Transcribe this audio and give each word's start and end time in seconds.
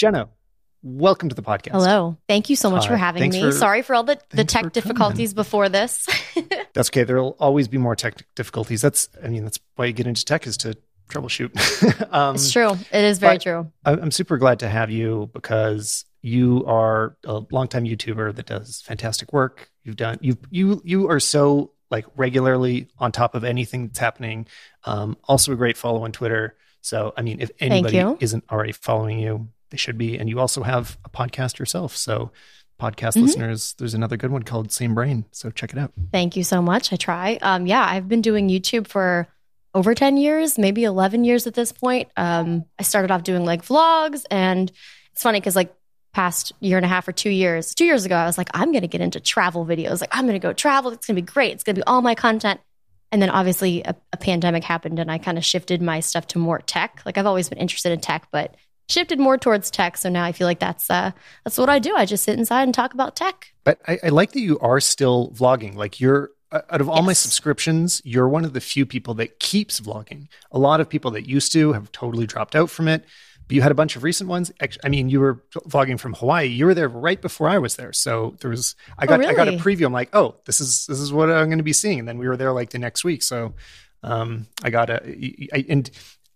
Jenna, 0.00 0.30
welcome 0.82 1.28
to 1.28 1.34
the 1.34 1.42
podcast. 1.42 1.72
Hello. 1.72 2.16
Thank 2.26 2.48
you 2.48 2.56
so 2.56 2.70
much 2.70 2.84
Hi. 2.86 2.92
for 2.92 2.96
having 2.96 3.20
Thanks 3.20 3.36
me. 3.36 3.42
for- 3.42 3.52
Sorry 3.52 3.82
for 3.82 3.94
all 3.94 4.02
the, 4.02 4.18
the 4.30 4.44
tech 4.46 4.62
coming. 4.62 4.70
difficulties 4.70 5.34
before 5.34 5.68
this. 5.68 6.08
That's 6.72 6.88
okay. 6.88 7.04
There'll 7.04 7.36
always 7.38 7.68
be 7.68 7.76
more 7.76 7.94
tech 7.94 8.14
difficulties. 8.34 8.80
That's, 8.80 9.10
I 9.22 9.28
mean, 9.28 9.44
that's 9.44 9.60
why 9.76 9.84
you 9.84 9.92
get 9.92 10.06
into 10.06 10.24
tech 10.24 10.46
is 10.46 10.56
to 10.58 10.74
troubleshoot. 11.10 11.50
um, 12.14 12.36
it's 12.36 12.50
true. 12.50 12.70
It 12.70 13.04
is 13.04 13.18
very 13.18 13.38
true. 13.38 13.70
I- 13.84 13.92
I'm 13.92 14.10
super 14.10 14.38
glad 14.38 14.60
to 14.60 14.70
have 14.70 14.90
you 14.90 15.28
because 15.34 16.06
you 16.22 16.64
are 16.64 17.18
a 17.26 17.42
longtime 17.50 17.84
YouTuber 17.84 18.36
that 18.36 18.46
does 18.46 18.80
fantastic 18.80 19.34
work. 19.34 19.70
You've 19.84 19.96
done 19.96 20.16
you 20.22 20.38
you 20.50 20.80
you 20.82 21.10
are 21.10 21.20
so 21.20 21.72
like 21.90 22.06
regularly 22.16 22.88
on 22.98 23.12
top 23.12 23.34
of 23.34 23.44
anything 23.44 23.88
that's 23.88 23.98
happening. 23.98 24.46
Um, 24.84 25.18
also 25.24 25.52
a 25.52 25.56
great 25.56 25.76
follow 25.76 26.04
on 26.04 26.12
Twitter. 26.12 26.56
So 26.80 27.12
I 27.18 27.20
mean, 27.20 27.40
if 27.40 27.50
anybody 27.60 27.98
isn't 28.20 28.44
already 28.50 28.72
following 28.72 29.18
you, 29.18 29.48
they 29.70 29.76
should 29.76 29.96
be. 29.98 30.18
And 30.18 30.28
you 30.28 30.38
also 30.40 30.62
have 30.62 30.98
a 31.04 31.08
podcast 31.10 31.58
yourself. 31.58 31.96
So 31.96 32.30
podcast 32.80 33.16
Mhm. 33.16 33.22
listeners, 33.22 33.74
there's 33.78 33.94
another 33.94 34.16
good 34.16 34.30
one 34.30 34.42
called 34.42 34.72
Same 34.72 34.94
Brain. 34.94 35.24
So 35.32 35.50
check 35.50 35.72
it 35.72 35.78
out. 35.78 35.92
Thank 36.12 36.36
you 36.36 36.44
so 36.44 36.62
much. 36.62 36.92
I 36.92 36.96
try. 36.96 37.38
Um, 37.42 37.66
yeah, 37.66 37.84
I've 37.86 38.08
been 38.08 38.22
doing 38.22 38.48
YouTube 38.48 38.86
for 38.86 39.28
over 39.74 39.94
10 39.94 40.16
years, 40.16 40.58
maybe 40.58 40.84
11 40.84 41.24
years 41.24 41.46
at 41.46 41.54
this 41.54 41.72
point. 41.72 42.08
Um, 42.16 42.64
I 42.78 42.82
started 42.82 43.10
off 43.10 43.22
doing 43.22 43.44
like 43.44 43.64
vlogs, 43.64 44.24
and 44.30 44.72
it's 45.12 45.22
funny 45.22 45.38
because 45.40 45.54
like 45.56 45.72
past 46.12 46.52
year 46.58 46.76
and 46.76 46.84
a 46.84 46.88
half 46.88 47.06
or 47.06 47.12
two 47.12 47.30
years, 47.30 47.72
two 47.74 47.84
years 47.84 48.04
ago, 48.04 48.16
I 48.16 48.26
was 48.26 48.36
like, 48.36 48.48
I'm 48.52 48.72
going 48.72 48.82
to 48.82 48.88
get 48.88 49.00
into 49.00 49.20
travel 49.20 49.64
videos. 49.64 50.00
Like, 50.00 50.10
I'm 50.10 50.24
going 50.26 50.40
to 50.40 50.44
go 50.44 50.52
travel. 50.52 50.90
It's 50.90 51.06
going 51.06 51.14
to 51.14 51.22
be 51.22 51.26
great. 51.32 51.52
It's 51.52 51.62
going 51.62 51.76
to 51.76 51.80
be 51.80 51.86
all 51.86 52.02
my 52.02 52.16
content. 52.16 52.58
And 53.12 53.20
then 53.22 53.30
obviously 53.30 53.82
a, 53.84 53.94
a 54.12 54.16
pandemic 54.16 54.64
happened, 54.64 54.98
and 54.98 55.10
I 55.10 55.18
kind 55.18 55.36
of 55.38 55.44
shifted 55.44 55.80
my 55.82 56.00
stuff 56.00 56.26
to 56.28 56.38
more 56.38 56.58
tech. 56.60 57.02
Like, 57.04 57.16
I've 57.18 57.26
always 57.26 57.48
been 57.48 57.58
interested 57.58 57.92
in 57.92 58.00
tech, 58.00 58.26
but 58.32 58.56
shifted 58.90 59.18
more 59.18 59.38
towards 59.38 59.70
tech. 59.70 59.96
So 59.96 60.08
now 60.08 60.24
I 60.24 60.32
feel 60.32 60.46
like 60.46 60.60
that's 60.60 60.90
uh, 60.90 61.12
that's 61.44 61.58
what 61.58 61.68
I 61.68 61.78
do. 61.78 61.94
I 61.96 62.06
just 62.06 62.24
sit 62.24 62.38
inside 62.38 62.64
and 62.64 62.74
talk 62.74 62.94
about 62.94 63.16
tech. 63.16 63.52
But 63.64 63.80
I, 63.86 63.98
I 64.04 64.08
like 64.08 64.32
that 64.32 64.40
you 64.40 64.58
are 64.60 64.80
still 64.80 65.30
vlogging. 65.30 65.74
Like 65.74 66.00
you're 66.00 66.30
uh, 66.52 66.62
out 66.70 66.80
of 66.80 66.88
all 66.88 67.02
my 67.02 67.12
subscriptions, 67.12 68.02
you're 68.04 68.28
one 68.28 68.44
of 68.44 68.52
the 68.52 68.60
few 68.60 68.84
people 68.84 69.14
that 69.14 69.38
keeps 69.38 69.80
vlogging. 69.80 70.28
A 70.50 70.58
lot 70.58 70.80
of 70.80 70.88
people 70.88 71.10
that 71.12 71.28
used 71.28 71.52
to 71.52 71.72
have 71.72 71.92
totally 71.92 72.26
dropped 72.26 72.56
out 72.56 72.70
from 72.70 72.88
it. 72.88 73.04
But 73.46 73.54
you 73.56 73.62
had 73.62 73.72
a 73.72 73.74
bunch 73.74 73.96
of 73.96 74.04
recent 74.04 74.30
ones. 74.30 74.52
I 74.84 74.88
mean, 74.88 75.08
you 75.08 75.18
were 75.18 75.42
vlogging 75.54 75.98
from 75.98 76.14
Hawaii. 76.14 76.46
You 76.46 76.66
were 76.66 76.74
there 76.74 76.88
right 76.88 77.20
before 77.20 77.48
I 77.48 77.58
was 77.58 77.74
there, 77.74 77.92
so 77.92 78.36
there 78.40 78.50
was. 78.50 78.76
I 78.96 79.04
Oh, 79.04 79.08
got 79.08 79.24
I 79.24 79.34
got 79.34 79.48
a 79.48 79.52
preview. 79.52 79.86
I'm 79.86 79.92
like, 79.92 80.10
oh, 80.12 80.36
this 80.44 80.60
is 80.60 80.86
this 80.86 81.00
is 81.00 81.12
what 81.12 81.30
I'm 81.30 81.46
going 81.46 81.58
to 81.58 81.64
be 81.64 81.72
seeing. 81.72 81.98
And 81.98 82.06
then 82.06 82.18
we 82.18 82.28
were 82.28 82.36
there 82.36 82.52
like 82.52 82.70
the 82.70 82.78
next 82.78 83.02
week. 83.02 83.24
So 83.24 83.54
um, 84.04 84.46
I 84.62 84.70
got 84.70 84.88
a 84.88 85.00
I, 85.52 85.64
and 85.68 85.90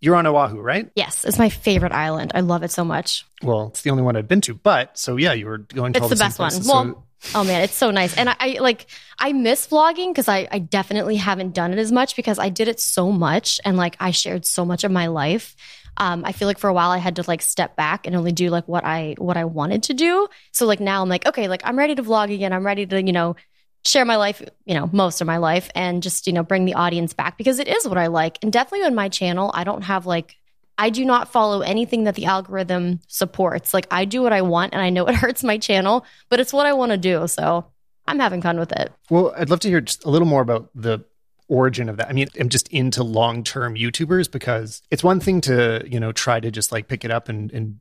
you're 0.05 0.16
on 0.16 0.27
Oahu, 0.27 0.60
right? 0.60 0.91
Yes, 0.94 1.24
it's 1.24 1.38
my 1.38 1.48
favorite 1.48 1.92
island. 1.92 2.33
I 2.34 2.41
love 2.41 2.62
it 2.62 2.70
so 2.70 2.84
much. 2.84 3.24
Well, 3.42 3.69
it's 3.69 3.83
the 3.83 3.91
only 3.91 4.02
one 4.02 4.16
I've 4.16 4.28
been 4.28 4.41
to. 4.42 4.55
But 4.55 4.98
so 4.98 5.16
yeah, 5.16 5.33
you 5.33 5.47
were 5.47 5.58
going 5.58 5.92
to 5.94 6.00
all 6.00 6.06
It's 6.06 6.10
the 6.10 6.16
same 6.16 6.27
best 6.28 6.38
one. 6.38 6.50
places. 6.50 6.69
Well, 6.69 6.84
So- 6.84 7.00
Oh 7.34 7.42
man, 7.42 7.62
it's 7.62 7.74
so 7.74 7.91
nice. 7.91 8.14
And 8.19 8.28
I, 8.28 8.36
I 8.38 8.48
like 8.60 8.84
I 9.19 9.32
miss 9.32 9.66
vlogging 9.66 10.08
because 10.10 10.28
I, 10.28 10.47
I 10.52 10.58
definitely 10.58 11.16
haven't 11.16 11.55
done 11.55 11.72
it 11.72 11.78
as 11.78 11.91
much 11.91 12.16
because 12.16 12.38
I 12.38 12.50
did 12.50 12.69
it 12.69 12.78
so 12.80 13.10
much 13.10 13.60
and 13.64 13.78
like 13.78 13.97
I 13.98 14.10
shared 14.10 14.44
so 14.44 14.66
much 14.66 14.84
of 14.84 14.92
my 14.92 15.06
life. 15.06 15.56
Um, 15.97 16.22
I 16.27 16.32
feel 16.32 16.47
like 16.48 16.58
for 16.58 16.69
a 16.69 16.75
while 16.75 16.91
I 16.91 16.98
had 16.98 17.16
to 17.16 17.25
like 17.27 17.41
step 17.41 17.77
back 17.77 18.06
and 18.06 18.14
only 18.14 18.32
do 18.32 18.50
like 18.50 18.69
what 18.69 18.84
I 18.84 19.14
what 19.16 19.38
I 19.38 19.47
wanted 19.47 19.84
to 19.84 19.94
do. 19.94 20.28
So 20.52 20.66
like 20.66 20.80
now 20.80 21.00
I'm 21.00 21.08
like, 21.08 21.25
okay, 21.27 21.48
like 21.48 21.62
I'm 21.64 21.78
ready 21.78 21.94
to 21.94 22.02
vlog 22.02 22.30
again. 22.34 22.52
I'm 22.52 22.66
ready 22.66 22.84
to, 22.84 23.02
you 23.02 23.12
know, 23.14 23.36
share 23.84 24.04
my 24.04 24.16
life, 24.16 24.42
you 24.64 24.74
know, 24.74 24.88
most 24.92 25.20
of 25.20 25.27
my 25.27 25.36
life 25.36 25.70
and 25.74 26.02
just, 26.02 26.27
you 26.27 26.32
know, 26.32 26.42
bring 26.42 26.64
the 26.64 26.74
audience 26.74 27.12
back 27.12 27.36
because 27.36 27.58
it 27.58 27.68
is 27.68 27.86
what 27.86 27.98
I 27.98 28.06
like. 28.06 28.38
And 28.42 28.52
definitely 28.52 28.86
on 28.86 28.94
my 28.94 29.08
channel, 29.08 29.50
I 29.54 29.64
don't 29.64 29.82
have 29.82 30.06
like 30.06 30.36
I 30.76 30.91
do 30.91 31.04
not 31.04 31.30
follow 31.30 31.60
anything 31.60 32.04
that 32.04 32.16
the 32.16 32.24
algorithm 32.24 33.00
supports. 33.06 33.72
Like 33.72 33.86
I 33.91 34.04
do 34.04 34.22
what 34.22 34.32
I 34.32 34.42
want 34.42 34.74
and 34.74 34.82
I 34.82 34.91
know 34.91 35.06
it 35.06 35.14
hurts 35.16 35.44
my 35.44 35.58
channel, 35.58 36.04
but 36.28 36.41
it's 36.41 36.52
what 36.52 36.66
I 36.66 36.72
want 36.72 36.92
to 36.92 36.98
do. 36.98 37.26
So 37.28 37.66
I'm 38.06 38.18
having 38.18 38.42
fun 38.42 38.58
with 38.58 38.72
it. 38.72 38.92
Well, 39.10 39.32
I'd 39.36 39.50
love 39.50 39.60
to 39.60 39.68
hear 39.68 39.80
just 39.80 40.04
a 40.04 40.10
little 40.10 40.26
more 40.26 40.42
about 40.42 40.70
the 40.74 41.04
origin 41.48 41.88
of 41.88 41.98
that. 41.98 42.09
I 42.09 42.12
mean, 42.12 42.28
I'm 42.38 42.48
just 42.48 42.69
into 42.69 43.03
long-term 43.03 43.76
YouTubers 43.76 44.30
because 44.30 44.82
it's 44.91 45.04
one 45.04 45.20
thing 45.20 45.41
to, 45.42 45.84
you 45.86 46.00
know, 46.00 46.10
try 46.10 46.41
to 46.41 46.50
just 46.50 46.72
like 46.72 46.88
pick 46.88 47.04
it 47.04 47.10
up 47.10 47.28
and 47.28 47.50
and 47.53 47.78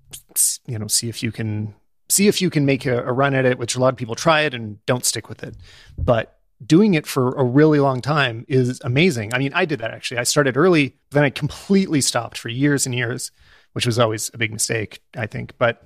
you 0.67 0.77
know, 0.77 0.87
see 0.87 1.09
if 1.09 1.23
you 1.23 1.31
can 1.31 1.73
see 2.13 2.27
if 2.27 2.41
you 2.41 2.49
can 2.49 2.65
make 2.65 2.85
a, 2.85 2.97
a 3.03 3.11
run 3.11 3.33
at 3.33 3.45
it, 3.45 3.57
which 3.57 3.75
a 3.75 3.79
lot 3.79 3.93
of 3.93 3.97
people 3.97 4.15
try 4.15 4.41
it 4.41 4.53
and 4.53 4.83
don't 4.85 5.05
stick 5.05 5.29
with 5.29 5.43
it. 5.43 5.55
But 5.97 6.37
doing 6.65 6.93
it 6.93 7.05
for 7.07 7.33
a 7.35 7.43
really 7.43 7.79
long 7.79 8.01
time 8.01 8.45
is 8.47 8.79
amazing. 8.83 9.33
I 9.33 9.37
mean, 9.37 9.51
I 9.53 9.65
did 9.65 9.79
that 9.79 9.91
actually. 9.91 10.19
I 10.19 10.23
started 10.23 10.55
early, 10.55 10.95
then 11.11 11.23
I 11.23 11.29
completely 11.29 12.01
stopped 12.01 12.37
for 12.37 12.49
years 12.49 12.85
and 12.85 12.95
years, 12.95 13.31
which 13.73 13.85
was 13.85 13.99
always 13.99 14.29
a 14.33 14.37
big 14.37 14.51
mistake, 14.53 15.01
I 15.17 15.25
think. 15.27 15.53
But 15.57 15.81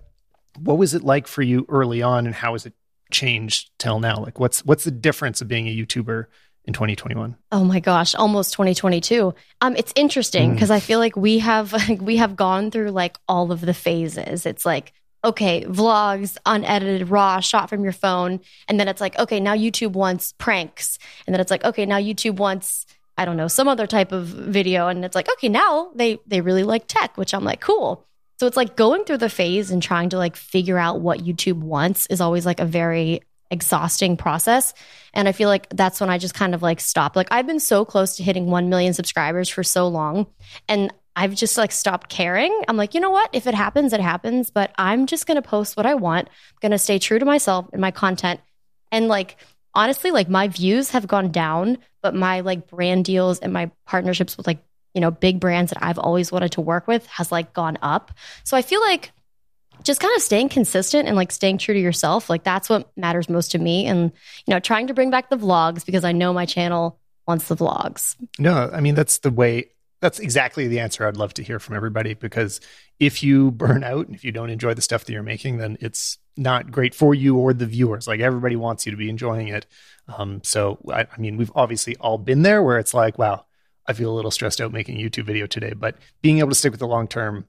what 0.60 0.78
was 0.78 0.94
it 0.94 1.04
like 1.04 1.28
for 1.28 1.42
you 1.42 1.66
early 1.70 2.02
on 2.02 2.26
and 2.26 2.36
how 2.36 2.52
has 2.54 2.66
it 2.66 2.74
changed 3.12 3.70
till 3.80 4.00
now? 4.00 4.18
Like 4.20 4.40
what's 4.40 4.66
what's 4.66 4.84
the 4.84 4.92
difference 4.92 5.42
of 5.42 5.48
being 5.48 5.68
a 5.68 5.76
YouTuber 5.76 6.26
in 6.66 6.74
2021? 6.74 7.38
Oh 7.52 7.64
my 7.64 7.80
gosh, 7.80 8.14
almost 8.16 8.52
2022. 8.54 9.34
Um, 9.62 9.76
it's 9.78 9.94
interesting 9.96 10.52
Mm. 10.52 10.54
because 10.56 10.70
I 10.72 10.80
feel 10.82 11.00
like 11.00 11.16
we 11.16 11.40
have 11.40 11.72
like, 11.74 12.02
we 12.12 12.18
have 12.18 12.36
gone 12.36 12.70
through 12.72 12.92
like 12.92 13.18
all 13.28 13.52
of 13.52 13.62
the 13.62 13.74
phases. 13.74 14.46
It's 14.46 14.66
like 14.66 14.94
okay, 15.24 15.64
vlogs, 15.66 16.38
unedited, 16.46 17.10
raw, 17.10 17.40
shot 17.40 17.70
from 17.70 17.84
your 17.84 17.94
phone, 17.94 18.40
and 18.68 18.80
then 18.80 18.88
it's 18.88 19.02
like 19.02 19.18
okay, 19.20 19.40
now 19.40 19.56
YouTube 19.56 19.94
wants 19.94 20.34
pranks, 20.34 21.00
and 21.26 21.34
then 21.34 21.42
it's 21.42 21.52
like 21.52 21.64
okay, 21.64 21.86
now 21.86 21.98
YouTube 21.98 22.36
wants 22.36 22.86
I 23.18 23.26
don't 23.26 23.38
know 23.38 23.48
some 23.48 23.68
other 23.68 23.88
type 23.88 24.12
of 24.12 24.26
video, 24.26 24.88
and 24.88 25.04
it's 25.04 25.16
like 25.16 25.30
okay, 25.34 25.50
now 25.50 25.92
they 25.96 26.20
they 26.28 26.42
really 26.42 26.64
like 26.64 26.88
tech, 26.88 27.18
which 27.18 27.34
I'm 27.34 27.44
like 27.44 27.62
cool. 27.62 28.06
So 28.40 28.46
it's 28.46 28.58
like 28.58 28.76
going 28.76 29.04
through 29.04 29.18
the 29.18 29.30
phase 29.30 29.72
and 29.72 29.82
trying 29.82 30.10
to 30.10 30.18
like 30.18 30.36
figure 30.36 30.78
out 30.78 31.02
what 31.02 31.20
YouTube 31.20 31.60
wants 31.60 32.06
is 32.08 32.22
always 32.22 32.46
like 32.46 32.60
a 32.60 32.66
very 32.66 33.22
exhausting 33.50 34.18
process. 34.18 34.74
And 35.14 35.28
I 35.28 35.32
feel 35.32 35.50
like 35.50 35.70
that's 35.70 36.00
when 36.00 36.10
I 36.10 36.18
just 36.18 36.34
kind 36.34 36.54
of 36.54 36.62
like 36.62 36.80
stopped. 36.80 37.16
Like 37.16 37.30
I've 37.32 37.48
been 37.48 37.60
so 37.60 37.86
close 37.86 38.18
to 38.18 38.24
hitting 38.24 38.48
1 38.48 38.70
million 38.70 38.94
subscribers 38.94 39.50
for 39.50 39.64
so 39.64 39.88
long 39.88 40.28
and 40.68 40.94
I've 41.18 41.34
just 41.34 41.58
like 41.58 41.72
stopped 41.72 42.10
caring. 42.10 42.56
I'm 42.68 42.78
like, 42.78 42.94
you 42.94 43.00
know 43.00 43.10
what? 43.10 43.32
If 43.34 43.48
it 43.48 43.56
happens, 43.56 43.92
it 43.92 44.00
happens, 44.00 44.52
but 44.52 44.72
I'm 44.78 45.08
just 45.08 45.26
going 45.26 45.42
to 45.42 45.42
post 45.42 45.76
what 45.76 45.88
I 45.88 45.96
want. 45.96 46.28
I'm 46.28 46.58
going 46.62 46.72
to 46.74 46.78
stay 46.78 47.00
true 47.00 47.18
to 47.18 47.26
myself 47.26 47.66
and 47.74 47.82
my 47.82 47.90
content. 47.90 48.40
And 48.92 49.08
like 49.08 49.36
honestly, 49.74 50.12
like 50.12 50.30
my 50.30 50.48
views 50.48 50.92
have 50.92 51.08
gone 51.08 51.32
down, 51.32 51.80
but 52.04 52.14
my 52.14 52.42
like 52.42 52.68
brand 52.68 53.04
deals 53.04 53.40
and 53.40 53.52
my 53.52 53.72
partnerships 53.88 54.38
with 54.38 54.46
like, 54.46 54.60
you 54.94 55.02
know, 55.02 55.10
big 55.10 55.40
brands 55.40 55.72
that 55.72 55.84
I've 55.84 55.98
always 55.98 56.32
wanted 56.32 56.52
to 56.52 56.62
work 56.62 56.86
with 56.86 57.08
has 57.08 57.32
like 57.32 57.52
gone 57.52 57.80
up. 57.82 58.12
So 58.44 58.56
I 58.56 58.62
feel 58.62 58.82
like 58.82 59.12
just 59.82 60.00
kind 60.00 60.16
of 60.16 60.22
staying 60.22 60.50
consistent 60.50 61.08
and 61.08 61.16
like 61.16 61.32
staying 61.32 61.58
true 61.58 61.74
to 61.74 61.80
yourself, 61.80 62.30
like 62.30 62.44
that's 62.44 62.70
what 62.70 62.92
matters 62.96 63.28
most 63.28 63.52
to 63.54 63.58
me. 63.58 63.88
And, 63.88 64.12
you 64.46 64.54
know, 64.54 64.60
trying 64.60 64.86
to 64.86 64.94
bring 64.94 65.10
back 65.10 65.32
the 65.32 65.38
vlogs 65.38 65.84
because 65.84 66.04
I 66.04 66.12
know 66.12 66.32
my 66.32 66.46
channel 66.46 67.00
wants 67.28 67.48
the 67.48 67.56
vlogs. 67.56 68.16
No, 68.38 68.70
I 68.72 68.82
mean 68.82 68.94
that's 68.94 69.18
the 69.18 69.32
way 69.32 69.72
that's 70.00 70.20
exactly 70.20 70.68
the 70.68 70.80
answer 70.80 71.08
I'd 71.08 71.18
love 71.18 71.34
to 71.36 71.44
hear 71.44 71.60
from 71.60 71.76
everybody 71.76 72.14
because 72.14 72.62
if 73.00 73.24
you 73.24 73.52
burn 73.52 73.84
out 73.84 74.08
and 74.08 74.16
if 74.16 74.24
you 74.24 74.32
don't 74.32 74.50
enjoy 74.50 74.74
the 74.74 74.82
stuff 74.82 75.06
that 75.06 75.14
you're 75.14 75.24
making, 75.24 75.58
then 75.58 75.78
it's 75.80 76.18
not 76.36 76.72
great 76.72 76.94
for 76.94 77.16
you 77.16 77.38
or 77.38 77.54
the 77.54 77.66
viewers. 77.66 78.08
Like 78.08 78.20
everybody 78.20 78.56
wants 78.56 78.86
you 78.86 78.92
to 78.92 78.98
be 78.98 79.10
enjoying 79.10 79.48
it. 79.48 79.66
Um, 80.08 80.42
so 80.44 80.78
I, 80.92 81.08
I 81.12 81.18
mean, 81.18 81.38
we've 81.38 81.52
obviously 81.56 81.96
all 81.98 82.18
been 82.18 82.44
there 82.44 82.62
where 82.62 82.78
it's 82.78 82.94
like, 82.94 83.18
wow, 83.18 83.46
I 83.88 83.94
feel 83.94 84.12
a 84.12 84.16
little 84.16 84.32
stressed 84.32 84.62
out 84.62 84.72
making 84.72 85.00
a 85.00 85.04
YouTube 85.04 85.26
video 85.26 85.48
today, 85.48 85.74
but 85.74 85.96
being 86.22 86.40
able 86.40 86.50
to 86.50 86.56
stick 86.56 86.72
with 86.72 86.80
the 86.80 86.88
long 86.88 87.08
term 87.08 87.48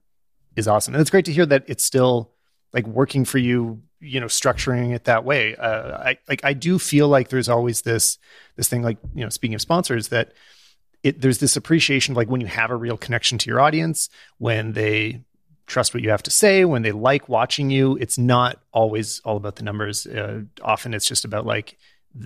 is 0.57 0.67
awesome. 0.69 0.95
And 0.95 1.01
it's 1.01 1.11
great 1.11 1.27
to 1.27 1.33
hear 1.33 1.47
that 1.47 1.65
it's 1.67 1.85
still 1.85 2.33
like 2.73 2.87
working 2.87 3.25
for 3.25 3.39
you, 3.39 3.83
you 4.01 4.21
know, 4.21 4.27
structuring 4.27 4.95
it 4.95 5.05
that 5.05 5.25
way. 5.25 5.55
Uh, 5.57 5.99
I 5.99 6.19
like, 6.29 6.45
I 6.45 6.55
do 6.55 6.79
feel 6.79 7.09
like 7.09 7.29
there's 7.29 7.49
always 7.49 7.83
this, 7.83 8.19
this 8.57 8.69
thing 8.69 8.83
like, 8.83 8.99
you 9.15 9.23
know, 9.23 9.29
speaking 9.29 9.55
of 9.55 9.61
sponsors 9.61 10.09
that 10.09 10.33
it, 11.03 11.21
there's 11.21 11.39
this 11.39 11.57
appreciation 11.57 12.15
like 12.15 12.29
when 12.29 12.41
you 12.41 12.47
have 12.47 12.71
a 12.71 12.77
real 12.77 12.97
connection 12.97 13.39
to 13.39 13.51
your 13.51 13.61
audience, 13.61 14.09
when 14.39 14.73
they 14.73 15.23
trust 15.67 15.95
what 15.95 16.03
you 16.03 16.11
have 16.11 16.23
to 16.25 16.31
say, 16.31 16.65
when 16.65 16.83
they 16.83 16.93
like 16.93 17.29
watching 17.29 17.71
you, 17.71 17.97
it's 17.97 18.19
not 18.19 18.59
always 18.73 19.21
all 19.25 19.37
about 19.37 19.57
the 19.57 19.63
numbers. 19.63 20.07
Uh, 20.07 20.43
often 20.63 20.95
it's 20.95 21.07
just 21.07 21.25
about 21.25 21.47
like, 21.47 21.77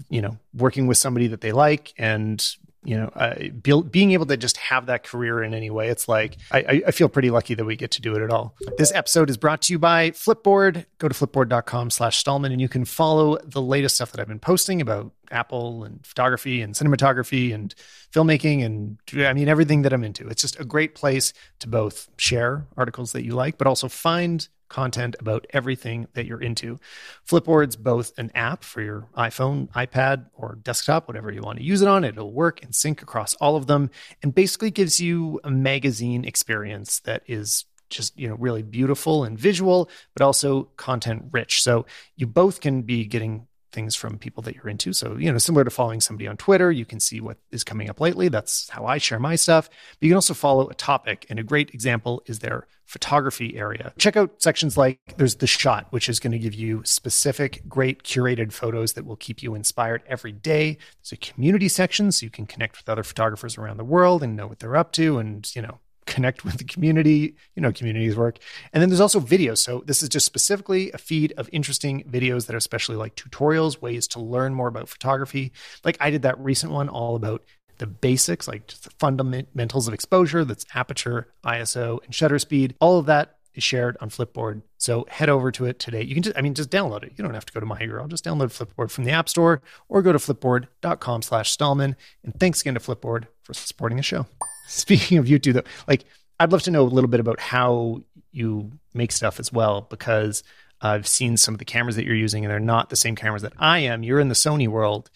you 0.08 0.22
know, 0.22 0.38
working 0.54 0.86
with 0.86 0.96
somebody 0.96 1.26
that 1.26 1.40
they 1.40 1.52
like 1.52 1.92
and 1.98 2.56
you 2.84 2.96
know, 2.96 3.06
uh, 3.14 3.34
build, 3.62 3.92
being 3.92 4.10
able 4.12 4.26
to 4.26 4.36
just 4.36 4.56
have 4.56 4.86
that 4.86 5.04
career 5.04 5.42
in 5.42 5.54
any 5.54 5.70
way. 5.70 5.88
It's 5.88 6.08
like, 6.08 6.36
I, 6.50 6.58
I- 6.58 6.82
I 6.88 6.90
feel 6.90 7.08
pretty 7.08 7.30
lucky 7.30 7.54
that 7.54 7.64
we 7.64 7.76
get 7.76 7.92
to 7.92 8.02
do 8.02 8.14
it 8.16 8.22
at 8.22 8.30
all. 8.30 8.56
This 8.76 8.92
episode 8.92 9.30
is 9.30 9.36
brought 9.36 9.62
to 9.62 9.72
you 9.72 9.78
by 9.78 10.10
Flipboard. 10.10 10.86
Go 10.98 11.08
to 11.08 11.14
flipboard.com 11.14 11.90
slash 11.90 12.16
Stallman 12.18 12.50
and 12.50 12.60
you 12.60 12.68
can 12.68 12.84
follow 12.84 13.38
the 13.44 13.62
latest 13.62 13.94
stuff 13.94 14.10
that 14.12 14.20
I've 14.20 14.26
been 14.28 14.40
posting 14.40 14.80
about 14.80 15.12
Apple 15.30 15.84
and 15.84 16.04
photography 16.04 16.60
and 16.60 16.74
cinematography 16.74 17.54
and 17.54 17.74
filmmaking 18.12 18.64
and 18.64 18.98
I 19.14 19.32
mean, 19.32 19.48
everything 19.48 19.82
that 19.82 19.92
I'm 19.92 20.04
into. 20.04 20.26
It's 20.28 20.42
just 20.42 20.58
a 20.60 20.64
great 20.64 20.94
place 20.94 21.32
to 21.60 21.68
both 21.68 22.08
share 22.18 22.66
articles 22.76 23.12
that 23.12 23.24
you 23.24 23.34
like, 23.34 23.58
but 23.58 23.66
also 23.66 23.88
find 23.88 24.46
content 24.72 25.14
about 25.20 25.46
everything 25.50 26.08
that 26.14 26.24
you're 26.26 26.40
into. 26.40 26.80
Flipboard's 27.28 27.76
both 27.76 28.18
an 28.18 28.32
app 28.34 28.64
for 28.64 28.80
your 28.80 29.06
iPhone, 29.16 29.68
iPad, 29.72 30.26
or 30.34 30.58
desktop, 30.62 31.06
whatever 31.06 31.30
you 31.30 31.42
want 31.42 31.58
to 31.58 31.64
use 31.64 31.82
it 31.82 31.88
on. 31.88 32.04
It'll 32.04 32.32
work 32.32 32.62
and 32.64 32.74
sync 32.74 33.02
across 33.02 33.34
all 33.34 33.54
of 33.54 33.66
them 33.66 33.90
and 34.22 34.34
basically 34.34 34.70
gives 34.70 34.98
you 34.98 35.40
a 35.44 35.50
magazine 35.50 36.24
experience 36.24 37.00
that 37.00 37.22
is 37.26 37.66
just 37.90 38.18
you 38.18 38.26
know 38.26 38.36
really 38.36 38.62
beautiful 38.62 39.22
and 39.22 39.38
visual 39.38 39.90
but 40.14 40.24
also 40.24 40.62
content 40.78 41.24
rich 41.30 41.62
so 41.62 41.84
you 42.16 42.26
both 42.26 42.62
can 42.62 42.80
be 42.80 43.04
getting 43.04 43.46
things 43.72 43.94
from 43.94 44.18
people 44.18 44.42
that 44.44 44.54
you're 44.54 44.68
into. 44.68 44.92
So 44.92 45.16
you 45.16 45.30
know 45.30 45.38
similar 45.38 45.64
to 45.64 45.70
following 45.70 46.00
somebody 46.00 46.26
on 46.26 46.36
twitter 46.36 46.70
you 46.70 46.84
can 46.84 47.00
see 47.00 47.20
what 47.20 47.38
is 47.50 47.64
coming 47.64 47.88
up 47.90 48.00
lately. 48.00 48.28
That's 48.28 48.68
how 48.70 48.86
i 48.86 48.98
share 48.98 49.18
my 49.18 49.36
stuff. 49.36 49.68
But 49.68 50.02
you 50.06 50.10
can 50.10 50.16
also 50.16 50.34
follow 50.34 50.68
a 50.68 50.74
topic 50.74 51.26
and 51.28 51.38
a 51.38 51.42
great 51.42 51.72
example 51.74 52.22
is 52.26 52.38
their 52.38 52.66
photography 52.84 53.56
area. 53.56 53.92
Check 53.96 54.16
out 54.16 54.42
sections 54.42 54.76
like 54.76 54.98
there's 55.16 55.36
the 55.36 55.46
shot 55.46 55.86
which 55.90 56.08
is 56.08 56.20
going 56.20 56.32
to 56.32 56.38
give 56.38 56.54
you 56.54 56.82
specific 56.84 57.62
great 57.68 58.02
curated 58.02 58.52
photos 58.52 58.92
that 58.92 59.06
will 59.06 59.16
keep 59.16 59.42
you 59.42 59.54
inspired 59.54 60.02
every 60.06 60.32
day. 60.32 60.76
There's 61.00 61.12
a 61.12 61.16
community 61.16 61.68
section 61.68 62.12
so 62.12 62.24
you 62.24 62.30
can 62.30 62.46
connect 62.46 62.76
with 62.76 62.88
other 62.88 63.02
photographers 63.02 63.56
around 63.56 63.78
the 63.78 63.84
world 63.84 64.22
and 64.22 64.36
know 64.36 64.46
what 64.46 64.58
they're 64.58 64.76
up 64.76 64.92
to 64.92 65.18
and 65.18 65.50
you 65.56 65.62
know 65.62 65.78
connect 66.06 66.44
with 66.44 66.58
the 66.58 66.64
community. 66.64 67.36
You 67.54 67.62
know, 67.62 67.72
communities 67.72 68.16
work. 68.16 68.38
And 68.72 68.82
then 68.82 68.88
there's 68.88 69.00
also 69.00 69.20
videos. 69.20 69.58
So 69.58 69.82
this 69.86 70.02
is 70.02 70.08
just 70.08 70.26
specifically 70.26 70.90
a 70.92 70.98
feed 70.98 71.32
of 71.36 71.48
interesting 71.52 72.04
videos 72.04 72.46
that 72.46 72.54
are 72.54 72.58
especially 72.58 72.96
like 72.96 73.16
tutorials, 73.16 73.80
ways 73.80 74.06
to 74.08 74.20
learn 74.20 74.54
more 74.54 74.68
about 74.68 74.88
photography. 74.88 75.52
Like 75.84 75.96
I 76.00 76.10
did 76.10 76.22
that 76.22 76.38
recent 76.38 76.72
one 76.72 76.88
all 76.88 77.16
about 77.16 77.42
the 77.78 77.86
basics, 77.86 78.46
like 78.46 78.68
just 78.68 78.84
the 78.84 78.90
fundamentals 78.98 79.88
of 79.88 79.94
exposure, 79.94 80.44
that's 80.44 80.66
aperture, 80.74 81.28
ISO, 81.44 81.98
and 82.04 82.14
shutter 82.14 82.38
speed. 82.38 82.74
All 82.80 82.98
of 82.98 83.06
that 83.06 83.38
is 83.54 83.62
shared 83.62 83.96
on 84.00 84.10
Flipboard. 84.10 84.62
So 84.78 85.06
head 85.08 85.28
over 85.28 85.50
to 85.52 85.64
it 85.64 85.78
today. 85.78 86.02
You 86.02 86.14
can 86.14 86.22
just, 86.22 86.36
I 86.36 86.40
mean, 86.40 86.54
just 86.54 86.70
download 86.70 87.02
it. 87.02 87.12
You 87.16 87.24
don't 87.24 87.34
have 87.34 87.46
to 87.46 87.52
go 87.52 87.60
to 87.60 87.66
My 87.66 87.78
Hero. 87.78 88.06
Just 88.06 88.24
download 88.24 88.48
Flipboard 88.48 88.90
from 88.90 89.04
the 89.04 89.10
App 89.10 89.28
Store 89.28 89.62
or 89.88 90.02
go 90.02 90.12
to 90.12 90.18
flipboard.com 90.18 91.22
slash 91.22 91.50
Stallman. 91.50 91.96
And 92.24 92.38
thanks 92.38 92.60
again 92.60 92.74
to 92.74 92.80
Flipboard 92.80 93.26
for 93.42 93.54
supporting 93.54 93.96
the 93.96 94.02
show. 94.02 94.26
Speaking 94.68 95.18
of 95.18 95.26
YouTube, 95.26 95.54
though, 95.54 95.62
like 95.86 96.04
I'd 96.40 96.52
love 96.52 96.62
to 96.62 96.70
know 96.70 96.82
a 96.82 96.84
little 96.84 97.10
bit 97.10 97.20
about 97.20 97.40
how 97.40 98.02
you 98.32 98.72
make 98.94 99.12
stuff 99.12 99.38
as 99.38 99.52
well, 99.52 99.82
because 99.82 100.42
I've 100.80 101.06
seen 101.06 101.36
some 101.36 101.54
of 101.54 101.58
the 101.58 101.64
cameras 101.64 101.96
that 101.96 102.04
you're 102.04 102.16
using, 102.16 102.44
and 102.44 102.50
they're 102.50 102.58
not 102.58 102.90
the 102.90 102.96
same 102.96 103.14
cameras 103.14 103.42
that 103.42 103.52
I 103.58 103.80
am. 103.80 104.02
You're 104.02 104.18
in 104.20 104.28
the 104.28 104.34
Sony 104.34 104.66
world, 104.66 105.10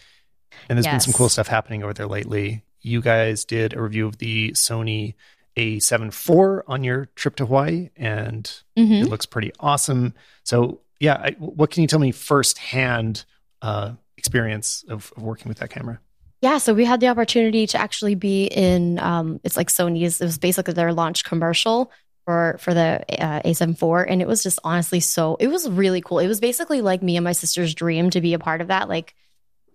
and 0.69 0.77
there's 0.77 0.87
yes. 0.87 0.93
been 0.93 1.13
some 1.13 1.19
cool 1.19 1.29
stuff 1.29 1.49
happening 1.49 1.83
over 1.83 1.93
there 1.93 2.07
lately. 2.07 2.63
You 2.81 3.01
guys 3.01 3.45
did 3.45 3.73
a 3.73 3.83
review 3.83 4.07
of 4.07 4.19
the 4.19 4.53
Sony 4.53 5.15
A7 5.57 6.09
IV 6.09 6.65
on 6.67 6.85
your 6.85 7.07
trip 7.15 7.37
to 7.37 7.47
Hawaii, 7.47 7.91
and 7.97 8.45
mm-hmm. 8.77 8.93
it 8.93 9.09
looks 9.09 9.27
pretty 9.27 9.53
awesome. 9.59 10.15
So, 10.45 10.81
yeah, 11.01 11.15
I, 11.15 11.31
what 11.39 11.71
can 11.71 11.83
you 11.83 11.89
tell 11.89 11.99
me 11.99 12.13
firsthand 12.13 13.25
uh, 13.63 13.93
experience 14.17 14.85
of, 14.89 15.13
of 15.17 15.23
working 15.23 15.49
with 15.49 15.59
that 15.59 15.71
camera? 15.71 16.01
Yeah, 16.43 16.59
so 16.59 16.75
we 16.75 16.85
had 16.85 17.01
the 17.01 17.09
opportunity 17.09 17.67
to 17.69 17.79
actually 17.79 18.15
be 18.15 18.45
in. 18.47 18.99
Um, 18.99 19.41
it's 19.43 19.57
like 19.57 19.69
Sony's. 19.69 20.21
It 20.21 20.25
was 20.25 20.39
basically 20.39 20.75
their 20.75 20.93
launch 20.93 21.25
commercial 21.25 21.91
for 22.27 22.59
for 22.61 22.75
the 22.75 23.05
uh, 23.19 23.41
A7 23.41 23.71
IV, 23.71 24.07
and 24.11 24.21
it 24.21 24.29
was 24.29 24.43
just 24.43 24.59
honestly 24.63 25.01
so. 25.01 25.37
It 25.41 25.49
was 25.49 25.69
really 25.69 26.03
cool. 26.03 26.19
It 26.19 26.29
was 26.29 26.41
basically 26.41 26.83
like 26.83 27.03
me 27.03 27.17
and 27.17 27.25
my 27.25 27.33
sister's 27.33 27.75
dream 27.75 28.11
to 28.11 28.21
be 28.21 28.35
a 28.35 28.39
part 28.39 28.61
of 28.61 28.69
that. 28.69 28.89
Like 28.89 29.15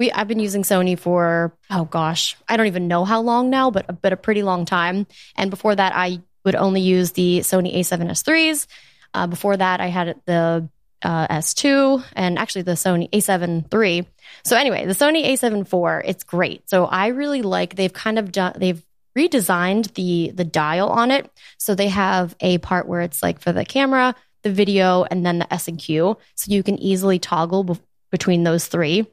we, 0.02 0.12
I've 0.12 0.28
been 0.28 0.40
using 0.40 0.64
Sony 0.64 0.98
for 0.98 1.54
oh 1.70 1.86
gosh, 1.86 2.36
I 2.50 2.58
don't 2.58 2.66
even 2.66 2.88
know 2.88 3.06
how 3.06 3.22
long 3.22 3.52
now, 3.52 3.70
but 3.70 4.02
but 4.02 4.12
a 4.12 4.18
pretty 4.18 4.42
long 4.42 4.66
time. 4.66 5.06
And 5.36 5.52
before 5.52 5.76
that, 5.76 5.94
I 5.96 6.22
would 6.44 6.56
only 6.56 6.82
use 6.82 7.12
the 7.12 7.42
Sony 7.42 7.76
A7S3s. 7.78 8.66
Uh, 9.14 9.28
before 9.28 9.56
that, 9.58 9.80
I 9.80 9.88
had 9.88 10.20
the 10.26 10.68
uh, 11.04 11.28
S2 11.28 12.04
and 12.14 12.40
actually 12.40 12.64
the 12.64 12.72
Sony 12.72 13.12
A7 13.12 13.72
III. 13.72 14.08
So 14.44 14.58
anyway, 14.58 14.88
the 14.88 14.94
Sony 14.94 15.24
A7 15.24 15.62
IV, 15.62 16.04
it's 16.10 16.24
great. 16.24 16.68
So 16.68 16.86
I 16.86 17.08
really 17.08 17.44
like 17.44 17.76
they've 17.76 17.94
kind 17.94 18.18
of 18.18 18.32
done 18.32 18.54
they've 18.58 18.84
redesigned 19.16 19.94
the 19.94 20.32
the 20.32 20.46
dial 20.46 20.90
on 20.90 21.12
it. 21.12 21.30
So 21.60 21.76
they 21.76 21.90
have 21.90 22.36
a 22.40 22.58
part 22.58 22.88
where 22.88 23.02
it's 23.02 23.22
like 23.22 23.40
for 23.40 23.52
the 23.52 23.66
camera, 23.66 24.16
the 24.42 24.52
video, 24.52 25.04
and 25.04 25.24
then 25.24 25.38
the 25.38 25.54
S 25.54 25.68
and 25.68 25.78
Q. 25.78 26.18
So 26.34 26.52
you 26.52 26.64
can 26.64 26.80
easily 26.80 27.20
toggle 27.20 27.64
be- 27.66 27.80
between 28.10 28.44
those 28.44 28.66
three, 28.66 29.06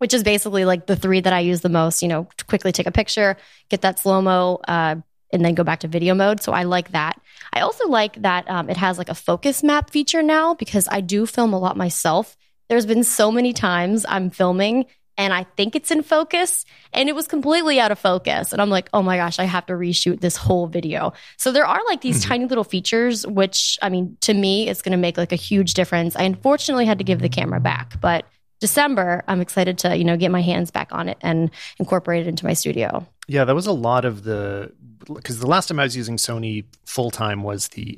which 0.00 0.14
is 0.14 0.22
basically 0.22 0.64
like 0.64 0.86
the 0.86 0.96
three 0.96 1.20
that 1.20 1.32
I 1.32 1.40
use 1.40 1.60
the 1.60 1.68
most. 1.68 2.00
You 2.00 2.08
know, 2.08 2.28
to 2.38 2.44
quickly 2.46 2.72
take 2.72 2.86
a 2.86 2.90
picture, 2.90 3.36
get 3.68 3.82
that 3.82 3.98
slow 3.98 4.22
mo, 4.22 4.60
uh, 4.66 4.96
and 5.32 5.44
then 5.44 5.54
go 5.54 5.62
back 5.62 5.80
to 5.80 5.88
video 5.88 6.14
mode. 6.14 6.42
So 6.42 6.52
I 6.52 6.64
like 6.64 6.92
that. 6.92 7.20
I 7.52 7.60
also 7.60 7.88
like 7.88 8.20
that 8.22 8.48
um, 8.48 8.70
it 8.70 8.76
has 8.76 8.98
like 8.98 9.08
a 9.08 9.14
focus 9.14 9.62
map 9.62 9.90
feature 9.90 10.22
now 10.22 10.54
because 10.54 10.88
I 10.90 11.00
do 11.00 11.26
film 11.26 11.52
a 11.52 11.58
lot 11.58 11.76
myself. 11.76 12.36
There's 12.68 12.86
been 12.86 13.04
so 13.04 13.30
many 13.30 13.52
times 13.52 14.06
I'm 14.08 14.30
filming 14.30 14.86
and 15.18 15.34
I 15.34 15.44
think 15.44 15.76
it's 15.76 15.90
in 15.90 16.02
focus 16.02 16.64
and 16.94 17.08
it 17.08 17.14
was 17.14 17.26
completely 17.26 17.78
out 17.78 17.92
of 17.92 17.98
focus. 17.98 18.54
And 18.54 18.62
I'm 18.62 18.70
like, 18.70 18.88
oh 18.94 19.02
my 19.02 19.16
gosh, 19.18 19.38
I 19.38 19.44
have 19.44 19.66
to 19.66 19.74
reshoot 19.74 20.20
this 20.20 20.36
whole 20.36 20.66
video. 20.66 21.12
So 21.36 21.52
there 21.52 21.66
are 21.66 21.80
like 21.86 22.00
these 22.00 22.20
mm-hmm. 22.20 22.28
tiny 22.28 22.46
little 22.46 22.64
features, 22.64 23.26
which 23.26 23.78
I 23.82 23.90
mean, 23.90 24.16
to 24.22 24.32
me, 24.32 24.68
it's 24.68 24.80
going 24.80 24.92
to 24.92 24.98
make 24.98 25.18
like 25.18 25.32
a 25.32 25.36
huge 25.36 25.74
difference. 25.74 26.16
I 26.16 26.22
unfortunately 26.22 26.86
had 26.86 26.98
to 26.98 27.04
give 27.04 27.20
the 27.20 27.28
camera 27.28 27.60
back, 27.60 28.00
but 28.00 28.24
December, 28.60 29.24
I'm 29.26 29.40
excited 29.40 29.78
to, 29.78 29.96
you 29.96 30.04
know, 30.04 30.16
get 30.16 30.30
my 30.30 30.42
hands 30.42 30.70
back 30.70 30.88
on 30.92 31.08
it 31.08 31.16
and 31.22 31.50
incorporate 31.78 32.26
it 32.26 32.28
into 32.28 32.44
my 32.44 32.52
studio. 32.52 33.06
Yeah, 33.26 33.44
that 33.44 33.54
was 33.54 33.66
a 33.66 33.72
lot 33.72 34.04
of 34.04 34.24
the 34.24 34.72
because 35.14 35.40
the 35.40 35.46
last 35.46 35.68
time 35.68 35.80
I 35.80 35.84
was 35.84 35.96
using 35.96 36.16
Sony 36.16 36.64
full 36.84 37.10
time 37.10 37.42
was 37.42 37.68
the 37.68 37.96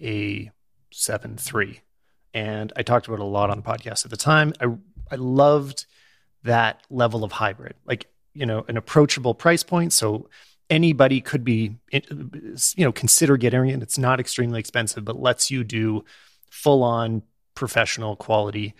A7 0.93 1.55
III, 1.55 1.81
and 2.33 2.73
I 2.77 2.83
talked 2.83 3.09
about 3.09 3.19
it 3.19 3.23
a 3.23 3.25
lot 3.25 3.51
on 3.51 3.57
the 3.59 3.63
podcast 3.63 4.05
at 4.05 4.11
the 4.11 4.17
time. 4.17 4.53
I 4.61 4.67
I 5.11 5.17
loved 5.17 5.87
that 6.45 6.83
level 6.91 7.25
of 7.25 7.33
hybrid, 7.33 7.75
like 7.85 8.07
you 8.35 8.47
know, 8.47 8.65
an 8.69 8.77
approachable 8.77 9.35
price 9.35 9.63
point, 9.63 9.93
so 9.93 10.29
anybody 10.71 11.21
could 11.21 11.45
be 11.45 11.77
you 11.91 12.85
know 12.85 12.93
consider 12.93 13.37
getting 13.37 13.69
it. 13.69 13.83
It's 13.83 13.99
not 13.99 14.21
extremely 14.21 14.61
expensive, 14.61 15.05
but 15.05 15.21
lets 15.21 15.51
you 15.51 15.65
do 15.65 16.05
full 16.51 16.83
on 16.83 17.23
professional 17.55 18.17
quality 18.17 18.75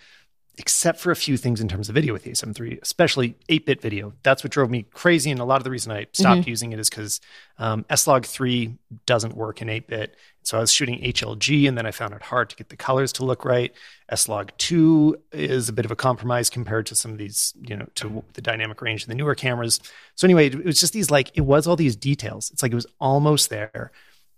except 0.57 0.99
for 0.99 1.11
a 1.11 1.15
few 1.15 1.35
things 1.35 1.59
in 1.59 1.67
terms 1.67 1.89
of 1.89 1.95
video 1.95 2.13
with 2.13 2.23
the 2.23 2.31
A7 2.31 2.59
III, 2.59 2.79
especially 2.81 3.35
8 3.49 3.65
bit 3.65 3.81
video. 3.81 4.13
That's 4.21 4.43
what 4.43 4.51
drove 4.51 4.69
me 4.69 4.85
crazy. 4.93 5.31
And 5.31 5.39
a 5.39 5.45
lot 5.45 5.57
of 5.57 5.63
the 5.63 5.71
reason 5.71 5.91
I 5.91 6.05
stopped 6.11 6.41
mm-hmm. 6.41 6.49
using 6.49 6.73
it 6.73 6.79
is 6.79 6.89
because 6.89 7.21
um, 7.57 7.85
S-Log 7.89 8.25
3 8.25 8.77
doesn't 9.07 9.35
work 9.35 9.63
in 9.63 9.69
8 9.69 9.87
bit. 9.87 10.15
So 10.43 10.57
I 10.57 10.61
was 10.61 10.71
shooting 10.71 10.99
HLG 11.01 11.67
and 11.67 11.75
then 11.75 11.87
I 11.87 11.91
found 11.91 12.13
it 12.13 12.21
hard 12.21 12.51
to 12.51 12.55
get 12.55 12.69
the 12.69 12.75
colors 12.75 13.11
to 13.13 13.25
look 13.25 13.45
right. 13.45 13.73
S-Log 14.09 14.51
2 14.59 15.17
is 15.31 15.69
a 15.69 15.73
bit 15.73 15.85
of 15.85 15.91
a 15.91 15.95
compromise 15.95 16.51
compared 16.51 16.85
to 16.87 16.95
some 16.95 17.11
of 17.11 17.17
these, 17.17 17.53
you 17.59 17.75
know, 17.75 17.87
to 17.95 18.23
the 18.33 18.41
dynamic 18.41 18.79
range 18.81 19.03
of 19.03 19.09
the 19.09 19.15
newer 19.15 19.33
cameras. 19.33 19.79
So 20.15 20.27
anyway, 20.27 20.47
it 20.49 20.65
was 20.65 20.79
just 20.79 20.93
these 20.93 21.09
like, 21.09 21.31
it 21.35 21.41
was 21.41 21.65
all 21.65 21.75
these 21.75 21.95
details. 21.95 22.51
It's 22.51 22.61
like 22.61 22.71
it 22.71 22.75
was 22.75 22.87
almost 22.99 23.49
there. 23.49 23.91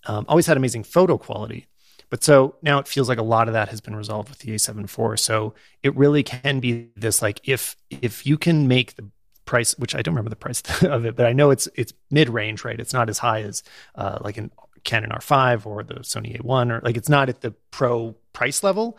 Um, 0.06 0.26
always 0.30 0.46
had 0.46 0.56
amazing 0.56 0.84
photo 0.84 1.18
quality 1.18 1.68
but 2.10 2.24
so 2.24 2.56
now 2.62 2.80
it 2.80 2.88
feels 2.88 3.10
like 3.10 3.18
a 3.18 3.24
lot 3.24 3.48
of 3.48 3.54
that 3.54 3.70
has 3.70 3.82
been 3.82 3.96
resolved 3.96 4.30
with 4.30 4.40
the 4.40 4.52
A7 4.52 4.84
IV. 4.84 5.20
So 5.20 5.54
it 5.84 5.96
really 5.96 6.24
can 6.24 6.60
be 6.60 6.90
this 6.96 7.22
like 7.22 7.42
if 7.44 7.76
if 7.90 8.26
you 8.26 8.38
can 8.38 8.68
make 8.68 8.96
the 8.96 9.10
price, 9.46 9.78
which 9.78 9.96
I 9.96 10.02
don't 10.02 10.14
remember 10.14 10.30
the 10.30 10.36
price 10.36 10.62
of 10.84 11.06
it, 11.06 11.16
but 11.16 11.26
I 11.26 11.34
know 11.34 11.52
it's 11.52 11.68
it's 11.76 11.94
mid 12.12 12.30
range, 12.30 12.64
right? 12.64 12.80
It's 12.80 12.94
not 12.94 13.10
as 13.10 13.20
high 13.20 13.42
as 13.42 13.64
uh, 13.96 14.20
like 14.22 14.38
an 14.38 14.52
Canon 14.84 15.10
R5 15.10 15.66
or 15.66 15.84
the 15.84 15.96
Sony 15.96 16.40
A1 16.40 16.72
or 16.72 16.80
like 16.84 16.96
it's 16.96 17.10
not 17.10 17.28
at 17.28 17.42
the 17.42 17.52
pro 17.72 18.16
price 18.34 18.64
level. 18.64 18.98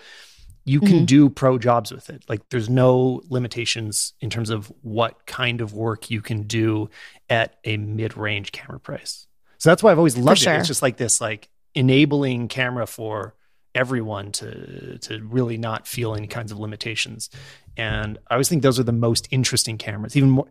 You 0.64 0.80
can 0.80 0.88
mm-hmm. 0.88 1.04
do 1.04 1.30
pro 1.30 1.58
jobs 1.58 1.92
with 1.92 2.10
it. 2.10 2.24
Like 2.28 2.48
there's 2.48 2.68
no 2.68 3.22
limitations 3.28 4.14
in 4.20 4.30
terms 4.30 4.50
of 4.50 4.70
what 4.82 5.24
kind 5.24 5.60
of 5.60 5.72
work 5.74 6.10
you 6.10 6.20
can 6.20 6.42
do 6.42 6.90
at 7.30 7.56
a 7.64 7.76
mid 7.76 8.16
range 8.16 8.50
camera 8.50 8.80
price. 8.80 9.28
So 9.58 9.70
that's 9.70 9.82
why 9.82 9.92
I've 9.92 9.98
always 9.98 10.16
loved 10.16 10.40
sure. 10.40 10.54
it. 10.54 10.58
It's 10.58 10.68
just 10.68 10.82
like 10.82 10.96
this 10.96 11.20
like 11.20 11.48
enabling 11.76 12.48
camera 12.48 12.86
for 12.86 13.34
everyone 13.76 14.32
to 14.32 14.98
to 14.98 15.22
really 15.22 15.58
not 15.58 15.86
feel 15.86 16.14
any 16.14 16.26
kinds 16.26 16.50
of 16.50 16.58
limitations. 16.58 17.30
And 17.76 18.18
I 18.28 18.34
always 18.34 18.48
think 18.48 18.62
those 18.62 18.80
are 18.80 18.84
the 18.84 18.92
most 18.92 19.28
interesting 19.30 19.76
cameras. 19.76 20.16
Even 20.16 20.30
more, 20.30 20.46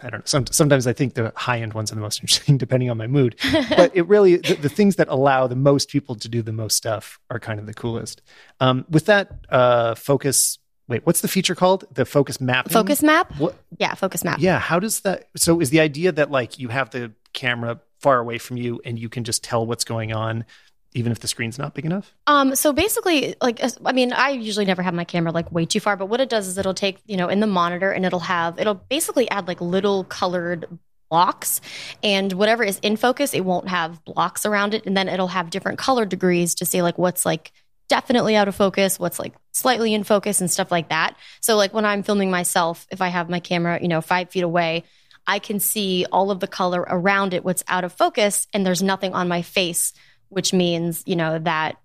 I 0.00 0.10
don't 0.10 0.20
know. 0.20 0.26
Some, 0.26 0.46
sometimes 0.46 0.86
I 0.86 0.92
think 0.92 1.14
the 1.14 1.32
high 1.34 1.60
end 1.60 1.74
ones 1.74 1.90
are 1.90 1.96
the 1.96 2.00
most 2.00 2.20
interesting, 2.22 2.56
depending 2.56 2.88
on 2.88 2.96
my 2.96 3.08
mood. 3.08 3.36
but 3.76 3.94
it 3.94 4.02
really 4.02 4.36
the, 4.36 4.54
the, 4.54 4.68
things 4.68 4.96
that 4.96 5.08
allow 5.08 5.48
the 5.48 5.56
most 5.56 5.88
people 5.88 6.14
to 6.14 6.28
do 6.28 6.40
the 6.40 6.52
most 6.52 6.76
stuff 6.76 7.18
are 7.30 7.40
kind 7.40 7.58
of 7.58 7.66
the 7.66 7.74
coolest. 7.74 8.22
Um, 8.60 8.86
with 8.88 9.06
that 9.06 9.32
uh, 9.50 9.94
focus. 9.94 10.58
Wait, 10.86 11.04
what's 11.04 11.20
the 11.20 11.28
feature 11.28 11.54
called? 11.54 11.84
The 11.92 12.06
focus 12.06 12.40
map. 12.40 12.70
Focus 12.70 13.02
map. 13.02 13.36
What? 13.36 13.54
Yeah, 13.78 13.92
focus 13.92 14.24
map. 14.24 14.38
Yeah. 14.40 14.58
How 14.58 14.78
does 14.78 15.00
that? 15.00 15.28
So 15.36 15.60
is 15.60 15.68
the 15.68 15.80
idea 15.80 16.12
that 16.12 16.30
like 16.30 16.58
you 16.58 16.68
have 16.68 16.88
the 16.88 17.12
camera 17.34 17.80
far 18.00 18.18
away 18.18 18.38
from 18.38 18.56
you 18.56 18.80
and 18.86 18.98
you 18.98 19.10
can 19.10 19.24
just 19.24 19.44
tell 19.44 19.66
what's 19.66 19.84
going 19.84 20.14
on 20.14 20.46
even 20.94 21.12
if 21.12 21.20
the 21.20 21.28
screen's 21.28 21.58
not 21.58 21.74
big 21.74 21.84
enough? 21.84 22.14
Um, 22.26 22.54
so 22.54 22.72
basically, 22.72 23.34
like, 23.40 23.60
I 23.84 23.92
mean, 23.92 24.12
I 24.12 24.30
usually 24.30 24.64
never 24.64 24.82
have 24.82 24.94
my 24.94 25.04
camera 25.04 25.32
like 25.32 25.50
way 25.52 25.66
too 25.66 25.80
far, 25.80 25.96
but 25.96 26.06
what 26.06 26.20
it 26.20 26.28
does 26.28 26.48
is 26.48 26.58
it'll 26.58 26.74
take, 26.74 26.98
you 27.06 27.16
know, 27.16 27.28
in 27.28 27.40
the 27.40 27.46
monitor 27.46 27.90
and 27.90 28.04
it'll 28.06 28.20
have, 28.20 28.58
it'll 28.58 28.74
basically 28.74 29.30
add 29.30 29.46
like 29.48 29.60
little 29.60 30.04
colored 30.04 30.66
blocks 31.10 31.60
and 32.02 32.32
whatever 32.32 32.62
is 32.62 32.78
in 32.80 32.96
focus, 32.96 33.34
it 33.34 33.44
won't 33.44 33.68
have 33.68 34.04
blocks 34.04 34.46
around 34.46 34.74
it. 34.74 34.86
And 34.86 34.96
then 34.96 35.08
it'll 35.08 35.28
have 35.28 35.50
different 35.50 35.78
color 35.78 36.04
degrees 36.04 36.54
to 36.56 36.66
see 36.66 36.82
like 36.82 36.98
what's 36.98 37.24
like 37.24 37.52
definitely 37.88 38.36
out 38.36 38.48
of 38.48 38.54
focus, 38.54 38.98
what's 38.98 39.18
like 39.18 39.34
slightly 39.52 39.94
in 39.94 40.04
focus 40.04 40.40
and 40.40 40.50
stuff 40.50 40.70
like 40.70 40.90
that. 40.90 41.16
So 41.40 41.56
like 41.56 41.72
when 41.72 41.84
I'm 41.84 42.02
filming 42.02 42.30
myself, 42.30 42.86
if 42.90 43.00
I 43.00 43.08
have 43.08 43.30
my 43.30 43.40
camera, 43.40 43.78
you 43.80 43.88
know, 43.88 44.00
five 44.00 44.30
feet 44.30 44.44
away, 44.44 44.84
I 45.26 45.38
can 45.38 45.60
see 45.60 46.06
all 46.10 46.30
of 46.30 46.40
the 46.40 46.46
color 46.46 46.80
around 46.80 47.34
it, 47.34 47.44
what's 47.44 47.64
out 47.68 47.84
of 47.84 47.92
focus, 47.92 48.46
and 48.54 48.64
there's 48.64 48.82
nothing 48.82 49.14
on 49.14 49.28
my 49.28 49.42
face 49.42 49.92
which 50.28 50.52
means, 50.52 51.02
you 51.06 51.16
know, 51.16 51.38
that 51.38 51.76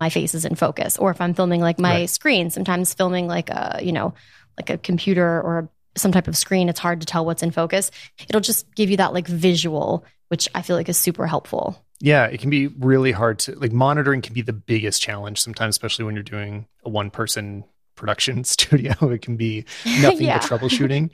my 0.00 0.08
face 0.10 0.34
is 0.34 0.44
in 0.44 0.54
focus. 0.56 0.98
Or 0.98 1.10
if 1.10 1.20
I'm 1.20 1.34
filming 1.34 1.60
like 1.60 1.78
my 1.78 2.00
Right. 2.00 2.10
screen, 2.10 2.50
sometimes 2.50 2.92
filming 2.94 3.26
like 3.28 3.50
a, 3.50 3.78
you 3.82 3.92
know, 3.92 4.14
like 4.58 4.70
a 4.70 4.78
computer 4.78 5.40
or 5.40 5.68
some 5.96 6.10
type 6.12 6.26
of 6.28 6.36
screen, 6.36 6.68
it's 6.68 6.80
hard 6.80 7.00
to 7.00 7.06
tell 7.06 7.24
what's 7.24 7.42
in 7.42 7.50
focus. 7.50 7.90
It'll 8.28 8.40
just 8.40 8.72
give 8.74 8.90
you 8.90 8.96
that 8.96 9.12
like 9.12 9.26
visual, 9.28 10.04
which 10.28 10.48
I 10.54 10.62
feel 10.62 10.76
like 10.76 10.88
is 10.88 10.96
super 10.98 11.26
helpful. 11.26 11.84
Yeah, 12.00 12.24
it 12.26 12.40
can 12.40 12.50
be 12.50 12.66
really 12.66 13.12
hard 13.12 13.38
to 13.40 13.54
like 13.56 13.70
monitoring 13.72 14.22
can 14.22 14.34
be 14.34 14.42
the 14.42 14.52
biggest 14.52 15.00
challenge 15.00 15.38
sometimes, 15.40 15.74
especially 15.74 16.04
when 16.04 16.14
you're 16.14 16.24
doing 16.24 16.66
a 16.84 16.88
one 16.88 17.10
person 17.10 17.62
production 17.94 18.42
studio. 18.56 18.92
It 19.10 19.22
can 19.22 19.36
be 19.36 19.64
nothing 20.00 20.26
Yeah. 20.26 20.38
but 20.38 20.48
troubleshooting. 20.48 21.10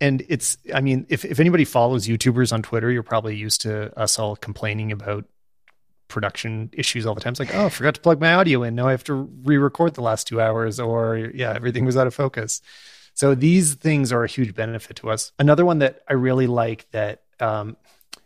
and 0.00 0.22
it's 0.28 0.58
I 0.72 0.80
mean, 0.80 1.06
if, 1.08 1.24
if 1.24 1.40
anybody 1.40 1.64
follows 1.64 2.06
YouTubers 2.06 2.52
on 2.52 2.62
Twitter, 2.62 2.90
you're 2.90 3.02
probably 3.02 3.34
used 3.34 3.62
to 3.62 3.98
us 3.98 4.18
all 4.18 4.36
complaining 4.36 4.92
about 4.92 5.24
production 6.12 6.70
issues 6.72 7.06
all 7.06 7.14
the 7.14 7.20
time. 7.20 7.32
It's 7.32 7.40
like, 7.40 7.54
oh, 7.54 7.66
I 7.66 7.68
forgot 7.68 7.94
to 7.94 8.00
plug 8.00 8.20
my 8.20 8.34
audio 8.34 8.62
in. 8.62 8.74
Now 8.74 8.86
I 8.86 8.92
have 8.92 9.04
to 9.04 9.14
re-record 9.14 9.94
the 9.94 10.02
last 10.02 10.26
two 10.26 10.40
hours, 10.40 10.78
or 10.78 11.16
yeah, 11.34 11.52
everything 11.54 11.84
was 11.84 11.96
out 11.96 12.06
of 12.06 12.14
focus. 12.14 12.60
So 13.14 13.34
these 13.34 13.74
things 13.74 14.12
are 14.12 14.24
a 14.24 14.28
huge 14.28 14.54
benefit 14.54 14.96
to 14.96 15.10
us. 15.10 15.32
Another 15.38 15.64
one 15.64 15.80
that 15.80 16.02
I 16.08 16.14
really 16.14 16.46
like 16.46 16.90
that 16.92 17.22
um, 17.40 17.76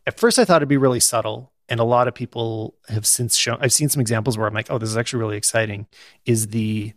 at 0.07 0.19
first 0.19 0.39
I 0.39 0.45
thought 0.45 0.59
it'd 0.59 0.69
be 0.69 0.77
really 0.77 1.01
subtle, 1.01 1.53
and 1.69 1.81
a 1.81 1.85
lot 1.85 2.09
of 2.09 2.15
people 2.15 2.77
have 2.89 3.07
since 3.07 3.37
shown. 3.37 3.59
I've 3.61 3.73
seen 3.73 3.89
some 3.89 4.01
examples 4.01 4.37
where 4.37 4.47
I'm 4.47 4.55
like, 4.55 4.71
oh, 4.71 4.79
this 4.79 4.91
is 4.91 4.97
actually 4.97 5.21
really 5.21 5.37
exciting. 5.37 5.87
Is 6.25 6.49
the 6.49 6.93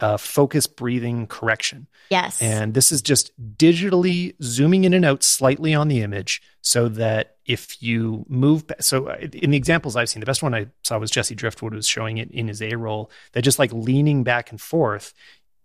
uh, 0.00 0.16
focus 0.16 0.66
breathing 0.66 1.26
correction. 1.26 1.86
Yes. 2.10 2.40
And 2.40 2.74
this 2.74 2.90
is 2.90 3.02
just 3.02 3.30
digitally 3.56 4.34
zooming 4.42 4.84
in 4.84 4.94
and 4.94 5.04
out 5.04 5.22
slightly 5.22 5.74
on 5.74 5.88
the 5.88 6.02
image 6.02 6.42
so 6.62 6.88
that 6.88 7.36
if 7.46 7.82
you 7.82 8.24
move, 8.28 8.64
so 8.80 9.08
uh, 9.08 9.16
in 9.32 9.50
the 9.50 9.56
examples 9.56 9.96
I've 9.96 10.08
seen, 10.08 10.20
the 10.20 10.26
best 10.26 10.42
one 10.42 10.54
I 10.54 10.66
saw 10.82 10.98
was 10.98 11.10
Jesse 11.10 11.34
Driftwood 11.34 11.74
was 11.74 11.86
showing 11.86 12.18
it 12.18 12.30
in 12.30 12.48
his 12.48 12.62
A 12.62 12.74
roll 12.76 13.10
that 13.32 13.42
just 13.42 13.58
like 13.58 13.72
leaning 13.72 14.24
back 14.24 14.50
and 14.50 14.60
forth, 14.60 15.12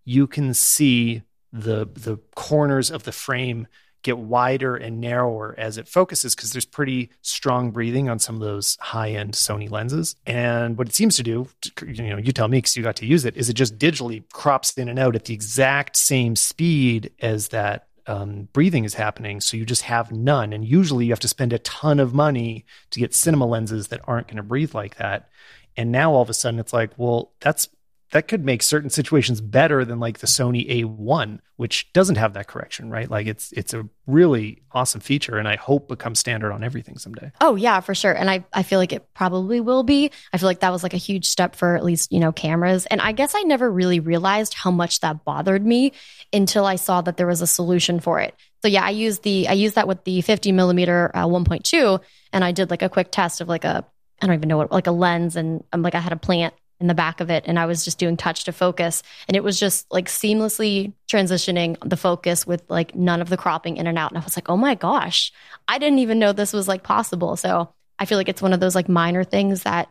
you 0.03 0.27
can 0.27 0.53
see 0.53 1.23
the 1.51 1.87
the 1.93 2.17
corners 2.35 2.91
of 2.91 3.03
the 3.03 3.11
frame 3.11 3.67
get 4.05 4.19
wider 4.19 4.75
and 4.75 5.01
narrower 5.01 5.55
as 5.57 5.77
it 5.77 5.87
focuses 5.87 6.35
because 6.35 6.51
there's 6.51 6.65
pretty 6.65 7.09
strong 7.21 7.71
breathing 7.71 8.07
on 8.07 8.19
some 8.19 8.35
of 8.35 8.41
those 8.41 8.77
high 8.79 9.09
end 9.09 9.33
Sony 9.33 9.69
lenses. 9.69 10.15
And 10.25 10.77
what 10.77 10.87
it 10.87 10.95
seems 10.95 11.17
to 11.17 11.23
do, 11.23 11.47
you 11.85 12.09
know, 12.09 12.17
you 12.17 12.31
tell 12.31 12.47
me 12.47 12.59
because 12.59 12.77
you 12.77 12.83
got 12.83 12.95
to 12.97 13.05
use 13.05 13.25
it, 13.25 13.35
is 13.35 13.49
it 13.49 13.53
just 13.53 13.77
digitally 13.77 14.23
crops 14.31 14.77
in 14.77 14.87
and 14.87 14.99
out 14.99 15.15
at 15.15 15.25
the 15.25 15.33
exact 15.33 15.97
same 15.97 16.35
speed 16.35 17.11
as 17.19 17.49
that 17.49 17.87
um, 18.07 18.47
breathing 18.53 18.85
is 18.85 18.93
happening. 18.93 19.41
So 19.41 19.57
you 19.57 19.65
just 19.65 19.81
have 19.81 20.11
none. 20.11 20.53
And 20.53 20.63
usually 20.63 21.05
you 21.05 21.11
have 21.11 21.19
to 21.21 21.27
spend 21.27 21.53
a 21.53 21.59
ton 21.59 21.99
of 21.99 22.13
money 22.13 22.65
to 22.91 22.99
get 22.99 23.15
cinema 23.15 23.47
lenses 23.47 23.87
that 23.87 24.01
aren't 24.05 24.27
going 24.27 24.37
to 24.37 24.43
breathe 24.43 24.75
like 24.75 24.97
that. 24.97 25.29
And 25.75 25.91
now 25.91 26.13
all 26.13 26.21
of 26.21 26.29
a 26.29 26.33
sudden 26.33 26.59
it's 26.59 26.73
like, 26.73 26.91
well, 26.97 27.31
that's 27.39 27.67
that 28.11 28.27
could 28.27 28.45
make 28.45 28.61
certain 28.61 28.89
situations 28.89 29.41
better 29.41 29.83
than 29.83 29.99
like 29.99 30.19
the 30.19 30.27
Sony 30.27 30.69
A1, 30.69 31.39
which 31.57 31.91
doesn't 31.91 32.17
have 32.17 32.33
that 32.33 32.47
correction, 32.47 32.89
right? 32.89 33.09
Like 33.09 33.27
it's 33.27 33.51
it's 33.51 33.73
a 33.73 33.87
really 34.05 34.61
awesome 34.71 35.01
feature, 35.01 35.37
and 35.37 35.47
I 35.47 35.55
hope 35.55 35.87
becomes 35.87 36.19
standard 36.19 36.51
on 36.51 36.63
everything 36.63 36.97
someday. 36.97 37.31
Oh 37.41 37.55
yeah, 37.55 37.79
for 37.79 37.95
sure. 37.95 38.13
And 38.13 38.29
I, 38.29 38.45
I 38.53 38.63
feel 38.63 38.79
like 38.79 38.93
it 38.93 39.13
probably 39.13 39.59
will 39.59 39.83
be. 39.83 40.11
I 40.31 40.37
feel 40.37 40.47
like 40.47 40.59
that 40.59 40.71
was 40.71 40.83
like 40.83 40.93
a 40.93 40.97
huge 40.97 41.25
step 41.25 41.55
for 41.55 41.75
at 41.75 41.83
least, 41.83 42.11
you 42.11 42.19
know, 42.19 42.31
cameras. 42.31 42.85
And 42.85 43.01
I 43.01 43.11
guess 43.11 43.33
I 43.35 43.41
never 43.41 43.69
really 43.69 43.99
realized 43.99 44.53
how 44.53 44.71
much 44.71 44.99
that 44.99 45.25
bothered 45.25 45.65
me 45.65 45.91
until 46.31 46.65
I 46.65 46.75
saw 46.75 47.01
that 47.01 47.17
there 47.17 47.27
was 47.27 47.41
a 47.41 47.47
solution 47.47 47.99
for 47.99 48.19
it. 48.19 48.35
So 48.61 48.67
yeah, 48.67 48.83
I 48.83 48.91
used 48.91 49.23
the 49.23 49.47
I 49.47 49.53
used 49.53 49.75
that 49.75 49.87
with 49.87 50.03
the 50.03 50.21
50 50.21 50.51
millimeter 50.51 51.11
uh, 51.13 51.25
1.2 51.25 52.01
and 52.33 52.43
I 52.43 52.51
did 52.51 52.69
like 52.69 52.81
a 52.81 52.89
quick 52.89 53.11
test 53.11 53.41
of 53.41 53.49
like 53.49 53.63
a 53.63 53.85
I 54.21 54.27
don't 54.27 54.35
even 54.35 54.47
know 54.47 54.57
what 54.57 54.71
like 54.71 54.87
a 54.87 54.91
lens 54.91 55.35
and 55.35 55.63
I'm 55.73 55.81
like 55.81 55.95
I 55.95 55.99
had 55.99 56.13
a 56.13 56.17
plant 56.17 56.53
in 56.85 56.87
the 56.87 56.93
back 56.93 57.19
of 57.19 57.31
it 57.31 57.45
and 57.47 57.57
I 57.57 57.65
was 57.65 57.83
just 57.83 57.97
doing 57.97 58.15
touch 58.15 58.43
to 58.43 58.51
focus 58.51 59.01
and 59.27 59.35
it 59.35 59.43
was 59.43 59.59
just 59.59 59.91
like 59.91 60.05
seamlessly 60.05 60.93
transitioning 61.09 61.77
the 61.83 61.97
focus 61.97 62.45
with 62.45 62.61
like 62.69 62.93
none 62.93 63.23
of 63.23 63.29
the 63.29 63.37
cropping 63.37 63.77
in 63.77 63.87
and 63.87 63.97
out 63.97 64.11
and 64.11 64.19
I 64.19 64.23
was 64.23 64.37
like, 64.37 64.49
"Oh 64.49 64.57
my 64.57 64.75
gosh, 64.75 65.33
I 65.67 65.79
didn't 65.79 65.97
even 65.97 66.19
know 66.19 66.31
this 66.31 66.53
was 66.53 66.67
like 66.67 66.83
possible." 66.83 67.35
So, 67.37 67.73
I 67.97 68.05
feel 68.05 68.19
like 68.19 68.29
it's 68.29 68.41
one 68.41 68.53
of 68.53 68.59
those 68.59 68.75
like 68.75 68.87
minor 68.87 69.23
things 69.23 69.63
that 69.63 69.89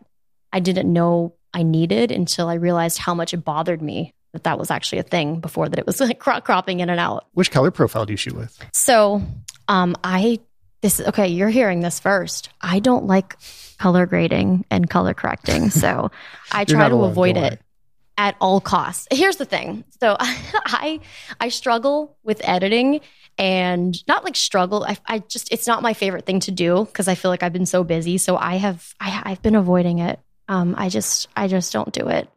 I 0.52 0.60
didn't 0.60 0.92
know 0.92 1.34
I 1.52 1.64
needed 1.64 2.12
until 2.12 2.48
I 2.48 2.54
realized 2.54 2.98
how 2.98 3.14
much 3.14 3.34
it 3.34 3.38
bothered 3.38 3.82
me 3.82 4.12
that 4.34 4.44
that 4.44 4.56
was 4.56 4.70
actually 4.70 4.98
a 4.98 5.04
thing 5.04 5.40
before 5.40 5.68
that 5.68 5.78
it 5.78 5.86
was 5.86 6.00
like 6.08 6.20
cro- 6.20 6.40
cropping 6.40 6.78
in 6.78 6.90
and 6.90 7.00
out. 7.00 7.26
Which 7.32 7.50
color 7.50 7.72
profile 7.72 8.06
do 8.06 8.12
you 8.12 8.16
shoot 8.16 8.36
with? 8.36 8.56
So, 8.72 9.20
um, 9.66 9.96
I 10.04 10.38
this 10.80 11.00
okay, 11.00 11.26
you're 11.26 11.48
hearing 11.48 11.80
this 11.80 11.98
first. 11.98 12.50
I 12.60 12.78
don't 12.78 13.06
like 13.06 13.36
color 13.78 14.06
grading 14.06 14.64
and 14.70 14.88
color 14.88 15.14
correcting, 15.14 15.70
so 15.82 16.10
I 16.52 16.64
try 16.64 16.88
to 16.88 17.04
avoid 17.04 17.36
it 17.36 17.60
at 18.16 18.36
all 18.40 18.60
costs. 18.60 19.08
Here's 19.10 19.36
the 19.36 19.44
thing. 19.44 19.84
So 20.00 20.16
I 20.20 21.00
I 21.40 21.48
struggle 21.48 22.16
with 22.22 22.40
editing 22.46 23.00
and 23.38 23.96
not 24.06 24.24
like 24.24 24.36
struggle. 24.36 24.84
I, 24.84 24.96
I 25.06 25.18
just 25.20 25.52
it's 25.52 25.66
not 25.66 25.82
my 25.82 25.94
favorite 25.94 26.26
thing 26.26 26.40
to 26.40 26.50
do 26.50 26.84
because 26.84 27.08
I 27.08 27.14
feel 27.14 27.30
like 27.30 27.42
I've 27.42 27.52
been 27.52 27.66
so 27.66 27.84
busy. 27.84 28.18
So 28.18 28.36
I 28.36 28.56
have 28.56 28.94
I, 29.00 29.22
I've 29.24 29.42
been 29.42 29.56
avoiding 29.56 29.98
it. 29.98 30.20
Um, 30.48 30.74
I 30.76 30.88
just 30.88 31.28
I 31.36 31.48
just 31.48 31.72
don't 31.72 31.92
do 31.92 32.08
it. 32.08 32.28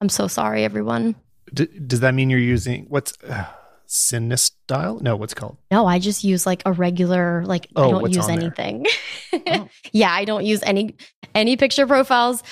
I'm 0.00 0.08
so 0.08 0.26
sorry, 0.26 0.64
everyone. 0.64 1.14
D- 1.52 1.66
does 1.66 2.00
that 2.00 2.14
mean 2.14 2.30
you're 2.30 2.38
using 2.38 2.86
what's 2.88 3.12
uh, 3.22 3.44
Cinestyle? 3.90 5.02
No, 5.02 5.16
what's 5.16 5.32
it 5.32 5.36
called? 5.36 5.56
No, 5.70 5.84
I 5.84 5.98
just 5.98 6.22
use 6.22 6.46
like 6.46 6.62
a 6.64 6.72
regular 6.72 7.44
like 7.44 7.66
I 7.74 7.80
Oh, 7.80 7.90
don't 7.90 8.02
what's 8.02 8.14
use 8.16 8.28
anything. 8.28 8.86
Oh. 9.32 9.68
yeah, 9.92 10.12
I 10.12 10.24
don't 10.24 10.44
use 10.44 10.62
any 10.62 10.94
any 11.34 11.56
picture 11.56 11.88
profiles. 11.88 12.42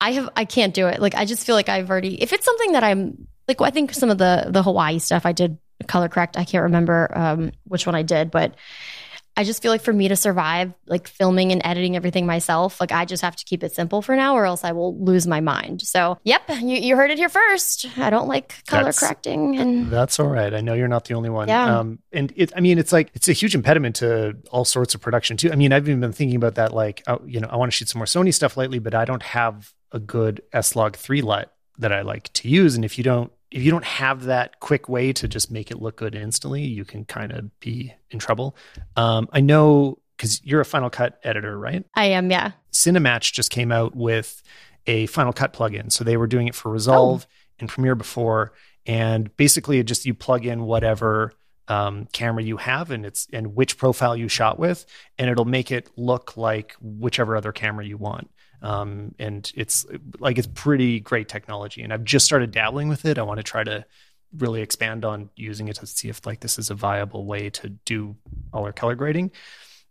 I 0.00 0.12
have 0.12 0.30
I 0.36 0.44
can't 0.44 0.72
do 0.72 0.86
it. 0.86 1.00
Like 1.00 1.16
I 1.16 1.24
just 1.24 1.44
feel 1.44 1.56
like 1.56 1.68
I've 1.68 1.90
already 1.90 2.22
if 2.22 2.32
it's 2.32 2.44
something 2.44 2.72
that 2.72 2.84
I'm 2.84 3.26
like 3.48 3.60
I 3.60 3.70
think 3.70 3.92
some 3.92 4.08
of 4.08 4.18
the 4.18 4.46
the 4.50 4.62
Hawaii 4.62 5.00
stuff 5.00 5.26
I 5.26 5.32
did 5.32 5.58
color 5.88 6.08
correct. 6.08 6.36
I 6.38 6.44
can't 6.44 6.62
remember 6.62 7.10
um 7.12 7.50
which 7.64 7.84
one 7.84 7.96
I 7.96 8.02
did, 8.02 8.30
but 8.30 8.54
I 9.36 9.44
just 9.44 9.62
feel 9.62 9.70
like 9.72 9.82
for 9.82 9.92
me 9.92 10.08
to 10.08 10.16
survive 10.16 10.74
like 10.86 11.08
filming 11.08 11.52
and 11.52 11.62
editing 11.64 11.96
everything 11.96 12.26
myself, 12.26 12.80
like 12.80 12.92
I 12.92 13.04
just 13.04 13.22
have 13.22 13.34
to 13.36 13.44
keep 13.44 13.62
it 13.64 13.74
simple 13.74 14.02
for 14.02 14.14
now 14.14 14.34
or 14.34 14.44
else 14.44 14.62
I 14.62 14.72
will 14.72 14.96
lose 15.02 15.26
my 15.26 15.40
mind. 15.40 15.80
So, 15.82 16.18
yep, 16.24 16.42
you, 16.48 16.76
you 16.76 16.96
heard 16.96 17.10
it 17.10 17.18
here 17.18 17.30
first. 17.30 17.86
I 17.98 18.10
don't 18.10 18.28
like 18.28 18.62
color 18.66 18.82
That's- 18.82 18.98
correcting 19.00 19.56
and 19.56 19.90
That's 19.90 20.20
all 20.20 20.26
right. 20.28 20.52
I 20.52 20.60
know 20.60 20.74
you're 20.74 20.88
not 20.88 21.06
the 21.06 21.14
only 21.14 21.30
one. 21.30 21.48
Yeah. 21.48 21.78
Um, 21.78 22.00
and 22.12 22.32
it, 22.36 22.52
I 22.56 22.60
mean, 22.60 22.78
it's 22.78 22.92
like, 22.92 23.10
it's 23.14 23.28
a 23.28 23.32
huge 23.32 23.54
impediment 23.54 23.96
to 23.96 24.36
all 24.50 24.64
sorts 24.66 24.94
of 24.94 25.00
production 25.00 25.36
too. 25.36 25.50
I 25.50 25.56
mean, 25.56 25.72
I've 25.72 25.88
even 25.88 26.00
been 26.00 26.12
thinking 26.12 26.36
about 26.36 26.56
that. 26.56 26.74
Like, 26.74 27.02
oh, 27.06 27.20
you 27.26 27.40
know, 27.40 27.48
I 27.48 27.56
want 27.56 27.72
to 27.72 27.76
shoot 27.76 27.88
some 27.88 28.00
more 28.00 28.06
Sony 28.06 28.34
stuff 28.34 28.56
lately, 28.56 28.80
but 28.80 28.94
I 28.94 29.04
don't 29.04 29.22
have 29.22 29.72
a 29.92 29.98
good 29.98 30.42
S-Log 30.52 30.96
3 30.96 31.22
LUT 31.22 31.50
that 31.78 31.92
I 31.92 32.02
like 32.02 32.32
to 32.34 32.48
use. 32.48 32.74
And 32.76 32.84
if 32.84 32.98
you 32.98 33.04
don't, 33.04 33.32
if 33.52 33.62
you 33.62 33.70
don't 33.70 33.84
have 33.84 34.24
that 34.24 34.60
quick 34.60 34.88
way 34.88 35.12
to 35.12 35.28
just 35.28 35.50
make 35.50 35.70
it 35.70 35.80
look 35.80 35.96
good 35.96 36.14
instantly, 36.14 36.62
you 36.62 36.84
can 36.84 37.04
kind 37.04 37.32
of 37.32 37.60
be 37.60 37.94
in 38.10 38.18
trouble. 38.18 38.56
Um, 38.96 39.28
I 39.32 39.40
know 39.40 39.98
because 40.16 40.44
you're 40.44 40.60
a 40.60 40.64
Final 40.64 40.88
Cut 40.88 41.18
editor, 41.22 41.58
right? 41.58 41.84
I 41.94 42.06
am, 42.06 42.30
yeah. 42.30 42.52
Cinematch 42.72 43.32
just 43.32 43.50
came 43.50 43.70
out 43.72 43.94
with 43.94 44.42
a 44.86 45.06
Final 45.06 45.32
Cut 45.32 45.52
plugin. 45.52 45.92
So 45.92 46.04
they 46.04 46.16
were 46.16 46.26
doing 46.26 46.48
it 46.48 46.54
for 46.54 46.70
Resolve 46.70 47.26
and 47.58 47.68
Premiere 47.68 47.94
before, 47.94 48.52
and 48.86 49.34
basically 49.36 49.78
it 49.78 49.84
just 49.84 50.06
you 50.06 50.14
plug 50.14 50.46
in 50.46 50.64
whatever 50.64 51.32
um, 51.68 52.08
camera 52.12 52.42
you 52.42 52.56
have 52.56 52.90
and 52.90 53.06
it's 53.06 53.28
and 53.32 53.54
which 53.54 53.78
profile 53.78 54.16
you 54.16 54.28
shot 54.28 54.58
with, 54.58 54.86
and 55.18 55.28
it'll 55.28 55.44
make 55.44 55.70
it 55.70 55.90
look 55.96 56.36
like 56.36 56.74
whichever 56.80 57.36
other 57.36 57.52
camera 57.52 57.84
you 57.84 57.96
want. 57.96 58.30
Um, 58.62 59.14
and 59.18 59.50
it's 59.56 59.84
like 60.20 60.38
it's 60.38 60.46
pretty 60.46 61.00
great 61.00 61.28
technology. 61.28 61.82
And 61.82 61.92
I've 61.92 62.04
just 62.04 62.24
started 62.24 62.52
dabbling 62.52 62.88
with 62.88 63.04
it. 63.04 63.18
I 63.18 63.22
want 63.22 63.38
to 63.38 63.44
try 63.44 63.64
to 63.64 63.84
really 64.36 64.62
expand 64.62 65.04
on 65.04 65.28
using 65.36 65.68
it 65.68 65.76
to 65.76 65.86
see 65.86 66.08
if 66.08 66.24
like 66.24 66.40
this 66.40 66.58
is 66.58 66.70
a 66.70 66.74
viable 66.74 67.26
way 67.26 67.50
to 67.50 67.68
do 67.68 68.16
all 68.52 68.64
our 68.64 68.72
color 68.72 68.94
grading. 68.94 69.32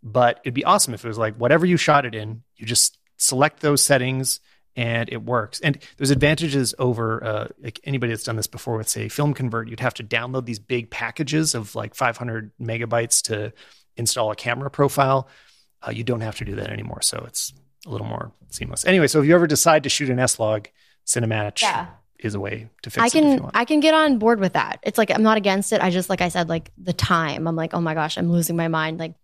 But 0.02 0.40
it'd 0.42 0.54
be 0.54 0.64
awesome 0.64 0.94
if 0.94 1.04
it 1.04 1.08
was 1.08 1.18
like 1.18 1.36
whatever 1.36 1.66
you 1.66 1.76
shot 1.76 2.06
it 2.06 2.14
in, 2.14 2.42
you 2.56 2.66
just 2.66 2.98
select 3.18 3.60
those 3.60 3.84
settings 3.84 4.40
and 4.74 5.08
it 5.12 5.22
works. 5.22 5.60
And 5.60 5.78
there's 5.96 6.10
advantages 6.10 6.74
over 6.78 7.22
uh, 7.22 7.48
like 7.62 7.78
anybody 7.84 8.12
that's 8.12 8.24
done 8.24 8.36
this 8.36 8.46
before 8.46 8.78
with 8.78 8.88
say 8.88 9.08
Film 9.08 9.34
Convert. 9.34 9.68
You'd 9.68 9.80
have 9.80 9.94
to 9.94 10.04
download 10.04 10.46
these 10.46 10.58
big 10.58 10.90
packages 10.90 11.54
of 11.54 11.74
like 11.74 11.94
500 11.94 12.52
megabytes 12.60 13.22
to 13.24 13.52
install 13.96 14.30
a 14.30 14.36
camera 14.36 14.70
profile. 14.70 15.28
Uh, 15.86 15.90
you 15.90 16.04
don't 16.04 16.20
have 16.22 16.36
to 16.36 16.44
do 16.44 16.56
that 16.56 16.70
anymore, 16.70 17.02
so 17.02 17.24
it's 17.26 17.52
a 17.86 17.90
little 17.90 18.06
more 18.06 18.32
seamless. 18.50 18.84
Anyway, 18.84 19.06
so 19.06 19.20
if 19.20 19.26
you 19.26 19.34
ever 19.34 19.46
decide 19.46 19.82
to 19.84 19.88
shoot 19.88 20.08
an 20.10 20.18
S 20.18 20.38
log, 20.38 20.68
Cinematch 21.06 21.62
Yeah. 21.62 21.86
is 22.20 22.34
a 22.34 22.40
way 22.40 22.68
to 22.82 22.90
fix 22.90 23.02
I 23.02 23.06
it 23.06 23.08
if 23.08 23.14
you 23.14 23.20
can 23.36 23.42
want. 23.42 23.56
I 23.56 23.64
can 23.64 23.80
get 23.80 23.94
on 23.94 24.18
board 24.18 24.38
with 24.40 24.52
that. 24.52 24.78
It's 24.82 24.98
like 24.98 25.10
I'm 25.10 25.22
not 25.22 25.36
against 25.36 25.72
it. 25.72 25.80
I 25.80 25.90
just 25.90 26.08
like 26.08 26.20
I 26.20 26.28
said, 26.28 26.48
like 26.48 26.70
the 26.78 26.92
time. 26.92 27.48
I'm 27.48 27.56
like, 27.56 27.74
oh 27.74 27.80
my 27.80 27.94
gosh, 27.94 28.16
I'm 28.18 28.30
losing 28.30 28.56
my 28.56 28.68
mind. 28.68 28.98
Like 28.98 29.14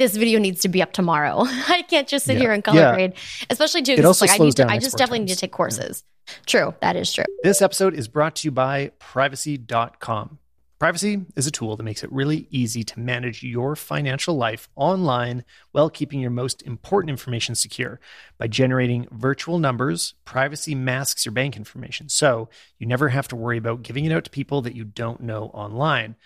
this 0.00 0.16
video 0.16 0.40
needs 0.40 0.62
to 0.62 0.68
be 0.68 0.82
up 0.82 0.92
tomorrow. 0.92 1.36
I 1.46 1.82
can't 1.88 2.08
just 2.08 2.26
sit 2.26 2.34
Yeah. 2.34 2.40
here 2.40 2.52
and 2.52 2.64
color 2.64 2.80
Yeah. 2.80 2.94
grade, 2.94 3.12
especially 3.48 3.82
too. 3.82 3.92
It 3.92 4.04
also 4.04 4.24
like 4.24 4.32
I 4.32 4.36
slows 4.38 4.54
to. 4.56 4.62
down 4.62 4.70
I 4.70 4.78
just 4.78 4.96
definitely 4.98 5.20
times. 5.20 5.28
need 5.28 5.34
to 5.34 5.40
take 5.40 5.52
courses. 5.52 6.02
True, 6.46 6.74
that 6.80 6.96
is 6.96 7.12
true. 7.12 7.24
This 7.44 7.62
episode 7.62 7.94
is 7.94 8.08
brought 8.08 8.34
to 8.36 8.48
you 8.48 8.50
by 8.50 8.90
privacy.com. 8.98 10.38
Privacy 10.80 11.24
is 11.36 11.46
a 11.46 11.52
tool 11.52 11.76
that 11.76 11.84
makes 11.84 12.02
it 12.02 12.10
really 12.12 12.48
easy 12.50 12.82
to 12.82 12.98
manage 12.98 13.44
your 13.44 13.76
financial 13.76 14.34
life 14.34 14.68
online 14.74 15.44
while 15.70 15.88
keeping 15.88 16.20
your 16.20 16.32
most 16.32 16.62
important 16.62 17.10
information 17.10 17.54
secure. 17.54 18.00
By 18.38 18.48
generating 18.48 19.06
virtual 19.12 19.60
numbers, 19.60 20.14
privacy 20.24 20.74
masks 20.74 21.24
your 21.24 21.32
bank 21.32 21.56
information, 21.56 22.08
so 22.08 22.48
you 22.78 22.86
never 22.88 23.08
have 23.10 23.28
to 23.28 23.36
worry 23.36 23.56
about 23.56 23.82
giving 23.82 24.04
it 24.04 24.12
out 24.12 24.24
to 24.24 24.30
people 24.30 24.62
that 24.62 24.74
you 24.74 24.84
don't 24.84 25.20
know 25.20 25.44
online. 25.54 26.16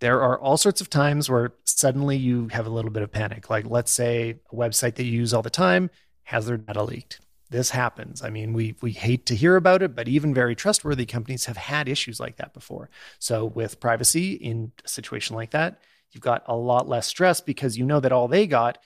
There 0.00 0.20
are 0.20 0.38
all 0.38 0.56
sorts 0.56 0.80
of 0.80 0.90
times 0.90 1.30
where 1.30 1.54
suddenly 1.64 2.16
you 2.16 2.48
have 2.48 2.66
a 2.66 2.70
little 2.70 2.90
bit 2.90 3.04
of 3.04 3.12
panic. 3.12 3.48
Like, 3.48 3.70
let's 3.70 3.92
say 3.92 4.40
a 4.52 4.54
website 4.54 4.96
that 4.96 5.04
you 5.04 5.12
use 5.12 5.32
all 5.32 5.42
the 5.42 5.48
time 5.48 5.90
has 6.24 6.46
their 6.46 6.56
data 6.56 6.82
leaked 6.82 7.20
this 7.50 7.70
happens. 7.70 8.22
I 8.22 8.30
mean, 8.30 8.52
we 8.52 8.76
we 8.80 8.92
hate 8.92 9.26
to 9.26 9.36
hear 9.36 9.56
about 9.56 9.82
it, 9.82 9.94
but 9.94 10.08
even 10.08 10.34
very 10.34 10.54
trustworthy 10.54 11.06
companies 11.06 11.44
have 11.44 11.56
had 11.56 11.88
issues 11.88 12.18
like 12.18 12.36
that 12.36 12.52
before. 12.52 12.90
So 13.18 13.44
with 13.44 13.80
privacy 13.80 14.32
in 14.32 14.72
a 14.84 14.88
situation 14.88 15.36
like 15.36 15.50
that, 15.50 15.80
you've 16.10 16.22
got 16.22 16.42
a 16.46 16.56
lot 16.56 16.88
less 16.88 17.06
stress 17.06 17.40
because 17.40 17.78
you 17.78 17.84
know 17.84 18.00
that 18.00 18.12
all 18.12 18.28
they 18.28 18.46
got 18.46 18.78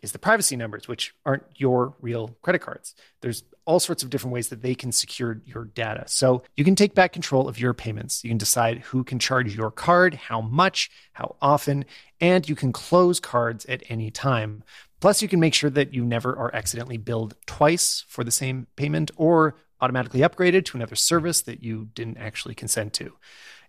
is 0.00 0.12
the 0.12 0.18
privacy 0.18 0.54
numbers, 0.54 0.86
which 0.86 1.14
aren't 1.24 1.44
your 1.56 1.96
real 2.00 2.36
credit 2.42 2.60
cards. 2.60 2.94
There's 3.20 3.42
all 3.66 3.80
sorts 3.80 4.02
of 4.02 4.10
different 4.10 4.34
ways 4.34 4.48
that 4.48 4.62
they 4.62 4.74
can 4.74 4.92
secure 4.92 5.40
your 5.46 5.64
data. 5.64 6.04
So 6.06 6.42
you 6.56 6.64
can 6.64 6.74
take 6.74 6.94
back 6.94 7.12
control 7.12 7.48
of 7.48 7.58
your 7.58 7.74
payments. 7.74 8.22
You 8.22 8.30
can 8.30 8.38
decide 8.38 8.78
who 8.78 9.04
can 9.04 9.18
charge 9.18 9.54
your 9.54 9.70
card, 9.70 10.14
how 10.14 10.40
much, 10.40 10.90
how 11.12 11.36
often, 11.40 11.84
and 12.20 12.48
you 12.48 12.54
can 12.54 12.72
close 12.72 13.20
cards 13.20 13.64
at 13.66 13.82
any 13.88 14.10
time. 14.10 14.62
Plus, 15.00 15.22
you 15.22 15.28
can 15.28 15.40
make 15.40 15.54
sure 15.54 15.70
that 15.70 15.92
you 15.92 16.04
never 16.04 16.36
are 16.36 16.54
accidentally 16.54 16.96
billed 16.96 17.34
twice 17.46 18.04
for 18.08 18.24
the 18.24 18.30
same 18.30 18.66
payment 18.76 19.10
or 19.16 19.56
automatically 19.80 20.20
upgraded 20.20 20.64
to 20.64 20.78
another 20.78 20.96
service 20.96 21.42
that 21.42 21.62
you 21.62 21.88
didn't 21.94 22.16
actually 22.16 22.54
consent 22.54 22.92
to. 22.94 23.12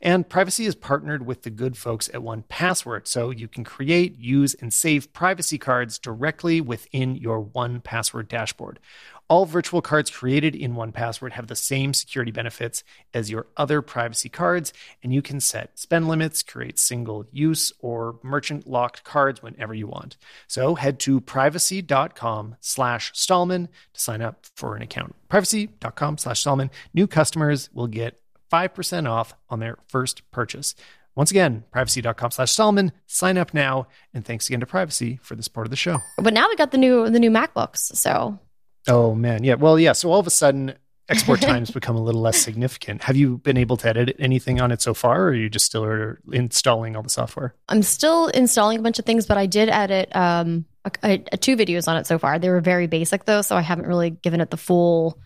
And 0.02 0.28
Privacy 0.28 0.66
is 0.66 0.76
partnered 0.76 1.26
with 1.26 1.44
the 1.44 1.50
good 1.50 1.78
folks 1.78 2.10
at 2.10 2.22
1Password, 2.22 3.08
so 3.08 3.32
you 3.32 3.48
can 3.48 3.64
create, 3.64 4.18
use, 4.18 4.54
and 4.54 4.74
save 4.74 5.14
privacy 5.14 5.58
cards 5.58 5.98
directly 5.98 6.62
within 6.62 7.16
your 7.16 7.44
1Password 7.44 8.28
dashboard. 8.28 8.80
All 9.28 9.46
virtual 9.46 9.82
cards 9.82 10.12
created 10.12 10.56
in 10.56 10.76
1Password 10.76 11.32
have 11.32 11.48
the 11.48 11.56
same 11.56 11.96
security 11.96 12.32
benefits 12.32 12.84
as 13.12 13.32
your 13.32 13.48
other 13.58 13.82
privacy 13.82 14.30
cards, 14.30 14.72
and 15.02 15.12
you 15.12 15.24
can 15.24 15.40
set 15.40 15.80
spend 15.80 16.08
limits, 16.08 16.44
create 16.44 16.78
single 16.78 17.26
use 17.32 17.74
or 17.80 18.20
merchant 18.22 18.68
locked 18.68 19.04
cards 19.04 19.42
whenever 19.42 19.74
you 19.74 19.88
want. 19.88 20.18
So 20.48 20.76
head 20.76 21.00
to 21.02 21.22
privacy.com 21.22 22.58
slash 22.60 23.12
Stallman 23.16 23.68
to 23.94 24.00
sign 24.00 24.22
up 24.22 24.46
for 24.56 24.76
an 24.76 24.84
account. 24.84 25.16
Privacy.com 25.28 26.20
slash 26.20 26.42
Stallman. 26.42 26.70
New 26.94 27.08
customers 27.08 27.70
will 27.74 27.88
get 27.88 28.22
5% 28.52 29.10
off 29.10 29.34
on 29.50 29.60
their 29.60 29.80
first 29.88 30.30
purchase. 30.30 30.76
Once 31.16 31.32
again, 31.32 31.64
privacy.com 31.72 32.30
slash 32.30 32.52
Stallman. 32.52 32.92
Sign 33.08 33.38
up 33.38 33.54
now. 33.54 33.88
And 34.14 34.24
thanks 34.24 34.48
again 34.48 34.60
to 34.60 34.66
Privacy 34.66 35.20
for 35.24 35.36
the 35.36 35.42
support 35.42 35.66
of 35.66 35.72
the 35.72 35.78
show. 35.78 36.00
But 36.18 36.34
now 36.34 36.48
we 36.48 36.56
got 36.56 36.72
the 36.72 36.78
new 36.78 37.10
the 37.10 37.20
new 37.20 37.32
MacBooks. 37.32 37.96
So 37.96 38.40
Oh 38.88 39.16
man, 39.16 39.44
yeah. 39.44 39.56
Well, 39.56 39.80
yeah. 39.80 39.94
So 39.94 40.12
all 40.12 40.20
of 40.20 40.28
a 40.28 40.32
sudden, 40.32 40.76
export 41.10 41.42
times 41.42 41.72
become 41.72 41.96
a 41.96 42.02
little 42.02 42.22
less 42.22 42.38
significant. 42.38 43.04
Have 43.04 43.16
you 43.16 43.38
been 43.40 43.58
able 43.58 43.78
to 43.78 43.88
edit 43.88 44.16
anything 44.20 44.62
on 44.62 44.72
it 44.72 44.82
so 44.82 44.94
far, 44.94 45.24
or 45.24 45.28
are 45.28 45.34
you 45.34 45.50
just 45.50 45.66
still 45.66 45.84
are 45.84 46.20
installing 46.32 46.96
all 46.96 47.04
the 47.04 47.10
software? 47.10 47.56
I'm 47.70 47.82
still 47.82 48.28
installing 48.28 48.80
a 48.80 48.82
bunch 48.82 49.00
of 49.00 49.06
things, 49.06 49.26
but 49.26 49.38
I 49.38 49.46
did 49.46 49.70
edit 49.70 50.16
um, 50.16 50.66
a, 51.04 51.24
a, 51.32 51.38
two 51.38 51.56
videos 51.56 51.88
on 51.88 51.98
it 51.98 52.08
so 52.08 52.18
far. 52.18 52.40
They 52.40 52.50
were 52.50 52.62
very 52.62 52.88
basic 52.88 53.26
though, 53.26 53.42
so 53.42 53.56
I 53.56 53.62
haven't 53.62 53.88
really 53.88 54.12
given 54.12 54.42
it 54.42 54.52
the 54.52 54.58
full, 54.58 55.20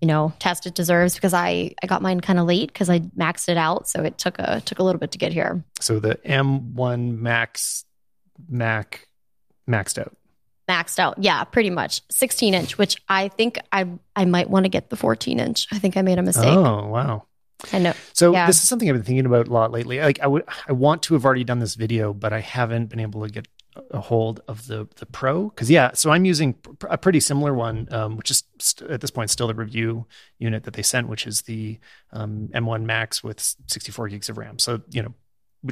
you 0.00 0.08
know, 0.08 0.32
test 0.38 0.66
it 0.66 0.74
deserves 0.74 1.14
because 1.14 1.34
I 1.34 1.74
I 1.82 1.86
got 1.86 2.02
mine 2.02 2.20
kind 2.20 2.38
of 2.38 2.46
late 2.46 2.72
because 2.72 2.90
I 2.90 3.00
maxed 3.00 3.48
it 3.48 3.56
out, 3.56 3.88
so 3.88 4.02
it 4.02 4.18
took 4.18 4.38
a 4.38 4.60
took 4.60 4.78
a 4.78 4.82
little 4.82 4.98
bit 4.98 5.12
to 5.12 5.18
get 5.18 5.32
here. 5.32 5.64
So 5.80 5.98
the 5.98 6.16
M1 6.26 7.18
Max 7.18 7.84
Mac 8.48 9.08
maxed 9.68 9.98
out 9.98 10.16
maxed 10.68 10.98
out. 10.98 11.16
Yeah, 11.18 11.44
pretty 11.44 11.70
much 11.70 12.02
16 12.10 12.54
inch, 12.54 12.78
which 12.78 12.96
I 13.08 13.28
think 13.28 13.58
I 13.72 13.86
I 14.14 14.24
might 14.24 14.50
want 14.50 14.64
to 14.64 14.68
get 14.68 14.90
the 14.90 14.96
14 14.96 15.38
inch. 15.38 15.66
I 15.72 15.78
think 15.78 15.96
I 15.96 16.02
made 16.02 16.18
a 16.18 16.22
mistake. 16.22 16.46
Oh 16.46 16.86
wow. 16.88 17.26
I 17.72 17.78
know. 17.78 17.94
So 18.12 18.32
yeah. 18.32 18.46
this 18.46 18.62
is 18.62 18.68
something 18.68 18.88
I've 18.88 18.96
been 18.96 19.02
thinking 19.02 19.26
about 19.26 19.48
a 19.48 19.52
lot 19.52 19.72
lately. 19.72 19.98
Like 19.98 20.20
I 20.20 20.26
would, 20.26 20.44
I 20.68 20.72
want 20.72 21.02
to 21.04 21.14
have 21.14 21.24
already 21.24 21.44
done 21.44 21.58
this 21.58 21.74
video, 21.74 22.12
but 22.12 22.32
I 22.32 22.40
haven't 22.40 22.90
been 22.90 23.00
able 23.00 23.26
to 23.26 23.32
get 23.32 23.48
a 23.90 24.00
hold 24.00 24.40
of 24.48 24.66
the 24.66 24.88
the 24.96 25.06
Pro. 25.06 25.48
Because 25.48 25.70
yeah, 25.70 25.92
so 25.94 26.10
I'm 26.10 26.24
using 26.24 26.56
a 26.88 26.98
pretty 26.98 27.20
similar 27.20 27.54
one, 27.54 27.88
um, 27.90 28.16
which 28.16 28.30
is 28.30 28.44
st- 28.58 28.90
at 28.90 29.00
this 29.00 29.10
point 29.10 29.30
still 29.30 29.46
the 29.46 29.54
review 29.54 30.06
unit 30.38 30.64
that 30.64 30.74
they 30.74 30.82
sent, 30.82 31.08
which 31.08 31.26
is 31.26 31.42
the 31.42 31.78
um, 32.12 32.48
M1 32.54 32.84
Max 32.84 33.24
with 33.24 33.40
64 33.66 34.08
gigs 34.08 34.28
of 34.28 34.38
RAM. 34.38 34.58
So 34.58 34.82
you 34.90 35.02
know, 35.02 35.14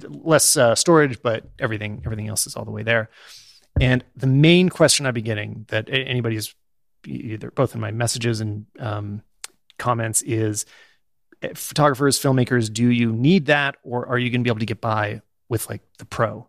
less 0.08 0.56
uh, 0.56 0.74
storage, 0.74 1.20
but 1.22 1.50
everything 1.58 2.02
everything 2.04 2.28
else 2.28 2.46
is 2.46 2.56
all 2.56 2.64
the 2.64 2.70
way 2.70 2.82
there. 2.82 3.10
And 3.80 4.04
the 4.16 4.26
main 4.26 4.68
question 4.68 5.06
I've 5.06 5.14
been 5.14 5.24
getting 5.24 5.66
that 5.68 5.88
anybody's 5.90 6.54
either 7.06 7.50
both 7.50 7.74
in 7.74 7.80
my 7.80 7.90
messages 7.90 8.40
and 8.40 8.66
um, 8.78 9.22
comments 9.78 10.22
is 10.22 10.64
eh, 11.42 11.50
photographers, 11.54 12.18
filmmakers, 12.18 12.72
do 12.72 12.88
you 12.88 13.12
need 13.12 13.46
that 13.46 13.76
or 13.82 14.06
are 14.06 14.18
you 14.18 14.30
going 14.30 14.40
to 14.40 14.44
be 14.44 14.50
able 14.50 14.60
to 14.60 14.66
get 14.66 14.80
by 14.80 15.22
with 15.48 15.68
like 15.68 15.82
the 15.98 16.04
Pro? 16.04 16.46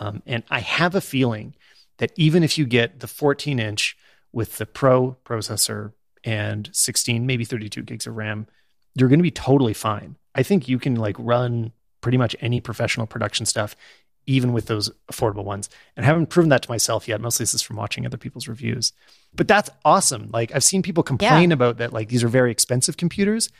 Um, 0.00 0.22
and 0.26 0.42
I 0.50 0.60
have 0.60 0.94
a 0.94 1.00
feeling 1.00 1.54
that 1.98 2.12
even 2.16 2.42
if 2.42 2.58
you 2.58 2.66
get 2.66 3.00
the 3.00 3.06
14 3.06 3.58
inch 3.58 3.96
with 4.32 4.58
the 4.58 4.66
Pro 4.66 5.16
processor 5.24 5.92
and 6.24 6.68
16, 6.72 7.24
maybe 7.24 7.44
32 7.44 7.82
gigs 7.82 8.06
of 8.06 8.16
RAM, 8.16 8.46
you're 8.94 9.08
going 9.08 9.20
to 9.20 9.24
be 9.24 9.30
totally 9.30 9.74
fine. 9.74 10.16
I 10.34 10.42
think 10.42 10.68
you 10.68 10.78
can 10.78 10.96
like 10.96 11.16
run 11.18 11.72
pretty 12.00 12.18
much 12.18 12.34
any 12.40 12.60
professional 12.60 13.06
production 13.06 13.46
stuff 13.46 13.76
even 14.26 14.52
with 14.52 14.66
those 14.66 14.90
affordable 15.10 15.44
ones. 15.44 15.68
And 15.96 16.04
I 16.04 16.06
haven't 16.06 16.26
proven 16.26 16.50
that 16.50 16.62
to 16.62 16.70
myself 16.70 17.08
yet. 17.08 17.20
Mostly 17.20 17.44
this 17.44 17.54
is 17.54 17.62
from 17.62 17.76
watching 17.76 18.06
other 18.06 18.16
people's 18.16 18.48
reviews. 18.48 18.92
But 19.34 19.48
that's 19.48 19.70
awesome. 19.84 20.30
Like 20.32 20.54
I've 20.54 20.64
seen 20.64 20.82
people 20.82 21.02
complain 21.02 21.50
yeah. 21.50 21.54
about 21.54 21.78
that, 21.78 21.92
like 21.92 22.08
these 22.08 22.24
are 22.24 22.28
very 22.28 22.50
expensive 22.50 22.96
computers. 22.96 23.50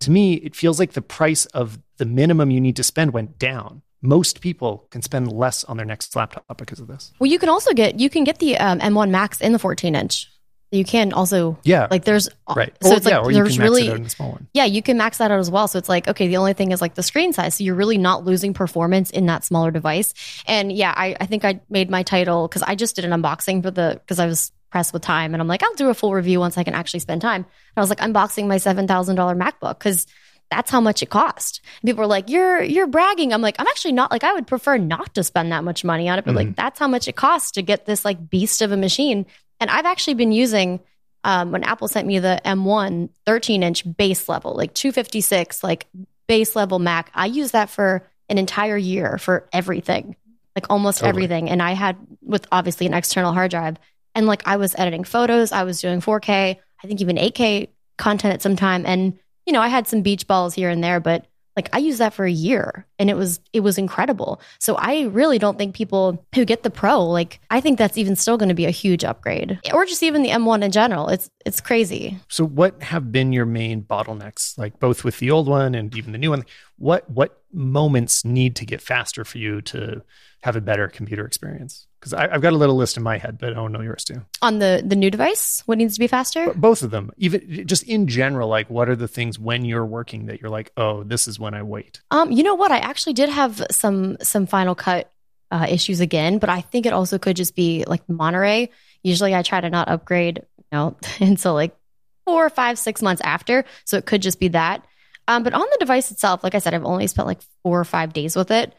To 0.00 0.10
me, 0.10 0.34
it 0.34 0.54
feels 0.54 0.78
like 0.78 0.92
the 0.92 1.02
price 1.02 1.46
of 1.46 1.78
the 1.96 2.04
minimum 2.04 2.50
you 2.50 2.60
need 2.60 2.76
to 2.76 2.84
spend 2.84 3.12
went 3.12 3.38
down. 3.38 3.82
Most 4.00 4.40
people 4.40 4.86
can 4.90 5.02
spend 5.02 5.32
less 5.32 5.64
on 5.64 5.76
their 5.76 5.86
next 5.86 6.14
laptop 6.14 6.56
because 6.56 6.78
of 6.78 6.86
this. 6.86 7.12
Well, 7.18 7.28
you 7.28 7.38
can 7.38 7.48
also 7.48 7.72
get 7.72 7.98
you 7.98 8.08
can 8.08 8.22
get 8.22 8.38
the 8.38 8.56
um, 8.56 8.78
M1 8.78 9.10
Max 9.10 9.40
in 9.40 9.52
the 9.52 9.58
14 9.58 9.94
inch 9.96 10.28
you 10.70 10.84
can 10.84 11.12
also 11.12 11.58
yeah 11.64 11.86
like 11.90 12.04
there's 12.04 12.28
right 12.54 12.76
so 12.82 12.90
or, 12.90 12.96
it's 12.96 13.06
like 13.06 13.12
yeah, 13.12 13.32
there's 13.32 13.58
really 13.58 13.88
max 13.88 13.88
it 13.88 13.92
out 13.92 14.00
in 14.00 14.08
small 14.08 14.30
one. 14.32 14.48
yeah 14.52 14.64
you 14.64 14.82
can 14.82 14.96
max 14.96 15.18
that 15.18 15.30
out 15.30 15.38
as 15.38 15.50
well 15.50 15.68
so 15.68 15.78
it's 15.78 15.88
like 15.88 16.06
okay 16.08 16.28
the 16.28 16.36
only 16.36 16.52
thing 16.52 16.72
is 16.72 16.80
like 16.80 16.94
the 16.94 17.02
screen 17.02 17.32
size 17.32 17.54
so 17.54 17.64
you're 17.64 17.74
really 17.74 17.98
not 17.98 18.24
losing 18.24 18.52
performance 18.52 19.10
in 19.10 19.26
that 19.26 19.44
smaller 19.44 19.70
device 19.70 20.14
and 20.46 20.72
yeah 20.72 20.92
i, 20.96 21.16
I 21.20 21.26
think 21.26 21.44
i 21.44 21.60
made 21.70 21.90
my 21.90 22.02
title 22.02 22.48
because 22.48 22.62
i 22.62 22.74
just 22.74 22.96
did 22.96 23.04
an 23.04 23.22
unboxing 23.22 23.62
for 23.62 23.70
the 23.70 24.00
because 24.02 24.18
i 24.18 24.26
was 24.26 24.52
pressed 24.70 24.92
with 24.92 25.02
time 25.02 25.34
and 25.34 25.40
i'm 25.40 25.48
like 25.48 25.62
i'll 25.62 25.74
do 25.74 25.88
a 25.88 25.94
full 25.94 26.12
review 26.12 26.40
once 26.40 26.58
i 26.58 26.64
can 26.64 26.74
actually 26.74 27.00
spend 27.00 27.22
time 27.22 27.42
and 27.42 27.76
i 27.76 27.80
was 27.80 27.88
like 27.88 28.00
unboxing 28.00 28.46
my 28.46 28.56
$7000 28.56 28.86
macbook 29.16 29.78
because 29.78 30.06
that's 30.50 30.70
how 30.70 30.80
much 30.80 31.02
it 31.02 31.10
cost. 31.10 31.60
And 31.82 31.88
people 31.88 32.04
are 32.04 32.08
like, 32.08 32.30
"You're 32.30 32.62
you're 32.62 32.86
bragging." 32.86 33.32
I'm 33.32 33.42
like, 33.42 33.56
"I'm 33.58 33.66
actually 33.66 33.92
not. 33.92 34.10
Like, 34.10 34.24
I 34.24 34.32
would 34.32 34.46
prefer 34.46 34.78
not 34.78 35.14
to 35.14 35.22
spend 35.22 35.52
that 35.52 35.62
much 35.62 35.84
money 35.84 36.08
on 36.08 36.18
it, 36.18 36.24
but 36.24 36.30
mm-hmm. 36.30 36.48
like, 36.48 36.56
that's 36.56 36.78
how 36.78 36.88
much 36.88 37.08
it 37.08 37.16
costs 37.16 37.52
to 37.52 37.62
get 37.62 37.84
this 37.84 38.04
like 38.04 38.30
beast 38.30 38.62
of 38.62 38.72
a 38.72 38.76
machine." 38.76 39.26
And 39.60 39.70
I've 39.70 39.86
actually 39.86 40.14
been 40.14 40.32
using 40.32 40.80
um, 41.24 41.52
when 41.52 41.64
Apple 41.64 41.88
sent 41.88 42.06
me 42.06 42.18
the 42.18 42.40
M1 42.44 43.10
13 43.26 43.62
inch 43.62 43.96
base 43.96 44.28
level, 44.28 44.54
like 44.54 44.74
256, 44.74 45.62
like 45.62 45.86
base 46.26 46.54
level 46.54 46.78
Mac. 46.78 47.10
I 47.14 47.26
use 47.26 47.50
that 47.52 47.70
for 47.70 48.06
an 48.28 48.38
entire 48.38 48.76
year 48.76 49.18
for 49.18 49.48
everything, 49.52 50.16
like 50.54 50.66
almost 50.70 51.00
totally. 51.00 51.24
everything. 51.24 51.50
And 51.50 51.62
I 51.62 51.72
had 51.72 51.96
with 52.22 52.46
obviously 52.52 52.86
an 52.86 52.94
external 52.94 53.32
hard 53.32 53.50
drive. 53.50 53.78
And 54.14 54.26
like 54.26 54.46
I 54.46 54.56
was 54.56 54.74
editing 54.76 55.04
photos, 55.04 55.52
I 55.52 55.64
was 55.64 55.80
doing 55.80 56.00
4K, 56.00 56.56
I 56.82 56.86
think 56.86 57.00
even 57.00 57.16
8K 57.16 57.68
content 57.96 58.34
at 58.34 58.42
some 58.42 58.56
time. 58.56 58.86
And, 58.86 59.18
you 59.46 59.52
know, 59.52 59.60
I 59.60 59.68
had 59.68 59.86
some 59.86 60.02
beach 60.02 60.26
balls 60.26 60.54
here 60.54 60.70
and 60.70 60.82
there, 60.82 61.00
but 61.00 61.26
like 61.58 61.68
I 61.72 61.78
used 61.78 61.98
that 61.98 62.14
for 62.14 62.24
a 62.24 62.30
year 62.30 62.86
and 63.00 63.10
it 63.10 63.16
was 63.16 63.40
it 63.52 63.60
was 63.60 63.78
incredible. 63.78 64.40
So 64.60 64.76
I 64.76 65.06
really 65.06 65.40
don't 65.40 65.58
think 65.58 65.74
people 65.74 66.24
who 66.32 66.44
get 66.44 66.62
the 66.62 66.70
Pro 66.70 67.04
like 67.04 67.40
I 67.50 67.60
think 67.60 67.78
that's 67.78 67.98
even 67.98 68.14
still 68.14 68.36
going 68.36 68.48
to 68.48 68.54
be 68.54 68.66
a 68.66 68.70
huge 68.70 69.02
upgrade. 69.02 69.58
Or 69.74 69.84
just 69.84 70.04
even 70.04 70.22
the 70.22 70.28
M1 70.28 70.62
in 70.62 70.70
general. 70.70 71.08
It's 71.08 71.28
it's 71.44 71.60
crazy. 71.60 72.16
So 72.28 72.44
what 72.44 72.80
have 72.84 73.10
been 73.10 73.32
your 73.32 73.44
main 73.44 73.82
bottlenecks 73.82 74.56
like 74.56 74.78
both 74.78 75.02
with 75.02 75.18
the 75.18 75.32
old 75.32 75.48
one 75.48 75.74
and 75.74 75.92
even 75.96 76.12
the 76.12 76.18
new 76.18 76.30
one? 76.30 76.44
What 76.76 77.10
what 77.10 77.42
moments 77.52 78.24
need 78.24 78.54
to 78.54 78.64
get 78.64 78.80
faster 78.80 79.24
for 79.24 79.38
you 79.38 79.60
to 79.62 80.02
have 80.42 80.56
a 80.56 80.60
better 80.60 80.88
computer 80.88 81.26
experience? 81.26 81.86
Because 81.98 82.14
I've 82.14 82.42
got 82.42 82.52
a 82.52 82.56
little 82.56 82.76
list 82.76 82.96
in 82.96 83.02
my 83.02 83.18
head, 83.18 83.38
but 83.38 83.50
I 83.50 83.54
don't 83.54 83.72
know 83.72 83.80
yours 83.80 84.04
too. 84.04 84.22
On 84.40 84.60
the 84.60 84.82
the 84.86 84.94
new 84.94 85.10
device, 85.10 85.62
what 85.66 85.78
needs 85.78 85.94
to 85.94 86.00
be 86.00 86.06
faster? 86.06 86.52
Both 86.54 86.82
of 86.82 86.90
them, 86.90 87.10
even 87.16 87.66
just 87.66 87.82
in 87.82 88.06
general, 88.06 88.48
like 88.48 88.70
what 88.70 88.88
are 88.88 88.96
the 88.96 89.08
things 89.08 89.38
when 89.38 89.64
you're 89.64 89.84
working 89.84 90.26
that 90.26 90.40
you're 90.40 90.50
like, 90.50 90.70
oh, 90.76 91.02
this 91.02 91.26
is 91.26 91.40
when 91.40 91.54
I 91.54 91.62
wait. 91.64 92.00
Um, 92.10 92.30
you 92.30 92.44
know 92.44 92.54
what? 92.54 92.70
I 92.70 92.78
actually 92.78 93.14
did 93.14 93.28
have 93.28 93.64
some 93.70 94.16
some 94.22 94.46
Final 94.46 94.76
Cut 94.76 95.10
uh, 95.50 95.66
issues 95.68 96.00
again, 96.00 96.38
but 96.38 96.50
I 96.50 96.60
think 96.60 96.86
it 96.86 96.92
also 96.92 97.18
could 97.18 97.36
just 97.36 97.56
be 97.56 97.84
like 97.86 98.08
Monterey. 98.08 98.70
Usually, 99.02 99.34
I 99.34 99.42
try 99.42 99.60
to 99.60 99.70
not 99.70 99.88
upgrade, 99.88 100.38
you 100.38 100.64
know, 100.70 100.96
until 101.20 101.54
like 101.54 101.76
four, 102.24 102.48
five, 102.50 102.78
six 102.78 103.02
months 103.02 103.22
after, 103.24 103.64
so 103.84 103.96
it 103.96 104.06
could 104.06 104.22
just 104.22 104.38
be 104.38 104.48
that. 104.48 104.84
Um, 105.26 105.42
but 105.42 105.52
on 105.52 105.60
the 105.60 105.76
device 105.78 106.10
itself, 106.10 106.42
like 106.42 106.54
I 106.54 106.58
said, 106.58 106.74
I've 106.74 106.84
only 106.84 107.06
spent 107.06 107.28
like 107.28 107.40
four 107.62 107.78
or 107.80 107.84
five 107.84 108.12
days 108.12 108.34
with 108.34 108.50
it. 108.50 108.74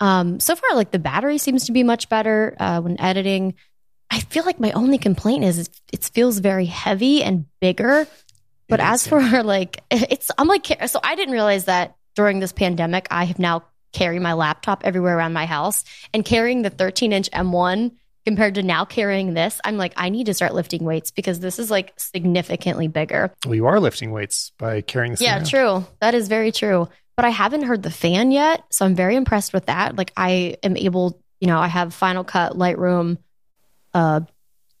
Um, 0.00 0.40
so 0.40 0.56
far, 0.56 0.74
like 0.74 0.90
the 0.90 0.98
battery 0.98 1.38
seems 1.38 1.66
to 1.66 1.72
be 1.72 1.82
much 1.82 2.08
better 2.08 2.56
uh, 2.58 2.80
when 2.80 3.00
editing. 3.00 3.54
I 4.10 4.20
feel 4.20 4.44
like 4.44 4.60
my 4.60 4.72
only 4.72 4.98
complaint 4.98 5.44
is 5.44 5.70
it 5.92 6.04
feels 6.12 6.38
very 6.38 6.66
heavy 6.66 7.22
and 7.22 7.46
bigger. 7.60 8.06
But 8.68 8.80
It 8.80 8.86
as 8.86 9.06
for 9.06 9.20
like, 9.42 9.82
it's 9.90 10.30
I'm 10.38 10.48
like, 10.48 10.66
so 10.86 11.00
I 11.02 11.14
didn't 11.14 11.32
realize 11.32 11.64
that 11.66 11.96
during 12.14 12.40
this 12.40 12.52
pandemic, 12.52 13.06
I 13.10 13.24
have 13.24 13.38
now 13.38 13.64
carry 13.92 14.18
my 14.18 14.32
laptop 14.32 14.82
everywhere 14.84 15.16
around 15.16 15.32
my 15.32 15.46
house 15.46 15.84
and 16.12 16.24
carrying 16.24 16.62
the 16.62 16.70
13 16.70 17.12
inch 17.12 17.30
M1 17.30 17.92
compared 18.26 18.54
to 18.54 18.62
now 18.62 18.84
carrying 18.84 19.34
this. 19.34 19.60
I'm 19.64 19.76
like, 19.76 19.92
I 19.96 20.08
need 20.08 20.26
to 20.26 20.34
start 20.34 20.54
lifting 20.54 20.84
weights 20.84 21.10
because 21.10 21.40
this 21.40 21.58
is 21.58 21.70
like 21.70 21.92
significantly 21.96 22.88
bigger. 22.88 23.32
Well, 23.44 23.54
you 23.54 23.66
are 23.66 23.78
lifting 23.80 24.12
weights 24.12 24.52
by 24.58 24.80
carrying 24.80 25.12
this. 25.12 25.20
Yeah, 25.20 25.42
true. 25.42 25.86
That 26.00 26.14
is 26.14 26.28
very 26.28 26.50
true. 26.52 26.88
But 27.16 27.24
I 27.24 27.30
haven't 27.30 27.62
heard 27.62 27.82
the 27.82 27.90
fan 27.90 28.30
yet. 28.30 28.64
So 28.70 28.84
I'm 28.84 28.94
very 28.94 29.16
impressed 29.16 29.52
with 29.52 29.66
that. 29.66 29.96
Like 29.96 30.12
I 30.16 30.56
am 30.62 30.76
able, 30.76 31.22
you 31.40 31.46
know, 31.46 31.58
I 31.58 31.68
have 31.68 31.94
Final 31.94 32.24
Cut, 32.24 32.54
Lightroom. 32.54 33.18
Uh, 33.92 34.20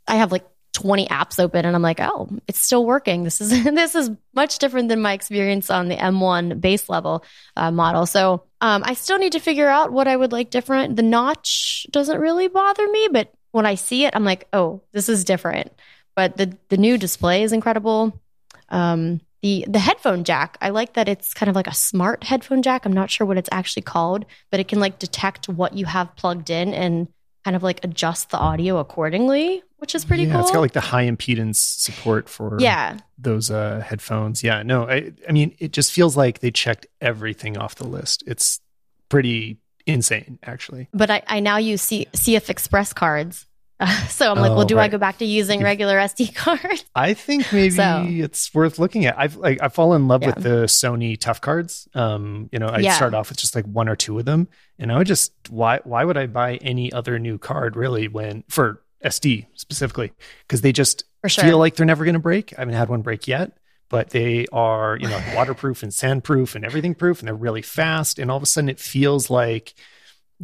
I 0.06 0.16
have 0.16 0.32
like 0.32 0.44
20 0.74 1.06
apps 1.06 1.38
open 1.38 1.64
and 1.64 1.74
I'm 1.74 1.82
like, 1.82 2.00
oh, 2.00 2.28
it's 2.46 2.58
still 2.58 2.84
working. 2.84 3.22
This 3.22 3.40
is 3.40 3.50
this 3.64 3.94
is 3.94 4.10
much 4.34 4.58
different 4.58 4.88
than 4.88 5.00
my 5.00 5.12
experience 5.12 5.70
on 5.70 5.88
the 5.88 5.96
M1 5.96 6.60
base 6.60 6.88
level 6.88 7.24
uh, 7.56 7.70
model. 7.70 8.06
So 8.06 8.44
um, 8.60 8.82
I 8.84 8.94
still 8.94 9.18
need 9.18 9.32
to 9.32 9.40
figure 9.40 9.68
out 9.68 9.92
what 9.92 10.08
I 10.08 10.16
would 10.16 10.32
like 10.32 10.50
different. 10.50 10.96
The 10.96 11.02
notch 11.02 11.86
doesn't 11.90 12.20
really 12.20 12.48
bother 12.48 12.86
me, 12.88 13.08
but 13.10 13.32
when 13.52 13.66
I 13.66 13.76
see 13.76 14.04
it, 14.04 14.16
I'm 14.16 14.24
like, 14.24 14.48
oh, 14.52 14.82
this 14.92 15.08
is 15.08 15.24
different. 15.24 15.72
But 16.16 16.36
the 16.36 16.56
the 16.68 16.76
new 16.76 16.98
display 16.98 17.44
is 17.44 17.52
incredible. 17.52 18.20
Um, 18.68 19.20
the 19.44 19.66
the 19.68 19.78
headphone 19.78 20.24
jack, 20.24 20.56
I 20.62 20.70
like 20.70 20.94
that 20.94 21.06
it's 21.06 21.34
kind 21.34 21.50
of 21.50 21.54
like 21.54 21.66
a 21.66 21.74
smart 21.74 22.24
headphone 22.24 22.62
jack. 22.62 22.86
I'm 22.86 22.94
not 22.94 23.10
sure 23.10 23.26
what 23.26 23.36
it's 23.36 23.50
actually 23.52 23.82
called, 23.82 24.24
but 24.50 24.58
it 24.58 24.68
can 24.68 24.80
like 24.80 24.98
detect 24.98 25.50
what 25.50 25.76
you 25.76 25.84
have 25.84 26.16
plugged 26.16 26.48
in 26.48 26.72
and 26.72 27.08
kind 27.44 27.54
of 27.54 27.62
like 27.62 27.84
adjust 27.84 28.30
the 28.30 28.38
audio 28.38 28.78
accordingly, 28.78 29.62
which 29.76 29.94
is 29.94 30.02
pretty 30.02 30.22
yeah, 30.22 30.32
cool. 30.32 30.40
It's 30.40 30.50
got 30.50 30.60
like 30.60 30.72
the 30.72 30.80
high 30.80 31.04
impedance 31.06 31.56
support 31.56 32.30
for 32.30 32.56
yeah, 32.58 32.96
those 33.18 33.50
uh, 33.50 33.84
headphones. 33.86 34.42
Yeah, 34.42 34.62
no, 34.62 34.88
I, 34.88 35.12
I 35.28 35.32
mean, 35.32 35.54
it 35.58 35.72
just 35.72 35.92
feels 35.92 36.16
like 36.16 36.38
they 36.38 36.50
checked 36.50 36.86
everything 37.02 37.58
off 37.58 37.74
the 37.74 37.86
list. 37.86 38.24
It's 38.26 38.62
pretty 39.10 39.58
insane, 39.84 40.38
actually. 40.42 40.88
but 40.94 41.10
I, 41.10 41.22
I 41.26 41.40
now 41.40 41.58
use 41.58 41.82
C- 41.82 42.08
CF 42.14 42.48
Express 42.48 42.94
cards. 42.94 43.46
so 44.08 44.30
I'm 44.30 44.38
like, 44.38 44.52
Oh, 44.52 44.56
well, 44.56 44.64
do 44.64 44.78
I 44.78 44.88
go 44.88 44.98
back 44.98 45.18
to 45.18 45.24
using 45.24 45.62
regular 45.62 45.96
SD 45.96 46.34
cards? 46.36 46.84
I 46.94 47.14
think 47.14 47.52
maybe 47.52 47.70
So- 47.74 48.04
it's 48.08 48.54
worth 48.54 48.78
looking 48.78 49.04
at. 49.06 49.18
I've 49.18 49.36
like 49.36 49.60
I've 49.62 49.74
fallen 49.74 50.02
in 50.02 50.08
love 50.08 50.22
Yeah. 50.22 50.28
with 50.34 50.42
the 50.44 50.64
Sony 50.66 51.18
Tough 51.18 51.40
Cards. 51.40 51.88
Um, 51.94 52.48
you 52.52 52.58
know, 52.58 52.66
I 52.68 52.78
Yeah. 52.78 52.94
start 52.94 53.14
off 53.14 53.28
with 53.30 53.38
just 53.38 53.54
like 53.54 53.64
one 53.66 53.88
or 53.88 53.96
two 53.96 54.18
of 54.18 54.24
them, 54.24 54.48
and 54.78 54.92
I 54.92 54.98
would 54.98 55.06
just 55.06 55.32
why 55.50 55.80
why 55.84 56.04
would 56.04 56.16
I 56.16 56.26
buy 56.26 56.56
any 56.56 56.92
other 56.92 57.18
new 57.18 57.36
card 57.38 57.76
really 57.76 58.08
when 58.08 58.44
for 58.48 58.80
SD 59.04 59.46
specifically 59.54 60.12
because 60.46 60.60
they 60.62 60.72
just 60.72 61.04
sure. 61.26 61.44
feel 61.44 61.58
like 61.58 61.74
they're 61.76 61.84
never 61.86 62.04
going 62.04 62.14
to 62.14 62.20
break. 62.20 62.54
I 62.56 62.60
haven't 62.62 62.74
had 62.74 62.88
one 62.88 63.02
break 63.02 63.26
yet, 63.28 63.52
but 63.90 64.10
they 64.10 64.46
are 64.52 64.96
you 65.00 65.08
know 65.08 65.20
waterproof 65.34 65.82
and 65.82 65.92
sandproof 65.92 66.54
and 66.54 66.64
everything 66.64 66.94
proof, 66.94 67.18
and 67.18 67.26
they're 67.28 67.34
really 67.34 67.60
fast. 67.62 68.18
And 68.18 68.30
all 68.30 68.36
of 68.36 68.42
a 68.42 68.46
sudden, 68.46 68.70
it 68.70 68.78
feels 68.78 69.28
like 69.30 69.74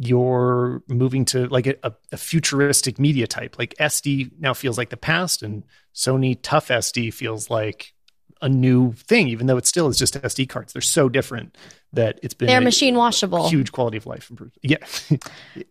you're 0.03 0.81
moving 0.87 1.25
to 1.25 1.47
like 1.47 1.67
a, 1.67 1.93
a, 2.11 2.17
futuristic 2.17 2.97
media 2.97 3.27
type. 3.27 3.57
Like 3.59 3.75
SD 3.79 4.31
now 4.39 4.53
feels 4.53 4.77
like 4.77 4.89
the 4.89 4.97
past, 4.97 5.43
and 5.43 5.63
Sony 5.93 6.37
Tough 6.41 6.69
SD 6.69 7.13
feels 7.13 7.49
like 7.49 7.93
a 8.41 8.49
new 8.49 8.93
thing, 8.93 9.27
even 9.27 9.45
though 9.45 9.57
it 9.57 9.67
still 9.67 9.87
is 9.87 9.97
just 9.97 10.15
SD 10.15 10.49
cards. 10.49 10.73
They're 10.73 10.81
so 10.81 11.07
different 11.07 11.55
that 11.93 12.19
it's 12.23 12.33
been 12.33 12.47
They're 12.47 12.57
a 12.57 12.63
machine 12.63 12.95
washable. 12.95 13.47
huge 13.49 13.71
quality 13.71 13.97
of 13.97 14.05
life 14.07 14.29
improvement. 14.29 14.57
Yeah, 14.63 14.77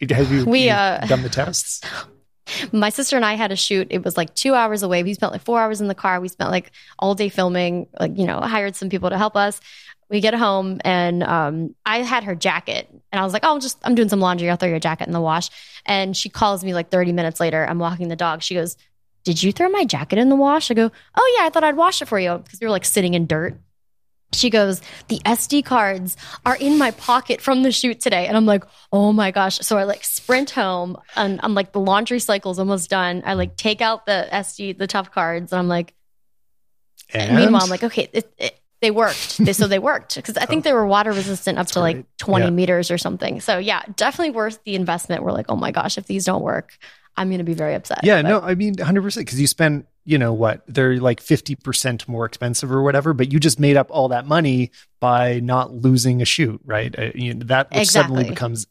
have 0.17 0.33
you, 0.33 0.45
We, 0.45 0.71
uh, 0.71 1.05
done 1.07 1.23
the 1.23 1.29
tests? 1.29 1.81
My 2.73 2.91
sister 2.91 3.17
and 3.17 3.25
I 3.25 3.35
had 3.35 3.53
a 3.53 3.57
shoot. 3.57 3.89
It 3.91 4.05
was 4.05 4.17
like 4.17 4.35
two 4.35 4.55
hours 4.55 4.83
away. 4.83 5.03
We 5.03 5.15
spent 5.15 5.33
like 5.33 5.43
four 5.43 5.61
hours 5.61 5.81
in 5.81 5.89
the 5.89 5.95
car. 5.95 6.21
We 6.21 6.29
spent 6.29 6.51
like 6.51 6.73
all 6.99 7.15
day 7.15 7.29
filming, 7.29 7.89
like, 7.99 8.17
you 8.17 8.27
know, 8.27 8.41
hired 8.41 8.77
some 8.77 8.89
people 8.89 9.11
to 9.11 9.19
help 9.19 9.37
us. 9.37 9.61
We 10.11 10.21
get 10.21 10.35
home 10.35 10.81
and 10.85 11.23
um, 11.23 11.75
I 11.87 12.03
had 12.03 12.25
her 12.25 12.35
jacket 12.35 12.89
and 13.13 13.21
I 13.21 13.25
was 13.25 13.33
like, 13.33 13.45
oh, 13.45 13.59
just, 13.61 13.79
I'm 13.85 13.95
doing 13.95 14.09
some 14.09 14.21
laundry. 14.21 14.51
I'll 14.51 14.57
throw 14.57 14.69
your 14.69 14.81
jacket 14.81 15.07
in 15.07 15.13
the 15.13 15.21
wash. 15.21 15.51
And 15.87 16.17
she 16.17 16.29
calls 16.29 16.65
me 16.65 16.75
like 16.75 16.91
30 16.91 17.13
minutes 17.13 17.39
later. 17.39 17.65
I'm 17.65 17.79
walking 17.79 18.09
the 18.09 18.17
dog. 18.17 18.43
She 18.43 18.55
goes, 18.55 18.77
did 19.25 19.43
you 19.43 19.53
throw 19.53 19.69
my 19.69 19.85
jacket 19.85 20.19
in 20.19 20.29
the 20.29 20.37
wash? 20.37 20.71
I 20.71 20.75
go, 20.75 20.91
oh, 21.15 21.37
yeah, 21.39 21.47
I 21.47 21.51
thought 21.51 21.63
I'd 21.65 21.77
wash 21.77 22.03
it 22.03 22.09
for 22.09 22.19
you 22.19 22.39
because 22.39 22.61
we 22.61 22.67
were 22.67 22.73
like 22.73 22.85
sitting 22.85 23.15
in 23.15 23.27
dirt. 23.27 23.61
She 24.33 24.49
goes, 24.49 24.81
the 25.09 25.19
SD 25.25 25.65
cards 25.65 26.17
are 26.47 26.57
in 26.57 26.79
my 26.79 26.93
pocket 26.93 27.41
from 27.41 27.63
the 27.63 27.73
shoot 27.73 28.01
today. 28.01 28.27
And 28.27 28.37
I'm 28.37 28.47
like, 28.47 28.65
oh 28.93 29.13
my 29.13 29.31
gosh. 29.33 29.59
So 29.59 29.77
I 29.77 29.83
like 29.85 30.05
sprint 30.05 30.51
home 30.51 30.97
and 31.17 31.41
I'm 31.43 31.55
like, 31.55 31.73
the 31.73 31.81
laundry 31.81 32.21
cycle's 32.21 32.59
almost 32.61 32.91
done. 32.91 33.23
I 33.27 33.35
like 33.35 33.57
take 33.57 33.81
out 33.81 34.07
the 34.07 34.29
SD, 34.33 34.79
the 34.79 34.87
tough 34.87 35.11
cards. 35.11 35.53
And 35.53 35.59
I'm 35.59 35.69
like, 35.69 35.95
And 37.13 37.37
meanwhile, 37.37 37.63
I'm 37.63 37.71
like, 37.71 37.83
okay, 37.83 38.09
it, 38.13 38.33
it, 38.39 38.61
they 38.81 38.91
worked. 38.91 39.39
They, 39.39 39.53
so 39.53 39.67
they 39.67 39.79
worked 39.79 40.17
because 40.17 40.37
I 40.37 40.47
think 40.47 40.65
they 40.65 40.73
were 40.73 40.87
water 40.87 41.13
resistant 41.13 41.59
up 41.59 41.67
to 41.69 41.81
like 41.81 42.05
20 42.19 42.45
Yeah. 42.47 42.51
meters 42.51 42.91
or 42.91 42.99
something. 42.99 43.41
So 43.41 43.59
yeah, 43.59 43.83
definitely 43.97 44.31
worth 44.31 44.59
the 44.65 44.75
investment. 44.75 45.23
We're 45.23 45.33
like, 45.33 45.47
oh 45.49 45.57
my 45.57 45.71
gosh, 45.71 45.99
if 45.99 46.07
these 46.07 46.25
don't 46.25 46.43
work, 46.43 46.77
I'm 47.17 47.29
going 47.29 47.39
to 47.39 47.45
be 47.45 47.55
very 47.55 47.75
upset. 47.75 48.01
yeah, 48.05 48.23
But- 48.23 48.29
no, 48.29 48.41
I 48.41 48.55
mean, 48.55 48.75
100% 48.77 49.17
because 49.19 49.41
you 49.41 49.47
spend, 49.47 49.85
you 50.07 50.17
know 50.17 50.33
what, 50.33 50.63
they're 50.67 50.97
like 50.99 51.21
50% 51.21 52.09
more 52.09 52.25
expensive 52.25 52.73
or 52.73 52.83
whatever, 52.83 53.13
but 53.13 53.33
you 53.33 53.39
just 53.39 53.61
made 53.61 53.77
up 53.77 53.89
all 53.91 54.09
that 54.09 54.27
money 54.27 54.71
by 55.01 55.41
not 55.41 55.73
losing 55.75 56.23
a 56.23 56.25
shoot, 56.25 56.61
right? 56.65 56.97
Uh, 56.99 57.11
you 57.15 57.35
know, 57.35 57.45
that 57.47 57.71
which 57.75 57.89
suddenly 57.89 58.25
becomes 58.25 58.67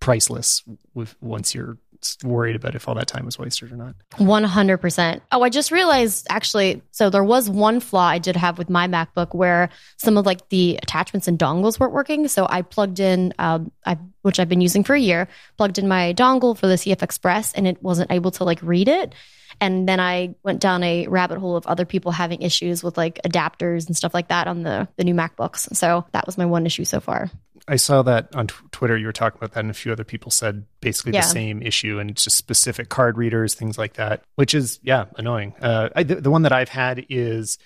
priceless 0.00 0.62
with, 0.92 1.16
once 1.22 1.54
you're 1.54 1.78
worried 2.22 2.56
about 2.56 2.74
if 2.74 2.88
all 2.88 2.94
that 2.94 3.06
time 3.06 3.24
was 3.24 3.38
wasted 3.38 3.72
or 3.72 3.76
not. 3.76 3.94
100%. 4.14 5.20
Oh, 5.32 5.42
I 5.42 5.48
just 5.48 5.70
realized 5.70 6.26
actually, 6.30 6.82
so 6.90 7.10
there 7.10 7.24
was 7.24 7.48
one 7.48 7.80
flaw 7.80 8.06
I 8.06 8.18
did 8.18 8.36
have 8.36 8.58
with 8.58 8.70
my 8.70 8.86
MacBook 8.86 9.34
where 9.34 9.70
some 9.96 10.16
of 10.16 10.26
like 10.26 10.48
the 10.48 10.78
attachments 10.82 11.28
and 11.28 11.38
dongles 11.38 11.78
weren't 11.78 11.92
working. 11.92 12.28
So 12.28 12.46
I 12.48 12.62
plugged 12.62 13.00
in, 13.00 13.32
um, 13.38 13.72
I, 13.84 13.98
which 14.22 14.38
I've 14.38 14.48
been 14.48 14.60
using 14.60 14.84
for 14.84 14.94
a 14.94 15.00
year, 15.00 15.28
plugged 15.56 15.78
in 15.78 15.88
my 15.88 16.14
dongle 16.14 16.56
for 16.56 16.66
the 16.66 16.74
CF 16.74 17.02
Express 17.02 17.52
and 17.52 17.66
it 17.66 17.82
wasn't 17.82 18.12
able 18.12 18.30
to 18.32 18.44
like 18.44 18.60
read 18.62 18.88
it. 18.88 19.14
And 19.60 19.88
then 19.88 20.00
I 20.00 20.34
went 20.42 20.60
down 20.60 20.82
a 20.82 21.06
rabbit 21.06 21.38
hole 21.38 21.56
of 21.56 21.66
other 21.66 21.84
people 21.84 22.12
having 22.12 22.42
issues 22.42 22.82
with 22.82 22.96
like 22.96 23.20
adapters 23.24 23.86
and 23.86 23.96
stuff 23.96 24.14
like 24.14 24.28
that 24.28 24.46
on 24.46 24.62
the, 24.62 24.88
the 24.96 25.04
new 25.04 25.14
MacBooks. 25.14 25.74
So 25.76 26.04
that 26.12 26.26
was 26.26 26.38
my 26.38 26.46
one 26.46 26.66
issue 26.66 26.84
so 26.84 27.00
far. 27.00 27.30
I 27.66 27.76
saw 27.76 28.02
that 28.02 28.34
on 28.34 28.46
tw- 28.48 28.70
Twitter. 28.72 28.96
You 28.96 29.06
were 29.06 29.12
talking 29.12 29.38
about 29.38 29.52
that, 29.52 29.60
and 29.60 29.70
a 29.70 29.74
few 29.74 29.90
other 29.92 30.04
people 30.04 30.30
said 30.30 30.66
basically 30.80 31.12
Yeah. 31.14 31.22
the 31.22 31.28
same 31.28 31.62
issue, 31.62 31.98
and 31.98 32.14
just 32.16 32.36
specific 32.36 32.88
card 32.90 33.16
readers, 33.16 33.54
things 33.54 33.78
like 33.78 33.94
that, 33.94 34.22
which 34.34 34.54
is 34.54 34.80
yeah, 34.82 35.06
annoying. 35.16 35.54
Uh, 35.60 35.88
I, 35.96 36.02
the, 36.02 36.16
the 36.16 36.30
one 36.30 36.42
that 36.42 36.52
I've 36.52 36.68
had 36.68 37.06
is 37.08 37.56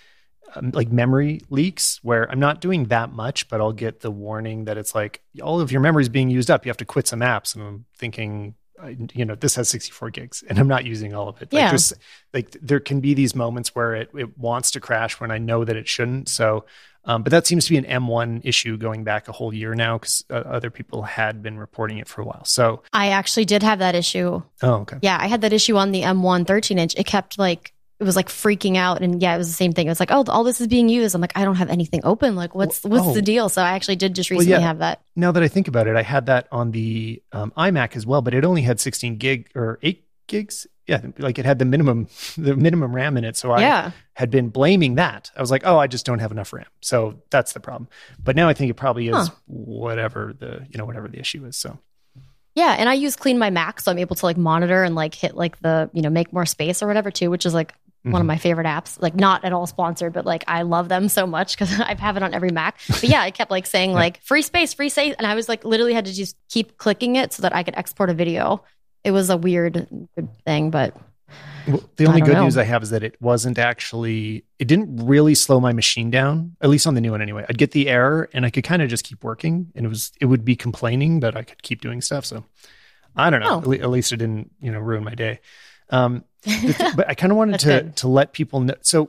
um, 0.55 0.71
like 0.73 0.91
memory 0.93 1.41
leaks, 1.51 1.99
where 2.03 2.31
I'm 2.31 2.39
not 2.41 2.61
doing 2.61 2.85
that 2.87 3.13
much, 3.13 3.49
but 3.49 3.61
I'll 3.61 3.73
get 3.73 4.01
the 4.01 4.11
warning 4.11 4.65
that 4.67 4.79
it's 4.79 4.95
like 4.95 5.21
all 5.43 5.61
of 5.61 5.73
your 5.73 5.81
memory 5.81 6.03
is 6.03 6.09
being 6.09 6.31
used 6.31 6.51
up. 6.51 6.65
You 6.65 6.71
have 6.71 6.77
to 6.79 6.85
quit 6.85 7.07
some 7.09 7.21
apps, 7.21 7.55
and 7.55 7.65
I'm 7.65 7.85
thinking. 7.97 8.55
I- 8.81 8.97
You 9.15 9.25
know, 9.25 9.35
this 9.35 9.57
has 9.57 9.69
64 9.69 10.11
gigs, 10.11 10.45
and 10.49 10.57
I'm 10.57 10.69
not 10.69 10.85
using 10.85 11.13
all 11.13 11.29
of 11.29 11.43
it. 11.43 11.53
Like, 11.53 11.61
Yeah. 11.63 11.69
there's 11.71 11.93
like 12.33 12.53
there 12.63 12.79
can 12.79 13.01
be 13.01 13.13
these 13.13 13.35
moments 13.35 13.75
where 13.75 13.97
it, 13.97 14.11
it 14.15 14.39
wants 14.39 14.71
to 14.71 14.79
crash 14.81 15.19
when 15.19 15.33
I 15.33 15.39
know 15.39 15.65
that 15.65 15.75
it 15.75 15.89
shouldn't. 15.89 16.29
So, 16.29 16.65
um, 17.09 17.23
but 17.23 17.31
that 17.31 17.47
seems 17.47 17.65
to 17.65 17.71
be 17.71 17.79
an 17.79 17.85
M1 17.85 18.43
issue 18.45 18.77
going 18.77 19.03
back 19.03 19.29
a 19.29 19.33
whole 19.33 19.53
year 19.53 19.75
now 19.75 19.97
because 19.97 20.25
uh, 20.31 20.35
other 20.35 20.71
people 20.71 21.03
had 21.03 21.43
been 21.43 21.59
reporting 21.59 21.99
it 21.99 22.07
for 22.07 22.21
a 22.21 22.25
while. 22.25 22.45
So, 22.45 22.83
I 22.93 23.09
actually 23.09 23.47
did 23.47 23.63
have 23.63 23.79
that 23.79 23.95
issue 23.95 24.43
oh, 24.63 24.73
okay. 24.83 24.99
Yeah, 25.01 25.17
I 25.19 25.27
had 25.27 25.41
that 25.41 25.53
issue 25.53 25.77
on 25.77 25.91
the 25.91 26.03
M1 26.03 26.47
13 26.47 26.79
inch. 26.79 26.95
It 26.97 27.07
kept 27.07 27.39
like, 27.39 27.73
it 27.99 28.05
was 28.05 28.15
like 28.15 28.29
freaking 28.29 28.77
out. 28.77 29.03
And 29.03 29.21
yeah, 29.23 29.35
it 29.35 29.39
was 29.39 29.49
the 29.49 29.55
same 29.55 29.73
thing. 29.73 29.87
It 29.87 29.91
was 29.91 30.01
like, 30.01 30.13
oh, 30.13 30.23
all 30.29 30.45
this 30.45 30.61
is 30.61 30.69
being 30.69 30.89
used. 30.89 31.15
I'm 31.15 31.21
like, 31.21 31.37
I 31.37 31.45
don't 31.45 31.57
have 31.57 31.71
anything 31.71 32.01
open. 32.05 32.37
Like, 32.37 32.55
what's 32.55 32.85
what's 32.85 33.07
oh. 33.07 33.15
the 33.15 33.23
deal? 33.23 33.49
So 33.49 33.63
I 33.63 33.71
actually 33.71 33.97
did 33.97 34.15
just 34.15 34.31
Well, 34.31 34.39
recently 34.39 34.61
yeah. 34.61 34.67
have 34.67 34.79
that. 34.79 35.01
Now 35.17 35.33
that 35.33 35.43
I 35.43 35.49
think 35.49 35.67
about 35.67 35.89
it, 35.89 35.97
I 35.97 36.03
had 36.03 36.27
that 36.27 36.47
on 36.53 36.71
the 36.71 37.23
um, 37.33 37.53
iMac 37.57 37.97
as 37.97 38.07
well, 38.07 38.23
but 38.23 38.35
it 38.35 38.45
only 38.45 38.63
had 38.63 38.79
16 38.79 39.17
gig 39.17 39.51
or 39.55 39.79
eight 39.83 40.05
gigs. 40.27 40.67
Yeah, 40.89 41.03
like 41.19 41.39
it 41.39 41.45
had 41.45 41.59
the 41.59 41.65
minimum 41.67 42.09
the 42.37 42.57
minimum 42.57 42.95
RAM 42.95 43.17
in 43.19 43.25
it. 43.25 43.37
So 43.37 43.51
I 43.53 43.61
yeah. 43.61 43.91
had 44.15 44.31
been 44.31 44.49
blaming 44.49 44.95
that. 44.95 45.31
I 45.37 45.41
was 45.41 45.51
like, 45.51 45.63
oh, 45.67 45.77
I 45.79 45.87
just 45.87 46.07
don't 46.07 46.19
have 46.21 46.33
enough 46.33 46.53
RAM. 46.53 46.67
So 46.81 47.21
that's 47.31 47.53
the 47.53 47.61
problem. 47.61 47.89
But 48.19 48.35
now 48.37 48.49
I 48.49 48.55
think 48.55 48.71
it 48.71 48.75
probably 48.75 49.09
is 49.09 49.15
Huh. 49.29 49.35
whatever 49.47 50.33
the 50.39 50.67
you 50.71 50.79
know 50.79 50.85
whatever 50.87 51.07
the 51.09 51.21
issue 51.21 51.45
is. 51.45 51.57
So 51.57 51.79
Yeah. 52.55 52.75
And 52.79 52.89
I 52.89 52.95
use 52.95 53.15
Clean 53.17 53.39
My 53.39 53.51
Mac. 53.51 53.81
So 53.81 53.91
I'm 53.93 53.99
able 53.99 54.17
to 54.17 54.27
like 54.27 54.37
monitor 54.39 54.83
and 54.83 54.95
like 54.95 55.15
hit 55.15 55.37
like 55.37 55.61
the, 55.61 55.91
you 55.93 56.03
know, 56.03 56.11
make 56.11 56.33
more 56.33 56.47
space 56.47 56.83
or 56.83 56.87
whatever 56.87 57.11
too, 57.11 57.31
which 57.31 57.45
is 57.47 57.55
like 57.55 57.75
one 58.03 58.23
of 58.23 58.25
Mhm. 58.25 58.29
my 58.29 58.39
favorite 58.39 58.67
apps. 58.67 59.01
Like 59.01 59.15
not 59.15 59.45
at 59.45 59.53
all 59.53 59.67
sponsored, 59.67 60.13
but 60.15 60.25
like 60.25 60.43
I 60.49 60.63
love 60.63 60.89
them 60.89 61.09
so 61.11 61.27
much 61.27 61.55
because 61.57 61.71
I 61.81 61.95
have 61.99 62.17
it 62.17 62.23
on 62.23 62.33
every 62.33 62.51
Mac. 62.51 62.79
But 62.89 63.05
yeah, 63.05 63.21
I 63.21 63.31
kept 63.31 63.51
like 63.51 63.67
saying 63.67 63.93
like 64.05 64.23
free 64.23 64.43
space, 64.43 64.73
free 64.73 64.89
space. 64.89 65.15
And 65.19 65.27
I 65.27 65.35
was 65.35 65.49
like 65.49 65.65
literally 65.65 65.93
had 65.93 66.07
to 66.07 66.15
just 66.15 66.37
keep 66.49 66.79
clicking 66.79 67.17
it 67.17 67.33
so 67.35 67.43
that 67.43 67.55
I 67.55 67.63
could 67.63 67.77
export 67.77 68.09
a 68.09 68.15
video. 68.15 68.65
It 69.09 69.13
was 69.13 69.31
a 69.31 69.39
weird, 69.39 69.89
thing, 70.45 70.71
but 70.71 70.95
Well, 71.67 71.83
the 71.97 72.07
only 72.07 72.21
good 72.21 72.35
know. 72.35 72.45
news 72.45 72.59
I 72.59 72.65
have 72.65 72.83
is 72.83 72.91
that 72.91 73.03
it 73.03 73.17
wasn't 73.23 73.59
actually, 73.59 74.45
it 74.59 74.69
didn't 74.69 75.07
really 75.07 75.35
slow 75.35 75.61
my 75.61 75.73
machine 75.73 76.11
down, 76.11 76.57
at 76.61 76.69
least 76.69 76.87
on 76.87 76.93
the 76.93 77.01
new 77.01 77.13
one 77.13 77.23
anyway. 77.23 77.47
I'd 77.49 77.57
get 77.57 77.71
the 77.71 77.89
error 77.89 78.29
and 78.35 78.45
I 78.45 78.51
could 78.51 78.65
kind 78.65 78.83
of 78.83 78.91
just 78.91 79.05
keep 79.05 79.25
working 79.25 79.73
and 79.75 79.87
it 79.87 79.89
was, 79.89 80.13
it 80.21 80.27
would 80.27 80.45
be 80.45 80.57
complaining, 80.57 81.21
but 81.21 81.37
I 81.39 81.43
could 81.43 81.63
keep 81.63 81.81
doing 81.81 82.03
stuff. 82.03 82.27
So 82.27 82.45
I 83.17 83.31
don't 83.31 83.41
know. 83.41 83.63
Oh. 83.65 83.73
At, 83.73 83.81
at 83.81 83.89
least 83.91 84.13
it 84.13 84.19
didn't, 84.19 84.51
you 84.61 84.71
know, 84.71 84.79
ruin 84.79 85.05
my 85.05 85.15
day. 85.15 85.41
Um, 85.89 86.25
th- 86.43 86.77
but 86.95 87.09
I 87.09 87.15
kind 87.15 87.33
of 87.33 87.39
wanted 87.39 87.61
to, 87.61 87.67
good. 87.67 87.97
to 87.97 88.09
let 88.09 88.35
people 88.35 88.61
know. 88.61 88.75
So 88.83 89.09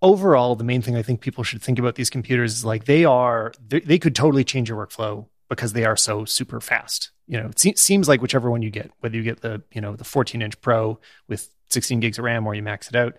overall, 0.00 0.56
the 0.56 0.64
main 0.64 0.80
thing 0.80 0.96
I 0.96 1.02
think 1.02 1.20
people 1.20 1.44
should 1.44 1.60
think 1.62 1.78
about 1.78 1.94
these 1.94 2.08
computers 2.08 2.54
is 2.54 2.64
like 2.64 2.86
they 2.86 3.04
are, 3.04 3.52
they, 3.68 3.80
they 3.80 3.98
could 3.98 4.14
totally 4.14 4.44
change 4.44 4.70
your 4.70 4.78
workflow 4.86 5.26
because 5.48 5.72
they 5.72 5.84
are 5.84 5.96
so 5.96 6.24
super 6.24 6.60
fast. 6.60 7.10
You 7.26 7.40
know, 7.40 7.46
it 7.48 7.58
se- 7.58 7.74
seems 7.76 8.08
like 8.08 8.20
whichever 8.20 8.50
one 8.50 8.62
you 8.62 8.70
get, 8.70 8.90
whether 9.00 9.16
you 9.16 9.22
get 9.22 9.40
the, 9.40 9.62
you 9.72 9.80
know, 9.80 9.96
the 9.96 10.04
14 10.04 10.42
inch 10.42 10.60
Pro 10.60 10.98
with 11.28 11.52
16 11.70 12.00
gigs 12.00 12.18
of 12.18 12.24
RAM 12.24 12.46
or 12.46 12.54
you 12.54 12.62
max 12.62 12.88
it 12.88 12.96
out, 12.96 13.16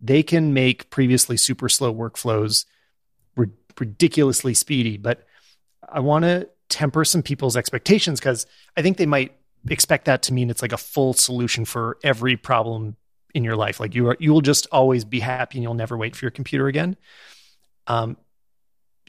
they 0.00 0.22
can 0.22 0.54
make 0.54 0.90
previously 0.90 1.36
super 1.36 1.68
slow 1.68 1.94
workflows 1.94 2.64
ri- 3.36 3.50
ridiculously 3.78 4.54
speedy. 4.54 4.96
But 4.96 5.26
I 5.88 6.00
want 6.00 6.24
to 6.24 6.48
temper 6.68 7.04
some 7.04 7.22
people's 7.22 7.56
expectations 7.56 8.20
because 8.20 8.46
I 8.76 8.82
think 8.82 8.96
they 8.96 9.06
might 9.06 9.36
expect 9.68 10.06
that 10.06 10.22
to 10.22 10.32
mean 10.32 10.48
it's 10.48 10.62
like 10.62 10.72
a 10.72 10.78
full 10.78 11.12
solution 11.12 11.64
for 11.64 11.98
every 12.02 12.36
problem 12.36 12.96
in 13.34 13.44
your 13.44 13.56
life. 13.56 13.80
Like 13.80 13.94
you 13.94 14.08
are, 14.08 14.16
you 14.18 14.32
will 14.32 14.40
just 14.40 14.66
always 14.72 15.04
be 15.04 15.20
happy 15.20 15.58
and 15.58 15.62
you'll 15.62 15.74
never 15.74 15.96
wait 15.96 16.16
for 16.16 16.24
your 16.24 16.30
computer 16.30 16.66
again. 16.68 16.96
Um, 17.86 18.16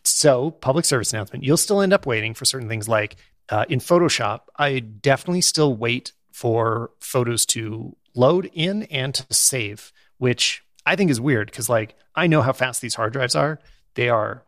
so 0.04 0.52
public 0.52 0.86
service 0.86 1.14
announcement, 1.14 1.44
you'll 1.44 1.58
still 1.58 1.82
end 1.82 1.94
up 1.94 2.06
waiting 2.06 2.34
for 2.34 2.46
certain 2.46 2.70
things 2.70 2.88
like 2.88 3.18
uh, 3.50 3.66
in 3.68 3.80
Photoshop, 3.80 4.42
I 4.58 4.80
definitely 4.80 5.42
still 5.42 5.76
wait 5.76 6.14
for 6.32 6.92
photos 7.02 7.46
to 7.48 7.96
load 8.16 8.50
in 8.54 8.84
and 8.84 9.14
to 9.14 9.34
save, 9.34 9.92
which 10.18 10.64
I 10.86 10.96
think 10.96 11.12
is 11.12 11.20
weird 11.20 11.52
because 11.52 11.70
like 11.70 11.96
I 12.16 12.28
know 12.28 12.42
how 12.42 12.54
fast 12.54 12.82
these 12.82 12.96
hard 12.96 13.14
drives 13.14 13.36
are. 13.36 13.60
They 13.96 14.10
are 14.10 14.46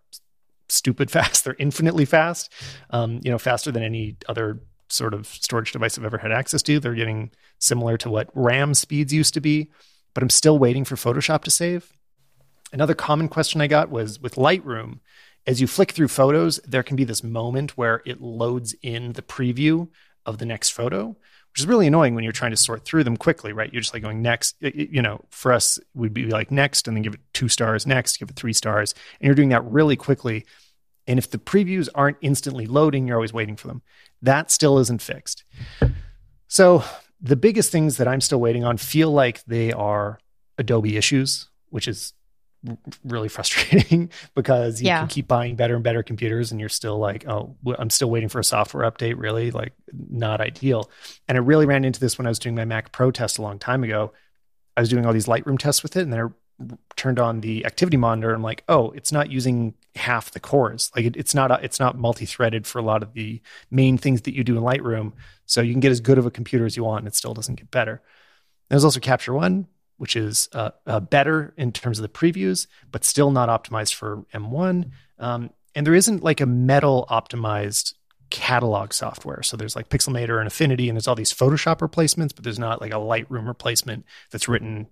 stupid 0.69 1.11
fast. 1.11 1.43
They're 1.43 1.55
infinitely 1.59 2.05
fast. 2.05 2.51
Um, 2.89 3.19
you 3.23 3.29
know, 3.29 3.37
faster 3.37 3.71
than 3.71 3.83
any 3.83 4.17
other 4.27 4.61
sort 4.89 5.13
of 5.13 5.27
storage 5.27 5.71
device 5.71 5.97
I've 5.97 6.05
ever 6.05 6.17
had 6.17 6.31
access 6.31 6.61
to. 6.63 6.79
They're 6.79 6.93
getting 6.93 7.31
similar 7.59 7.97
to 7.97 8.09
what 8.09 8.29
RAM 8.33 8.73
speeds 8.73 9.13
used 9.13 9.33
to 9.33 9.41
be, 9.41 9.69
but 10.13 10.23
I'm 10.23 10.29
still 10.29 10.57
waiting 10.57 10.85
for 10.85 10.95
Photoshop 10.95 11.43
to 11.43 11.51
save. 11.51 11.91
Another 12.71 12.95
common 12.95 13.27
question 13.27 13.61
I 13.61 13.67
got 13.67 13.91
was 13.91 14.19
with 14.19 14.35
Lightroom, 14.35 14.99
as 15.45 15.59
you 15.59 15.67
flick 15.67 15.91
through 15.91 16.07
photos, 16.07 16.59
there 16.65 16.83
can 16.83 16.95
be 16.95 17.03
this 17.03 17.23
moment 17.23 17.77
where 17.77 18.01
it 18.05 18.21
loads 18.21 18.75
in 18.81 19.13
the 19.13 19.21
preview 19.21 19.89
of 20.25 20.37
the 20.37 20.45
next 20.45 20.69
photo, 20.69 21.07
which 21.51 21.59
is 21.59 21.67
really 21.67 21.87
annoying 21.87 22.15
when 22.15 22.23
you're 22.23 22.33
trying 22.33 22.51
to 22.51 22.57
sort 22.57 22.85
through 22.85 23.03
them 23.03 23.17
quickly, 23.17 23.51
right? 23.51 23.71
You're 23.71 23.81
just 23.81 23.93
like 23.93 24.03
going 24.03 24.21
next. 24.21 24.55
You 24.61 25.01
know, 25.01 25.23
for 25.29 25.51
us, 25.51 25.79
we'd 25.93 26.13
be 26.13 26.27
like 26.27 26.49
next 26.49 26.87
and 26.87 26.95
then 26.95 27.03
give 27.03 27.13
it 27.13 27.19
two 27.33 27.49
stars, 27.49 27.85
next, 27.85 28.17
give 28.17 28.29
it 28.29 28.35
three 28.35 28.53
stars. 28.53 28.93
And 29.19 29.25
you're 29.27 29.35
doing 29.35 29.49
that 29.49 29.65
really 29.65 29.95
quickly. 29.95 30.45
And 31.07 31.19
if 31.19 31.29
the 31.29 31.37
previews 31.37 31.89
aren't 31.93 32.17
instantly 32.21 32.65
loading, 32.65 33.07
you're 33.07 33.17
always 33.17 33.33
waiting 33.33 33.57
for 33.57 33.67
them. 33.67 33.81
That 34.21 34.49
still 34.49 34.79
isn't 34.79 35.01
fixed. 35.01 35.43
So 36.47 36.83
the 37.19 37.35
biggest 37.35 37.71
things 37.71 37.97
that 37.97 38.07
I'm 38.07 38.21
still 38.21 38.39
waiting 38.39 38.63
on 38.63 38.77
feel 38.77 39.11
like 39.11 39.43
they 39.43 39.73
are 39.73 40.19
Adobe 40.57 40.95
issues, 40.95 41.49
which 41.69 41.87
is 41.87 42.13
really 43.03 43.27
frustrating 43.29 44.09
because 44.35 44.81
you 44.81 44.87
Yeah. 44.87 44.99
can 44.99 45.07
keep 45.07 45.27
buying 45.27 45.55
better 45.55 45.75
and 45.75 45.83
better 45.83 46.03
computers 46.03 46.51
and 46.51 46.59
you're 46.59 46.69
still 46.69 46.97
like, 46.97 47.27
oh, 47.27 47.55
i'm 47.77 47.89
still 47.89 48.09
waiting 48.09 48.29
for 48.29 48.39
a 48.39 48.43
software 48.43 48.89
update. 48.89 49.15
Really, 49.17 49.51
like, 49.51 49.73
not 49.91 50.41
ideal. 50.41 50.89
And 51.27 51.37
I 51.37 51.41
really 51.41 51.65
ran 51.65 51.85
into 51.85 51.99
this 51.99 52.17
when 52.17 52.25
I 52.25 52.29
was 52.29 52.39
doing 52.39 52.55
my 52.55 52.65
Mac 52.65 52.91
Pro 52.91 53.11
test 53.11 53.37
a 53.37 53.41
long 53.41 53.59
time 53.59 53.83
ago. 53.83 54.13
I 54.77 54.81
was 54.81 54.89
doing 54.89 55.05
all 55.05 55.13
these 55.13 55.27
Lightroom 55.27 55.59
tests 55.59 55.83
with 55.83 55.95
it, 55.97 56.01
and 56.03 56.11
then 56.13 56.19
I 56.19 56.75
turned 56.95 57.19
on 57.19 57.41
the 57.41 57.65
activity 57.65 57.97
monitor. 57.97 58.29
and 58.29 58.37
I'm 58.37 58.43
like, 58.43 58.63
oh, 58.69 58.91
it's 58.91 59.11
not 59.11 59.29
using 59.31 59.73
half 59.95 60.31
the 60.31 60.39
cores. 60.39 60.91
Like, 60.95 61.05
it, 61.05 61.15
it's 61.17 61.35
not 61.35 61.51
uh, 61.51 61.59
it's 61.61 61.79
not 61.79 61.97
multi-threaded 61.97 62.65
for 62.65 62.79
a 62.79 62.83
lot 62.83 63.03
of 63.03 63.13
the 63.13 63.41
main 63.69 63.97
things 63.97 64.21
that 64.23 64.33
you 64.35 64.43
do 64.43 64.57
in 64.57 64.63
Lightroom. 64.63 65.13
So 65.45 65.61
you 65.61 65.73
can 65.73 65.79
get 65.81 65.91
as 65.91 65.99
good 65.99 66.17
of 66.17 66.25
a 66.25 66.31
computer 66.31 66.65
as 66.65 66.75
you 66.77 66.83
want, 66.83 66.99
and 66.99 67.07
it 67.07 67.15
still 67.15 67.33
doesn't 67.33 67.55
get 67.55 67.69
better. 67.71 68.01
There's 68.69 68.85
also 68.85 68.99
Capture 68.99 69.33
One, 69.33 69.67
which 69.97 70.15
is 70.15 70.49
uh, 70.53 70.71
uh, 70.85 70.99
better 70.99 71.53
in 71.57 71.71
terms 71.71 71.99
of 71.99 72.03
the 72.03 72.09
previews, 72.09 72.67
but 72.91 73.03
still 73.03 73.31
not 73.31 73.49
optimized 73.49 73.93
for 73.93 74.25
M1. 74.33 74.91
Um, 75.19 75.49
and 75.75 75.87
there 75.87 75.95
isn't 75.95 76.23
like 76.23 76.41
a 76.41 76.45
metal 76.45 77.07
optimized 77.09 77.93
catalog 78.29 78.93
software. 78.93 79.43
So 79.43 79.55
there's 79.55 79.75
like 79.75 79.89
Pixelmator 79.89 80.39
and 80.39 80.47
Affinity, 80.47 80.89
and 80.89 80.95
there's 80.95 81.07
all 81.07 81.15
these 81.15 81.33
Photoshop 81.33 81.81
replacements, 81.81 82.33
but 82.33 82.43
there's 82.43 82.59
not 82.59 82.81
like 82.81 82.91
a 82.91 82.95
Lightroom 82.95 83.47
replacement 83.47 84.05
that's 84.31 84.47
written 84.47 84.87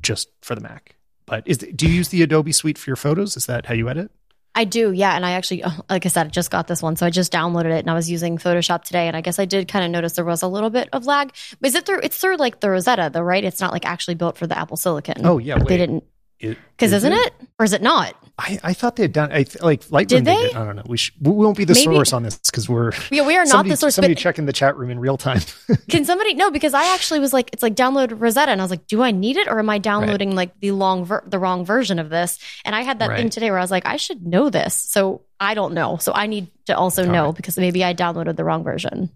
just 0.00 0.28
for 0.42 0.54
the 0.54 0.60
Mac. 0.60 0.94
But 1.26 1.46
is 1.46 1.58
do 1.58 1.86
you 1.86 1.92
use 1.92 2.08
the 2.08 2.22
Adobe 2.22 2.52
Suite 2.52 2.78
for 2.78 2.88
your 2.88 2.96
photos? 2.96 3.36
Is 3.36 3.46
that 3.46 3.66
how 3.66 3.74
you 3.74 3.88
edit? 3.88 4.10
I 4.58 4.64
do, 4.64 4.90
yeah. 4.90 5.14
And 5.14 5.24
I 5.24 5.32
actually, 5.32 5.62
oh, 5.64 5.80
like 5.88 6.04
I 6.04 6.08
said, 6.08 6.26
I 6.26 6.30
just 6.30 6.50
got 6.50 6.66
this 6.66 6.82
one. 6.82 6.96
So 6.96 7.06
I 7.06 7.10
just 7.10 7.32
downloaded 7.32 7.66
it 7.66 7.78
and 7.78 7.88
I 7.88 7.94
was 7.94 8.10
using 8.10 8.38
Photoshop 8.38 8.82
today. 8.82 9.06
And 9.06 9.16
I 9.16 9.20
guess 9.20 9.38
I 9.38 9.44
did 9.44 9.68
kind 9.68 9.84
of 9.84 9.92
notice 9.92 10.14
there 10.14 10.24
was 10.24 10.42
a 10.42 10.48
little 10.48 10.68
bit 10.68 10.88
of 10.92 11.06
lag. 11.06 11.32
But 11.60 11.68
is 11.68 11.76
it 11.76 11.86
through, 11.86 12.00
it's 12.02 12.18
through 12.18 12.38
like 12.38 12.58
the 12.58 12.68
Rosetta 12.68 13.08
though, 13.12 13.20
right? 13.20 13.44
It's 13.44 13.60
not 13.60 13.72
like 13.72 13.86
actually 13.86 14.16
built 14.16 14.36
for 14.36 14.48
the 14.48 14.58
Apple 14.58 14.76
Silicon. 14.76 15.24
Oh 15.24 15.38
yeah, 15.38 15.58
They 15.58 15.76
didn't, 15.76 16.02
because 16.40 16.92
is 16.92 17.04
isn't 17.04 17.12
it? 17.12 17.32
Or 17.58 17.64
is 17.64 17.72
it 17.72 17.82
not? 17.82 18.14
I, 18.38 18.60
I 18.62 18.72
thought 18.72 18.94
they 18.94 19.02
had 19.02 19.12
done. 19.12 19.32
I 19.32 19.44
like 19.60 19.84
Lightroom. 19.86 20.06
Did 20.06 20.24
they? 20.26 20.36
Did. 20.36 20.54
I 20.54 20.64
don't 20.64 20.76
know. 20.76 20.84
We 20.86 20.96
sh- 20.96 21.12
we 21.20 21.32
won't 21.32 21.56
be 21.56 21.64
the 21.64 21.74
Maybe- 21.74 21.84
source 21.92 22.12
on 22.12 22.22
this 22.22 22.38
because 22.38 22.68
we're 22.68 22.92
Yeah, 23.10 23.26
we 23.26 23.34
are 23.34 23.40
not 23.40 23.48
somebody, 23.48 23.70
the 23.70 23.76
source. 23.76 23.96
Somebody 23.96 24.14
check 24.14 24.38
in 24.38 24.46
the 24.46 24.52
chat 24.52 24.76
room 24.76 24.90
in 24.90 25.00
real 25.00 25.16
time. 25.16 25.40
can 25.88 26.04
somebody, 26.04 26.34
no, 26.34 26.50
because 26.52 26.72
I 26.72 26.94
actually 26.94 27.18
was 27.18 27.32
like, 27.32 27.50
it's 27.52 27.62
like 27.64 27.74
download 27.74 28.20
Rosetta. 28.20 28.52
And 28.52 28.60
I 28.60 28.64
was 28.64 28.70
like, 28.70 28.86
do 28.86 29.02
I 29.02 29.10
need 29.10 29.36
it? 29.36 29.48
Or 29.48 29.58
am 29.58 29.68
I 29.68 29.78
downloading 29.78 30.36
like 30.36 30.58
the 30.60 30.70
long, 30.70 31.04
ver- 31.04 31.24
the 31.26 31.38
wrong 31.40 31.64
version 31.64 31.98
of 31.98 32.10
this? 32.10 32.38
And 32.64 32.76
I 32.76 32.82
had 32.82 33.00
that 33.00 33.16
thing 33.16 33.30
today 33.30 33.50
where 33.50 33.58
I 33.58 33.62
was 33.62 33.72
like, 33.72 33.86
I 33.86 33.96
should 33.96 34.24
know 34.24 34.50
this. 34.50 34.74
So 34.74 35.22
I 35.40 35.54
don't 35.54 35.74
know. 35.74 35.96
So 35.96 36.12
I 36.14 36.28
need 36.28 36.48
to 36.66 36.76
also 36.76 37.04
All 37.04 37.12
know 37.12 37.26
right. 37.26 37.34
because 37.34 37.58
maybe 37.58 37.84
I 37.84 37.92
downloaded 37.94 38.36
the 38.36 38.44
wrong 38.44 38.62
version. 38.62 39.10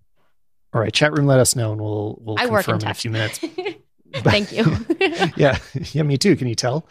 All 0.74 0.80
right, 0.80 0.92
chat 0.92 1.12
room. 1.12 1.26
Let 1.26 1.38
us 1.38 1.54
know, 1.54 1.72
and 1.72 1.80
we'll 1.82 2.18
we'll 2.22 2.38
I 2.38 2.46
confirm 2.46 2.76
in 2.76 2.82
in, 2.86 2.88
a 2.90 2.94
few 2.94 3.10
minutes. 3.10 3.44
Thank 4.14 4.52
you. 4.52 4.64
yeah, 5.36 5.58
yeah, 5.92 6.02
me 6.02 6.18
too. 6.18 6.36
Can 6.36 6.48
you 6.48 6.54
tell? 6.54 6.86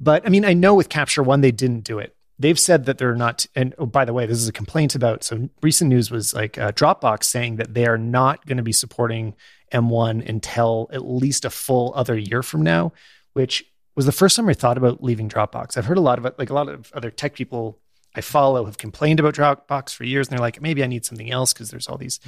But 0.00 0.26
I 0.26 0.28
mean, 0.28 0.44
I 0.44 0.52
know 0.52 0.74
with 0.74 0.88
Capture 0.88 1.22
One 1.22 1.40
they 1.40 1.52
didn't 1.52 1.84
do 1.84 1.98
it. 1.98 2.16
They've 2.38 2.58
said 2.58 2.86
that 2.86 2.98
they're 2.98 3.14
not. 3.14 3.46
And 3.54 3.74
oh, 3.78 3.86
by 3.86 4.04
the 4.04 4.12
way, 4.12 4.26
this 4.26 4.38
is 4.38 4.48
a 4.48 4.52
complaint 4.52 4.94
about. 4.94 5.22
So 5.24 5.48
recent 5.62 5.88
news 5.88 6.10
was 6.10 6.34
like 6.34 6.58
uh, 6.58 6.72
Dropbox 6.72 7.24
saying 7.24 7.56
that 7.56 7.74
they 7.74 7.86
are 7.86 7.98
not 7.98 8.44
going 8.46 8.56
to 8.56 8.62
be 8.62 8.72
supporting 8.72 9.34
M1 9.72 10.28
until 10.28 10.88
at 10.92 11.04
least 11.04 11.44
a 11.44 11.50
full 11.50 11.92
other 11.94 12.16
year 12.16 12.42
from 12.42 12.62
now, 12.62 12.92
which 13.32 13.64
was 13.94 14.06
the 14.06 14.12
first 14.12 14.36
time 14.36 14.48
I 14.48 14.54
thought 14.54 14.78
about 14.78 15.02
leaving 15.02 15.28
Dropbox. 15.28 15.76
I've 15.76 15.86
heard 15.86 15.98
a 15.98 16.02
lot 16.02 16.18
of 16.18 16.26
it, 16.26 16.38
like 16.38 16.50
a 16.50 16.54
lot 16.54 16.68
of 16.68 16.90
other 16.92 17.10
tech 17.10 17.34
people 17.34 17.78
I 18.14 18.20
follow 18.20 18.64
have 18.66 18.78
complained 18.78 19.20
about 19.20 19.34
Dropbox 19.34 19.94
for 19.94 20.04
years, 20.04 20.28
and 20.28 20.32
they're 20.32 20.44
like, 20.44 20.60
maybe 20.60 20.82
I 20.82 20.86
need 20.86 21.04
something 21.04 21.30
else 21.30 21.52
because 21.52 21.70
there's 21.70 21.88
all 21.88 21.98
these 21.98 22.20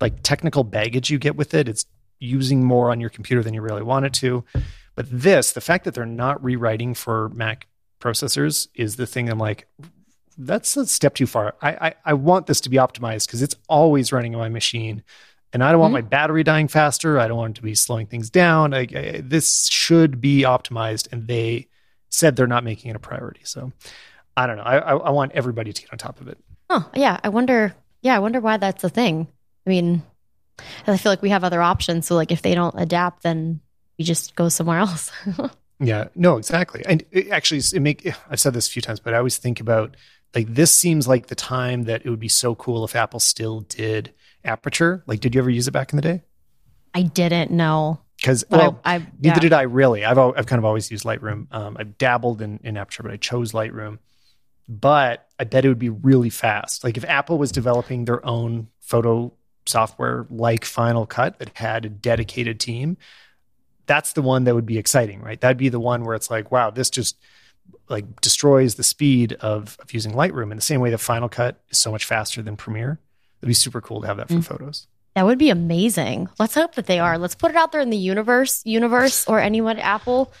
like 0.00 0.22
technical 0.22 0.64
baggage 0.64 1.10
you 1.10 1.18
get 1.18 1.36
with 1.36 1.54
it. 1.54 1.68
It's 1.68 1.86
using 2.20 2.64
more 2.64 2.90
on 2.90 3.00
your 3.00 3.10
computer 3.10 3.42
than 3.42 3.54
you 3.54 3.60
really 3.62 3.82
want 3.82 4.06
it 4.06 4.12
to. 4.14 4.44
But 4.94 5.06
this, 5.10 5.52
the 5.52 5.60
fact 5.60 5.84
that 5.84 5.94
they're 5.94 6.06
not 6.06 6.42
rewriting 6.42 6.94
for 6.94 7.28
Mac 7.30 7.66
processors 8.00 8.68
is 8.74 8.96
the 8.96 9.06
thing 9.06 9.28
I'm 9.28 9.38
like, 9.38 9.66
that's 10.36 10.76
a 10.76 10.86
step 10.86 11.14
too 11.14 11.26
far. 11.26 11.54
I 11.62 11.70
I, 11.88 11.94
I 12.06 12.14
want 12.14 12.46
this 12.46 12.60
to 12.62 12.70
be 12.70 12.76
optimized 12.76 13.26
because 13.26 13.42
it's 13.42 13.54
always 13.68 14.12
running 14.12 14.34
on 14.34 14.40
my 14.40 14.48
machine. 14.48 15.02
And 15.52 15.62
I 15.62 15.70
don't 15.70 15.80
want 15.80 15.92
Mhm. 15.92 15.94
my 15.94 16.00
battery 16.02 16.42
dying 16.42 16.66
faster. 16.66 17.18
I 17.20 17.28
don't 17.28 17.36
want 17.36 17.52
it 17.52 17.60
to 17.60 17.62
be 17.62 17.76
slowing 17.76 18.06
things 18.08 18.30
down. 18.30 18.72
Like 18.72 18.94
I, 18.94 19.20
this 19.24 19.68
should 19.70 20.20
be 20.20 20.42
optimized, 20.42 21.12
and 21.12 21.28
they 21.28 21.68
said 22.08 22.34
they're 22.34 22.46
not 22.48 22.64
making 22.64 22.90
it 22.90 22.96
a 22.96 23.00
priority. 23.00 23.40
So 23.44 23.72
I 24.36 24.46
don't 24.48 24.56
know. 24.56 24.64
I, 24.64 24.78
I, 24.78 24.96
I 24.96 25.10
want 25.10 25.30
everybody 25.32 25.72
to 25.72 25.80
get 25.82 25.92
on 25.92 25.98
top 25.98 26.20
of 26.20 26.26
it. 26.26 26.38
Oh, 26.70 26.88
yeah. 26.94 27.20
I 27.22 27.28
wonder. 27.28 27.74
Yeah, 28.02 28.16
I 28.16 28.18
wonder 28.18 28.40
why 28.40 28.56
that's 28.56 28.82
a 28.84 28.88
thing. 28.88 29.28
I 29.66 29.70
mean, 29.70 30.02
I 30.86 30.96
feel 30.96 31.10
like 31.12 31.22
we 31.22 31.30
have 31.30 31.44
other 31.44 31.62
options. 31.62 32.06
So, 32.06 32.14
like, 32.14 32.30
if 32.30 32.42
they 32.42 32.54
don't 32.54 32.74
adapt, 32.78 33.22
then 33.22 33.60
we 33.98 34.04
just 34.04 34.34
go 34.36 34.48
somewhere 34.48 34.78
else. 34.78 35.10
Yeah, 35.80 36.08
no, 36.14 36.36
exactly. 36.36 36.82
And 36.86 37.04
it 37.10 37.30
actually, 37.30 37.58
it 37.58 37.80
make 37.80 38.10
I've 38.30 38.40
said 38.40 38.54
this 38.54 38.68
a 38.68 38.70
few 38.70 38.82
times, 38.82 39.00
but 39.00 39.14
I 39.14 39.18
always 39.18 39.38
think 39.38 39.60
about 39.60 39.96
like 40.34 40.52
this 40.52 40.72
seems 40.72 41.06
like 41.06 41.26
the 41.26 41.34
time 41.34 41.84
that 41.84 42.04
it 42.04 42.10
would 42.10 42.20
be 42.20 42.28
so 42.28 42.54
cool 42.54 42.84
if 42.84 42.96
Apple 42.96 43.20
still 43.20 43.60
did 43.60 44.12
Aperture. 44.44 45.02
Like, 45.06 45.20
did 45.20 45.34
you 45.34 45.40
ever 45.40 45.50
use 45.50 45.68
it 45.68 45.72
back 45.72 45.92
in 45.92 45.96
the 45.96 46.02
day? 46.02 46.22
I 46.94 47.02
didn't 47.02 47.50
know. 47.50 48.00
Because 48.16 48.44
well, 48.48 48.80
I, 48.84 48.96
I 48.96 48.98
neither 48.98 49.36
yeah. 49.36 49.38
did 49.38 49.52
I 49.52 49.62
really. 49.62 50.04
I've 50.04 50.18
I've 50.18 50.46
kind 50.46 50.58
of 50.58 50.64
always 50.64 50.90
used 50.90 51.04
Lightroom. 51.04 51.52
Um, 51.52 51.76
I've 51.78 51.98
dabbled 51.98 52.40
in, 52.40 52.60
in 52.62 52.76
Aperture, 52.76 53.02
but 53.02 53.12
I 53.12 53.16
chose 53.16 53.52
Lightroom. 53.52 53.98
But 54.68 55.28
I 55.38 55.44
bet 55.44 55.64
it 55.64 55.68
would 55.68 55.78
be 55.78 55.90
really 55.90 56.30
fast. 56.30 56.84
Like 56.84 56.96
if 56.96 57.04
Apple 57.04 57.36
was 57.36 57.52
developing 57.52 58.04
their 58.04 58.24
own 58.24 58.68
photo 58.80 59.32
software 59.66 60.26
like 60.30 60.64
Final 60.64 61.06
Cut 61.06 61.38
that 61.38 61.56
had 61.56 61.84
a 61.84 61.88
dedicated 61.88 62.60
team, 62.60 62.96
that's 63.86 64.12
the 64.14 64.22
one 64.22 64.44
that 64.44 64.54
would 64.54 64.66
be 64.66 64.78
exciting, 64.78 65.20
right? 65.20 65.40
That'd 65.40 65.56
be 65.56 65.68
the 65.68 65.80
one 65.80 66.04
where 66.04 66.14
it's 66.14 66.30
like, 66.30 66.50
wow, 66.50 66.70
this 66.70 66.90
just 66.90 67.16
like 67.88 68.20
destroys 68.20 68.74
the 68.76 68.82
speed 68.82 69.34
of, 69.40 69.76
of 69.80 69.92
using 69.92 70.12
Lightroom 70.12 70.50
in 70.50 70.56
the 70.56 70.62
same 70.62 70.80
way 70.80 70.90
that 70.90 70.98
Final 70.98 71.28
Cut 71.28 71.60
is 71.70 71.78
so 71.78 71.90
much 71.90 72.04
faster 72.04 72.42
than 72.42 72.56
Premiere. 72.56 72.98
It'd 73.40 73.48
be 73.48 73.54
super 73.54 73.80
cool 73.80 74.00
to 74.00 74.06
have 74.06 74.16
that 74.18 74.28
for 74.28 74.34
Mm. 74.34 74.44
photos. 74.44 74.86
That 75.14 75.26
would 75.26 75.38
be 75.38 75.50
amazing. 75.50 76.28
Let's 76.40 76.54
hope 76.54 76.74
that 76.74 76.86
they 76.86 76.98
are. 76.98 77.18
Let's 77.18 77.36
put 77.36 77.50
it 77.52 77.56
out 77.56 77.70
there 77.72 77.80
in 77.80 77.90
the 77.90 77.96
universe, 77.96 78.62
universe, 78.64 79.26
or 79.28 79.38
anyone 79.38 79.78
at 79.78 79.84
Apple. 79.84 80.32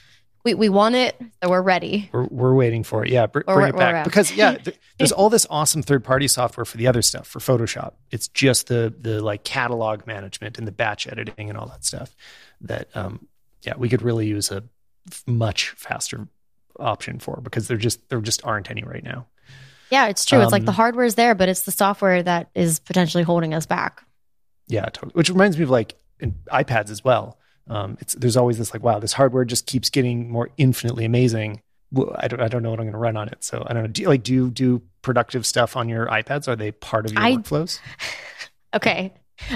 We, 0.44 0.52
we 0.54 0.68
want 0.68 0.94
it, 0.94 1.16
so 1.42 1.48
we're 1.48 1.62
ready. 1.62 2.10
We're, 2.12 2.24
we're 2.26 2.54
waiting 2.54 2.84
for 2.84 3.02
it. 3.04 3.10
Yeah, 3.10 3.26
br- 3.26 3.40
bring 3.40 3.68
it 3.68 3.76
back 3.76 4.04
because 4.04 4.30
yeah, 4.36 4.52
th- 4.58 4.78
there's 4.98 5.12
all 5.12 5.30
this 5.30 5.46
awesome 5.48 5.82
third 5.82 6.04
party 6.04 6.28
software 6.28 6.66
for 6.66 6.76
the 6.76 6.86
other 6.86 7.00
stuff 7.00 7.26
for 7.26 7.38
Photoshop. 7.38 7.94
It's 8.10 8.28
just 8.28 8.66
the 8.66 8.92
the 9.00 9.22
like 9.22 9.42
catalog 9.44 10.06
management 10.06 10.58
and 10.58 10.66
the 10.66 10.72
batch 10.72 11.06
editing 11.06 11.48
and 11.48 11.56
all 11.58 11.66
that 11.68 11.84
stuff 11.84 12.14
that 12.60 12.88
um 12.94 13.26
yeah 13.62 13.72
we 13.78 13.88
could 13.88 14.02
really 14.02 14.26
use 14.26 14.50
a 14.50 14.62
much 15.26 15.70
faster 15.70 16.28
option 16.78 17.18
for 17.18 17.40
because 17.42 17.68
there 17.68 17.76
just 17.78 18.06
there 18.10 18.20
just 18.20 18.44
aren't 18.44 18.70
any 18.70 18.82
right 18.82 19.02
now. 19.04 19.26
Yeah, 19.90 20.08
it's 20.08 20.24
true. 20.24 20.40
it's 20.42 20.52
like 20.52 20.62
Um, 20.62 20.66
the 20.66 20.72
hardware 20.72 21.04
is 21.06 21.14
there, 21.14 21.34
but 21.34 21.48
it's 21.48 21.62
the 21.62 21.70
software 21.72 22.22
that 22.22 22.50
is 22.54 22.80
potentially 22.80 23.22
holding 23.22 23.54
us 23.54 23.64
back. 23.64 24.02
Yeah, 24.66 24.84
totally. 24.86 25.12
Which 25.12 25.28
reminds 25.30 25.56
me 25.56 25.62
of 25.64 25.70
like 25.70 25.94
in 26.20 26.32
iPads 26.50 26.90
as 26.90 27.02
well. 27.04 27.38
Um, 27.68 27.96
it's 28.00 28.14
there's 28.14 28.36
always 28.36 28.58
this 28.58 28.72
like, 28.74 28.82
wow, 28.82 28.98
this 28.98 29.12
hardware 29.12 29.44
just 29.44 29.66
keeps 29.66 29.90
getting 29.90 30.30
more 30.30 30.50
infinitely 30.56 31.04
amazing. 31.04 31.60
Well, 31.92 32.14
I 32.18 32.28
don't 32.28 32.40
I 32.40 32.48
don't 32.48 32.62
know 32.62 32.70
what 32.70 32.80
I'm 32.80 32.86
going 32.86 32.92
to 32.92 32.98
run 32.98 33.16
on 33.16 33.28
it, 33.28 33.42
so 33.44 33.64
I 33.66 33.72
don't 33.72 33.84
know. 33.84 33.88
Do 33.88 34.02
you, 34.02 34.08
like 34.08 34.22
do 34.22 34.32
you 34.34 34.50
do 34.50 34.82
productive 35.02 35.46
stuff 35.46 35.76
on 35.76 35.88
your 35.88 36.06
iPads? 36.06 36.48
Are 36.48 36.56
they 36.56 36.72
part 36.72 37.06
of 37.06 37.12
your 37.12 37.22
I- 37.22 37.36
workflows? 37.36 37.80
Okay. 38.74 39.12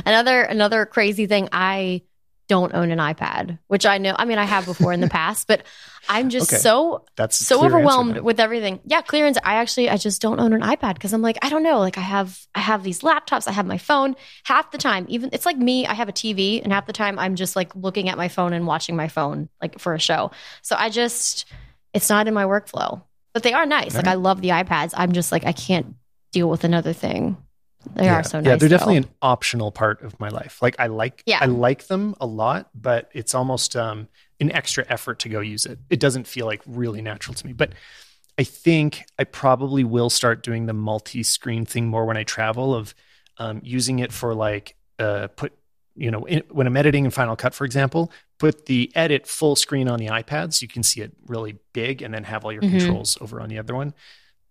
Another 0.06 0.42
another 0.42 0.86
crazy 0.86 1.26
thing. 1.26 1.48
I 1.50 2.02
don't 2.48 2.74
own 2.74 2.90
an 2.90 2.98
iPad, 2.98 3.58
which 3.68 3.86
I 3.86 3.98
know. 3.98 4.14
I 4.18 4.24
mean, 4.24 4.38
I 4.38 4.44
have 4.44 4.64
before 4.66 4.92
in 4.92 5.00
the 5.00 5.08
past, 5.20 5.46
but 5.46 5.62
I'm 6.08 6.30
just 6.30 6.50
Okay. 6.52 6.60
so 6.60 7.04
That's 7.16 7.36
so 7.36 7.64
overwhelmed 7.64 8.18
with 8.20 8.40
everything. 8.40 8.80
Yeah, 8.86 9.02
clearance. 9.02 9.36
I 9.44 9.56
actually 9.56 9.90
I 9.90 9.98
just 9.98 10.22
don't 10.22 10.40
own 10.40 10.52
an 10.54 10.62
iPad 10.62 10.94
because 10.94 11.12
I'm 11.12 11.20
like 11.22 11.36
I 11.42 11.50
don't 11.50 11.62
know. 11.62 11.78
Like 11.78 11.98
I 11.98 12.02
have 12.02 12.46
I 12.54 12.60
have 12.60 12.82
these 12.82 13.00
laptops. 13.00 13.46
I 13.46 13.52
have 13.52 13.66
my 13.66 13.78
phone. 13.78 14.16
Half 14.44 14.70
the 14.70 14.78
time, 14.78 15.04
even 15.08 15.30
it's 15.32 15.44
like 15.46 15.58
me. 15.58 15.86
I 15.86 15.92
have 15.94 16.08
a 16.08 16.12
TV, 16.12 16.62
and 16.62 16.72
half 16.72 16.86
the 16.86 16.92
time 16.92 17.18
I'm 17.18 17.34
just 17.36 17.54
like 17.54 17.76
looking 17.76 18.08
at 18.08 18.16
my 18.16 18.28
phone 18.28 18.52
and 18.54 18.66
watching 18.66 18.96
my 18.96 19.08
phone 19.08 19.48
like 19.60 19.78
for 19.78 19.94
a 19.94 19.98
show. 20.00 20.30
So 20.62 20.74
I 20.78 20.88
just 20.88 21.44
it's 21.92 22.08
not 22.08 22.26
in 22.26 22.34
my 22.34 22.44
workflow. 22.44 23.02
But 23.34 23.42
they 23.42 23.52
are 23.52 23.66
nice. 23.66 23.94
Like 23.94 24.06
Right. 24.06 24.12
I 24.12 24.16
love 24.16 24.40
the 24.40 24.48
iPads. 24.48 24.94
I'm 24.96 25.12
just 25.12 25.30
like 25.30 25.44
I 25.44 25.52
can't 25.52 25.94
deal 26.32 26.48
with 26.48 26.64
another 26.64 26.94
thing. 26.94 27.36
They 27.94 28.04
yeah. 28.04 28.16
are 28.20 28.22
so 28.24 28.40
nice. 28.40 28.46
Yeah, 28.46 28.56
they're 28.56 28.68
though. 28.68 28.76
definitely 28.76 28.96
an 28.98 29.08
optional 29.22 29.70
part 29.72 30.02
of 30.02 30.18
my 30.20 30.28
life. 30.28 30.60
Like 30.60 30.76
I 30.78 30.88
like 30.88 31.22
Yeah. 31.26 31.38
I 31.40 31.46
like 31.46 31.86
them 31.86 32.14
a 32.20 32.26
lot, 32.26 32.70
but 32.74 33.10
it's 33.14 33.34
almost 33.34 33.76
um 33.76 34.08
an 34.40 34.50
extra 34.52 34.84
effort 34.88 35.18
to 35.20 35.28
go 35.28 35.40
use 35.40 35.66
it. 35.66 35.78
It 35.90 36.00
doesn't 36.00 36.26
feel 36.26 36.46
like 36.46 36.62
really 36.66 37.02
natural 37.02 37.34
to 37.34 37.46
me. 37.46 37.52
But 37.52 37.72
I 38.38 38.44
think 38.44 39.04
I 39.18 39.24
probably 39.24 39.82
will 39.84 40.10
start 40.10 40.42
doing 40.44 40.66
the 40.66 40.72
multi-screen 40.72 41.66
thing 41.66 41.88
more 41.88 42.04
when 42.04 42.16
I 42.16 42.22
travel 42.22 42.72
of 42.74 42.94
um, 43.38 43.60
using 43.64 43.98
it 43.98 44.12
for 44.12 44.34
like 44.34 44.76
uh, 44.98 45.28
put 45.28 45.52
you 45.96 46.10
know 46.10 46.24
in, 46.26 46.42
when 46.50 46.66
I'm 46.66 46.76
editing 46.76 47.04
in 47.04 47.10
Final 47.10 47.36
Cut, 47.36 47.54
for 47.54 47.64
example, 47.64 48.12
put 48.38 48.66
the 48.66 48.92
edit 48.94 49.26
full 49.26 49.56
screen 49.56 49.88
on 49.88 49.98
the 49.98 50.06
iPad 50.06 50.52
so 50.52 50.62
you 50.62 50.68
can 50.68 50.82
see 50.82 51.00
it 51.00 51.12
really 51.26 51.58
big, 51.72 52.02
and 52.02 52.12
then 52.14 52.24
have 52.24 52.44
all 52.44 52.52
your 52.52 52.62
Mhm. 52.62 52.70
controls 52.78 53.18
over 53.20 53.40
on 53.40 53.48
the 53.48 53.58
other 53.58 53.74
one. 53.74 53.94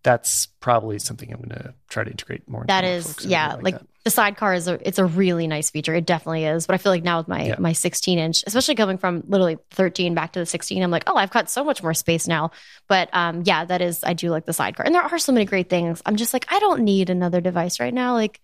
That's 0.08 0.46
probably 0.62 1.00
something 1.00 1.30
I'm 1.34 1.38
going 1.41 1.50
to 1.50 1.74
try 1.89 2.06
to 2.06 2.10
integrate 2.10 2.48
more. 2.48 2.62
into 2.62 2.67
That 2.67 2.86
is, 2.86 3.26
I 3.26 3.30
yeah, 3.30 3.56
like 3.62 3.74
that. 3.76 3.86
the 4.06 4.10
sidecar 4.10 4.54
is 4.54 4.70
a 4.70 4.80
it's 4.88 5.00
a 5.00 5.06
really 5.06 5.48
nice 5.48 5.70
feature. 5.70 5.93
It 5.93 6.06
definitely 6.06 6.46
is. 6.46 6.65
But 6.65 6.76
I 6.76 6.78
feel 6.78 6.93
like 6.93 7.04
now 7.04 7.17
with 7.17 7.28
my 7.28 7.43
Yeah. 7.48 7.56
my 7.60 7.74
16 7.74 8.17
inch, 8.17 8.41
especially 8.48 8.76
coming 8.76 8.98
from 8.98 9.24
literally 9.28 9.58
13 9.72 10.13
back 10.15 10.32
to 10.32 10.39
the 10.39 10.46
16, 10.46 10.82
I'm 10.82 10.91
like, 10.91 11.04
oh, 11.08 11.17
I've 11.17 11.30
got 11.32 11.50
so 11.50 11.65
much 11.65 11.84
more 11.84 11.93
space 11.93 12.26
now. 12.26 12.52
But 12.88 13.10
um, 13.12 13.43
yeah, 13.46 13.65
that 13.65 13.82
is 13.82 14.02
I 14.06 14.13
do 14.13 14.30
like 14.30 14.46
the 14.46 14.54
sidecar, 14.54 14.86
and 14.86 14.96
there 14.96 15.02
are 15.02 15.20
so 15.20 15.34
many 15.34 15.43
great 15.43 15.70
things. 15.70 16.02
I'm 16.06 16.15
just 16.15 16.32
like, 16.32 16.46
I 16.50 16.60
don't 16.60 16.84
need 16.84 17.10
another 17.10 17.41
device 17.41 17.82
right 17.82 17.93
now. 17.93 18.13
Like, 18.13 18.39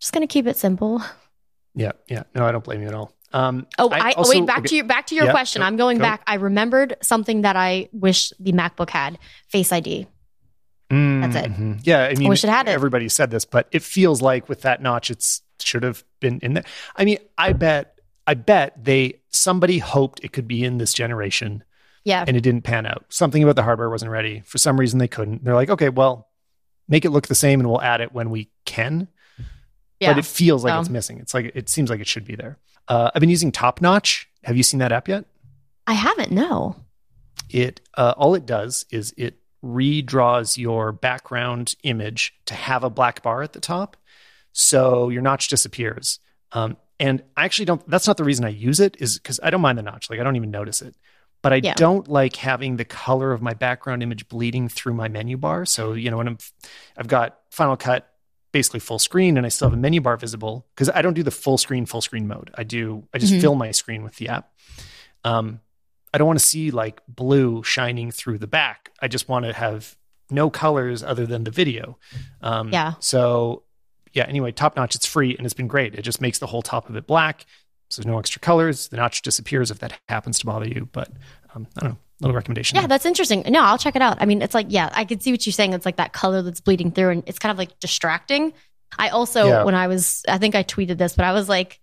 just 0.00 0.12
gonna 0.12 0.26
keep 0.26 0.48
it 0.48 0.56
simple. 0.56 1.00
Yeah, 1.76 1.92
yeah. 2.08 2.24
No, 2.34 2.44
I 2.44 2.50
don't 2.50 2.64
blame 2.64 2.82
you 2.82 2.88
at 2.88 2.94
all. 2.94 3.12
Um, 3.32 3.66
Oh, 3.78 3.88
I, 3.90 4.12
also- 4.12 4.30
wait. 4.30 4.46
Back 4.46 4.58
okay, 4.58 4.66
to 4.68 4.76
your 4.76 4.84
back 4.84 5.06
to 5.08 5.14
your 5.14 5.26
Yeah, 5.26 5.30
question. 5.32 5.60
go- 5.60 5.66
I'm 5.66 5.76
going 5.76 5.98
go. 5.98 6.02
back. 6.02 6.22
I 6.26 6.34
remembered 6.36 6.96
something 7.02 7.42
that 7.42 7.54
I 7.56 7.88
wish 7.92 8.32
the 8.40 8.52
MacBook 8.52 8.90
had: 8.90 9.18
Face 9.48 9.70
ID. 9.72 10.06
That's 11.22 11.36
it. 11.36 11.52
mhm. 11.52 11.80
Yeah, 11.84 12.04
I 12.04 12.14
mean, 12.14 12.28
wish 12.28 12.44
it 12.44 12.50
had 12.50 12.68
it. 12.68 12.72
everybody 12.72 13.08
said 13.08 13.30
this, 13.30 13.44
but 13.44 13.68
it 13.72 13.82
feels 13.82 14.20
like 14.22 14.48
with 14.48 14.62
that 14.62 14.82
notch, 14.82 15.10
it's 15.10 15.42
should 15.60 15.82
have 15.82 16.04
been 16.20 16.40
in 16.40 16.54
there. 16.54 16.64
I 16.96 17.04
mean, 17.04 17.18
I 17.38 17.52
bet, 17.52 17.98
I 18.26 18.34
bet 18.34 18.82
they 18.84 19.20
somebody 19.30 19.78
hoped 19.78 20.20
it 20.24 20.32
could 20.32 20.46
be 20.48 20.64
in 20.64 20.78
this 20.78 20.92
generation, 20.92 21.62
Yeah, 22.04 22.24
and 22.26 22.36
it 22.36 22.40
didn't 22.42 22.62
pan 22.62 22.86
out. 22.86 23.04
Something 23.08 23.42
about 23.42 23.56
the 23.56 23.62
hardware 23.62 23.88
wasn't 23.90 24.10
ready. 24.10 24.42
For 24.46 24.58
some 24.58 24.78
reason, 24.78 24.98
they 24.98 25.08
couldn't. 25.08 25.44
They're 25.44 25.54
like, 25.54 25.70
okay, 25.70 25.88
well, 25.88 26.28
make 26.88 27.04
it 27.04 27.10
look 27.10 27.26
the 27.28 27.34
same, 27.34 27.60
and 27.60 27.68
we'll 27.68 27.80
add 27.82 28.00
it 28.00 28.12
when 28.12 28.30
we 28.30 28.50
can. 28.64 29.08
yeah. 30.00 30.10
But 30.12 30.18
it 30.18 30.24
feels 30.26 30.64
like 30.64 30.78
it's 30.80 30.90
missing. 30.90 31.18
It's 31.18 31.34
like 31.34 31.52
it 31.54 31.68
seems 31.68 31.88
like 31.90 32.00
it 32.00 32.06
should 32.08 32.24
be 32.24 32.36
there. 32.36 32.58
Uh, 32.88 33.10
I've 33.14 33.20
been 33.20 33.30
using 33.30 33.50
Top 33.52 33.80
Notch. 33.80 34.28
Have 34.44 34.56
you 34.56 34.62
seen 34.62 34.80
that 34.80 34.92
app 34.92 35.08
yet? 35.08 35.24
I 35.86 35.94
haven't. 35.94 36.30
No. 36.32 36.76
it 37.50 37.80
uh, 37.96 38.12
all 38.16 38.34
it 38.34 38.44
does 38.46 38.84
is 38.90 39.14
it 39.16 39.38
redraws 39.64 40.56
your 40.58 40.92
background 40.92 41.74
image 41.82 42.34
to 42.46 42.54
have 42.54 42.84
a 42.84 42.90
black 42.90 43.22
bar 43.22 43.42
at 43.42 43.52
the 43.54 43.60
top 43.60 43.96
so 44.52 45.08
your 45.08 45.22
notch 45.22 45.48
disappears. 45.48 46.20
Um, 46.52 46.76
and 47.00 47.24
i 47.36 47.44
actually 47.44 47.64
don't 47.64 47.82
that's 47.90 48.06
not 48.06 48.16
the 48.18 48.22
reason 48.22 48.44
i 48.44 48.48
use 48.50 48.78
it 48.78 48.96
is 49.00 49.18
because 49.18 49.40
i 49.42 49.50
don't 49.50 49.60
mind 49.60 49.76
the 49.76 49.82
notch 49.82 50.08
like 50.08 50.20
i 50.20 50.22
don't 50.22 50.36
even 50.36 50.50
notice 50.52 50.80
it. 50.82 50.94
But 51.42 51.52
i 51.52 51.56
Yeah. 51.56 51.74
don't 51.74 52.06
like 52.08 52.36
having 52.36 52.76
the 52.76 52.84
color 52.84 53.32
of 53.32 53.42
my 53.42 53.52
background 53.54 54.02
image 54.02 54.28
bleeding 54.28 54.68
through 54.68 54.94
my 54.94 55.08
menu 55.08 55.36
bar. 55.36 55.64
So 55.66 55.94
you 55.94 56.10
know 56.10 56.18
when 56.18 56.28
i'm 56.28 56.38
i've 56.96 57.08
got 57.08 57.38
final 57.50 57.76
cut 57.76 58.08
basically 58.52 58.78
full 58.78 59.00
screen 59.00 59.36
and 59.36 59.44
i 59.44 59.48
still 59.48 59.66
have 59.68 59.76
a 59.76 59.80
menu 59.80 60.00
bar 60.00 60.16
visible 60.16 60.66
because 60.74 60.88
i 60.90 61.02
don't 61.02 61.14
do 61.14 61.24
the 61.24 61.32
full 61.32 61.58
screen 61.58 61.84
full 61.86 62.00
screen 62.00 62.28
mode. 62.28 62.52
I 62.54 62.62
do 62.62 63.08
i 63.12 63.18
just 63.18 63.32
Mhm. 63.32 63.40
fill 63.40 63.54
my 63.56 63.72
screen 63.72 64.04
with 64.04 64.14
the 64.16 64.28
app. 64.28 64.52
Um, 65.24 65.60
I 66.14 66.18
don't 66.18 66.26
want 66.28 66.38
to 66.38 66.44
see 66.44 66.70
like 66.70 67.00
blue 67.08 67.62
shining 67.64 68.10
through 68.12 68.38
the 68.38 68.46
back. 68.46 68.90
I 69.02 69.08
just 69.08 69.28
want 69.28 69.44
to 69.46 69.52
have 69.52 69.96
no 70.30 70.48
colors 70.48 71.02
other 71.02 71.26
than 71.26 71.44
the 71.44 71.50
video. 71.50 71.98
Um, 72.40 72.70
Yeah. 72.72 72.94
So, 73.00 73.64
yeah, 74.12 74.24
anyway, 74.24 74.52
Top 74.52 74.76
Notch, 74.76 74.94
it's 74.94 75.06
free 75.06 75.36
and 75.36 75.44
it's 75.44 75.54
been 75.54 75.66
great. 75.66 75.94
It 75.96 76.02
just 76.02 76.20
makes 76.20 76.38
the 76.38 76.46
whole 76.46 76.62
top 76.62 76.88
of 76.88 76.94
it 76.96 77.06
black. 77.06 77.44
So 77.90 78.00
there's 78.00 78.10
no 78.10 78.18
extra 78.18 78.40
colors. 78.40 78.88
The 78.88 78.96
notch 78.96 79.22
disappears 79.22 79.70
if 79.70 79.80
that 79.80 79.98
happens 80.08 80.38
to 80.38 80.46
bother 80.46 80.66
you. 80.68 80.88
But 80.92 81.10
um, 81.54 81.66
I 81.76 81.80
don't 81.80 81.90
know, 81.90 81.98
little 82.20 82.34
recommendation. 82.34 82.76
Yeah, 82.76 82.82
there. 82.82 82.88
that's 82.88 83.06
interesting. 83.06 83.42
No, 83.48 83.62
I'll 83.62 83.78
check 83.78 83.94
it 83.96 84.02
out. 84.02 84.18
I 84.20 84.26
mean, 84.26 84.40
it's 84.40 84.54
like, 84.54 84.66
yeah, 84.70 84.90
I 84.92 85.04
can 85.04 85.20
see 85.20 85.32
what 85.32 85.44
you're 85.44 85.52
saying. 85.52 85.72
It's 85.74 85.84
like 85.84 85.96
that 85.96 86.12
color 86.12 86.42
that's 86.42 86.60
bleeding 86.60 86.92
through 86.92 87.10
and 87.10 87.22
it's 87.26 87.38
kind 87.38 87.50
of 87.50 87.58
like 87.58 87.78
distracting. 87.80 88.52
I 88.98 89.08
also, 89.08 89.46
Yeah. 89.48 89.64
when 89.64 89.74
I 89.74 89.88
was, 89.88 90.22
I 90.28 90.38
think 90.38 90.54
I 90.54 90.62
tweeted 90.62 90.96
this, 90.96 91.14
but 91.16 91.24
I 91.24 91.32
was 91.32 91.48
like, 91.48 91.80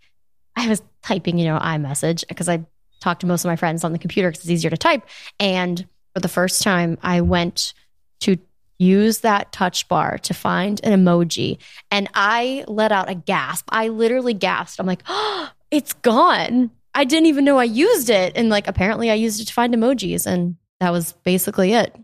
I 0.56 0.68
was 0.68 0.82
typing, 1.04 1.38
you 1.38 1.46
know, 1.46 1.60
iMessage 1.60 2.26
because 2.28 2.50
I 2.50 2.66
talk 3.02 3.20
to 3.20 3.26
most 3.26 3.44
of 3.44 3.50
my 3.50 3.56
friends 3.56 3.84
on 3.84 3.92
the 3.92 4.00
computer 4.00 4.30
because 4.30 4.42
it's 4.42 4.50
easier 4.50 4.70
to 4.70 4.78
type. 4.78 5.04
And 5.40 5.88
for 6.14 6.22
the 6.22 6.30
first 6.30 6.62
time, 6.62 6.98
I 7.02 7.22
went 7.22 7.74
to 8.22 8.38
use 8.78 9.20
that 9.20 9.52
touch 9.52 9.88
bar 9.88 10.18
to 10.20 10.34
find 10.34 10.80
an 10.84 11.00
emoji 11.00 11.58
and 11.92 12.10
I 12.14 12.64
let 12.68 12.92
out 12.92 13.10
a 13.10 13.16
gasp. 13.16 13.68
I 13.70 13.90
literally 13.90 14.34
gasped. 14.34 14.80
I'm 14.80 14.88
like, 14.88 15.04
oh, 15.08 15.50
it's 15.72 15.94
gone. 15.94 16.72
I 16.94 17.06
didn't 17.06 17.28
even 17.28 17.46
know 17.46 17.58
I 17.58 17.64
used 17.64 18.10
it. 18.10 18.34
And 18.36 18.50
like, 18.50 18.68
apparently 18.68 19.10
I 19.10 19.14
used 19.14 19.40
it 19.40 19.46
to 19.46 19.54
find 19.54 19.74
emojis 19.74 20.26
and 20.26 20.58
that 20.80 20.92
was 20.92 21.14
basically 21.24 21.74
it. 21.74 21.96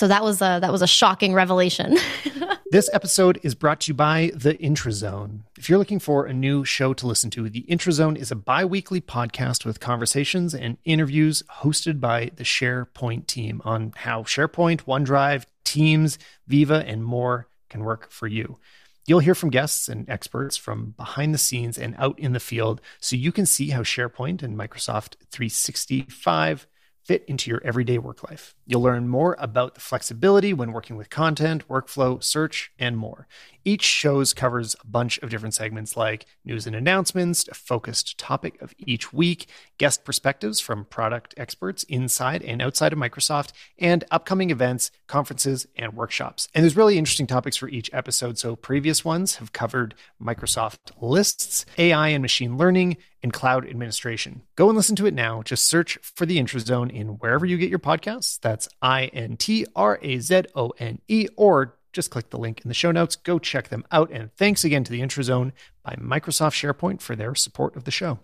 So 0.00 0.08
that 0.08 0.22
was 0.22 0.42
a, 0.42 0.58
that 0.60 0.72
was 0.72 0.82
a 0.82 0.86
shocking 0.86 1.32
revelation. 1.32 1.96
This 2.72 2.88
episode 2.92 3.40
is 3.42 3.56
brought 3.56 3.80
to 3.80 3.90
you 3.90 3.94
by 3.94 4.30
The 4.32 4.54
Intrazone. 4.54 5.40
If 5.58 5.68
you're 5.68 5.80
looking 5.80 5.98
for 5.98 6.26
a 6.26 6.32
new 6.32 6.64
show 6.64 6.94
to 6.94 7.06
listen 7.08 7.28
to, 7.30 7.50
The 7.50 7.66
Intrazone 7.68 8.16
is 8.16 8.30
a 8.30 8.36
bi 8.36 8.64
weekly 8.64 9.00
podcast 9.00 9.64
with 9.64 9.80
conversations 9.80 10.54
and 10.54 10.78
interviews 10.84 11.42
hosted 11.62 11.98
by 11.98 12.30
the 12.36 12.44
SharePoint 12.44 13.26
team 13.26 13.60
on 13.64 13.92
how 13.96 14.22
SharePoint, 14.22 14.82
OneDrive, 14.82 15.46
Teams, 15.64 16.16
Viva, 16.46 16.84
and 16.86 17.02
more 17.02 17.48
can 17.68 17.82
work 17.82 18.08
for 18.12 18.28
you. 18.28 18.58
You'll 19.04 19.18
hear 19.18 19.34
from 19.34 19.50
guests 19.50 19.88
and 19.88 20.08
experts 20.08 20.56
from 20.56 20.94
behind 20.96 21.34
the 21.34 21.38
scenes 21.38 21.76
and 21.76 21.96
out 21.98 22.20
in 22.20 22.34
the 22.34 22.38
field 22.38 22.80
so 23.00 23.16
you 23.16 23.32
can 23.32 23.46
see 23.46 23.70
how 23.70 23.82
SharePoint 23.82 24.44
and 24.44 24.56
Microsoft 24.56 25.16
365 25.32 26.68
fit 27.10 27.24
into 27.26 27.50
your 27.50 27.60
everyday 27.64 27.98
work 27.98 28.22
life. 28.30 28.54
You'll 28.68 28.82
learn 28.82 29.08
more 29.08 29.34
about 29.40 29.74
the 29.74 29.80
flexibility 29.80 30.52
when 30.54 30.70
working 30.70 30.94
with 30.94 31.10
content, 31.10 31.66
workflow, 31.66 32.22
search, 32.22 32.70
and 32.78 32.96
more. 32.96 33.26
Each 33.64 33.82
shows 33.82 34.32
covers 34.32 34.74
a 34.80 34.86
bunch 34.86 35.18
of 35.18 35.30
different 35.30 35.54
segments 35.54 35.96
like 35.96 36.26
news 36.44 36.66
and 36.66 36.74
announcements, 36.74 37.46
a 37.48 37.54
focused 37.54 38.18
topic 38.18 38.60
of 38.62 38.74
each 38.78 39.12
week, 39.12 39.46
guest 39.78 40.04
perspectives 40.04 40.60
from 40.60 40.84
product 40.84 41.34
experts 41.36 41.82
inside 41.84 42.42
and 42.42 42.62
outside 42.62 42.92
of 42.92 42.98
Microsoft, 42.98 43.52
and 43.78 44.04
upcoming 44.10 44.50
events, 44.50 44.90
conferences, 45.06 45.66
and 45.76 45.94
workshops. 45.94 46.48
And 46.54 46.64
there's 46.64 46.76
really 46.76 46.98
interesting 46.98 47.26
topics 47.26 47.56
for 47.56 47.68
each 47.68 47.90
episode. 47.92 48.38
So 48.38 48.56
previous 48.56 49.04
ones 49.04 49.36
have 49.36 49.52
covered 49.52 49.94
Microsoft 50.22 50.92
lists, 51.00 51.66
AI 51.78 52.08
and 52.08 52.22
machine 52.22 52.56
learning, 52.56 52.96
and 53.22 53.32
cloud 53.32 53.68
administration. 53.68 54.42
Go 54.56 54.68
and 54.68 54.76
listen 54.76 54.96
to 54.96 55.06
it 55.06 55.14
now. 55.14 55.42
Just 55.42 55.66
search 55.66 55.98
for 56.02 56.26
the 56.26 56.38
Intrazone 56.38 56.90
in 56.90 57.08
wherever 57.18 57.44
you 57.44 57.58
get 57.58 57.70
your 57.70 57.78
podcasts. 57.78 58.40
That's 58.40 58.68
I 58.80 59.06
N 59.06 59.36
T 59.36 59.66
R 59.76 59.98
A 60.02 60.18
Z 60.18 60.44
O 60.54 60.70
N 60.78 61.00
E, 61.08 61.28
or 61.36 61.76
just 61.92 62.10
click 62.10 62.30
the 62.30 62.38
link 62.38 62.60
in 62.64 62.68
the 62.68 62.74
show 62.74 62.90
notes. 62.90 63.16
Go 63.16 63.38
check 63.38 63.68
them 63.68 63.84
out. 63.90 64.10
And 64.10 64.32
thanks 64.36 64.64
again 64.64 64.84
to 64.84 64.92
the 64.92 65.00
Intrazone 65.00 65.52
by 65.82 65.94
Microsoft 65.94 66.54
SharePoint 66.54 67.00
for 67.00 67.16
their 67.16 67.34
support 67.34 67.76
of 67.76 67.84
the 67.84 67.90
show. 67.90 68.18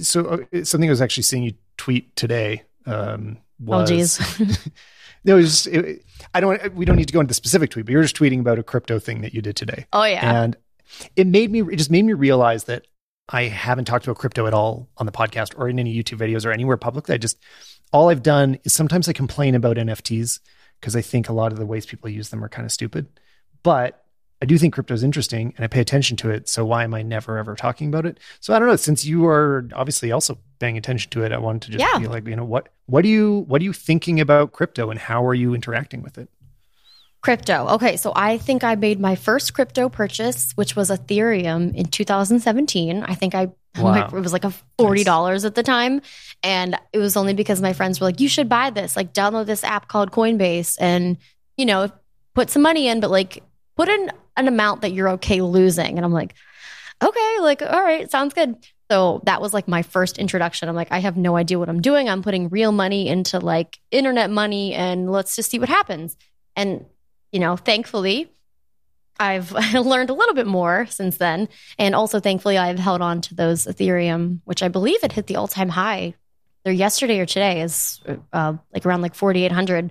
So 0.00 0.46
uh, 0.52 0.64
something 0.64 0.88
I 0.88 0.92
was 0.92 1.02
actually 1.02 1.24
seeing 1.24 1.42
you 1.42 1.52
tweet 1.76 2.14
today 2.16 2.62
um, 2.86 3.38
Oh, 3.68 3.80
was 3.80 3.88
geez. 3.88 4.38
no, 5.24 5.34
it 5.34 5.42
was 5.42 5.64
just, 5.64 5.66
it, 5.68 6.04
I 6.34 6.40
don't. 6.40 6.74
We 6.74 6.84
don't 6.84 6.96
need 6.96 7.08
to 7.08 7.12
go 7.12 7.20
into 7.20 7.28
the 7.28 7.34
specific 7.34 7.70
tweet, 7.70 7.86
but 7.86 7.92
you 7.92 7.98
were 7.98 8.02
just 8.02 8.16
tweeting 8.16 8.40
about 8.40 8.58
a 8.58 8.62
crypto 8.62 8.98
thing 8.98 9.20
that 9.22 9.34
you 9.34 9.42
did 9.42 9.56
today, 9.56 9.86
oh 9.92 10.04
yeah. 10.04 10.42
and 10.42 10.56
it 11.16 11.26
made 11.26 11.50
me. 11.50 11.60
It 11.60 11.76
just 11.76 11.90
made 11.90 12.04
me 12.04 12.12
realize 12.12 12.64
that 12.64 12.86
I 13.28 13.44
haven't 13.44 13.84
talked 13.84 14.04
about 14.04 14.18
crypto 14.18 14.46
at 14.46 14.54
all 14.54 14.88
on 14.96 15.06
the 15.06 15.12
podcast 15.12 15.56
or 15.56 15.68
in 15.68 15.78
any 15.78 15.94
YouTube 15.94 16.18
videos 16.18 16.44
or 16.44 16.50
anywhere 16.50 16.76
publicly. 16.76 17.14
I 17.14 17.18
just 17.18 17.38
all 17.92 18.08
I've 18.08 18.22
done 18.22 18.58
is 18.64 18.72
sometimes 18.72 19.08
I 19.08 19.12
complain 19.12 19.54
about 19.54 19.76
NFTs 19.76 20.40
because 20.82 20.96
I 20.96 21.00
think 21.00 21.28
a 21.28 21.32
lot 21.32 21.52
of 21.52 21.58
the 21.60 21.64
ways 21.64 21.86
people 21.86 22.10
use 22.10 22.30
them 22.30 22.44
are 22.44 22.48
kind 22.48 22.66
of 22.66 22.72
stupid, 22.72 23.06
but 23.62 24.04
I 24.42 24.44
do 24.46 24.58
think 24.58 24.74
crypto 24.74 24.92
is 24.94 25.04
interesting 25.04 25.54
and 25.56 25.62
I 25.64 25.68
pay 25.68 25.80
attention 25.80 26.16
to 26.18 26.30
it. 26.30 26.48
So 26.48 26.64
why 26.64 26.82
am 26.82 26.92
I 26.92 27.02
never 27.02 27.38
ever 27.38 27.54
talking 27.54 27.86
about 27.86 28.04
it? 28.04 28.18
So 28.40 28.52
I 28.52 28.58
don't 28.58 28.66
know. 28.66 28.74
Since 28.74 29.04
you 29.04 29.24
are 29.26 29.68
obviously 29.72 30.10
also 30.10 30.36
paying 30.58 30.76
attention 30.76 31.10
to 31.12 31.22
it, 31.22 31.30
I 31.30 31.38
wanted 31.38 31.62
to 31.62 31.70
just 31.78 31.84
Yeah. 31.84 32.00
be 32.00 32.08
like, 32.08 32.26
you 32.26 32.34
know, 32.34 32.44
what 32.44 32.68
what 32.86 33.02
do 33.02 33.08
you 33.08 33.44
what 33.46 33.62
are 33.62 33.64
you 33.64 33.72
thinking 33.72 34.20
about 34.20 34.50
crypto 34.52 34.90
and 34.90 34.98
how 34.98 35.24
are 35.24 35.34
you 35.34 35.54
interacting 35.54 36.02
with 36.02 36.18
it? 36.18 36.28
Crypto. 37.20 37.68
Okay, 37.68 37.96
so 37.96 38.12
I 38.16 38.36
think 38.36 38.64
I 38.64 38.74
made 38.74 38.98
my 38.98 39.14
first 39.14 39.54
crypto 39.54 39.88
purchase, 39.88 40.50
which 40.56 40.74
was 40.74 40.90
Ethereum 40.90 41.72
in 41.76 41.86
2017. 41.86 43.04
I 43.04 43.14
think 43.14 43.36
I 43.36 43.46
Wow. 43.78 44.06
it 44.06 44.12
was 44.12 44.32
like 44.32 44.44
a 44.44 44.52
forty 44.78 45.02
dollars 45.02 45.44
at 45.44 45.54
the 45.54 45.62
time, 45.62 46.02
and 46.42 46.78
it 46.92 46.98
was 46.98 47.16
only 47.16 47.32
because 47.32 47.62
my 47.62 47.72
friends 47.72 48.00
were 48.00 48.06
like, 48.06 48.20
"You 48.20 48.28
should 48.28 48.48
buy 48.48 48.70
this. 48.70 48.96
Like, 48.96 49.14
download 49.14 49.46
this 49.46 49.64
app 49.64 49.88
called 49.88 50.10
Coinbase, 50.10 50.76
and 50.80 51.16
you 51.56 51.64
know, 51.64 51.90
put 52.34 52.50
some 52.50 52.62
money 52.62 52.88
in, 52.88 53.00
but 53.00 53.10
like, 53.10 53.42
put 53.76 53.88
in 53.88 54.10
an 54.36 54.48
amount 54.48 54.82
that 54.82 54.92
you're 54.92 55.08
okay 55.10 55.40
losing." 55.40 55.96
And 55.96 56.04
I'm 56.04 56.12
like, 56.12 56.34
"Okay, 57.02 57.36
like, 57.40 57.62
all 57.62 57.82
right, 57.82 58.10
sounds 58.10 58.34
good." 58.34 58.56
So 58.90 59.22
that 59.24 59.40
was 59.40 59.54
like 59.54 59.66
my 59.68 59.80
first 59.80 60.18
introduction. 60.18 60.68
I'm 60.68 60.74
like, 60.76 60.92
I 60.92 60.98
have 60.98 61.16
no 61.16 61.36
idea 61.36 61.58
what 61.58 61.70
I'm 61.70 61.80
doing. 61.80 62.10
I'm 62.10 62.22
putting 62.22 62.50
real 62.50 62.72
money 62.72 63.08
into 63.08 63.38
like 63.38 63.78
internet 63.90 64.30
money, 64.30 64.74
and 64.74 65.10
let's 65.10 65.34
just 65.34 65.50
see 65.50 65.58
what 65.58 65.70
happens. 65.70 66.14
And 66.56 66.84
you 67.32 67.40
know, 67.40 67.56
thankfully, 67.56 68.30
I've 69.18 69.52
learned 69.74 70.10
a 70.10 70.14
little 70.14 70.34
bit 70.34 70.46
more 70.46 70.86
since 70.86 71.16
then. 71.16 71.48
And 71.78 71.94
also, 71.94 72.20
thankfully, 72.20 72.58
I've 72.58 72.78
held 72.78 73.02
on 73.02 73.20
to 73.22 73.34
those 73.34 73.66
Ethereum, 73.66 74.40
which 74.44 74.62
I 74.62 74.68
believe 74.68 75.02
it 75.02 75.12
hit 75.12 75.26
the 75.26 75.36
all 75.36 75.48
time 75.48 75.68
high. 75.68 76.14
They're 76.64 76.72
yesterday 76.72 77.18
or 77.18 77.26
today 77.26 77.62
is 77.62 78.00
uh, 78.32 78.54
like 78.72 78.86
around 78.86 79.02
like 79.02 79.14
4,800. 79.14 79.90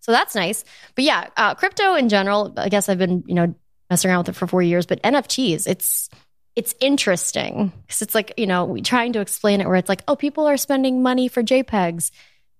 So 0.00 0.12
that's 0.12 0.34
nice. 0.34 0.64
But 0.94 1.04
yeah, 1.04 1.28
uh, 1.36 1.54
crypto 1.54 1.94
in 1.94 2.08
general, 2.08 2.52
I 2.56 2.68
guess 2.68 2.88
I've 2.88 2.98
been, 2.98 3.24
you 3.26 3.34
know, 3.34 3.54
messing 3.90 4.10
around 4.10 4.18
with 4.18 4.30
it 4.30 4.36
for 4.36 4.46
four 4.46 4.62
years, 4.62 4.86
but 4.86 5.02
NFTs, 5.02 5.66
it's, 5.66 6.08
it's 6.54 6.74
interesting 6.78 7.72
because 7.82 8.02
it's 8.02 8.14
like, 8.14 8.34
you 8.36 8.46
know, 8.46 8.64
we 8.64 8.80
trying 8.80 9.12
to 9.14 9.20
explain 9.20 9.60
it 9.60 9.66
where 9.66 9.76
it's 9.76 9.88
like, 9.88 10.02
oh, 10.06 10.14
people 10.14 10.46
are 10.46 10.56
spending 10.56 11.02
money 11.02 11.26
for 11.28 11.42
JPEGs. 11.42 12.10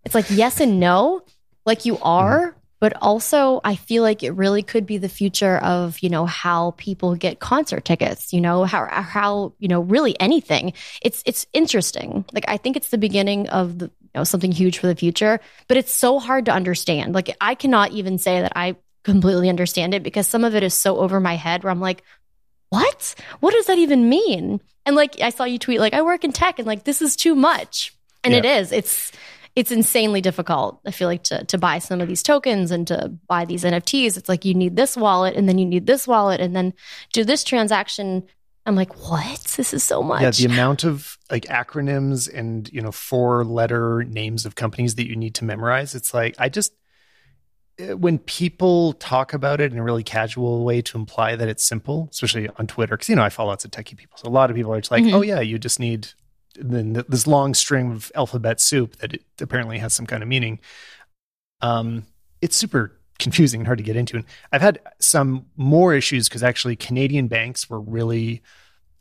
It's 0.04 0.14
like, 0.14 0.26
yes 0.30 0.60
and 0.60 0.80
no, 0.80 1.22
like 1.64 1.84
you 1.84 1.98
are, 1.98 2.56
but 2.84 2.92
also 3.00 3.62
I 3.64 3.76
feel 3.76 4.02
like 4.02 4.22
it 4.22 4.32
really 4.32 4.62
could 4.62 4.84
be 4.84 4.98
the 4.98 5.08
future 5.08 5.56
of, 5.56 5.98
you 6.00 6.10
know, 6.10 6.26
how 6.26 6.72
people 6.72 7.14
get 7.14 7.40
concert 7.40 7.82
tickets, 7.86 8.34
you 8.34 8.42
know, 8.42 8.64
how, 8.64 8.84
how, 8.84 9.54
you 9.58 9.68
know, 9.68 9.80
really 9.80 10.20
anything. 10.20 10.74
It's, 11.00 11.22
it's 11.24 11.46
interesting. 11.54 12.26
Like, 12.34 12.44
I 12.46 12.58
think 12.58 12.76
it's 12.76 12.90
the 12.90 12.98
beginning 12.98 13.48
of 13.48 13.78
the, 13.78 13.86
you 13.86 14.10
know, 14.14 14.24
something 14.24 14.52
huge 14.52 14.80
for 14.80 14.86
the 14.86 14.94
future, 14.94 15.40
but 15.66 15.78
it's 15.78 15.94
so 15.94 16.18
hard 16.18 16.44
to 16.44 16.52
understand. 16.52 17.14
Like, 17.14 17.34
I 17.40 17.54
cannot 17.54 17.92
even 17.92 18.18
say 18.18 18.42
that 18.42 18.52
I 18.54 18.76
completely 19.02 19.48
understand 19.48 19.94
it 19.94 20.02
because 20.02 20.28
some 20.28 20.44
of 20.44 20.54
it 20.54 20.62
is 20.62 20.74
so 20.74 20.98
over 20.98 21.20
my 21.20 21.36
head 21.36 21.64
where 21.64 21.70
I'm 21.70 21.80
like, 21.80 22.02
what? 22.68 23.14
What 23.40 23.54
does 23.54 23.64
that 23.64 23.78
even 23.78 24.10
mean? 24.10 24.60
And 24.84 24.94
like 24.94 25.22
I 25.22 25.30
saw 25.30 25.44
you 25.44 25.58
tweet 25.58 25.80
like 25.80 25.94
I 25.94 26.02
work 26.02 26.22
in 26.22 26.32
tech 26.32 26.58
and 26.58 26.66
like 26.66 26.84
this 26.84 27.00
is 27.00 27.16
too 27.16 27.34
much. 27.34 27.94
And 28.24 28.34
it 28.34 28.44
is. 28.46 28.72
It's 28.72 29.12
it's 29.56 29.70
insanely 29.70 30.20
difficult. 30.20 30.80
I 30.84 30.90
feel 30.90 31.08
like 31.08 31.22
to 31.24 31.44
to 31.44 31.58
buy 31.58 31.78
some 31.78 32.00
of 32.00 32.08
these 32.08 32.22
tokens 32.22 32.70
and 32.70 32.86
to 32.88 33.12
buy 33.28 33.44
these 33.44 33.64
NFTs. 33.64 34.16
It's 34.16 34.28
like 34.28 34.44
you 34.44 34.54
need 34.54 34.76
this 34.76 34.96
wallet 34.96 35.36
and 35.36 35.48
then 35.48 35.58
you 35.58 35.64
need 35.66 35.86
this 35.86 36.08
wallet 36.08 36.40
and 36.40 36.54
then 36.56 36.74
do 37.12 37.24
this 37.24 37.44
transaction. 37.44 38.24
I'm 38.66 38.76
like, 38.76 38.96
what? 39.08 39.40
This 39.56 39.74
is 39.74 39.84
so 39.84 40.02
much. 40.02 40.22
Yeah, 40.22 40.30
the 40.30 40.52
amount 40.52 40.84
of 40.84 41.18
like 41.30 41.44
acronyms 41.44 42.32
and 42.32 42.68
you 42.72 42.80
know 42.80 42.90
four 42.92 43.44
letter 43.44 44.02
names 44.04 44.44
of 44.46 44.54
companies 44.54 44.94
that 44.96 45.06
you 45.06 45.16
need 45.16 45.34
to 45.36 45.44
memorize. 45.44 45.94
It's 45.94 46.12
like 46.14 46.34
I 46.38 46.48
just 46.48 46.72
eh, 47.78 47.92
when 47.92 48.18
people 48.18 48.94
talk 48.94 49.34
about 49.34 49.60
it 49.60 49.70
in 49.72 49.78
a 49.78 49.82
really 49.84 50.02
casual 50.02 50.64
way 50.64 50.82
to 50.82 50.98
imply 50.98 51.36
that 51.36 51.48
it's 51.48 51.62
simple, 51.62 52.08
especially 52.10 52.48
on 52.56 52.66
Twitter, 52.66 52.94
because 52.96 53.08
you 53.08 53.16
know 53.16 53.22
I 53.22 53.28
follow 53.28 53.50
lots 53.50 53.64
of 53.64 53.70
techie 53.70 53.96
people, 53.96 54.16
so 54.18 54.28
a 54.28 54.30
lot 54.30 54.50
of 54.50 54.56
people 54.56 54.72
are 54.72 54.80
just 54.80 54.90
like, 54.90 55.04
Mhm. 55.04 55.12
"Oh 55.12 55.22
yeah, 55.22 55.40
you 55.40 55.58
just 55.58 55.78
need 55.78 56.08
then 56.60 57.04
this 57.08 57.26
long 57.26 57.54
string 57.54 57.92
of 57.92 58.12
alphabet 58.14 58.60
soup 58.60 58.96
that 58.96 59.14
it 59.14 59.24
apparently 59.40 59.78
has 59.78 59.92
some 59.94 60.06
kind 60.06 60.22
of 60.22 60.28
meaning." 60.28 60.60
Um, 61.60 62.04
it's 62.40 62.56
super 62.56 62.98
confusing 63.18 63.60
and 63.60 63.66
hard 63.66 63.78
to 63.78 63.84
get 63.84 63.96
into, 63.96 64.16
and 64.16 64.24
I've 64.52 64.60
had 64.60 64.80
some 65.00 65.46
more 65.56 65.94
issues 65.94 66.28
because 66.28 66.42
actually 66.42 66.76
Canadian 66.76 67.28
banks 67.28 67.68
were 67.70 67.80
really 67.80 68.42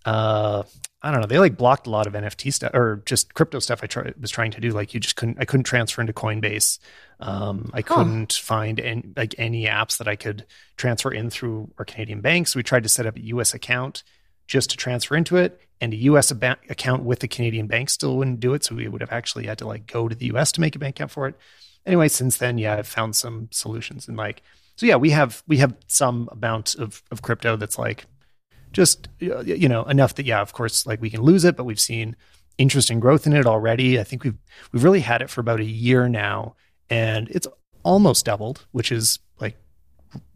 uh 0.05 0.63
I 1.01 1.11
don't 1.11 1.21
know. 1.21 1.27
They 1.27 1.39
like 1.39 1.57
blocked 1.57 1.87
a 1.87 1.89
lot 1.91 2.07
of 2.07 2.15
NFT 2.15 2.51
stuff 2.51 2.73
or 2.73 3.03
just 3.05 3.33
crypto 3.33 3.59
stuff. 3.59 3.81
I 3.83 3.87
try, 3.87 4.13
was 4.21 4.31
trying 4.31 4.51
to 4.51 4.61
do 4.61 4.71
like 4.71 4.93
you 4.93 4.99
just 5.01 5.17
couldn't. 5.17 5.37
I 5.39 5.45
couldn't 5.45 5.65
transfer 5.65 6.01
into 6.01 6.13
Coinbase. 6.13 6.79
Um, 7.19 7.71
I 7.73 7.81
Huh. 7.87 7.95
couldn't 7.95 8.33
find 8.33 8.79
any, 8.79 9.03
like 9.15 9.35
any 9.37 9.65
apps 9.65 9.97
that 9.97 10.07
I 10.07 10.15
could 10.15 10.45
transfer 10.77 11.11
in 11.11 11.29
through 11.29 11.71
our 11.77 11.85
Canadian 11.85 12.21
banks. 12.21 12.55
We 12.55 12.63
tried 12.63 12.83
to 12.83 12.89
set 12.89 13.05
up 13.05 13.17
a 13.17 13.25
U.S. 13.25 13.53
account 13.53 14.03
just 14.47 14.69
to 14.71 14.77
transfer 14.77 15.15
into 15.15 15.37
it, 15.37 15.59
and 15.81 15.93
a 15.93 15.97
U.S. 15.97 16.31
Ba- 16.31 16.57
account 16.69 17.03
with 17.03 17.19
the 17.19 17.27
Canadian 17.27 17.67
bank 17.67 17.89
still 17.89 18.17
wouldn't 18.17 18.39
do 18.39 18.53
it. 18.53 18.63
So 18.63 18.75
we 18.75 18.87
would 18.87 19.01
have 19.01 19.11
actually 19.11 19.47
had 19.47 19.57
to 19.59 19.67
like 19.67 19.87
go 19.87 20.07
to 20.07 20.15
the 20.15 20.27
U.S. 20.27 20.51
to 20.53 20.61
make 20.61 20.75
a 20.75 20.79
bank 20.79 20.95
account 20.97 21.11
for 21.11 21.27
it. 21.27 21.35
Anyway, 21.85 22.07
since 22.07 22.37
then, 22.37 22.57
yeah, 22.57 22.75
I've 22.75 22.87
found 22.87 23.15
some 23.15 23.49
solutions 23.51 24.07
and 24.07 24.15
like 24.17 24.41
so. 24.75 24.85
Yeah, 24.85 24.95
we 24.95 25.09
have 25.11 25.43
we 25.47 25.57
have 25.57 25.75
some 25.87 26.29
amount 26.31 26.75
of 26.75 27.03
of 27.11 27.21
crypto 27.21 27.55
that's 27.55 27.77
like 27.77 28.05
just 28.73 29.07
you 29.19 29.69
know 29.69 29.83
enough 29.83 30.15
that 30.15 30.25
yeah 30.25 30.41
of 30.41 30.51
course 30.51 30.85
like 30.85 30.99
we 30.99 31.09
can 31.09 31.21
lose 31.21 31.45
it 31.45 31.55
but 31.55 31.63
we've 31.63 31.79
seen 31.79 32.15
interesting 32.57 32.99
growth 32.99 33.25
in 33.25 33.33
it 33.33 33.45
already 33.45 33.99
i 33.99 34.03
think 34.03 34.23
we've 34.23 34.37
we've 34.71 34.83
really 34.83 34.99
had 34.99 35.21
it 35.21 35.29
for 35.29 35.41
about 35.41 35.59
a 35.59 35.65
year 35.65 36.09
now 36.09 36.55
and 36.89 37.29
it's 37.29 37.47
almost 37.83 38.25
doubled 38.25 38.65
which 38.71 38.91
is 38.91 39.19
like 39.39 39.55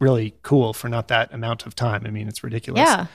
really 0.00 0.34
cool 0.42 0.72
for 0.72 0.88
not 0.88 1.08
that 1.08 1.32
amount 1.34 1.66
of 1.66 1.74
time 1.74 2.06
i 2.06 2.10
mean 2.10 2.28
it's 2.28 2.42
ridiculous 2.42 2.80
yeah. 2.80 3.06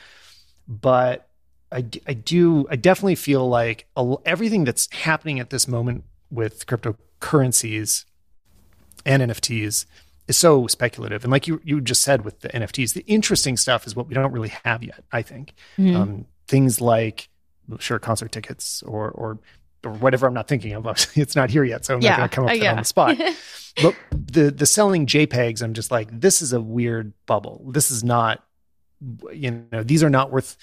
But 0.67 1.27
I, 1.71 1.85
I 2.07 2.13
do 2.13 2.67
I 2.69 2.75
definitely 2.75 3.15
feel 3.15 3.47
like 3.49 3.87
everything 4.25 4.63
that's 4.63 4.91
happening 4.91 5.39
at 5.39 5.49
this 5.49 5.67
moment 5.67 6.03
with 6.29 6.65
cryptocurrencies 6.67 8.05
and 9.05 9.21
NFTs 9.23 9.85
is 10.27 10.37
so 10.37 10.67
speculative. 10.67 11.23
And 11.23 11.31
like 11.31 11.47
you 11.47 11.59
you 11.63 11.81
just 11.81 12.01
said 12.01 12.23
with 12.23 12.39
the 12.41 12.49
NFTs, 12.49 12.93
the 12.93 13.03
interesting 13.07 13.57
stuff 13.57 13.85
is 13.87 13.95
what 13.95 14.07
we 14.07 14.13
don't 14.13 14.31
really 14.31 14.53
have 14.63 14.83
yet. 14.83 15.03
I 15.11 15.21
think 15.21 15.53
Mhm. 15.77 15.95
um, 15.95 16.25
things 16.47 16.79
like 16.81 17.29
sure 17.79 17.99
concert 17.99 18.31
tickets 18.31 18.83
or 18.83 19.09
or 19.11 19.39
or 19.85 19.91
whatever 19.93 20.27
I'm 20.27 20.33
not 20.33 20.47
thinking 20.47 20.73
of. 20.73 20.85
It's 21.15 21.35
not 21.35 21.49
here 21.49 21.63
yet, 21.63 21.85
so 21.85 21.95
I'm 21.95 22.01
Yeah. 22.01 22.17
not 22.17 22.17
going 22.17 22.29
to 22.29 22.35
come 22.35 22.43
up 22.45 22.49
Uh, 22.49 22.53
with 22.53 22.61
it 22.61 22.63
yeah. 22.65 22.71
on 22.71 22.77
the 22.77 22.83
spot 22.85 23.17
but 23.81 23.95
the 24.11 24.51
the 24.51 24.65
selling 24.65 25.05
JPEGs, 25.07 25.61
I'm 25.63 25.73
just 25.73 25.91
like, 25.91 26.07
this 26.21 26.41
is 26.41 26.53
a 26.53 26.61
weird 26.61 27.13
bubble. 27.25 27.65
This 27.73 27.89
is 27.91 28.03
not, 28.03 28.43
you 29.31 29.65
know, 29.71 29.83
these 29.83 30.03
are 30.03 30.09
not 30.09 30.31
worth. 30.31 30.57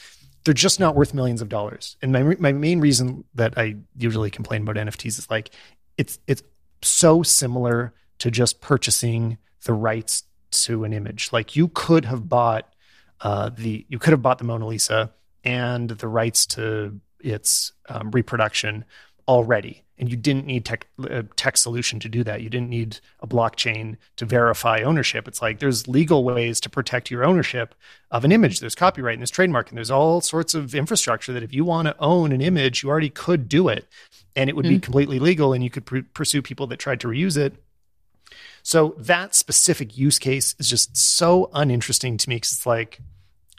They're 0.45 0.55
just 0.55 0.81
not 0.81 0.97
worth 0.97 1.13
millions 1.13 1.43
of 1.43 1.49
dollars. 1.49 1.97
And 2.03 2.13
my 2.13 2.23
my 2.39 2.53
main 2.53 2.81
reason 2.81 3.25
that 3.35 3.55
I 3.57 3.77
usually 3.97 4.31
complain 4.31 4.63
about 4.63 4.77
NFTs 4.77 5.19
is 5.19 5.31
like, 5.31 5.51
it's 5.97 6.19
it's 6.27 6.43
so 6.83 7.23
similar 7.23 7.93
to 8.19 8.31
just 8.31 8.61
purchasing 8.61 9.39
the 9.65 9.75
rights 9.75 10.25
to 10.51 10.85
an 10.85 10.93
image. 10.93 11.33
Like 11.33 11.57
you 11.57 11.69
could 11.69 12.05
have 12.07 12.29
bought 12.29 12.73
uh, 13.21 13.51
the 13.51 13.87
you 13.89 13.99
could 13.99 14.13
have 14.13 14.23
bought 14.23 14.39
the 14.39 14.45
Mona 14.45 14.67
Lisa 14.67 15.13
and 15.45 15.91
the 15.91 16.09
rights 16.09 16.47
to 16.47 17.01
its 17.21 17.73
um, 17.89 18.11
reproduction 18.11 18.85
already 19.29 19.85
and 20.01 20.11
you 20.11 20.17
didn't 20.17 20.47
need 20.47 20.65
tech 20.65 20.87
a 21.05 21.23
tech 21.23 21.59
solution 21.59 22.01
to 22.01 22.09
do 22.09 22.25
that. 22.25 22.41
You 22.41 22.49
didn't 22.49 22.71
need 22.71 22.99
a 23.21 23.27
blockchain 23.27 23.99
to 24.17 24.25
verify 24.25 24.81
ownership. 24.81 25.29
It's 25.29 25.43
like 25.43 25.59
there's 25.59 25.87
legal 25.87 26.25
ways 26.25 26.59
to 26.61 26.71
protect 26.71 27.11
your 27.11 27.23
ownership 27.23 27.75
of 28.11 28.25
an 28.25 28.33
image. 28.33 28.61
There's 28.61 28.75
copyright 28.75 29.15
and 29.15 29.21
there's 29.21 29.31
trademark 29.31 29.69
and 29.69 29.77
there's 29.77 29.91
all 29.91 30.23
sorts 30.23 30.55
of 30.55 30.75
infrastructure 30.75 31.35
that 31.35 31.43
if 31.43 31.53
you 31.53 31.67
want 31.67 31.87
to 31.87 31.97
own 31.99 32.33
an 32.33 32.41
image 32.41 32.83
you 32.83 32.89
already 32.89 33.11
could 33.11 33.49
do 33.49 33.69
it. 33.69 33.87
And 34.35 34.49
it 34.49 34.57
would 34.57 34.63
be 34.63 34.71
mm-hmm. 34.71 34.81
completely 34.81 35.19
legal 35.19 35.53
and 35.53 35.63
you 35.63 35.71
could 35.71 35.85
pr- 35.85 35.99
pursue 36.15 36.41
people 36.41 36.67
that 36.69 36.79
tried 36.79 37.01
to 37.01 37.09
reuse 37.09 37.37
it. 37.37 37.55
So 38.63 38.95
that 38.97 39.35
specific 39.35 39.99
use 39.99 40.19
case 40.19 40.55
is 40.59 40.69
just 40.69 40.97
so 40.97 41.51
uninteresting 41.53 42.17
to 42.17 42.29
me 42.29 42.37
because 42.37 42.53
it's 42.53 42.67
like 42.67 43.01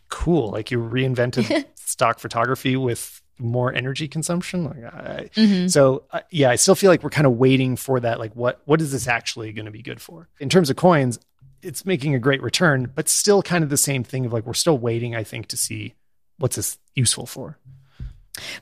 cool 0.09 0.49
like 0.51 0.71
you 0.71 0.77
reinvented 0.77 1.65
stock 1.75 2.19
photography 2.19 2.75
with 2.75 3.21
more 3.41 3.73
energy 3.73 4.07
consumption 4.07 4.63
like 4.65 4.83
I, 4.83 5.29
Mhm. 5.35 5.69
so 5.71 6.03
uh, 6.11 6.21
yeah, 6.29 6.49
I 6.49 6.55
still 6.55 6.75
feel 6.75 6.89
like 6.91 7.03
we're 7.03 7.09
kind 7.09 7.27
of 7.27 7.33
waiting 7.33 7.75
for 7.75 7.99
that. 7.99 8.19
Like, 8.19 8.33
what 8.35 8.61
what 8.65 8.79
is 8.81 8.91
this 8.91 9.07
actually 9.07 9.51
going 9.51 9.65
to 9.65 9.71
be 9.71 9.81
good 9.81 9.99
for? 10.01 10.29
In 10.39 10.47
terms 10.49 10.69
of 10.69 10.75
coins, 10.75 11.19
it's 11.61 11.85
making 11.85 12.15
a 12.15 12.19
great 12.19 12.41
return, 12.41 12.91
but 12.95 13.09
still 13.09 13.41
kind 13.43 13.63
of 13.63 13.69
the 13.69 13.77
same 13.77 14.03
thing 14.03 14.25
of 14.25 14.33
like 14.33 14.45
we're 14.45 14.53
still 14.53 14.77
waiting, 14.77 15.15
I 15.15 15.23
think, 15.23 15.47
to 15.47 15.57
see 15.57 15.95
what's 16.37 16.55
this 16.55 16.77
useful 16.95 17.25
for. 17.25 17.57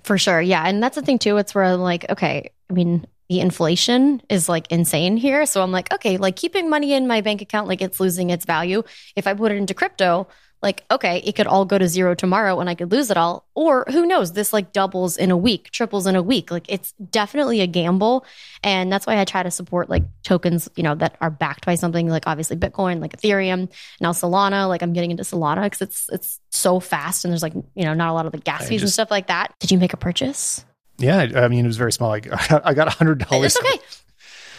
For 0.03 0.17
sure. 0.17 0.41
Yeah. 0.41 0.63
And 0.65 0.81
that's 0.81 0.95
the 0.95 1.01
thing 1.01 1.19
too. 1.19 1.37
It's 1.37 1.53
where 1.53 1.63
I'm 1.63 1.79
like, 1.79 2.09
okay, 2.09 2.51
I 2.69 2.73
mean, 2.73 3.05
the 3.29 3.39
inflation 3.39 4.21
is 4.27 4.49
like 4.49 4.71
insane 4.71 5.15
here. 5.15 5.45
So 5.45 5.61
I'm 5.61 5.71
like, 5.71 5.93
okay, 5.93 6.17
like 6.17 6.35
keeping 6.35 6.69
money 6.69 6.93
in 6.93 7.07
my 7.07 7.21
bank 7.21 7.41
account, 7.41 7.67
like 7.67 7.81
it's 7.81 7.99
losing 7.99 8.31
its 8.31 8.45
value. 8.45 8.81
If 9.15 9.27
I 9.27 9.33
put 9.35 9.51
it 9.51 9.55
into 9.57 9.73
crypto, 9.75 10.27
like, 10.61 10.83
okay, 10.91 11.21
it 11.23 11.35
could 11.35 11.47
all 11.47 11.63
go 11.63 11.77
to 11.77 11.87
zero 11.87 12.13
tomorrow 12.13 12.59
and 12.59 12.69
I 12.69 12.75
could 12.75 12.91
lose 12.91 13.09
it 13.09 13.17
all. 13.17 13.45
Or 13.55 13.85
who 13.89 14.05
knows, 14.05 14.33
this 14.33 14.51
like 14.51 14.73
doubles 14.73 15.15
in 15.15 15.31
a 15.31 15.37
week, 15.37 15.71
triples 15.71 16.05
in 16.05 16.15
a 16.15 16.21
week. 16.21 16.51
Like 16.51 16.65
it's 16.67 16.91
definitely 16.93 17.61
a 17.61 17.67
gamble. 17.67 18.25
And 18.61 18.91
that's 18.91 19.07
why 19.07 19.19
I 19.19 19.25
try 19.25 19.43
to 19.43 19.51
support 19.51 19.89
like 19.89 20.03
tokens, 20.23 20.67
you 20.75 20.83
know, 20.83 20.95
that 20.95 21.15
are 21.21 21.29
backed 21.29 21.65
by 21.65 21.75
something 21.75 22.09
like 22.09 22.23
obviously 22.27 22.57
Bitcoin, 22.57 22.99
like 22.99 23.15
Ethereum, 23.17 23.71
now 24.01 24.11
Solana. 24.11 24.67
Like 24.67 24.81
I'm 24.81 24.93
getting 24.93 25.11
into 25.11 25.23
Solana 25.23 25.63
because 25.63 25.81
it's 25.81 26.09
it's 26.11 26.39
so 26.49 26.79
fast 26.79 27.23
and 27.23 27.31
there's 27.31 27.43
like, 27.43 27.53
you 27.53 27.85
know, 27.85 27.93
not 27.93 28.09
a 28.09 28.13
lot 28.13 28.25
of 28.25 28.33
the 28.33 28.39
gas 28.39 28.67
fees 28.67 28.81
just, 28.81 28.83
and 28.83 28.91
stuff 28.91 29.11
like 29.11 29.27
that. 29.27 29.53
Did 29.59 29.71
you 29.71 29.77
make 29.77 29.93
a 29.93 29.97
purchase? 29.97 30.65
Yeah, 30.97 31.19
I 31.35 31.47
mean 31.47 31.63
it 31.63 31.67
was 31.67 31.77
very 31.77 31.93
small. 31.93 32.11
I 32.11 32.19
got, 32.19 32.61
I 32.65 32.73
got 32.73 32.87
a 32.87 32.91
hundred 32.91 33.19
dollars. 33.19 33.55
It's 33.55 33.65
okay. 33.65 33.79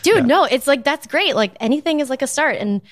Dude, 0.02 0.16
yeah. 0.16 0.20
no, 0.22 0.44
it's 0.44 0.66
like 0.66 0.84
that's 0.84 1.06
great. 1.06 1.34
Like 1.34 1.52
anything 1.60 2.00
is 2.00 2.10
like 2.10 2.22
a 2.22 2.26
start. 2.26 2.56
And 2.56 2.82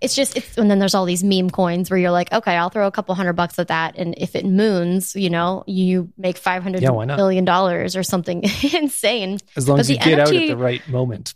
it's 0.00 0.14
just 0.14 0.36
it's 0.36 0.56
and 0.56 0.70
then 0.70 0.78
there's 0.78 0.94
all 0.94 1.04
these 1.04 1.24
meme 1.24 1.50
coins 1.50 1.90
where 1.90 1.98
you're 1.98 2.12
like, 2.12 2.32
okay, 2.32 2.56
I'll 2.56 2.70
throw 2.70 2.86
a 2.86 2.90
couple 2.90 3.14
hundred 3.14 3.32
bucks 3.32 3.58
at 3.58 3.68
that, 3.68 3.96
and 3.96 4.14
if 4.16 4.36
it 4.36 4.44
moons, 4.44 5.16
you 5.16 5.30
know, 5.30 5.64
you 5.66 6.12
make 6.16 6.38
five 6.38 6.62
hundred 6.62 6.82
yeah, 6.82 6.90
million 6.90 7.44
dollars 7.44 7.96
or 7.96 8.02
something 8.02 8.42
insane. 8.72 9.38
As 9.56 9.68
long 9.68 9.78
but 9.78 9.80
as 9.80 9.90
you 9.90 9.98
get 9.98 10.20
out 10.20 10.28
at 10.28 10.48
the 10.48 10.56
right 10.56 10.86
moment. 10.88 11.34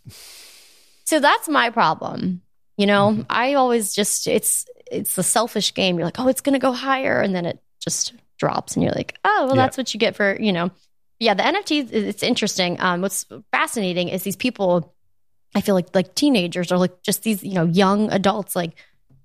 So 1.05 1.19
that's 1.19 1.49
my 1.49 1.69
problem. 1.69 2.41
You 2.77 2.87
know, 2.87 3.11
mm-hmm. 3.11 3.21
I 3.29 3.55
always 3.55 3.93
just 3.93 4.27
it's 4.27 4.65
it's 4.89 5.17
a 5.17 5.23
selfish 5.23 5.73
game. 5.73 5.97
You're 5.97 6.05
like, 6.07 6.19
oh, 6.19 6.29
it's 6.29 6.41
gonna 6.41 6.59
go 6.59 6.71
higher, 6.71 7.19
and 7.19 7.35
then 7.35 7.45
it 7.45 7.61
just 7.81 8.13
drops, 8.39 8.75
and 8.75 8.83
you're 8.83 8.93
like, 8.93 9.17
oh, 9.25 9.45
well, 9.47 9.55
yeah. 9.55 9.61
that's 9.61 9.77
what 9.77 9.93
you 9.93 9.99
get 9.99 10.15
for 10.15 10.39
you 10.39 10.53
know. 10.53 10.71
Yeah, 11.19 11.33
the 11.33 11.43
NFTs. 11.43 11.91
it's 11.91 12.23
interesting. 12.23 12.79
Um, 12.79 13.01
what's 13.01 13.25
fascinating 13.51 14.09
is 14.09 14.23
these 14.23 14.35
people 14.35 14.92
I 15.55 15.61
feel 15.61 15.75
like 15.75 15.93
like 15.93 16.15
teenagers 16.15 16.71
or 16.71 16.77
like 16.77 17.01
just 17.01 17.23
these, 17.23 17.43
you 17.43 17.53
know, 17.53 17.65
young 17.65 18.11
adults 18.11 18.55
like 18.55 18.71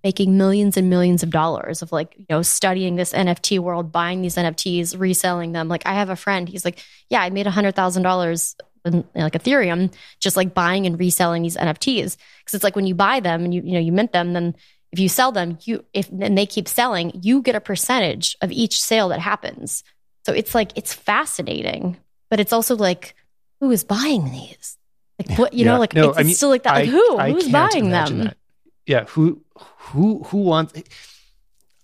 making 0.04 0.36
millions 0.36 0.76
and 0.76 0.88
millions 0.88 1.22
of 1.22 1.30
dollars 1.30 1.82
of 1.82 1.90
like, 1.90 2.14
you 2.16 2.26
know, 2.30 2.42
studying 2.42 2.96
this 2.96 3.12
NFT 3.12 3.58
world, 3.58 3.90
buying 3.90 4.22
these 4.22 4.36
NFTs, 4.36 4.98
reselling 4.98 5.52
them. 5.52 5.68
Like 5.68 5.86
I 5.86 5.94
have 5.94 6.10
a 6.10 6.16
friend, 6.16 6.48
he's 6.48 6.64
like, 6.64 6.78
yeah, 7.08 7.20
I 7.20 7.30
made 7.30 7.46
a 7.46 7.50
hundred 7.50 7.74
thousand 7.74 8.02
dollars 8.02 8.54
in 8.84 9.04
like 9.14 9.32
Ethereum, 9.32 9.92
just 10.20 10.36
like 10.36 10.54
buying 10.54 10.86
and 10.86 10.98
reselling 10.98 11.42
these 11.42 11.56
NFTs. 11.56 12.16
Cause 12.44 12.54
it's 12.54 12.64
like 12.64 12.76
when 12.76 12.86
you 12.86 12.94
buy 12.94 13.20
them 13.20 13.44
and 13.44 13.52
you, 13.52 13.62
you 13.62 13.72
know, 13.72 13.80
you 13.80 13.92
mint 13.92 14.12
them, 14.12 14.32
then 14.34 14.54
if 14.92 14.98
you 14.98 15.08
sell 15.08 15.32
them, 15.32 15.58
you, 15.62 15.84
if, 15.92 16.08
and 16.10 16.36
they 16.38 16.46
keep 16.46 16.68
selling, 16.68 17.20
you 17.22 17.42
get 17.42 17.54
a 17.54 17.60
percentage 17.60 18.36
of 18.40 18.52
each 18.52 18.80
sale 18.80 19.08
that 19.08 19.20
happens. 19.20 19.82
So 20.24 20.32
it's 20.32 20.54
like, 20.54 20.72
it's 20.76 20.94
fascinating, 20.94 21.98
but 22.30 22.40
it's 22.40 22.52
also 22.52 22.76
like, 22.76 23.14
who 23.60 23.70
is 23.70 23.84
buying 23.84 24.30
these? 24.30 24.78
Like 25.18 25.38
what 25.38 25.52
you 25.52 25.64
yeah. 25.64 25.72
know, 25.72 25.78
like 25.78 25.94
no, 25.94 26.10
it's, 26.10 26.18
I 26.18 26.22
mean, 26.22 26.34
still 26.34 26.48
like 26.48 26.62
that. 26.62 26.74
Like 26.74 26.88
who? 26.88 27.18
I 27.18 27.32
Who's 27.32 27.48
buying 27.48 27.90
them? 27.90 28.18
That. 28.18 28.36
Yeah, 28.86 29.04
who 29.06 29.42
who 29.56 30.22
who 30.24 30.38
wants 30.38 30.74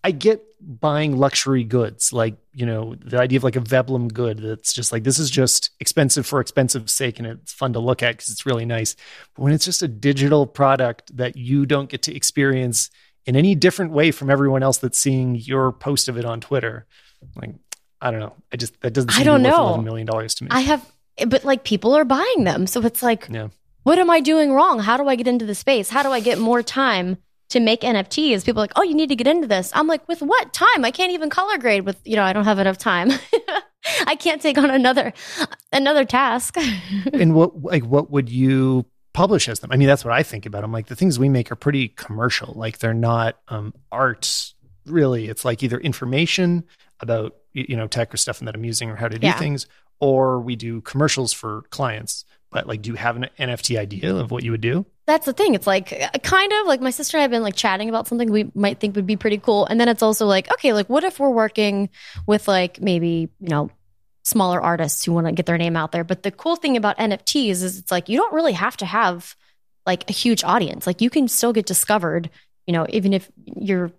I 0.04 0.10
get 0.10 0.44
buying 0.60 1.16
luxury 1.16 1.64
goods, 1.64 2.12
like, 2.12 2.36
you 2.52 2.66
know, 2.66 2.94
the 2.94 3.18
idea 3.18 3.38
of 3.38 3.44
like 3.44 3.56
a 3.56 3.60
Veblen 3.60 4.08
good 4.08 4.38
that's 4.38 4.74
just 4.74 4.92
like 4.92 5.02
this 5.02 5.18
is 5.18 5.30
just 5.30 5.70
expensive 5.80 6.26
for 6.26 6.40
expensive 6.40 6.90
sake 6.90 7.18
and 7.18 7.26
it's 7.26 7.54
fun 7.54 7.72
to 7.72 7.78
look 7.78 8.02
at 8.02 8.12
because 8.12 8.28
it's 8.28 8.44
really 8.44 8.66
nice. 8.66 8.96
But 9.34 9.42
when 9.42 9.54
it's 9.54 9.64
just 9.64 9.82
a 9.82 9.88
digital 9.88 10.46
product 10.46 11.16
that 11.16 11.36
you 11.36 11.64
don't 11.64 11.88
get 11.88 12.02
to 12.02 12.14
experience 12.14 12.90
in 13.24 13.34
any 13.34 13.54
different 13.54 13.92
way 13.92 14.10
from 14.10 14.28
everyone 14.28 14.62
else 14.62 14.76
that's 14.76 14.98
seeing 14.98 15.36
your 15.36 15.72
post 15.72 16.08
of 16.08 16.18
it 16.18 16.26
on 16.26 16.40
Twitter, 16.40 16.86
like 17.34 17.54
I 18.02 18.10
don't 18.10 18.20
know. 18.20 18.34
I 18.52 18.56
just 18.56 18.78
that 18.82 18.92
doesn't 18.92 19.10
seem 19.10 19.22
I 19.22 19.24
don't 19.24 19.42
know. 19.42 19.68
eleven 19.68 19.84
million 19.84 20.06
dollars 20.06 20.34
to 20.36 20.44
me. 20.44 20.50
I 20.50 20.60
have 20.60 20.86
but 21.26 21.44
like 21.44 21.64
people 21.64 21.94
are 21.94 22.04
buying 22.04 22.44
them. 22.44 22.66
So 22.66 22.80
it's 22.82 23.02
like, 23.02 23.28
yeah. 23.30 23.48
what 23.82 23.98
am 23.98 24.10
I 24.10 24.20
doing 24.20 24.52
wrong? 24.52 24.80
How 24.80 24.96
do 24.96 25.08
I 25.08 25.16
get 25.16 25.28
into 25.28 25.46
the 25.46 25.54
space? 25.54 25.90
How 25.90 26.02
do 26.02 26.10
I 26.10 26.20
get 26.20 26.38
more 26.38 26.62
time 26.62 27.18
to 27.50 27.60
make 27.60 27.82
NFTs? 27.82 28.44
People 28.44 28.60
are 28.60 28.64
like, 28.64 28.72
oh, 28.76 28.82
you 28.82 28.94
need 28.94 29.08
to 29.10 29.16
get 29.16 29.26
into 29.26 29.46
this. 29.46 29.70
I'm 29.74 29.86
like, 29.86 30.06
with 30.08 30.22
what 30.22 30.52
time? 30.52 30.84
I 30.84 30.90
can't 30.90 31.12
even 31.12 31.30
color 31.30 31.58
grade 31.58 31.84
with, 31.84 32.00
you 32.04 32.16
know, 32.16 32.24
I 32.24 32.32
don't 32.32 32.44
have 32.44 32.58
enough 32.58 32.78
time. 32.78 33.10
I 34.06 34.16
can't 34.16 34.40
take 34.40 34.56
on 34.56 34.70
another 34.70 35.12
another 35.72 36.04
task. 36.04 36.56
and 37.12 37.34
what 37.34 37.62
like 37.62 37.84
what 37.84 38.10
would 38.10 38.30
you 38.30 38.86
publish 39.12 39.48
as 39.48 39.60
them? 39.60 39.70
I 39.70 39.76
mean, 39.76 39.88
that's 39.88 40.04
what 40.04 40.14
I 40.14 40.22
think 40.22 40.46
about 40.46 40.62
them. 40.62 40.72
Like 40.72 40.86
the 40.86 40.96
things 40.96 41.18
we 41.18 41.28
make 41.28 41.52
are 41.52 41.56
pretty 41.56 41.88
commercial. 41.88 42.54
Like 42.54 42.78
they're 42.78 42.94
not 42.94 43.38
um, 43.48 43.74
art 43.92 44.54
really. 44.86 45.28
It's 45.28 45.44
like 45.44 45.62
either 45.62 45.78
information 45.78 46.64
about 47.00 47.36
you 47.52 47.76
know 47.76 47.86
tech 47.86 48.12
or 48.12 48.16
stuff 48.16 48.40
that 48.40 48.54
I'm 48.54 48.64
using 48.64 48.90
or 48.90 48.96
how 48.96 49.08
to 49.08 49.18
do 49.18 49.26
yeah. 49.26 49.38
things, 49.38 49.66
or 50.04 50.38
we 50.38 50.54
do 50.54 50.82
commercials 50.82 51.32
for 51.32 51.62
clients. 51.70 52.26
But 52.50 52.66
like, 52.66 52.82
do 52.82 52.90
you 52.90 52.96
have 52.96 53.16
an 53.16 53.30
NFT 53.38 53.78
idea 53.78 54.14
of 54.14 54.30
what 54.30 54.44
you 54.44 54.50
would 54.50 54.60
do? 54.60 54.84
That's 55.06 55.24
the 55.24 55.32
thing. 55.32 55.54
It's 55.54 55.66
like 55.66 55.94
uh, 55.94 56.18
kind 56.18 56.52
of 56.52 56.66
like 56.66 56.82
my 56.82 56.90
sister 56.90 57.16
and 57.16 57.20
I 57.20 57.22
have 57.22 57.30
been 57.30 57.42
like 57.42 57.56
chatting 57.56 57.88
about 57.88 58.06
something 58.06 58.30
we 58.30 58.50
might 58.54 58.80
think 58.80 58.96
would 58.96 59.06
be 59.06 59.16
pretty 59.16 59.38
cool. 59.38 59.64
And 59.64 59.80
then 59.80 59.88
it's 59.88 60.02
also 60.02 60.26
like, 60.26 60.52
okay, 60.52 60.74
like 60.74 60.90
what 60.90 61.04
if 61.04 61.18
we're 61.18 61.30
working 61.30 61.88
with 62.26 62.46
like 62.46 62.82
maybe, 62.82 63.30
you 63.40 63.48
know, 63.48 63.70
smaller 64.24 64.60
artists 64.60 65.06
who 65.06 65.14
want 65.14 65.26
to 65.26 65.32
get 65.32 65.46
their 65.46 65.56
name 65.56 65.74
out 65.74 65.90
there. 65.90 66.04
But 66.04 66.22
the 66.22 66.30
cool 66.30 66.56
thing 66.56 66.76
about 66.76 66.98
NFTs 66.98 67.62
is 67.62 67.78
it's 67.78 67.90
like 67.90 68.10
you 68.10 68.18
don't 68.18 68.34
really 68.34 68.52
have 68.52 68.76
to 68.78 68.86
have 68.86 69.34
like 69.86 70.10
a 70.10 70.12
huge 70.12 70.44
audience. 70.44 70.86
Like 70.86 71.00
you 71.00 71.08
can 71.08 71.28
still 71.28 71.54
get 71.54 71.64
discovered, 71.64 72.28
you 72.66 72.74
know, 72.74 72.84
even 72.90 73.14
if 73.14 73.30
you're 73.56 73.90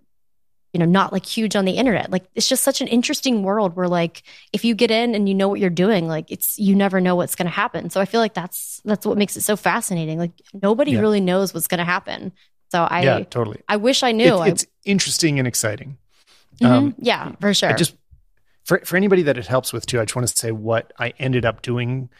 you 0.76 0.80
know, 0.80 0.84
not 0.84 1.10
like 1.10 1.24
huge 1.24 1.56
on 1.56 1.64
the 1.64 1.72
internet. 1.72 2.10
Like 2.10 2.26
it's 2.34 2.46
just 2.46 2.62
such 2.62 2.82
an 2.82 2.86
interesting 2.86 3.42
world 3.42 3.74
where 3.76 3.88
like 3.88 4.22
if 4.52 4.62
you 4.62 4.74
get 4.74 4.90
in 4.90 5.14
and 5.14 5.26
you 5.26 5.34
know 5.34 5.48
what 5.48 5.58
you're 5.58 5.70
doing, 5.70 6.06
like 6.06 6.30
it's 6.30 6.58
you 6.58 6.74
never 6.74 7.00
know 7.00 7.16
what's 7.16 7.34
going 7.34 7.46
to 7.46 7.50
happen. 7.50 7.88
So 7.88 7.98
I 7.98 8.04
feel 8.04 8.20
like 8.20 8.34
that's 8.34 8.82
that's 8.84 9.06
what 9.06 9.16
makes 9.16 9.38
it 9.38 9.40
so 9.40 9.56
fascinating. 9.56 10.18
Like 10.18 10.32
nobody 10.52 10.90
yeah. 10.90 11.00
really 11.00 11.22
knows 11.22 11.54
what's 11.54 11.66
going 11.66 11.78
to 11.78 11.84
happen. 11.84 12.30
So 12.70 12.82
I 12.82 13.04
yeah, 13.04 13.20
totally. 13.20 13.62
I 13.70 13.76
wish 13.76 14.02
I 14.02 14.12
knew. 14.12 14.42
It's, 14.42 14.66
interesting 14.84 15.38
and 15.38 15.48
exciting. 15.48 15.96
Mm-hmm. 16.60 16.72
Um, 16.72 16.94
yeah, 16.98 17.32
for 17.40 17.54
sure. 17.54 17.70
I 17.70 17.72
just 17.72 17.96
for 18.64 18.80
for 18.84 18.98
anybody 18.98 19.22
that 19.22 19.38
it 19.38 19.46
helps 19.46 19.72
with 19.72 19.86
too, 19.86 19.98
I 19.98 20.04
just 20.04 20.14
want 20.14 20.28
to 20.28 20.36
say 20.36 20.52
what 20.52 20.92
I 20.98 21.14
ended 21.18 21.46
up 21.46 21.62
doing 21.62 22.10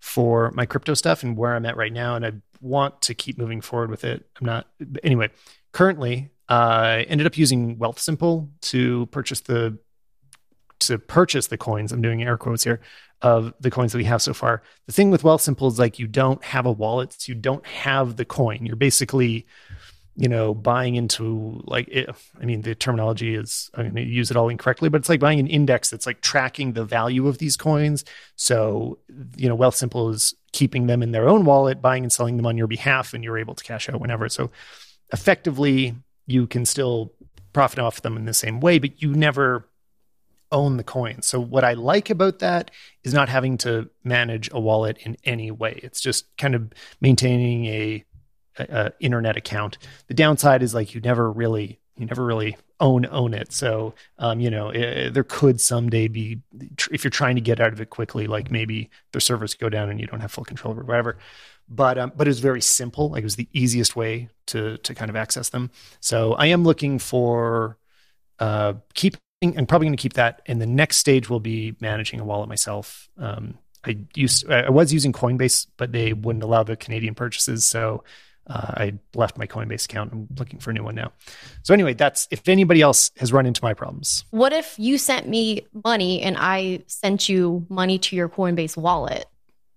for 0.00 0.50
my 0.50 0.66
crypto 0.66 0.92
stuff 0.92 1.22
and 1.22 1.34
where 1.34 1.54
I'm 1.54 1.64
at 1.64 1.78
right 1.78 1.92
now, 1.92 2.14
and 2.14 2.26
I 2.26 2.32
want 2.60 3.00
to 3.02 3.14
keep 3.14 3.38
moving 3.38 3.62
forward 3.62 3.88
with 3.88 4.04
it. 4.04 4.26
I'm 4.38 4.46
not 4.46 4.66
anyway. 5.02 5.30
Currently, 5.72 6.28
I 6.48 7.02
ended 7.08 7.26
up 7.26 7.38
using 7.38 7.76
Wealthsimple 7.76 8.48
to 8.62 9.06
purchase 9.06 9.40
the 9.40 9.78
to 10.80 10.98
purchase 10.98 11.46
the 11.46 11.56
coins. 11.56 11.92
I'm 11.92 12.02
doing 12.02 12.22
air 12.22 12.36
quotes 12.36 12.64
here 12.64 12.80
of 13.22 13.54
the 13.60 13.70
coins 13.70 13.92
that 13.92 13.98
we 13.98 14.04
have 14.04 14.20
so 14.20 14.34
far. 14.34 14.62
The 14.86 14.92
thing 14.92 15.10
with 15.10 15.22
Wealthsimple 15.22 15.70
is 15.70 15.78
like 15.78 15.98
you 15.98 16.06
don't 16.06 16.42
have 16.44 16.66
a 16.66 16.72
wallet, 16.72 17.12
so 17.12 17.30
you 17.30 17.34
don't 17.34 17.64
have 17.66 18.16
the 18.16 18.24
coin. 18.24 18.66
You're 18.66 18.76
basically, 18.76 19.46
you 20.16 20.28
know, 20.28 20.54
buying 20.54 20.96
into 20.96 21.62
like 21.64 21.88
it, 21.88 22.10
I 22.40 22.44
mean, 22.44 22.62
the 22.62 22.74
terminology 22.74 23.34
is 23.34 23.70
I'm 23.74 23.84
going 23.84 23.94
to 23.94 24.02
use 24.02 24.30
it 24.30 24.36
all 24.36 24.48
incorrectly, 24.48 24.88
but 24.88 25.00
it's 25.00 25.08
like 25.08 25.20
buying 25.20 25.38
an 25.38 25.46
index 25.46 25.88
that's 25.88 26.06
like 26.06 26.20
tracking 26.20 26.72
the 26.72 26.84
value 26.84 27.28
of 27.28 27.38
these 27.38 27.56
coins. 27.56 28.04
So 28.36 28.98
you 29.36 29.48
know, 29.48 29.56
Wealthsimple 29.56 30.12
is 30.12 30.34
keeping 30.52 30.86
them 30.88 31.02
in 31.02 31.12
their 31.12 31.28
own 31.28 31.44
wallet, 31.44 31.80
buying 31.80 32.02
and 32.02 32.12
selling 32.12 32.36
them 32.36 32.46
on 32.46 32.58
your 32.58 32.66
behalf, 32.66 33.14
and 33.14 33.22
you're 33.22 33.38
able 33.38 33.54
to 33.54 33.64
cash 33.64 33.88
out 33.88 34.00
whenever. 34.00 34.28
So 34.28 34.50
effectively 35.12 35.94
you 36.26 36.46
can 36.46 36.64
still 36.64 37.12
profit 37.52 37.78
off 37.78 38.02
them 38.02 38.16
in 38.16 38.24
the 38.24 38.34
same 38.34 38.60
way, 38.60 38.78
but 38.78 39.02
you 39.02 39.14
never 39.14 39.68
own 40.50 40.76
the 40.76 40.84
coin. 40.84 41.22
So 41.22 41.40
what 41.40 41.64
I 41.64 41.72
like 41.72 42.10
about 42.10 42.38
that 42.40 42.70
is 43.02 43.14
not 43.14 43.28
having 43.28 43.56
to 43.58 43.88
manage 44.04 44.50
a 44.52 44.60
wallet 44.60 44.98
in 44.98 45.16
any 45.24 45.50
way. 45.50 45.80
It's 45.82 46.00
just 46.00 46.36
kind 46.36 46.54
of 46.54 46.70
maintaining 47.00 47.66
a, 47.66 48.04
a, 48.58 48.62
a, 48.64 48.92
internet 49.00 49.36
account. 49.36 49.78
The 50.08 50.14
downside 50.14 50.62
is 50.62 50.74
like 50.74 50.94
you 50.94 51.00
never 51.00 51.30
really 51.30 51.80
you 51.96 52.06
never 52.06 52.24
really 52.24 52.56
own 52.80 53.06
own 53.06 53.32
it. 53.34 53.52
So 53.52 53.94
um, 54.18 54.40
you 54.40 54.50
know 54.50 54.68
it, 54.70 55.14
there 55.14 55.24
could 55.24 55.60
someday 55.60 56.08
be 56.08 56.40
if 56.90 57.02
you're 57.02 57.10
trying 57.10 57.36
to 57.36 57.40
get 57.40 57.60
out 57.60 57.72
of 57.72 57.80
it 57.80 57.90
quickly, 57.90 58.26
like 58.26 58.50
maybe 58.50 58.90
the 59.12 59.20
servers 59.20 59.54
go 59.54 59.68
down 59.68 59.88
and 59.88 59.98
you 59.98 60.06
don't 60.06 60.20
have 60.20 60.32
full 60.32 60.44
control 60.44 60.78
or 60.78 60.84
whatever 60.84 61.16
but 61.68 61.98
um, 61.98 62.12
but 62.16 62.26
it 62.26 62.30
was 62.30 62.40
very 62.40 62.60
simple. 62.60 63.10
Like 63.10 63.22
it 63.22 63.24
was 63.24 63.36
the 63.36 63.48
easiest 63.52 63.96
way 63.96 64.28
to 64.46 64.78
to 64.78 64.94
kind 64.94 65.10
of 65.10 65.16
access 65.16 65.48
them. 65.50 65.70
So 66.00 66.34
I 66.34 66.46
am 66.46 66.64
looking 66.64 66.98
for 66.98 67.78
uh, 68.38 68.74
keeping. 68.94 69.20
I'm 69.42 69.66
probably 69.66 69.86
going 69.86 69.96
to 69.96 70.02
keep 70.02 70.12
that. 70.14 70.42
And 70.46 70.60
the 70.60 70.66
next 70.66 70.98
stage 70.98 71.28
will 71.28 71.40
be 71.40 71.74
managing 71.80 72.20
a 72.20 72.24
wallet 72.24 72.48
myself. 72.48 73.08
Um, 73.18 73.58
I 73.84 73.98
used 74.14 74.48
I 74.50 74.70
was 74.70 74.92
using 74.92 75.12
Coinbase, 75.12 75.66
but 75.76 75.92
they 75.92 76.12
wouldn't 76.12 76.44
allow 76.44 76.62
the 76.62 76.76
Canadian 76.76 77.14
purchases, 77.14 77.66
so 77.66 78.04
uh, 78.46 78.74
I 78.76 78.94
left 79.14 79.38
my 79.38 79.46
Coinbase 79.46 79.84
account. 79.84 80.12
I'm 80.12 80.28
looking 80.36 80.58
for 80.58 80.70
a 80.70 80.74
new 80.74 80.82
one 80.82 80.94
now. 80.94 81.12
So 81.62 81.74
anyway, 81.74 81.94
that's 81.94 82.28
if 82.30 82.48
anybody 82.48 82.80
else 82.80 83.10
has 83.18 83.32
run 83.32 83.46
into 83.46 83.62
my 83.62 83.74
problems. 83.74 84.24
What 84.30 84.52
if 84.52 84.78
you 84.78 84.98
sent 84.98 85.28
me 85.28 85.66
money 85.84 86.22
and 86.22 86.36
I 86.38 86.82
sent 86.86 87.28
you 87.28 87.66
money 87.68 87.98
to 88.00 88.16
your 88.16 88.28
Coinbase 88.28 88.76
wallet? 88.76 89.26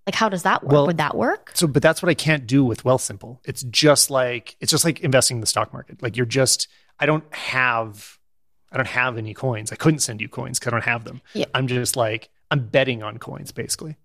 Like, 0.06 0.14
how 0.14 0.28
does 0.28 0.44
that 0.44 0.62
work? 0.62 0.72
Well- 0.72 0.86
Would 0.86 0.98
that 0.98 1.16
work? 1.16 1.50
So, 1.54 1.66
but 1.66 1.82
that's 1.82 2.00
what 2.02 2.08
I 2.08 2.14
can't 2.14 2.46
do 2.46 2.64
with 2.64 2.84
Wealthsimple. 2.84 3.38
It's 3.44 3.62
just 3.64 4.10
like 4.10 4.56
it's 4.60 4.70
just 4.70 4.84
like 4.84 5.00
investing 5.00 5.38
in 5.38 5.40
the 5.40 5.46
stock 5.46 5.72
market. 5.72 6.02
Like 6.02 6.16
you're 6.16 6.26
just 6.26 6.68
I 7.00 7.06
don't 7.06 7.24
have 7.34 8.18
I 8.70 8.76
don't 8.76 8.86
have 8.88 9.18
any 9.18 9.34
coins. 9.34 9.72
I 9.72 9.76
couldn't 9.76 10.00
send 10.00 10.20
you 10.20 10.28
coins 10.28 10.58
because 10.58 10.72
I 10.72 10.76
don't 10.76 10.84
have 10.84 11.04
them. 11.04 11.20
Yeah. 11.34 11.46
I'm 11.54 11.66
just 11.66 11.96
like 11.96 12.30
I'm 12.50 12.60
betting 12.68 13.02
on 13.02 13.18
coins 13.18 13.50
basically. 13.52 13.96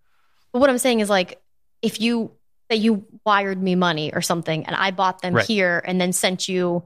But 0.52 0.60
what 0.60 0.70
I'm 0.70 0.80
saying 0.80 1.00
is 1.02 1.10
like, 1.10 1.40
if 1.84 2.02
you 2.02 2.32
that 2.70 2.80
you 2.80 3.06
wired 3.26 3.62
me 3.62 3.76
money 3.76 4.12
or 4.14 4.22
something, 4.22 4.66
and 4.66 4.76
I 4.76 4.92
bought 4.92 5.22
them 5.22 5.36
Right. 5.36 5.46
here 5.46 5.84
and 5.86 6.00
then 6.02 6.14
sent 6.14 6.48
you, 6.48 6.84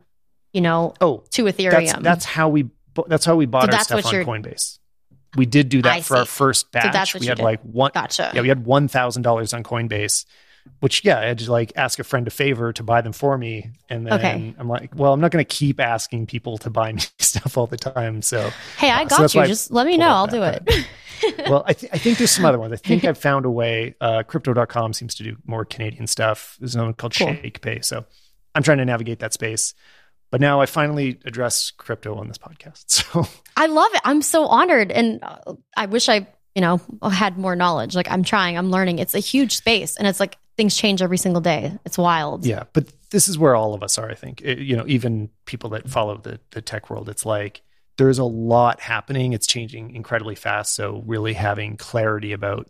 you 0.52 0.60
know, 0.62 0.94
Oh, 1.00 1.24
to 1.32 1.46
Ethereum. 1.46 1.72
that's 1.72 2.04
that's 2.04 2.26
how 2.26 2.50
we 2.50 2.70
that's 3.08 3.24
how 3.24 3.36
we 3.38 3.46
bought 3.46 3.72
So 3.72 3.78
our 3.78 3.84
stuff 3.84 4.06
on 4.08 4.14
Coinbase. 4.26 4.80
We 5.36 5.46
did 5.46 5.70
do 5.70 5.82
that 5.82 5.92
I 5.94 6.02
for 6.02 6.18
our 6.18 6.26
first 6.26 6.72
batch. 6.72 6.94
that's 6.94 7.14
what 7.14 7.22
we 7.22 7.26
you 7.28 7.32
had 7.32 7.38
did. 7.38 7.44
like 7.44 7.62
one 7.62 7.92
gotcha. 7.94 8.32
Yeah, 8.34 8.42
we 8.42 8.48
had 8.48 8.66
one 8.66 8.88
thousand 8.88 9.24
dollars 9.24 9.54
on 9.54 9.64
Coinbase, 9.64 10.26
which 10.80 11.04
yeah, 11.04 11.20
I 11.20 11.26
had 11.26 11.40
to 11.40 11.52
like 11.52 11.74
ask 11.76 12.00
a 12.00 12.04
friend 12.04 12.28
a 12.28 12.32
favor 12.32 12.72
to 12.74 12.84
buy 12.84 13.02
them 13.02 13.14
for 13.14 13.38
me, 13.38 13.72
and 13.90 14.06
then 14.08 14.14
Okay. 14.14 14.54
I'm 14.58 14.68
like, 14.70 14.92
well, 14.96 15.14
I'm 15.14 15.20
not 15.20 15.32
going 15.32 15.44
to 15.44 15.56
keep 15.56 15.80
asking 15.80 16.28
people 16.28 16.58
to 16.60 16.70
buy 16.70 16.92
me 16.94 17.02
stuff 17.20 17.58
all 17.58 17.68
the 17.68 17.78
time. 17.78 18.22
So, 18.22 18.50
Hey, 18.78 18.90
I 18.92 19.04
Uh, 19.04 19.06
got 19.06 19.34
why 19.34 19.42
you. 19.42 19.46
I 19.46 19.48
Just 19.48 19.72
let 19.72 19.86
me 19.88 19.98
know. 19.98 20.10
I'll 20.10 20.28
do 20.28 20.42
it. 20.44 20.68
well, 21.50 21.64
I, 21.66 21.74
th- 21.74 21.92
I 21.94 21.98
think 21.98 22.18
there's 22.18 22.32
some 22.32 22.46
other 22.46 22.60
ones. 22.60 22.74
I 22.74 22.78
think 22.78 23.04
I've 23.06 23.18
found 23.18 23.46
a 23.46 23.50
way. 23.52 23.96
Uh, 24.02 24.24
Crypto.com 24.24 24.94
seems 24.94 25.16
to 25.16 25.24
do 25.24 25.38
more 25.46 25.66
Canadian 25.66 26.08
stuff. 26.08 26.58
There's 26.60 26.76
another 26.76 26.88
one 26.88 26.94
called 26.96 27.16
Cool. 27.16 27.28
ShakePay. 27.28 27.84
So 27.86 28.06
I'm 28.54 28.64
trying 28.64 28.78
to 28.80 28.86
navigate 28.86 29.20
that 29.20 29.34
space. 29.34 29.74
But 30.32 30.42
now 30.42 30.60
I 30.60 30.66
finally 30.66 31.20
address 31.26 31.72
crypto 31.72 32.16
on 32.16 32.28
this 32.28 32.38
podcast. 32.38 32.84
So 33.16 33.28
I 33.58 33.68
love 33.68 33.90
it. 33.94 34.02
I'm 34.04 34.22
so 34.22 34.48
honored, 34.48 34.92
and 34.92 35.20
uh, 35.24 35.54
I 35.78 35.86
wish 35.86 36.10
I, 36.10 36.28
you 36.56 36.62
know, 36.62 36.82
had 37.10 37.38
more 37.38 37.56
knowledge. 37.56 37.96
Like 37.96 38.10
I'm 38.12 38.24
trying. 38.24 38.58
I'm 38.58 38.70
learning. 38.72 39.00
It's 39.00 39.16
a 39.16 39.20
huge 39.20 39.56
space, 39.56 39.96
and 39.96 40.08
it's 40.08 40.20
like 40.20 40.38
things 40.58 40.76
change 40.76 41.02
every 41.02 41.18
single 41.18 41.42
day. 41.42 41.78
It's 41.86 41.98
wild. 41.98 42.46
Yeah, 42.46 42.64
but 42.74 42.88
this 43.12 43.28
is 43.30 43.38
where 43.38 43.56
all 43.56 43.74
of 43.74 43.82
us 43.84 43.98
are. 43.98 44.10
I 44.10 44.16
think 44.16 44.42
It- 44.42 44.60
you 44.60 44.76
know, 44.76 44.84
even 44.88 45.30
people 45.46 45.70
that 45.72 45.90
follow 45.90 46.18
the 46.18 46.40
the 46.52 46.62
tech 46.62 46.90
world, 46.90 47.08
it's 47.08 47.26
like 47.26 47.62
there's 47.98 48.20
a 48.20 48.26
lot 48.26 48.82
happening. 48.82 49.32
It's 49.32 49.48
changing 49.48 49.96
incredibly 49.96 50.36
fast. 50.36 50.76
So 50.76 51.02
really 51.06 51.34
having 51.34 51.78
clarity 51.78 52.34
about 52.34 52.70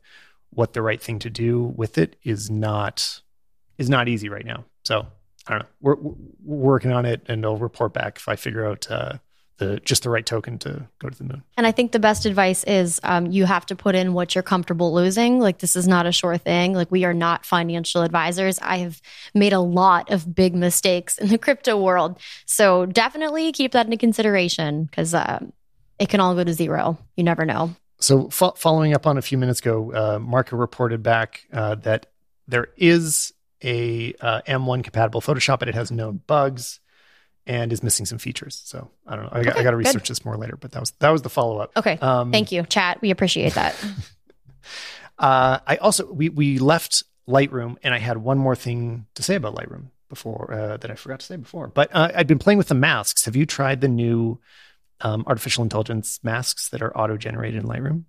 what 0.52 0.74
the 0.74 0.84
right 0.84 1.02
thing 1.02 1.18
to 1.20 1.30
do 1.32 1.64
with 1.76 1.98
it 1.98 2.16
is 2.24 2.52
not 2.52 3.22
is 3.80 3.90
not 3.90 4.08
easy 4.08 4.30
right 4.30 4.46
now. 4.46 4.66
So 4.84 5.08
I 5.48 5.52
don't 5.52 5.60
know. 5.60 5.68
We're, 5.82 5.96
we're 5.96 6.16
working 6.44 6.92
on 6.92 7.06
it, 7.06 7.22
and 7.28 7.46
I'll 7.46 7.58
report 7.58 7.94
back 7.94 8.18
if 8.18 8.28
I 8.28 8.36
figure 8.36 8.66
out 8.66 8.90
uh, 8.90 9.18
the 9.58 9.80
just 9.82 10.04
the 10.04 10.10
right 10.10 10.26
token 10.26 10.58
to 10.60 10.88
go 11.00 11.10
to 11.10 11.18
the 11.18 11.24
moon. 11.24 11.44
And 11.56 11.66
I 11.66 11.72
think 11.72 11.92
the 11.92 12.00
best 12.00 12.26
advice 12.26 12.64
is 12.66 13.00
um, 13.04 13.28
you 13.28 13.46
have 13.46 13.66
to 13.68 13.76
put 13.76 13.96
in 13.96 14.14
what 14.14 14.36
you're 14.36 14.44
comfortable 14.44 14.94
losing. 14.94 15.40
Like, 15.40 15.60
this 15.60 15.76
is 15.76 15.88
not 15.88 16.06
a 16.06 16.12
sure 16.12 16.38
thing. 16.38 16.74
Like, 16.74 16.92
we 16.92 17.06
are 17.06 17.14
not 17.14 17.46
financial 17.46 18.02
advisors. 18.02 18.60
I 18.60 18.78
have 18.78 19.02
made 19.34 19.54
a 19.54 19.60
lot 19.60 20.12
of 20.12 20.34
big 20.34 20.56
mistakes 20.56 21.18
in 21.18 21.30
the 21.30 21.38
crypto 21.46 21.82
world. 21.82 22.20
So, 22.46 22.86
definitely 22.86 23.52
keep 23.52 23.72
that 23.72 23.86
into 23.86 23.98
consideration 23.98 24.86
because 24.86 25.14
um, 25.14 25.54
it 26.00 26.10
can 26.10 26.20
all 26.20 26.36
go 26.36 26.44
to 26.44 26.54
zero. 26.54 26.98
You 27.16 27.24
never 27.24 27.46
know. 27.46 27.76
So, 28.00 28.30
fo- 28.30 28.56
following 28.58 28.94
up 28.94 29.08
on 29.08 29.18
a 29.18 29.22
few 29.22 29.38
minutes 29.38 29.60
ago, 29.60 29.94
uh, 29.94 30.20
Marco 30.20 30.58
reported 30.58 31.02
back 31.02 31.48
uh, 31.54 31.76
that 31.76 32.08
there 32.48 32.68
is 32.78 33.34
a 33.64 34.14
uh, 34.22 34.42
M1 34.48 34.84
compatible 34.84 35.22
Photoshop, 35.22 35.60
but 35.60 35.68
it 35.70 35.76
has 35.76 35.92
known 35.92 36.22
bugs 36.28 36.80
and 37.48 37.72
is 37.72 37.84
missing 37.84 38.06
some 38.06 38.18
features. 38.18 38.62
So, 38.66 38.90
I 39.08 39.16
don't 39.16 39.26
know. 39.26 39.30
I, 39.32 39.44
got- 39.44 39.48
I 39.48 39.58
Okay, 39.58 39.64
got 39.64 39.72
to 39.72 39.78
good. 39.78 39.86
research 39.86 40.10
this 40.10 40.26
more 40.26 40.36
later, 40.38 40.58
but 40.58 40.72
that 40.74 40.80
was 40.80 40.92
that 41.00 41.10
was 41.10 41.22
the 41.22 41.30
follow 41.30 41.60
up. 41.60 41.72
Okay. 41.78 41.98
Um, 42.02 42.32
Thank 42.32 42.52
you, 42.52 42.64
chat. 42.64 43.02
We 43.02 43.12
appreciate 43.12 43.54
that. 43.54 43.76
Uh, 45.18 45.60
I 45.66 45.78
also 45.78 46.12
we 46.12 46.30
we 46.30 46.60
left 46.60 47.04
Lightroom, 47.28 47.78
and 47.84 47.94
I 47.94 48.00
had 48.00 48.18
one 48.18 48.38
more 48.38 48.56
thing 48.56 49.06
to 49.16 49.24
say 49.24 49.36
about 49.36 49.56
Lightroom 49.56 49.86
before 50.10 50.52
uh, 50.54 50.78
that 50.78 50.92
I 50.92 50.96
forgot 50.96 51.22
to 51.22 51.26
say 51.26 51.38
before. 51.38 51.68
But 51.70 51.90
uh, 51.96 52.12
I've 52.14 52.28
been 52.28 52.40
playing 52.40 52.58
with 52.58 52.68
the 52.68 52.76
masks. 52.76 53.26
Have 53.26 53.36
you 53.36 53.46
tried 53.46 53.80
the 53.82 53.88
new 53.88 54.40
um, 55.02 55.24
artificial 55.26 55.64
intelligence 55.64 56.20
masks 56.24 56.70
that 56.70 56.82
are 56.82 56.96
auto 56.98 57.16
generated 57.16 57.64
in 57.64 57.70
Lightroom? 57.70 58.04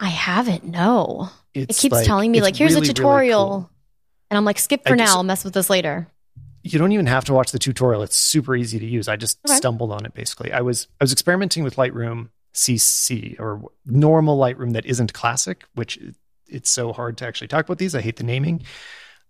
I 0.00 0.08
haven't. 0.08 0.64
No. 0.64 1.28
It 1.54 1.68
keeps 1.68 1.92
like- 1.92 2.06
telling 2.06 2.32
me, 2.32 2.40
like, 2.40 2.56
here's 2.56 2.70
really, 2.72 2.78
a 2.78 2.80
really 2.88 2.94
tutorial. 2.94 3.48
cool. 3.48 3.70
And 4.30 4.36
I'm 4.38 4.44
like, 4.44 4.58
skip 4.58 4.82
I 4.86 4.90
for 4.90 4.96
just- 4.96 5.10
now. 5.12 5.16
I'll 5.16 5.22
mess 5.24 5.44
with 5.44 5.54
this 5.54 5.68
later. 5.70 6.06
you 6.62 6.78
don't 6.78 6.92
even 6.92 7.06
have 7.06 7.24
to 7.24 7.32
watch 7.32 7.52
the 7.52 7.58
tutorial. 7.58 8.02
It's 8.02 8.16
super 8.16 8.54
easy 8.54 8.78
to 8.78 8.84
use. 8.86 9.08
I 9.08 9.16
just 9.16 9.38
Okay. 9.46 9.56
stumbled 9.56 9.90
on 9.92 10.04
it 10.04 10.12
basically. 10.14 10.52
I 10.52 10.60
was 10.60 10.88
I 11.00 11.04
was 11.04 11.10
experimenting 11.12 11.64
with 11.64 11.76
Lightroom 11.76 12.28
CC 12.54 13.36
or 13.40 13.62
normal 13.86 14.38
Lightroom 14.38 14.74
that 14.74 14.84
isn't 14.84 15.12
classic, 15.14 15.64
which 15.74 15.98
it's 16.46 16.70
so 16.70 16.92
hard 16.92 17.16
to 17.18 17.26
actually 17.26 17.48
talk 17.48 17.64
about 17.64 17.78
these. 17.78 17.94
I 17.94 18.00
hate 18.02 18.16
the 18.16 18.24
naming. 18.24 18.62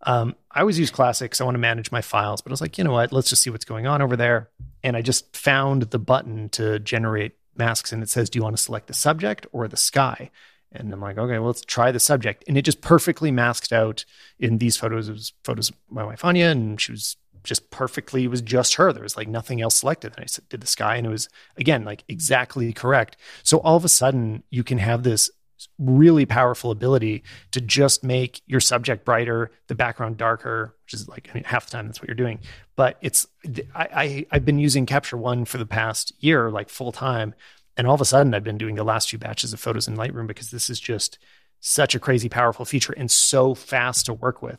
Um, 0.03 0.35
I 0.51 0.61
always 0.61 0.79
use 0.79 0.91
classic, 0.91 1.35
so 1.35 1.45
I 1.45 1.47
want 1.47 1.55
to 1.57 1.61
manage 1.61 1.93
my 1.93 2.01
files, 2.01 2.41
but 2.41 2.51
I 2.51 2.55
was 2.55 2.61
like, 2.63 2.79
you 2.79 2.85
know 2.85 2.93
what? 2.93 3.13
Let's 3.13 3.29
just 3.29 3.43
see 3.43 3.51
what's 3.51 3.67
going 3.67 3.87
on 3.87 4.01
over 4.01 4.17
there. 4.17 4.49
And 4.83 4.97
I 4.97 5.03
just 5.03 5.37
found 5.37 5.83
the 5.83 5.99
button 5.99 6.49
to 6.51 6.79
generate 6.79 7.33
masks, 7.55 7.93
and 7.93 8.03
it 8.03 8.09
says, 8.09 8.31
"Do 8.31 8.39
you 8.39 8.43
want 8.43 8.57
to 8.57 8.63
select 8.63 8.87
the 8.87 8.95
subject 8.95 9.47
or 9.53 9.69
the 9.69 9.77
sky?" 9.77 10.31
And 10.73 10.93
I'm 10.93 11.01
like, 11.01 11.19
okay, 11.19 11.39
well, 11.39 11.49
let's 11.49 11.63
try 11.63 11.91
the 11.91 12.01
subject. 12.01 12.45
And 12.47 12.57
it 12.57 12.63
just 12.63 12.81
perfectly 12.81 13.31
masked 13.31 13.73
out 13.73 14.05
in 14.39 14.59
these 14.59 14.77
photos. 14.77 15.09
It 15.09 15.13
was 15.13 15.33
photos 15.45 15.71
of 15.71 15.77
my 15.91 16.05
wife 16.05 16.25
Anya, 16.25 16.49
and 16.49 16.81
she 16.81 16.93
was 16.93 17.17
just 17.43 17.71
perfectly, 17.71 18.25
it 18.25 18.31
was 18.31 18.43
just 18.43 18.75
her. 18.75 18.93
There 18.93 19.03
was 19.03 19.17
like 19.17 19.29
nothing 19.29 19.61
else 19.61 19.77
selected. 19.77 20.13
And 20.17 20.25
I 20.25 20.43
did 20.49 20.61
the 20.61 20.67
sky, 20.67 20.97
and 20.97 21.07
it 21.07 21.11
was, 21.11 21.29
again, 21.57 21.85
like 21.85 22.05
exactly 22.09 22.73
correct. 22.73 23.17
So 23.43 23.59
all 23.59 23.77
of 23.77 23.85
a 23.85 23.89
sudden, 23.89 24.43
you 24.51 24.63
can 24.63 24.79
have 24.79 25.03
this 25.03 25.31
really 25.79 26.27
powerful 26.27 26.71
ability 26.71 27.23
to 27.51 27.61
just 27.61 28.03
make 28.05 28.41
your 28.47 28.61
subject 28.61 29.05
brighter, 29.05 29.51
the 29.67 29.75
background 29.75 30.17
darker, 30.17 30.77
which 30.85 30.95
is 30.95 31.09
like 31.09 31.29
I 31.31 31.35
mean, 31.35 31.45
half 31.45 31.67
the 31.67 31.73
time 31.73 31.87
that's 31.87 32.01
what 32.01 32.09
you're 32.09 32.15
doing. 32.15 32.41
But 32.77 32.97
it's 33.01 33.27
I, 33.75 33.89
I 33.93 34.27
I've 34.31 34.45
been 34.45 34.59
using 34.59 34.87
Capture 34.87 35.17
One 35.17 35.45
for 35.45 35.59
the 35.59 35.67
past 35.67 36.13
year, 36.21 36.51
like 36.51 36.69
full 36.69 36.93
time, 36.93 37.35
and 37.81 37.89
all 37.89 37.95
of 37.95 38.01
a 38.03 38.05
sudden 38.05 38.35
I've 38.35 38.45
been 38.45 38.59
doing 38.59 38.75
the 38.75 38.85
last 38.85 39.09
few 39.09 39.19
batches 39.19 39.55
of 39.55 39.59
photos 39.59 39.89
in 39.89 39.97
Lightroom 39.97 40.27
because 40.27 40.51
this 40.51 40.69
is 40.69 40.79
just 40.79 41.19
such 41.61 41.95
a 41.95 41.99
crazy 41.99 42.29
powerful 42.29 42.67
feature 42.67 42.93
and 42.95 43.11
so 43.11 43.55
fast 43.55 44.05
to 44.05 44.13
work 44.13 44.43
with. 44.43 44.59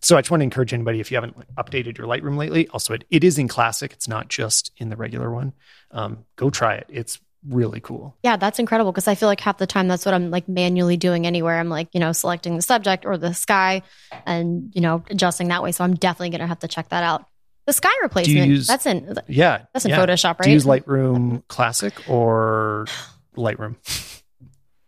So 0.00 0.16
I 0.16 0.20
just 0.20 0.30
want 0.30 0.42
to 0.42 0.44
encourage 0.44 0.72
anybody 0.72 1.00
if 1.00 1.10
you 1.10 1.16
haven't 1.16 1.36
updated 1.56 1.98
your 1.98 2.06
Lightroom 2.06 2.36
lately. 2.36 2.68
Also, 2.68 2.94
it, 2.94 3.04
it 3.10 3.24
is 3.24 3.36
in 3.36 3.48
Classic; 3.48 3.92
it's 3.92 4.06
not 4.06 4.28
just 4.28 4.70
in 4.76 4.90
the 4.90 4.96
regular 4.96 5.32
one. 5.32 5.54
Um, 5.90 6.24
go 6.36 6.50
try 6.50 6.74
it; 6.74 6.86
it's 6.88 7.18
really 7.48 7.80
cool. 7.80 8.16
Yeah, 8.22 8.36
that's 8.36 8.60
incredible 8.60 8.92
because 8.92 9.08
I 9.08 9.16
feel 9.16 9.28
like 9.28 9.40
half 9.40 9.58
the 9.58 9.66
time 9.66 9.88
that's 9.88 10.06
what 10.06 10.14
I'm 10.14 10.30
like 10.30 10.48
manually 10.48 10.96
doing 10.96 11.26
anywhere. 11.26 11.58
I'm 11.58 11.68
like, 11.68 11.88
you 11.92 11.98
know, 11.98 12.12
selecting 12.12 12.54
the 12.54 12.62
subject 12.62 13.04
or 13.04 13.18
the 13.18 13.34
sky 13.34 13.82
and, 14.24 14.70
you 14.72 14.80
know, 14.80 15.02
adjusting 15.10 15.48
that 15.48 15.64
way. 15.64 15.72
So 15.72 15.82
I'm 15.82 15.94
definitely 15.94 16.30
going 16.30 16.42
to 16.42 16.46
have 16.46 16.60
to 16.60 16.68
check 16.68 16.90
that 16.90 17.02
out. 17.02 17.26
The 17.66 17.72
sky 17.72 17.92
replacement, 18.02 18.48
use- 18.48 18.66
that's 18.66 18.86
in 18.86 19.14
Yeah, 19.28 19.66
that's 19.72 19.84
in 19.84 19.90
yeah. 19.92 19.98
Photoshop, 20.04 20.40
Do 20.42 20.48
you 20.50 20.54
use? 20.54 20.64
Lightroom 20.64 21.46
Classic 21.48 21.94
or 22.08 22.86
Lightroom? 23.36 23.76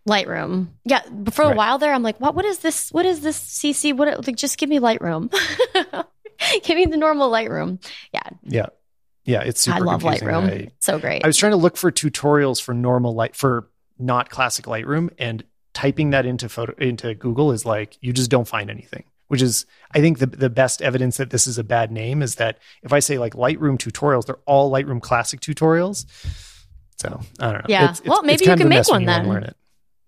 Lightroom. 0.08 0.68
Yeah, 0.84 1.00
but 1.10 1.32
for 1.32 1.42
a 1.42 1.48
Right. 1.48 1.56
while 1.56 1.78
there 1.78 1.92
I'm 1.94 2.02
like, 2.02 2.20
what 2.20 2.34
what 2.34 2.44
is 2.44 2.58
this? 2.58 2.90
What 2.92 3.06
is 3.06 3.20
this 3.20 3.38
CC? 3.40 3.96
What 3.96 4.26
like 4.26 4.36
just 4.36 4.58
give 4.58 4.68
me 4.68 4.78
Lightroom. 4.78 5.32
give 6.62 6.76
me 6.76 6.84
the 6.86 6.96
normal 6.96 7.30
Lightroom. 7.30 7.82
Yeah, 8.12 8.20
Yeah, 8.42 8.66
yeah, 9.24 9.40
it's 9.42 9.62
super 9.62 9.76
I 9.76 9.80
love 9.80 10.00
confusing. 10.02 10.28
Lightroom. 10.28 10.66
I, 10.66 10.72
so 10.80 10.98
great. 10.98 11.24
I 11.24 11.26
was 11.26 11.36
trying 11.38 11.52
to 11.52 11.56
look 11.56 11.76
for 11.76 11.90
tutorials 11.90 12.60
for 12.60 12.74
normal 12.74 13.14
light 13.14 13.34
for 13.34 13.70
not 13.98 14.28
classic 14.28 14.66
Lightroom, 14.66 15.10
and 15.18 15.44
typing 15.72 16.10
that 16.10 16.26
into 16.26 16.48
photo 16.48 16.74
into 16.76 17.14
Google 17.14 17.52
is 17.52 17.64
like 17.64 17.96
you 18.00 18.12
just 18.12 18.30
don't 18.30 18.46
find 18.48 18.68
anything. 18.70 19.04
Which 19.28 19.42
is, 19.42 19.66
I 19.92 20.00
think, 20.00 20.18
the 20.18 20.26
the 20.26 20.50
best 20.50 20.82
evidence 20.82 21.16
that 21.16 21.30
this 21.30 21.46
is 21.46 21.58
a 21.58 21.64
bad 21.64 21.90
name 21.90 22.22
is 22.22 22.36
that 22.36 22.58
if 22.82 22.92
I 22.92 22.98
say 22.98 23.18
like 23.18 23.34
Lightroom 23.34 23.78
tutorials, 23.78 24.26
they're 24.26 24.38
all 24.46 24.70
Lightroom 24.70 25.00
Classic 25.00 25.40
tutorials. 25.40 26.06
So 26.98 27.20
I 27.40 27.52
don't 27.52 27.60
know. 27.60 27.66
Yeah. 27.68 27.94
Well, 28.04 28.22
maybe 28.22 28.44
you 28.44 28.56
can 28.56 28.68
make 28.68 28.88
one 28.88 29.04
then. 29.04 29.28
Learn 29.28 29.44
it. 29.44 29.56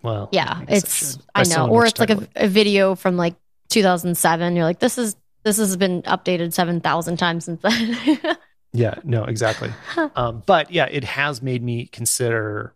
Well, 0.03 0.29
yeah, 0.33 0.61
I 0.61 0.65
it's 0.69 1.13
should. 1.13 1.23
I 1.35 1.45
know, 1.45 1.69
or 1.69 1.87
it's 1.87 1.99
like 1.99 2.11
a, 2.11 2.29
a 2.37 2.47
video 2.47 2.95
from 2.95 3.17
like 3.17 3.35
2007. 3.71 4.55
You're 4.55 4.65
like, 4.65 4.79
this 4.79 4.99
is 4.99 5.17
this 5.43 5.57
has 5.57 5.77
been 5.77 6.03
updated 6.03 6.53
seven 6.53 6.81
thousand 6.81 7.17
times 7.17 7.47
since 7.47 7.61
then. 7.63 8.37
Yeah, 8.77 8.97
no, 9.05 9.25
exactly. 9.25 9.71
um, 10.17 10.43
but 10.45 10.71
yeah, 10.71 10.85
it 10.85 11.03
has 11.05 11.41
made 11.41 11.63
me 11.63 11.87
consider 11.87 12.75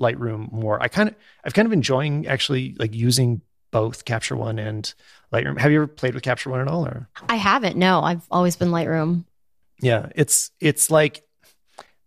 Lightroom 0.00 0.50
more. 0.50 0.82
I 0.82 0.88
kind 0.88 1.10
of, 1.10 1.14
I've 1.44 1.52
kind 1.52 1.66
of 1.66 1.72
enjoying 1.72 2.26
actually 2.26 2.74
like 2.78 2.94
using 2.94 3.42
both 3.74 4.04
Capture 4.04 4.36
One 4.36 4.60
and 4.60 4.94
Lightroom. 5.32 5.58
Have 5.58 5.72
you 5.72 5.78
ever 5.78 5.88
played 5.88 6.14
with 6.14 6.22
Capture 6.22 6.48
One 6.48 6.60
at 6.60 6.68
all? 6.68 6.86
Or 6.86 7.08
I 7.28 7.34
haven't. 7.34 7.76
No, 7.76 8.00
I've 8.02 8.22
always 8.30 8.54
been 8.54 8.68
Lightroom. 8.68 9.24
yeah, 9.80 10.10
it's 10.14 10.52
it's 10.60 10.92
like 10.92 11.24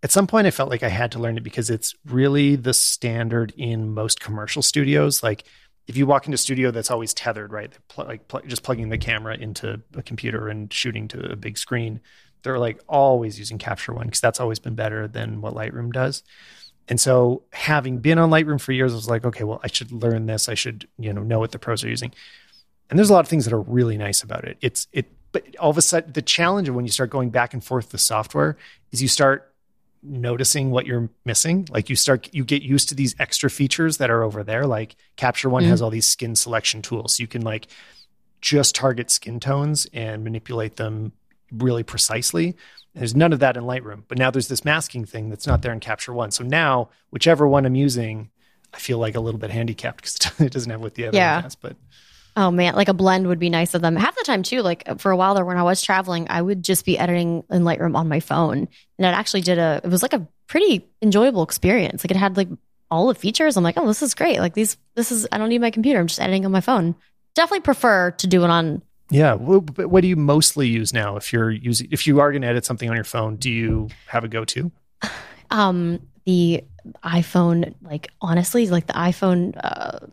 at 0.02 0.10
some 0.10 0.28
point 0.28 0.48
I 0.48 0.52
felt 0.52 0.70
like 0.70 0.82
I 0.82 0.88
had 0.88 1.12
to 1.12 1.20
learn 1.20 1.36
it 1.36 1.44
because 1.44 1.70
it's 1.70 1.94
really 2.06 2.56
the 2.56 2.74
standard 2.74 3.54
in 3.58 3.94
most 3.94 4.22
commercial 4.22 4.62
studios. 4.62 5.22
Like 5.22 5.44
if 5.88 5.98
you 5.98 6.08
walk 6.08 6.26
into 6.26 6.36
a 6.36 6.38
studio 6.38 6.72
that's 6.72 6.90
always 6.90 7.14
tethered, 7.14 7.52
right? 7.52 7.78
Pl- 7.90 8.06
like 8.06 8.30
pl- 8.30 8.44
just 8.48 8.64
plugging 8.64 8.88
the 8.88 8.98
camera 8.98 9.36
into 9.36 9.82
a 9.94 10.02
computer 10.02 10.48
and 10.48 10.72
shooting 10.72 11.10
to 11.10 11.32
a 11.32 11.36
big 11.36 11.58
screen. 11.58 12.00
They're 12.44 12.60
like 12.60 12.80
always 12.88 13.38
using 13.38 13.58
Capture 13.58 13.94
One 13.94 14.06
because 14.06 14.22
that's 14.22 14.40
always 14.40 14.60
been 14.60 14.76
better 14.76 15.06
than 15.06 15.42
what 15.42 15.54
Lightroom 15.54 15.92
does. 15.92 16.24
And 16.90 17.00
so, 17.00 17.44
having 17.52 18.00
been 18.00 18.18
on 18.18 18.30
Lightroom 18.30 18.62
for 18.62 18.72
years, 18.72 18.94
I 18.94 18.96
was 18.96 19.10
like, 19.10 19.26
okay, 19.26 19.44
well, 19.44 19.60
I 19.64 19.68
should 19.68 19.92
learn 19.92 20.26
this. 20.26 20.48
I 20.48 20.54
should, 20.54 20.88
you 20.98 21.12
know, 21.12 21.22
know 21.22 21.40
what 21.40 21.52
the 21.52 21.60
pros 21.60 21.84
are 21.84 21.90
using. 21.90 22.14
And 22.90 22.98
there's 22.98 23.10
a 23.10 23.14
lot 23.14 23.20
of 23.26 23.28
things 23.28 23.44
that 23.46 23.54
are 23.54 23.62
really 23.62 23.98
nice 23.98 24.24
about 24.24 24.46
it. 24.46 24.58
It's 24.62 24.88
it 24.94 25.12
but 25.32 25.56
all 25.58 25.70
of 25.70 25.78
a 25.78 25.82
sudden 25.82 26.14
the 26.14 26.22
challenge 26.22 26.70
of 26.70 26.76
when 26.76 26.86
you 26.86 26.92
start 26.92 27.10
going 27.10 27.30
back 27.30 27.54
and 27.54 27.64
forth 27.64 27.90
the 27.90 27.98
software 27.98 28.58
is 28.92 29.02
you 29.02 29.08
start 29.08 29.54
noticing 30.04 30.72
what 30.72 30.86
you're 30.86 31.10
missing 31.26 31.68
like 31.72 31.90
you 31.90 31.96
start 31.96 32.30
you 32.34 32.44
get 32.44 32.62
used 32.62 32.90
to 32.90 32.96
these 32.96 33.16
extra 33.20 33.50
features 33.50 33.98
that 33.98 34.10
are 34.10 34.24
over 34.24 34.44
there 34.44 34.66
like 34.66 34.96
capture 35.16 35.50
one 35.50 35.64
mm-hmm. 35.64 35.72
has 35.72 35.82
all 35.82 35.90
these 35.90 36.06
skin 36.06 36.36
selection 36.36 36.82
tools 36.82 37.20
you 37.20 37.28
can 37.28 37.42
like 37.42 37.68
just 38.42 38.76
target 38.76 39.10
skin 39.12 39.40
tones 39.40 39.88
and 39.94 40.24
manipulate 40.24 40.76
them 40.76 41.12
really 41.52 41.84
precisely 41.84 42.56
there's 42.98 43.16
none 43.16 43.34
of 43.34 43.40
that 43.40 43.58
in 43.58 43.64
lightroom 43.64 44.04
but 44.08 44.18
now 44.18 44.32
there's 44.32 44.48
this 44.48 44.66
masking 44.66 45.06
thing 45.06 45.30
that's 45.30 45.48
not 45.48 45.62
there 45.62 45.72
in 45.72 45.80
capture 45.80 46.14
one 46.14 46.32
so 46.32 46.44
now 46.44 46.90
whichever 47.12 47.48
one 47.48 47.66
i'm 47.66 47.76
using 47.76 48.30
i 48.74 48.78
feel 48.78 48.98
like 48.98 49.16
a 49.16 49.20
little 49.20 49.40
bit 49.40 49.52
handicapped 49.52 49.98
because 49.98 50.40
it 50.40 50.52
doesn't 50.52 50.72
have 50.72 50.82
what 50.82 50.96
the 50.96 51.08
other 51.08 51.18
yeah. 51.18 51.36
one 51.36 51.44
has 51.44 51.56
but 51.56 51.76
Oh 52.40 52.52
man, 52.52 52.76
like 52.76 52.88
a 52.88 52.94
blend 52.94 53.26
would 53.26 53.40
be 53.40 53.50
nice 53.50 53.74
of 53.74 53.82
them. 53.82 53.96
Half 53.96 54.16
the 54.16 54.24
time 54.24 54.44
too, 54.44 54.62
like 54.62 55.00
for 55.00 55.10
a 55.10 55.18
while 55.18 55.34
there 55.34 55.44
when 55.44 55.58
I 55.58 55.64
was 55.64 55.82
traveling, 55.82 56.28
I 56.30 56.40
would 56.40 56.62
just 56.62 56.86
be 56.86 56.96
editing 56.96 57.44
in 57.50 57.64
Lightroom 57.64 57.96
on 57.96 58.08
my 58.08 58.20
phone. 58.20 58.60
And 58.60 58.68
it 59.00 59.06
actually 59.06 59.42
did 59.42 59.58
a 59.58 59.82
it 59.84 59.90
was 59.90 60.04
like 60.04 60.14
a 60.14 60.28
pretty 60.46 60.88
enjoyable 61.02 61.42
experience. 61.42 62.04
Like 62.04 62.12
it 62.12 62.18
had 62.18 62.38
like 62.38 62.50
all 62.92 63.08
the 63.08 63.16
features. 63.16 63.58
I'm 63.58 63.64
like, 63.64 63.76
oh, 63.76 63.88
this 63.88 64.04
is 64.04 64.14
great. 64.14 64.40
Like 64.40 64.54
these 64.54 64.78
this 64.94 65.12
is 65.12 65.28
I 65.32 65.40
don't 65.40 65.50
need 65.50 65.62
my 65.62 65.72
computer. 65.72 66.00
I'm 66.00 66.06
just 66.06 66.22
editing 66.22 66.46
on 66.46 66.52
my 66.52 66.62
phone. 66.62 66.94
Definitely 67.34 67.62
prefer 67.62 68.12
to 68.12 68.28
do 68.28 68.44
it 68.44 68.52
on 68.52 68.84
yeah. 69.10 69.34
What, 69.34 69.88
what 69.88 70.02
do 70.02 70.08
you 70.08 70.16
mostly 70.16 70.68
use 70.68 70.94
now? 70.94 71.16
If 71.18 71.32
you're 71.32 71.52
using, 71.52 71.88
if 71.92 72.08
you 72.08 72.20
are 72.20 72.32
going 72.32 72.42
to 72.42 72.48
edit 72.48 72.66
something 72.66 72.90
on 72.90 72.96
your 72.96 73.04
phone, 73.04 73.36
do 73.38 73.50
you 73.52 73.90
have 74.08 74.24
a 74.24 74.28
go-to? 74.28 74.72
Um, 75.50 76.02
the 76.26 76.66
iPhone, 77.06 77.74
like 77.82 78.10
honestly, 78.20 78.68
like 78.68 78.86
the 78.86 78.92
iPhone 78.92 79.54
uh, 79.64 80.08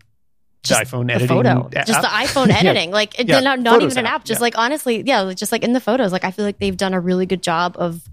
the 0.68 0.74
iPhone 0.74 1.10
editing 1.10 1.28
photo, 1.28 1.68
app. 1.74 1.86
just 1.86 2.00
the 2.00 2.08
iPhone 2.08 2.48
editing, 2.54 2.90
yeah. 2.90 2.94
like 2.94 3.18
yeah. 3.18 3.40
not, 3.40 3.60
not 3.60 3.82
even 3.82 3.98
an 3.98 4.06
app, 4.06 4.24
just 4.24 4.38
yeah. 4.38 4.42
like 4.42 4.58
honestly, 4.58 5.02
yeah, 5.04 5.32
just 5.34 5.52
like 5.52 5.62
in 5.62 5.72
the 5.72 5.80
photos, 5.80 6.12
like 6.12 6.24
I 6.24 6.30
feel 6.30 6.44
like 6.44 6.58
they've 6.58 6.76
done 6.76 6.94
a 6.94 7.00
really 7.00 7.26
good 7.26 7.42
job 7.42 7.76
of, 7.78 8.08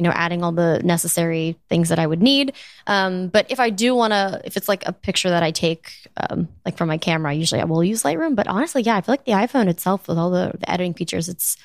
you 0.00 0.04
know, 0.04 0.12
adding 0.12 0.42
all 0.42 0.50
the 0.50 0.80
necessary 0.82 1.58
things 1.68 1.90
that 1.90 1.98
I 1.98 2.06
would 2.06 2.22
need. 2.22 2.54
Um, 2.86 3.28
but 3.28 3.44
if 3.50 3.60
I 3.60 3.68
do 3.68 3.94
want 3.94 4.14
to, 4.14 4.40
if 4.46 4.56
it's 4.56 4.66
like 4.66 4.82
a 4.86 4.94
picture 4.94 5.28
that 5.28 5.42
I 5.42 5.50
take, 5.50 5.92
um, 6.16 6.48
like 6.64 6.78
from 6.78 6.88
my 6.88 6.96
camera, 6.96 7.34
usually 7.34 7.60
I 7.60 7.64
will 7.64 7.84
use 7.84 8.02
Lightroom. 8.02 8.34
But 8.34 8.48
honestly, 8.48 8.80
yeah, 8.80 8.96
I 8.96 9.02
feel 9.02 9.12
like 9.12 9.26
the 9.26 9.32
iPhone 9.32 9.68
itself 9.68 10.08
with 10.08 10.16
all 10.16 10.30
the, 10.30 10.52
the 10.58 10.70
editing 10.70 10.94
features, 10.94 11.28
it's 11.28 11.58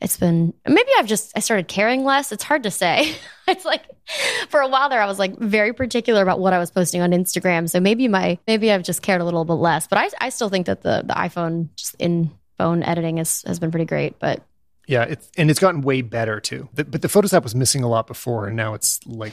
it's 0.00 0.16
been 0.16 0.54
maybe 0.66 0.88
I've 0.98 1.06
just 1.06 1.32
I 1.36 1.40
started 1.40 1.68
caring 1.68 2.02
less. 2.02 2.32
It's 2.32 2.44
hard 2.44 2.62
to 2.62 2.70
say. 2.70 3.14
it's 3.46 3.66
like 3.66 3.82
for 4.48 4.60
a 4.60 4.68
while 4.68 4.88
there 4.88 5.02
I 5.02 5.06
was 5.06 5.18
like 5.18 5.38
very 5.38 5.74
particular 5.74 6.22
about 6.22 6.40
what 6.40 6.54
I 6.54 6.58
was 6.58 6.70
posting 6.70 7.02
on 7.02 7.10
Instagram. 7.10 7.68
So 7.68 7.78
maybe 7.78 8.08
my 8.08 8.38
maybe 8.46 8.72
I've 8.72 8.82
just 8.82 9.02
cared 9.02 9.20
a 9.20 9.24
little 9.24 9.44
bit 9.44 9.52
less. 9.52 9.86
But 9.86 9.98
I 9.98 10.08
I 10.18 10.30
still 10.30 10.48
think 10.48 10.64
that 10.64 10.80
the 10.80 11.02
the 11.04 11.12
iPhone 11.12 11.68
just 11.76 11.94
in 11.98 12.30
phone 12.56 12.82
editing 12.82 13.18
is, 13.18 13.42
has 13.46 13.58
been 13.58 13.70
pretty 13.70 13.84
great. 13.84 14.18
But 14.18 14.42
yeah, 14.86 15.04
it's 15.04 15.30
and 15.36 15.50
it's 15.50 15.60
gotten 15.60 15.80
way 15.82 16.02
better 16.02 16.40
too. 16.40 16.68
The, 16.74 16.84
but 16.84 17.02
the 17.02 17.08
Photos 17.08 17.32
app 17.32 17.42
was 17.42 17.54
missing 17.54 17.82
a 17.82 17.88
lot 17.88 18.06
before, 18.06 18.46
and 18.46 18.56
now 18.56 18.74
it's 18.74 19.00
like 19.06 19.32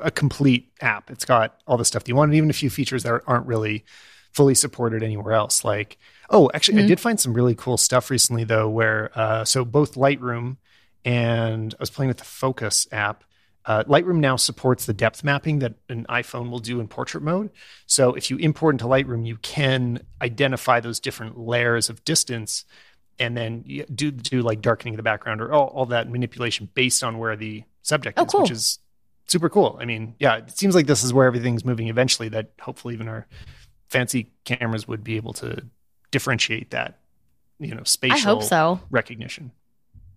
a 0.00 0.10
complete 0.10 0.72
app. 0.80 1.10
It's 1.10 1.24
got 1.24 1.60
all 1.66 1.76
the 1.76 1.84
stuff 1.84 2.04
that 2.04 2.08
you 2.08 2.16
want, 2.16 2.30
and 2.30 2.36
even 2.36 2.50
a 2.50 2.54
few 2.54 2.70
features 2.70 3.02
that 3.02 3.22
aren't 3.26 3.46
really 3.46 3.84
fully 4.32 4.54
supported 4.54 5.02
anywhere 5.02 5.34
else. 5.34 5.64
Like 5.64 5.98
Oh, 6.32 6.50
actually, 6.54 6.78
mm-hmm. 6.78 6.86
I 6.86 6.88
did 6.88 7.00
find 7.00 7.20
some 7.20 7.34
really 7.34 7.54
cool 7.54 7.76
stuff 7.76 8.10
recently, 8.10 8.44
though, 8.44 8.68
where 8.68 9.10
uh, 9.14 9.44
so 9.44 9.66
both 9.66 9.94
Lightroom 9.94 10.56
and 11.04 11.74
I 11.74 11.76
was 11.78 11.90
playing 11.90 12.08
with 12.08 12.16
the 12.16 12.24
Focos 12.24 12.90
app. 12.90 13.22
Uh, 13.66 13.84
Lightroom 13.84 14.16
now 14.16 14.36
supports 14.36 14.86
the 14.86 14.94
depth 14.94 15.22
mapping 15.22 15.58
that 15.58 15.74
an 15.90 16.06
iPhone 16.08 16.50
will 16.50 16.58
do 16.58 16.80
in 16.80 16.88
portrait 16.88 17.22
mode. 17.22 17.50
So 17.86 18.14
if 18.14 18.30
you 18.30 18.38
import 18.38 18.74
into 18.74 18.86
Lightroom, 18.86 19.26
you 19.26 19.36
can 19.36 20.00
identify 20.22 20.80
those 20.80 20.98
different 20.98 21.38
layers 21.38 21.90
of 21.90 22.02
distance 22.04 22.64
and 23.18 23.36
then 23.36 23.64
do 23.94 24.10
do 24.10 24.42
like 24.42 24.60
darkening 24.60 24.96
the 24.96 25.02
background 25.02 25.40
or 25.40 25.52
all, 25.52 25.68
all 25.68 25.86
that 25.86 26.10
manipulation 26.10 26.68
based 26.74 27.04
on 27.04 27.18
where 27.18 27.36
the 27.36 27.64
subject 27.82 28.18
oh, 28.18 28.24
is, 28.24 28.30
cool. 28.32 28.40
which 28.42 28.50
is 28.50 28.78
super 29.26 29.48
cool. 29.48 29.78
I 29.80 29.84
mean, 29.84 30.14
yeah, 30.18 30.36
it 30.36 30.56
seems 30.56 30.74
like 30.74 30.86
this 30.86 31.02
is 31.04 31.12
where 31.12 31.26
everything's 31.26 31.64
moving 31.64 31.88
eventually. 31.88 32.28
That 32.28 32.52
hopefully 32.60 32.94
even 32.94 33.08
our 33.08 33.26
fancy 33.88 34.30
cameras 34.44 34.88
would 34.88 35.04
be 35.04 35.16
able 35.16 35.32
to 35.34 35.64
differentiate 36.10 36.70
that, 36.70 36.98
you 37.58 37.74
know, 37.74 37.82
spatial 37.84 38.16
I 38.16 38.20
hope 38.20 38.42
so. 38.42 38.80
recognition. 38.90 39.52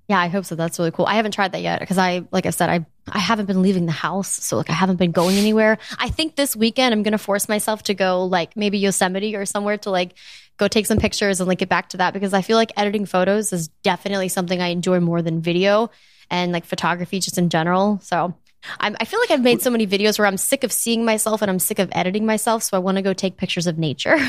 Yeah, 0.07 0.19
I 0.19 0.27
hope 0.27 0.45
so. 0.45 0.55
That's 0.55 0.77
really 0.77 0.91
cool. 0.91 1.05
I 1.05 1.15
haven't 1.15 1.31
tried 1.31 1.53
that 1.53 1.61
yet 1.61 1.79
because 1.79 1.97
I, 1.97 2.23
like 2.31 2.45
I 2.45 2.51
said, 2.51 2.69
I 2.69 2.85
I 3.11 3.19
haven't 3.19 3.45
been 3.45 3.61
leaving 3.61 3.85
the 3.85 3.91
house, 3.91 4.29
so 4.29 4.57
like 4.57 4.69
I 4.69 4.73
haven't 4.73 4.97
been 4.97 5.11
going 5.11 5.37
anywhere. 5.37 5.77
I 5.97 6.09
think 6.09 6.35
this 6.35 6.55
weekend 6.55 6.93
I'm 6.93 7.03
gonna 7.03 7.17
force 7.17 7.49
myself 7.49 7.83
to 7.83 7.93
go 7.93 8.25
like 8.25 8.55
maybe 8.55 8.77
Yosemite 8.77 9.35
or 9.35 9.45
somewhere 9.45 9.77
to 9.79 9.89
like 9.89 10.13
go 10.57 10.67
take 10.67 10.85
some 10.85 10.97
pictures 10.97 11.39
and 11.39 11.47
like 11.47 11.59
get 11.59 11.69
back 11.69 11.89
to 11.89 11.97
that 11.97 12.13
because 12.13 12.33
I 12.33 12.41
feel 12.41 12.57
like 12.57 12.71
editing 12.77 13.05
photos 13.05 13.51
is 13.51 13.67
definitely 13.83 14.29
something 14.29 14.61
I 14.61 14.67
enjoy 14.67 14.99
more 14.99 15.21
than 15.21 15.41
video 15.41 15.89
and 16.29 16.51
like 16.51 16.65
photography 16.65 17.19
just 17.19 17.37
in 17.37 17.49
general. 17.49 17.99
So 18.01 18.33
I'm, 18.79 18.95
I 18.99 19.05
feel 19.05 19.19
like 19.19 19.31
I've 19.31 19.43
made 19.43 19.61
so 19.61 19.69
many 19.69 19.85
videos 19.85 20.17
where 20.17 20.25
I'm 20.27 20.37
sick 20.37 20.63
of 20.63 20.71
seeing 20.71 21.05
myself 21.05 21.41
and 21.41 21.51
I'm 21.51 21.59
sick 21.59 21.77
of 21.77 21.89
editing 21.91 22.25
myself, 22.25 22.63
so 22.63 22.77
I 22.77 22.79
want 22.79 22.97
to 22.97 23.03
go 23.03 23.13
take 23.13 23.37
pictures 23.37 23.67
of 23.67 23.77
nature. 23.77 24.17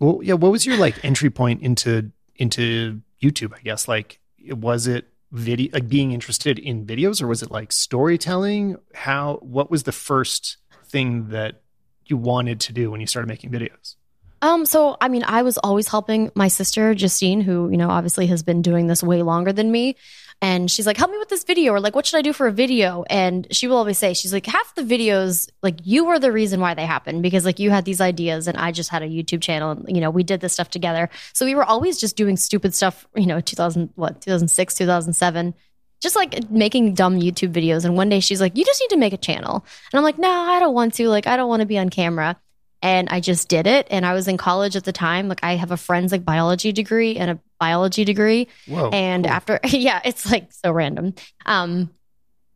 Well, 0.00 0.20
yeah. 0.22 0.34
What 0.34 0.50
was 0.50 0.64
your 0.66 0.78
like 0.78 1.04
entry 1.04 1.30
point 1.30 1.62
into 1.62 2.10
into 2.36 3.02
YouTube? 3.22 3.52
I 3.54 3.60
guess 3.60 3.86
like 3.86 4.18
was 4.48 4.86
it 4.86 5.08
video 5.32 5.70
like 5.72 5.88
being 5.88 6.12
interested 6.12 6.58
in 6.58 6.86
videos, 6.86 7.22
or 7.22 7.26
was 7.26 7.42
it 7.42 7.50
like 7.50 7.72
storytelling? 7.72 8.76
How? 8.94 9.38
What 9.42 9.70
was 9.70 9.84
the 9.84 9.92
first 9.92 10.56
thing 10.86 11.28
that 11.28 11.62
you 12.06 12.16
wanted 12.16 12.60
to 12.60 12.72
do 12.72 12.90
when 12.90 13.00
you 13.00 13.06
started 13.06 13.28
making 13.28 13.50
videos? 13.50 13.96
Um, 14.42 14.64
so 14.64 14.96
I 15.00 15.08
mean, 15.08 15.22
I 15.24 15.42
was 15.42 15.58
always 15.58 15.88
helping 15.88 16.30
my 16.34 16.48
sister 16.48 16.94
Justine, 16.94 17.40
who 17.40 17.70
you 17.70 17.76
know 17.76 17.90
obviously 17.90 18.26
has 18.28 18.42
been 18.42 18.62
doing 18.62 18.86
this 18.86 19.02
way 19.02 19.22
longer 19.22 19.52
than 19.52 19.70
me 19.70 19.96
and 20.42 20.70
she's 20.70 20.86
like, 20.86 20.96
help 20.96 21.10
me 21.10 21.18
with 21.18 21.28
this 21.28 21.44
video, 21.44 21.72
or 21.72 21.80
like, 21.80 21.94
what 21.94 22.06
should 22.06 22.16
I 22.16 22.22
do 22.22 22.32
for 22.32 22.46
a 22.46 22.52
video? 22.52 23.04
And 23.10 23.46
she 23.50 23.66
will 23.68 23.76
always 23.76 23.98
say, 23.98 24.14
she's 24.14 24.32
like, 24.32 24.46
half 24.46 24.74
the 24.74 24.82
videos, 24.82 25.50
like, 25.62 25.76
you 25.84 26.06
were 26.06 26.18
the 26.18 26.32
reason 26.32 26.60
why 26.60 26.72
they 26.72 26.86
happened 26.86 27.22
because 27.22 27.44
like 27.44 27.58
you 27.58 27.70
had 27.70 27.84
these 27.84 28.00
ideas 28.00 28.48
and 28.48 28.56
I 28.56 28.72
just 28.72 28.88
had 28.88 29.02
a 29.02 29.08
YouTube 29.08 29.42
channel 29.42 29.72
and, 29.72 29.84
you 29.94 30.00
know, 30.00 30.10
we 30.10 30.22
did 30.22 30.40
this 30.40 30.54
stuff 30.54 30.70
together. 30.70 31.10
So 31.34 31.44
we 31.44 31.54
were 31.54 31.64
always 31.64 32.00
just 32.00 32.16
doing 32.16 32.38
stupid 32.38 32.74
stuff, 32.74 33.06
you 33.14 33.26
know, 33.26 33.40
2000, 33.40 33.90
what, 33.96 34.20
2006, 34.22 34.74
2007 34.74 35.54
just 36.00 36.16
like 36.16 36.50
making 36.50 36.94
dumb 36.94 37.20
YouTube 37.20 37.52
videos. 37.52 37.84
And 37.84 37.94
one 37.94 38.08
day 38.08 38.20
she's 38.20 38.40
like, 38.40 38.56
You 38.56 38.64
just 38.64 38.80
need 38.80 38.94
to 38.94 38.96
make 38.96 39.12
a 39.12 39.18
channel. 39.18 39.66
And 39.92 39.98
I'm 39.98 40.02
like, 40.02 40.16
No, 40.16 40.30
I 40.30 40.58
don't 40.58 40.72
want 40.72 40.94
to. 40.94 41.10
Like, 41.10 41.26
I 41.26 41.36
don't 41.36 41.50
want 41.50 41.60
to 41.60 41.66
be 41.66 41.76
on 41.76 41.90
camera 41.90 42.40
and 42.82 43.08
I 43.10 43.20
just 43.20 43.48
did 43.48 43.66
it. 43.66 43.86
And 43.90 44.06
I 44.06 44.14
was 44.14 44.28
in 44.28 44.36
college 44.36 44.76
at 44.76 44.84
the 44.84 44.92
time. 44.92 45.28
Like 45.28 45.40
I 45.42 45.56
have 45.56 45.70
a 45.70 45.76
forensic 45.76 46.24
biology 46.24 46.72
degree 46.72 47.16
and 47.16 47.32
a 47.32 47.38
biology 47.58 48.04
degree. 48.04 48.48
Whoa, 48.66 48.88
and 48.90 49.24
cool. 49.24 49.32
after, 49.32 49.60
yeah, 49.64 50.00
it's 50.04 50.30
like 50.30 50.52
so 50.52 50.72
random. 50.72 51.14
Um, 51.46 51.90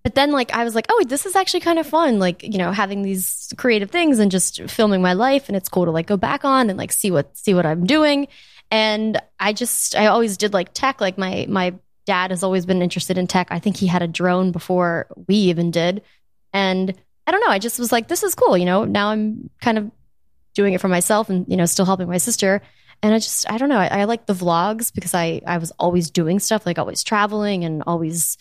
but 0.02 0.14
then 0.14 0.32
like 0.32 0.52
I 0.52 0.64
was 0.64 0.74
like, 0.74 0.86
oh, 0.90 1.02
this 1.06 1.24
is 1.24 1.34
actually 1.34 1.60
kind 1.60 1.78
of 1.78 1.86
fun. 1.86 2.18
Like 2.18 2.42
you 2.42 2.58
know, 2.58 2.72
having 2.72 3.02
these 3.02 3.52
creative 3.56 3.90
things 3.90 4.18
and 4.18 4.30
just 4.30 4.62
filming 4.70 5.02
my 5.02 5.14
life, 5.14 5.48
and 5.48 5.56
it's 5.56 5.68
cool 5.68 5.86
to 5.86 5.90
like 5.90 6.06
go 6.06 6.16
back 6.16 6.44
on 6.44 6.68
and 6.68 6.78
like 6.78 6.92
see 6.92 7.10
what 7.10 7.36
see 7.36 7.54
what 7.54 7.66
I'm 7.66 7.86
doing. 7.86 8.28
And 8.70 9.20
I 9.40 9.52
just 9.52 9.96
I 9.96 10.06
always 10.06 10.36
did 10.36 10.52
like 10.52 10.74
tech. 10.74 11.00
Like 11.00 11.16
my 11.16 11.46
my 11.48 11.74
dad 12.06 12.30
has 12.30 12.42
always 12.42 12.66
been 12.66 12.82
interested 12.82 13.16
in 13.16 13.26
tech. 13.26 13.48
I 13.50 13.58
think 13.58 13.78
he 13.78 13.86
had 13.86 14.02
a 14.02 14.08
drone 14.08 14.52
before 14.52 15.06
we 15.26 15.36
even 15.36 15.70
did. 15.70 16.02
And 16.52 16.94
I 17.26 17.30
don't 17.30 17.40
know. 17.40 17.50
I 17.50 17.58
just 17.58 17.78
was 17.78 17.90
like, 17.90 18.08
this 18.08 18.22
is 18.22 18.34
cool. 18.34 18.58
You 18.58 18.66
know, 18.66 18.84
now 18.84 19.08
I'm 19.08 19.48
kind 19.62 19.78
of 19.78 19.90
doing 20.54 20.74
it 20.74 20.80
for 20.80 20.88
myself 20.88 21.28
and 21.28 21.46
you 21.48 21.56
know 21.56 21.66
still 21.66 21.84
helping 21.84 22.08
my 22.08 22.18
sister. 22.18 22.62
And 23.02 23.12
i 23.12 23.18
just 23.18 23.50
i 23.50 23.58
don't 23.58 23.68
know. 23.68 23.78
I, 23.78 24.00
I, 24.00 24.04
like 24.04 24.26
the 24.26 24.34
vlogs 24.34 24.92
because 24.92 25.14
i 25.14 25.40
i 25.46 25.58
was 25.58 25.72
always 25.72 26.10
doing 26.10 26.38
stuff 26.38 26.64
like 26.64 26.78
always 26.78 27.02
traveling 27.02 27.64
and 27.64 27.82
always 27.86 28.38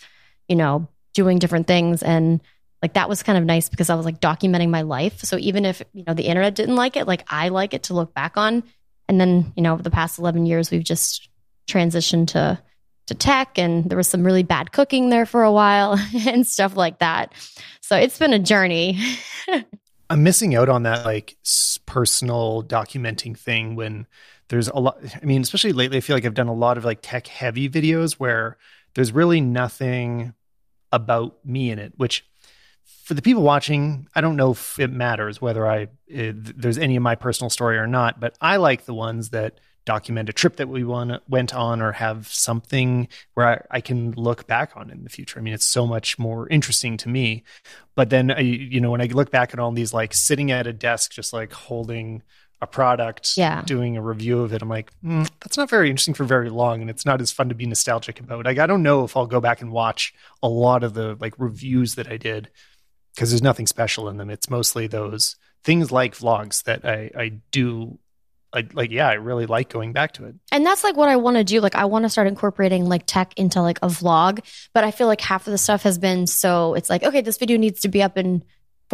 you 0.48 0.56
know 0.56 0.88
doing 1.12 1.38
different 1.38 1.66
things. 1.66 2.02
And 2.02 2.40
like 2.82 2.94
that 2.94 3.08
was 3.08 3.22
kind 3.22 3.38
of 3.38 3.44
nice 3.44 3.68
because 3.68 3.90
i 3.90 3.94
was 3.94 4.04
like 4.04 4.20
documenting 4.20 4.70
my 4.70 4.82
life. 4.82 5.20
So 5.20 5.36
even 5.38 5.64
if 5.64 5.82
you 5.92 6.04
know 6.06 6.14
the 6.14 6.26
internet 6.26 6.54
didn't 6.54 6.76
like 6.76 6.96
it 6.96 7.06
like 7.06 7.24
i 7.28 7.48
like 7.48 7.74
it 7.74 7.84
to 7.84 7.94
look 7.94 8.14
back 8.14 8.36
on. 8.36 8.62
And 9.08 9.20
then 9.20 9.52
you 9.56 9.62
know 9.62 9.74
over 9.74 9.82
the 9.82 9.90
past 9.90 10.18
11 10.18 10.46
years 10.46 10.70
we've 10.70 10.84
just 10.84 11.28
transitioned 11.66 12.28
to 12.28 12.60
to 13.06 13.14
tech 13.14 13.58
and 13.58 13.84
there 13.84 13.98
was 13.98 14.08
some 14.08 14.24
really 14.24 14.42
bad 14.42 14.72
cooking 14.72 15.10
there 15.10 15.26
for 15.26 15.42
a 15.42 15.52
while 15.52 15.98
and 16.26 16.46
stuff 16.46 16.76
like 16.76 17.00
that. 17.00 17.32
So 17.82 17.96
it's 17.96 18.18
been 18.18 18.32
a 18.32 18.38
journey 18.38 18.98
I'm 20.10 20.22
missing 20.22 20.54
out 20.54 20.68
on 20.68 20.82
that 20.84 21.04
like 21.04 21.36
personal 21.86 22.62
documenting 22.62 23.36
thing 23.36 23.74
when 23.74 24.06
there's 24.48 24.68
a 24.68 24.78
lot. 24.78 24.98
I 25.20 25.24
mean, 25.24 25.42
especially 25.42 25.72
lately, 25.72 25.98
I 25.98 26.00
feel 26.00 26.16
like 26.16 26.24
I've 26.24 26.34
done 26.34 26.48
a 26.48 26.54
lot 26.54 26.76
of 26.76 26.84
like 26.84 26.98
tech 27.02 27.26
heavy 27.26 27.68
videos 27.68 28.14
where 28.14 28.56
there's 28.94 29.12
really 29.12 29.40
nothing 29.40 30.34
about 30.92 31.44
me 31.44 31.70
in 31.70 31.78
it, 31.78 31.92
which 31.96 32.24
for 32.84 33.14
the 33.14 33.22
people 33.22 33.42
watching, 33.42 34.08
I 34.14 34.20
don't 34.20 34.36
know 34.36 34.52
if 34.52 34.78
it 34.78 34.90
matters 34.90 35.40
whether 35.40 35.66
I 35.66 35.82
eh, 35.82 35.86
it, 36.08 36.60
there's 36.60 36.78
any 36.78 36.96
of 36.96 37.02
my 37.02 37.14
personal 37.14 37.50
story 37.50 37.78
or 37.78 37.86
not, 37.86 38.20
but 38.20 38.36
I 38.40 38.56
like 38.56 38.84
the 38.84 38.94
ones 38.94 39.30
that 39.30 39.58
document 39.84 40.28
a 40.28 40.32
trip 40.32 40.56
that 40.56 40.68
we 40.68 40.84
won, 40.84 41.20
went 41.28 41.54
on 41.54 41.82
or 41.82 41.92
have 41.92 42.28
something 42.28 43.08
where 43.34 43.46
I, 43.70 43.76
I, 43.76 43.80
can 43.80 44.12
look 44.12 44.46
back 44.46 44.72
on 44.76 44.90
in 44.90 45.04
the 45.04 45.10
future. 45.10 45.38
I 45.38 45.42
mean, 45.42 45.54
it's 45.54 45.66
so 45.66 45.86
much 45.86 46.18
more 46.18 46.48
interesting 46.48 46.96
to 46.98 47.08
me. 47.08 47.44
But 47.94 48.10
then, 48.10 48.30
I, 48.30 48.40
you 48.40 48.80
know, 48.80 48.90
when 48.90 49.00
I 49.02 49.06
look 49.06 49.30
back 49.30 49.52
at 49.52 49.60
all 49.60 49.70
these, 49.72 49.92
like 49.92 50.14
sitting 50.14 50.50
at 50.50 50.66
a 50.66 50.72
desk, 50.72 51.12
just 51.12 51.32
like 51.32 51.52
holding 51.52 52.22
a 52.60 52.66
product, 52.66 53.36
Yeah. 53.36 53.62
doing 53.62 53.96
a 53.96 54.02
review 54.02 54.40
of 54.40 54.52
it. 54.52 54.62
I'm 54.62 54.68
like, 54.68 54.90
mm, 55.04 55.28
that's 55.40 55.56
not 55.56 55.70
very 55.70 55.90
interesting 55.90 56.14
for 56.14 56.24
very 56.24 56.50
long, 56.50 56.80
and 56.80 56.90
it's 56.90 57.04
not 57.04 57.20
as 57.20 57.30
fun 57.30 57.48
to 57.50 57.54
be 57.54 57.66
nostalgic 57.66 58.20
about. 58.20 58.44
Like, 58.44 58.58
I 58.58 58.66
don't 58.66 58.82
know 58.82 59.04
if 59.04 59.16
I'll 59.16 59.26
go 59.26 59.40
back 59.40 59.60
and 59.60 59.70
watch 59.70 60.14
a 60.42 60.48
lot 60.48 60.82
of 60.82 60.94
the 60.94 61.16
like 61.20 61.34
reviews 61.38 61.94
that 61.96 62.10
I 62.10 62.16
did 62.16 62.48
because 63.14 63.30
there's 63.30 63.42
nothing 63.42 63.66
special 63.66 64.08
in 64.08 64.16
them. 64.16 64.30
It's 64.30 64.50
mostly 64.50 64.86
those 64.86 65.36
things 65.62 65.92
like 65.92 66.16
vlogs 66.16 66.64
that 66.64 66.84
I 66.84 67.10
I 67.16 67.28
do. 67.50 67.98
Like, 68.54 68.72
like 68.72 68.90
yeah, 68.90 69.08
I 69.08 69.14
really 69.14 69.46
like 69.46 69.68
going 69.68 69.92
back 69.92 70.12
to 70.12 70.26
it. 70.26 70.36
And 70.52 70.64
that's 70.64 70.84
like 70.84 70.96
what 70.96 71.08
I 71.08 71.16
want 71.16 71.36
to 71.36 71.44
do. 71.44 71.60
Like 71.60 71.74
I 71.74 71.86
want 71.86 72.04
to 72.04 72.08
start 72.08 72.28
incorporating 72.28 72.86
like 72.86 73.02
tech 73.06 73.34
into 73.36 73.60
like 73.60 73.78
a 73.82 73.88
vlog, 73.88 74.40
but 74.72 74.84
I 74.84 74.92
feel 74.92 75.08
like 75.08 75.20
half 75.20 75.46
of 75.46 75.50
the 75.50 75.58
stuff 75.58 75.82
has 75.82 75.98
been 75.98 76.26
so 76.26 76.74
it's 76.74 76.88
like, 76.88 77.02
okay, 77.02 77.20
this 77.20 77.36
video 77.36 77.56
needs 77.56 77.80
to 77.80 77.88
be 77.88 78.02
up 78.02 78.16
in 78.16 78.44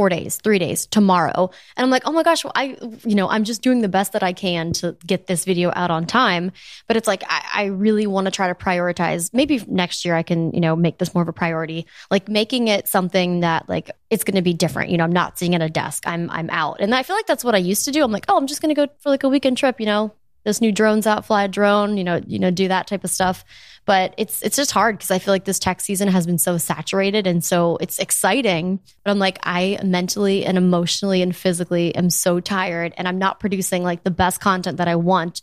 four 0.00 0.08
days, 0.08 0.36
three 0.36 0.58
days, 0.58 0.86
tomorrow. 0.86 1.50
And 1.76 1.84
I'm 1.84 1.90
like, 1.90 2.04
oh 2.06 2.12
my 2.12 2.22
gosh, 2.22 2.42
well, 2.42 2.54
I, 2.56 2.78
you 3.04 3.14
know, 3.14 3.28
I'm 3.28 3.44
just 3.44 3.60
doing 3.60 3.82
the 3.82 3.88
best 3.88 4.14
that 4.14 4.22
I 4.22 4.32
can 4.32 4.72
to 4.80 4.96
get 5.06 5.26
this 5.26 5.44
video 5.44 5.70
out 5.76 5.90
on 5.90 6.06
time. 6.06 6.52
But 6.86 6.96
it's 6.96 7.06
like, 7.06 7.22
I, 7.28 7.44
I 7.52 7.64
really 7.66 8.06
want 8.06 8.24
to 8.24 8.30
try 8.30 8.48
to 8.48 8.54
prioritize. 8.54 9.28
Maybe 9.34 9.62
next 9.68 10.06
year 10.06 10.14
I 10.14 10.22
can, 10.22 10.52
you 10.52 10.60
know, 10.60 10.74
make 10.74 10.96
this 10.96 11.12
more 11.12 11.22
of 11.22 11.28
a 11.28 11.34
priority, 11.34 11.86
like 12.10 12.30
making 12.30 12.68
it 12.68 12.88
something 12.88 13.40
that 13.40 13.68
like 13.68 13.90
it's 14.08 14.24
going 14.24 14.36
to 14.36 14.42
be 14.42 14.54
different. 14.54 14.90
You 14.90 14.96
know, 14.96 15.04
I'm 15.04 15.12
not 15.12 15.38
sitting 15.38 15.54
at 15.54 15.60
a 15.60 15.68
desk. 15.68 16.04
I'm, 16.06 16.30
I'm 16.30 16.48
out. 16.48 16.80
And 16.80 16.94
I 16.94 17.02
feel 17.02 17.14
like 17.14 17.26
that's 17.26 17.44
what 17.44 17.54
I 17.54 17.58
used 17.58 17.84
to 17.84 17.90
do. 17.90 18.02
I'm 18.02 18.10
like, 18.10 18.24
oh, 18.30 18.38
I'm 18.38 18.46
just 18.46 18.62
going 18.62 18.74
to 18.74 18.86
go 18.86 18.90
for 19.00 19.10
like 19.10 19.22
a 19.22 19.28
weekend 19.28 19.58
trip, 19.58 19.80
you 19.80 19.86
know, 19.86 20.14
this 20.44 20.60
new 20.60 20.72
drone's 20.72 21.06
out, 21.06 21.24
fly 21.26 21.44
a 21.44 21.48
drone, 21.48 21.96
you 21.96 22.04
know, 22.04 22.20
you 22.26 22.38
know, 22.38 22.50
do 22.50 22.68
that 22.68 22.86
type 22.86 23.04
of 23.04 23.10
stuff. 23.10 23.44
But 23.86 24.14
it's 24.18 24.42
it's 24.42 24.56
just 24.56 24.70
hard 24.70 24.96
because 24.96 25.10
I 25.10 25.18
feel 25.18 25.32
like 25.34 25.44
this 25.44 25.58
tech 25.58 25.80
season 25.80 26.08
has 26.08 26.26
been 26.26 26.38
so 26.38 26.58
saturated 26.58 27.26
and 27.26 27.42
so 27.42 27.76
it's 27.78 27.98
exciting. 27.98 28.80
But 29.04 29.10
I'm 29.10 29.18
like, 29.18 29.38
I 29.42 29.78
mentally 29.82 30.44
and 30.44 30.56
emotionally 30.58 31.22
and 31.22 31.34
physically 31.34 31.94
am 31.94 32.10
so 32.10 32.40
tired 32.40 32.92
and 32.96 33.08
I'm 33.08 33.18
not 33.18 33.40
producing 33.40 33.82
like 33.82 34.04
the 34.04 34.10
best 34.10 34.40
content 34.40 34.76
that 34.78 34.88
I 34.88 34.96
want. 34.96 35.42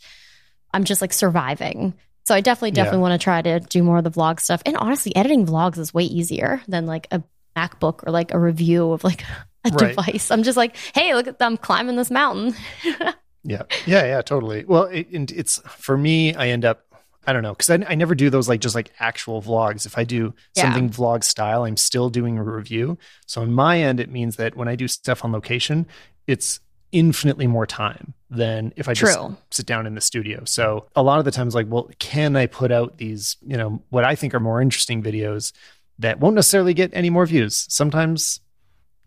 I'm 0.74 0.84
just 0.84 1.02
like 1.02 1.14
surviving. 1.14 1.94
So 2.26 2.36
I 2.36 2.42
definitely, 2.42 2.72
definitely 2.72 2.98
Yeah. 2.98 3.02
want 3.10 3.22
to 3.22 3.24
try 3.24 3.42
to 3.42 3.60
do 3.62 3.84
more 3.84 3.98
of 3.98 4.04
the 4.04 4.12
vlog 4.12 4.40
stuff. 4.40 4.62
And 4.66 4.76
honestly, 4.78 5.16
editing 5.16 5.46
vlogs 5.46 5.78
is 5.78 5.94
way 5.94 6.04
easier 6.04 6.62
than 6.68 6.86
like 6.86 7.08
a 7.12 7.24
MacBook 7.56 8.06
or 8.06 8.12
like 8.12 8.34
a 8.34 8.40
review 8.40 8.92
of 8.92 9.04
like 9.04 9.24
a 9.66 9.70
Right. 9.72 9.96
device. 9.96 10.30
I'm 10.30 10.44
just 10.44 10.58
like, 10.58 10.76
hey, 10.94 11.14
look 11.16 11.28
at 11.28 11.40
them 11.40 11.58
climbing 11.58 11.96
this 11.96 12.12
mountain. 12.12 12.54
Yeah, 13.48 13.64
yeah, 13.86 14.04
yeah, 14.06 14.22
totally. 14.22 14.66
Well, 14.66 14.84
it, 14.84 15.10
and 15.12 15.32
it's 15.32 15.60
for 15.68 15.98
me. 15.98 16.36
I 16.36 16.50
end 16.50 16.66
up, 16.66 16.84
I 17.26 17.32
don't 17.32 17.44
know, 17.44 17.54
because 17.54 17.70
I, 17.70 17.76
I 17.88 17.96
never 17.96 18.14
do 18.14 18.30
those 18.30 18.50
like 18.50 18.60
just 18.60 18.76
like 18.76 18.92
actual 19.00 19.42
vlogs. 19.42 19.86
If 19.86 19.98
I 19.98 20.04
do 20.04 20.34
Yeah. 20.54 20.64
something 20.64 20.90
vlog 20.90 21.24
style, 21.24 21.64
I'm 21.64 21.78
still 21.78 22.10
doing 22.10 22.38
a 22.38 22.44
review. 22.44 22.98
So 23.26 23.42
on 23.42 23.54
my 23.54 23.80
end, 23.82 24.02
it 24.02 24.12
means 24.12 24.36
that 24.36 24.58
when 24.58 24.68
I 24.68 24.76
do 24.76 24.90
stuff 24.90 25.24
on 25.24 25.32
location, 25.32 25.88
it's 26.28 26.60
infinitely 26.92 27.48
more 27.48 27.66
time 27.66 28.14
than 28.30 28.74
if 28.76 28.90
I 28.90 28.94
just 28.94 29.18
sit 29.52 29.66
down 29.66 29.88
in 29.88 29.96
the 29.96 30.02
studio. 30.02 30.44
So 30.44 30.88
a 30.96 31.02
lot 31.02 31.20
of 31.20 31.26
the 31.26 31.32
times, 31.32 31.56
like, 31.56 31.68
well, 31.70 31.90
can 32.00 32.36
I 32.36 32.48
put 32.48 32.72
out 32.74 32.98
these, 32.98 33.38
you 33.46 33.56
know, 33.56 33.82
what 33.90 34.04
I 34.04 34.16
think 34.16 34.34
are 34.34 34.42
more 34.42 34.62
interesting 34.62 35.02
videos 35.02 35.54
that 36.00 36.20
won't 36.20 36.36
necessarily 36.36 36.74
get 36.74 36.92
any 36.94 37.10
more 37.10 37.26
views? 37.26 37.66
Sometimes 37.70 38.42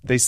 they 0.02 0.18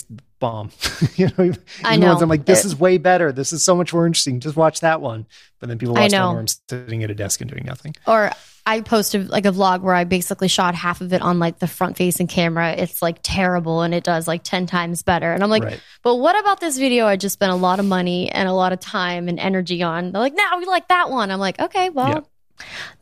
bomb. 0.43 0.69
you 1.15 1.29
know, 1.37 1.51
I 1.83 1.95
know. 1.95 2.15
I'm 2.15 2.29
like, 2.29 2.45
this 2.45 2.65
It- 2.65 2.67
is 2.67 2.75
way 2.79 2.97
better. 2.97 3.31
This 3.31 3.53
is 3.53 3.63
so 3.65 3.75
much 3.75 3.93
more 3.93 4.05
interesting. 4.05 4.39
Just 4.39 4.55
watch 4.55 4.81
that 4.81 5.01
one. 5.01 5.25
But 5.59 5.69
then 5.69 5.77
people 5.77 5.95
watch 5.95 6.11
one 6.11 6.21
where 6.31 6.39
I'm 6.39 6.47
sitting 6.47 7.03
at 7.03 7.09
a 7.09 7.15
desk 7.15 7.41
and 7.41 7.49
doing 7.49 7.63
nothing. 7.65 7.95
or 8.05 8.29
I 8.65 8.79
posted 8.79 9.29
like 9.29 9.45
a 9.45 9.51
vlog 9.51 9.81
where 9.81 9.93
I 9.93 10.05
basically 10.05 10.47
shot 10.47 10.73
half 10.73 11.01
of 11.01 11.11
it 11.11 11.21
on 11.21 11.37
like 11.39 11.59
the 11.59 11.67
front 11.67 11.97
facing 11.97 12.27
camera. 12.27 12.71
It's 12.71 13.01
like 13.01 13.19
terrible 13.21 13.81
and 13.81 13.93
it 13.93 14.03
does 14.05 14.25
like 14.27 14.43
10 14.43 14.67
times 14.67 15.01
better. 15.03 15.33
And 15.33 15.43
I'm 15.43 15.49
like, 15.49 15.63
right. 15.63 15.81
but 16.01 16.15
what 16.15 16.39
about 16.39 16.61
this 16.61 16.77
video 16.77 17.05
I 17.05 17.17
just 17.17 17.33
spent 17.33 17.51
a 17.51 17.55
lot 17.57 17.79
of 17.79 17.85
money 17.85 18.31
and 18.31 18.47
a 18.47 18.53
lot 18.53 18.71
of 18.71 18.79
time 18.79 19.27
and 19.27 19.37
energy 19.39 19.83
on? 19.83 20.11
They're 20.13 20.21
like, 20.21 20.35
no, 20.35 20.43
we 20.59 20.65
like 20.65 20.87
that 20.87 21.09
one. 21.09 21.29
I'm 21.31 21.39
like, 21.41 21.59
okay, 21.59 21.89
well. 21.89 22.29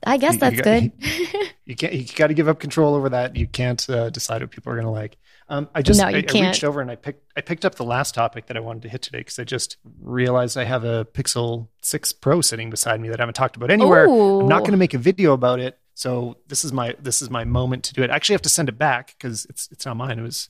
I 0.03 0.17
guess 0.17 0.33
You- 0.33 0.39
that's 0.39 0.55
you 0.55 0.63
got- 0.63 0.81
good. 0.81 0.91
You 1.65 1.75
can't. 1.75 1.93
You 1.93 2.05
got 2.15 2.27
to 2.27 2.33
give 2.33 2.49
up 2.49 2.59
control 2.59 2.95
over 2.95 3.09
that. 3.09 3.35
You 3.37 3.47
can't 3.47 3.87
uh, 3.89 4.09
decide 4.09 4.41
what 4.41 4.51
people 4.51 4.73
are 4.73 4.75
going 4.75 4.85
to 4.87 4.91
like. 4.91 5.15
Um, 5.51 5.67
I 5.75 5.81
just 5.81 5.99
No, 5.99 6.05
I, 6.05 6.11
I 6.11 6.47
reached 6.47 6.63
over 6.63 6.79
and 6.79 6.89
I 6.89 6.95
picked 6.95 7.29
I 7.35 7.41
picked 7.41 7.65
up 7.65 7.75
the 7.75 7.83
last 7.83 8.15
topic 8.15 8.45
that 8.45 8.55
I 8.55 8.61
wanted 8.61 8.83
to 8.83 8.89
hit 8.89 9.01
today 9.01 9.17
because 9.17 9.37
I 9.37 9.43
just 9.43 9.75
realized 10.01 10.57
I 10.57 10.63
have 10.63 10.85
a 10.85 11.03
Pixel 11.03 11.67
Six 11.81 12.13
Pro 12.13 12.39
sitting 12.39 12.69
beside 12.69 13.01
me 13.01 13.09
that 13.09 13.19
I 13.19 13.23
haven't 13.23 13.33
talked 13.33 13.57
about 13.57 13.69
anywhere. 13.69 14.05
I'm 14.05 14.47
not 14.47 14.59
going 14.59 14.71
to 14.71 14.77
make 14.77 14.93
a 14.93 14.97
video 14.97 15.33
about 15.33 15.59
it. 15.59 15.77
So 15.93 16.37
this 16.47 16.63
is 16.63 16.71
my 16.71 16.95
this 17.01 17.21
is 17.21 17.29
my 17.29 17.43
moment 17.43 17.83
to 17.83 17.93
do 17.93 18.01
it. 18.01 18.09
I 18.09 18.15
actually 18.15 18.35
have 18.35 18.41
to 18.43 18.49
send 18.49 18.69
it 18.69 18.77
back 18.77 19.13
because 19.17 19.45
it's 19.49 19.67
it's 19.73 19.85
not 19.85 19.97
mine. 19.97 20.19
It 20.19 20.21
was 20.21 20.47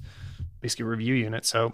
basically 0.62 0.84
a 0.84 0.90
review 0.90 1.16
unit. 1.16 1.48
So 1.48 1.74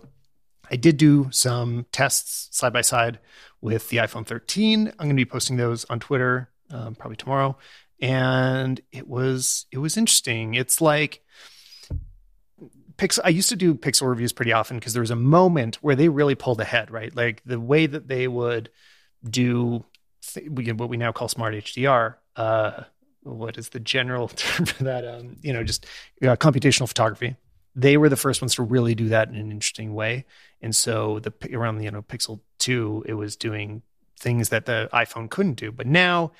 I 0.71 0.77
did 0.77 0.95
do 0.95 1.27
some 1.31 1.85
tests 1.91 2.47
side 2.57 2.71
by 2.71 2.81
side 2.81 3.19
with 3.59 3.89
the 3.89 3.97
iPhone 3.97 4.25
13. 4.25 4.87
I'm 4.87 4.93
going 4.97 5.09
to 5.09 5.15
be 5.15 5.25
posting 5.25 5.57
those 5.57 5.83
on 5.85 5.99
Twitter 5.99 6.49
um, 6.71 6.95
probably 6.95 7.17
tomorrow, 7.17 7.57
and 8.01 8.79
it 8.93 9.05
was 9.05 9.65
it 9.69 9.79
was 9.79 9.97
interesting. 9.97 10.53
It's 10.53 10.79
like 10.79 11.25
I 13.23 13.29
used 13.29 13.49
to 13.49 13.55
do 13.55 13.75
Pixel 13.75 14.07
reviews 14.09 14.33
pretty 14.33 14.53
often 14.53 14.77
because 14.77 14.93
there 14.93 15.01
was 15.01 15.11
a 15.11 15.15
moment 15.15 15.75
where 15.77 15.95
they 15.95 16.09
really 16.09 16.35
pulled 16.35 16.59
ahead, 16.59 16.91
right? 16.91 17.15
Like 17.15 17.43
the 17.45 17.59
way 17.59 17.85
that 17.85 18.07
they 18.07 18.27
would 18.27 18.69
do 19.27 19.85
th- 20.33 20.49
what 20.49 20.89
we 20.89 20.97
now 20.97 21.11
call 21.11 21.27
smart 21.27 21.53
HDR. 21.53 22.15
Uh, 22.35 22.83
what 23.23 23.57
is 23.57 23.69
the 23.69 23.79
general 23.79 24.27
term 24.35 24.65
for 24.65 24.83
that? 24.85 25.05
Um, 25.07 25.37
you 25.41 25.53
know, 25.53 25.63
just 25.63 25.85
uh, 26.23 26.35
computational 26.35 26.87
photography. 26.87 27.35
They 27.75 27.97
were 27.97 28.09
the 28.09 28.15
first 28.15 28.41
ones 28.41 28.55
to 28.55 28.63
really 28.63 28.95
do 28.95 29.09
that 29.09 29.29
in 29.29 29.35
an 29.35 29.51
interesting 29.51 29.93
way. 29.93 30.25
And 30.61 30.75
so 30.75 31.19
the 31.19 31.33
around 31.53 31.77
the 31.77 31.83
you 31.83 31.91
know 31.91 32.01
Pixel 32.01 32.39
two, 32.57 33.03
it 33.07 33.13
was 33.13 33.35
doing 33.35 33.83
things 34.19 34.49
that 34.49 34.65
the 34.65 34.89
iPhone 34.91 35.29
couldn't 35.29 35.55
do. 35.55 35.71
But 35.71 35.85
now, 35.85 36.31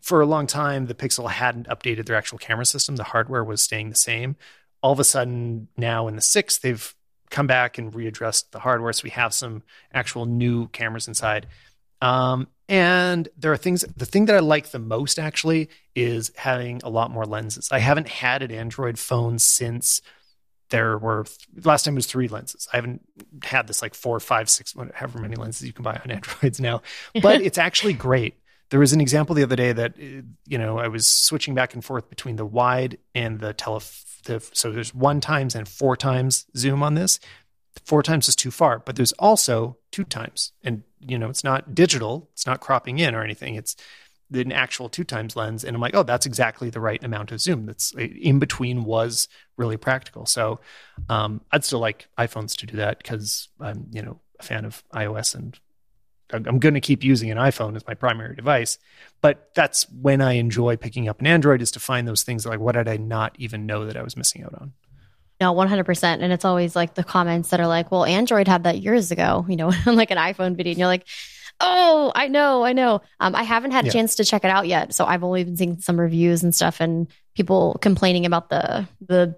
for 0.00 0.22
a 0.22 0.26
long 0.26 0.46
time, 0.46 0.86
the 0.86 0.94
Pixel 0.94 1.28
hadn't 1.28 1.68
updated 1.68 2.06
their 2.06 2.16
actual 2.16 2.38
camera 2.38 2.64
system. 2.64 2.96
The 2.96 3.04
hardware 3.04 3.44
was 3.44 3.62
staying 3.62 3.90
the 3.90 3.96
same. 3.96 4.36
All 4.82 4.92
of 4.92 5.00
a 5.00 5.04
sudden, 5.04 5.68
now 5.76 6.08
in 6.08 6.16
the 6.16 6.22
six, 6.22 6.58
they've 6.58 6.94
come 7.30 7.46
back 7.46 7.78
and 7.78 7.92
readdressed 7.92 8.50
the 8.50 8.58
hardware, 8.58 8.92
so 8.92 9.02
we 9.04 9.10
have 9.10 9.32
some 9.32 9.62
actual 9.92 10.26
new 10.26 10.68
cameras 10.68 11.06
inside. 11.06 11.46
Um, 12.02 12.48
and 12.68 13.28
there 13.36 13.52
are 13.52 13.56
things. 13.56 13.82
The 13.96 14.06
thing 14.06 14.26
that 14.26 14.36
I 14.36 14.40
like 14.40 14.70
the 14.70 14.78
most 14.78 15.18
actually 15.18 15.68
is 15.94 16.32
having 16.36 16.80
a 16.84 16.88
lot 16.90 17.10
more 17.10 17.24
lenses. 17.24 17.68
I 17.70 17.78
haven't 17.78 18.08
had 18.08 18.42
an 18.42 18.50
Android 18.50 18.98
phone 18.98 19.38
since 19.38 20.00
there 20.70 20.96
were 20.96 21.26
last 21.64 21.84
time 21.84 21.94
it 21.94 21.96
was 21.96 22.06
three 22.06 22.28
lenses. 22.28 22.68
I 22.72 22.76
haven't 22.76 23.02
had 23.42 23.66
this 23.66 23.82
like 23.82 23.94
four, 23.94 24.18
five, 24.20 24.48
six, 24.48 24.74
whatever 24.74 25.18
many 25.18 25.34
lenses 25.34 25.66
you 25.66 25.72
can 25.72 25.82
buy 25.82 26.00
on 26.02 26.10
Androids 26.10 26.60
now. 26.60 26.82
But 27.20 27.40
it's 27.42 27.58
actually 27.58 27.92
great. 27.92 28.39
There 28.70 28.80
was 28.80 28.92
an 28.92 29.00
example 29.00 29.34
the 29.34 29.42
other 29.42 29.56
day 29.56 29.72
that 29.72 29.92
uh, 29.98 30.22
you 30.46 30.58
know 30.58 30.78
I 30.78 30.88
was 30.88 31.06
switching 31.06 31.54
back 31.54 31.74
and 31.74 31.84
forth 31.84 32.08
between 32.08 32.36
the 32.36 32.46
wide 32.46 32.98
and 33.14 33.40
the 33.40 33.52
tele. 33.52 33.80
The, 34.24 34.46
so 34.52 34.70
there's 34.70 34.94
one 34.94 35.20
times 35.20 35.54
and 35.54 35.66
four 35.66 35.96
times 35.96 36.46
zoom 36.56 36.82
on 36.82 36.94
this. 36.94 37.20
Four 37.84 38.02
times 38.02 38.28
is 38.28 38.36
too 38.36 38.50
far, 38.50 38.78
but 38.78 38.96
there's 38.96 39.12
also 39.12 39.76
two 39.90 40.04
times, 40.04 40.52
and 40.62 40.82
you 41.00 41.18
know 41.18 41.28
it's 41.28 41.44
not 41.44 41.74
digital. 41.74 42.28
It's 42.32 42.46
not 42.46 42.60
cropping 42.60 42.98
in 42.98 43.14
or 43.14 43.24
anything. 43.24 43.54
It's 43.54 43.76
an 44.32 44.52
actual 44.52 44.88
two 44.88 45.04
times 45.04 45.34
lens 45.34 45.64
and 45.64 45.74
i'm 45.74 45.80
like 45.80 45.94
oh 45.94 46.02
that's 46.02 46.26
exactly 46.26 46.70
the 46.70 46.80
right 46.80 47.02
amount 47.02 47.32
of 47.32 47.40
zoom 47.40 47.66
that's 47.66 47.92
in 47.96 48.38
between 48.38 48.84
was 48.84 49.28
really 49.56 49.76
practical 49.76 50.24
so 50.24 50.60
um, 51.08 51.40
i'd 51.52 51.64
still 51.64 51.80
like 51.80 52.08
iphones 52.18 52.56
to 52.56 52.66
do 52.66 52.76
that 52.76 52.98
because 52.98 53.48
i'm 53.60 53.86
you 53.90 54.02
know 54.02 54.20
a 54.38 54.42
fan 54.42 54.64
of 54.64 54.84
ios 54.94 55.34
and 55.34 55.58
i'm 56.32 56.58
going 56.58 56.74
to 56.74 56.80
keep 56.80 57.02
using 57.04 57.30
an 57.30 57.38
iphone 57.38 57.76
as 57.76 57.86
my 57.86 57.94
primary 57.94 58.34
device 58.34 58.78
but 59.20 59.50
that's 59.54 59.88
when 59.90 60.20
i 60.20 60.32
enjoy 60.34 60.76
picking 60.76 61.08
up 61.08 61.20
an 61.20 61.26
android 61.26 61.62
is 61.62 61.70
to 61.70 61.80
find 61.80 62.06
those 62.06 62.22
things 62.22 62.46
like 62.46 62.60
what 62.60 62.72
did 62.72 62.88
i 62.88 62.96
not 62.96 63.34
even 63.38 63.66
know 63.66 63.84
that 63.86 63.96
i 63.96 64.02
was 64.02 64.16
missing 64.16 64.42
out 64.44 64.54
on 64.60 64.72
No, 65.40 65.54
100%. 65.54 66.04
And 66.20 66.32
it's 66.32 66.44
always 66.44 66.76
like 66.76 66.94
the 66.94 67.02
comments 67.04 67.48
that 67.48 67.60
are 67.60 67.66
like, 67.66 67.90
well, 67.90 68.04
Android 68.04 68.46
had 68.46 68.64
that 68.64 68.82
years 68.82 69.10
ago, 69.10 69.46
you 69.48 69.56
know, 69.56 69.72
on 69.86 69.96
like 69.96 70.10
an 70.10 70.18
iPhone 70.18 70.54
video. 70.54 70.72
And 70.72 70.78
you're 70.78 70.86
like, 70.86 71.06
oh, 71.60 72.12
I 72.14 72.28
know, 72.28 72.62
I 72.62 72.74
know. 72.74 73.00
Um, 73.20 73.34
I 73.34 73.42
haven't 73.42 73.70
had 73.70 73.84
a 73.84 73.88
Yeah. 73.88 73.92
chance 73.92 74.16
to 74.16 74.24
check 74.26 74.44
it 74.44 74.50
out 74.50 74.66
yet. 74.68 74.92
So 74.94 75.06
I've 75.06 75.24
only 75.24 75.44
been 75.44 75.56
seeing 75.56 75.80
some 75.80 75.98
reviews 75.98 76.42
and 76.42 76.54
stuff 76.54 76.78
and 76.80 77.06
people 77.34 77.78
complaining 77.80 78.26
about 78.26 78.50
the, 78.50 78.86
the, 79.08 79.34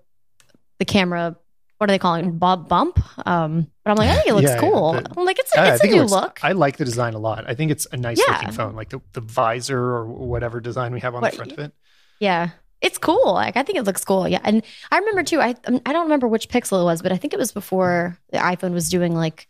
the 0.81 0.85
camera. 0.85 1.37
What 1.83 1.91
are 1.91 1.95
they 1.95 1.99
calling 1.99 2.27
it? 2.27 2.39
Bob 2.39 2.69
bump? 2.69 3.01
Um, 3.27 3.67
but 3.83 3.91
I'm 3.91 3.97
like, 3.97 4.09
I 4.09 4.15
think 4.15 4.29
it 4.29 4.35
looks 4.35 4.45
Yeah, 4.47 4.55
yeah, 4.55 4.61
cool. 4.61 4.93
the- 4.93 5.13
I'm 5.17 5.25
like, 5.25 5.41
it's 5.41 5.53
a, 5.53 5.59
Yeah, 5.61 5.75
it's 5.75 5.83
a 5.83 5.87
it 5.89 5.91
new 5.91 5.97
looks- 6.03 6.13
look. 6.13 6.39
I 6.45 6.53
like 6.53 6.77
the 6.77 6.85
design 6.85 7.15
a 7.15 7.19
lot. 7.19 7.45
I 7.51 7.55
think 7.57 7.73
it's 7.73 7.89
a 7.91 7.97
nice 7.97 8.21
Yeah. 8.25 8.35
looking 8.35 8.53
phone, 8.53 8.77
like 8.77 8.91
the, 8.91 9.01
the 9.15 9.21
visor 9.21 9.77
or 9.81 10.07
whatever 10.07 10.61
design 10.61 10.93
we 10.93 11.01
have 11.01 11.17
on 11.17 11.23
What- 11.23 11.33
the 11.33 11.37
front 11.39 11.51
of 11.51 11.59
it. 11.59 11.73
Yeah. 12.21 12.51
It's 12.81 12.99
cool. 12.99 13.33
Like 13.35 13.57
I 13.57 13.65
think 13.65 13.79
it 13.79 13.83
looks 13.83 14.05
cool. 14.05 14.29
Yeah. 14.29 14.39
And 14.45 14.63
I 14.93 14.99
remember 14.99 15.25
too, 15.25 15.41
I 15.41 15.57
um, 15.67 15.81
I 15.85 15.93
don't 15.93 16.05
remember 16.05 16.29
which 16.29 16.49
pixel 16.49 16.81
it 16.83 16.85
was, 16.85 17.03
but 17.03 17.11
I 17.11 17.17
think 17.17 17.33
it 17.33 17.39
was 17.41 17.51
before 17.51 18.17
the 18.31 18.39
iPhone 18.39 18.75
was 18.75 18.89
doing 18.89 19.13
like 19.17 19.49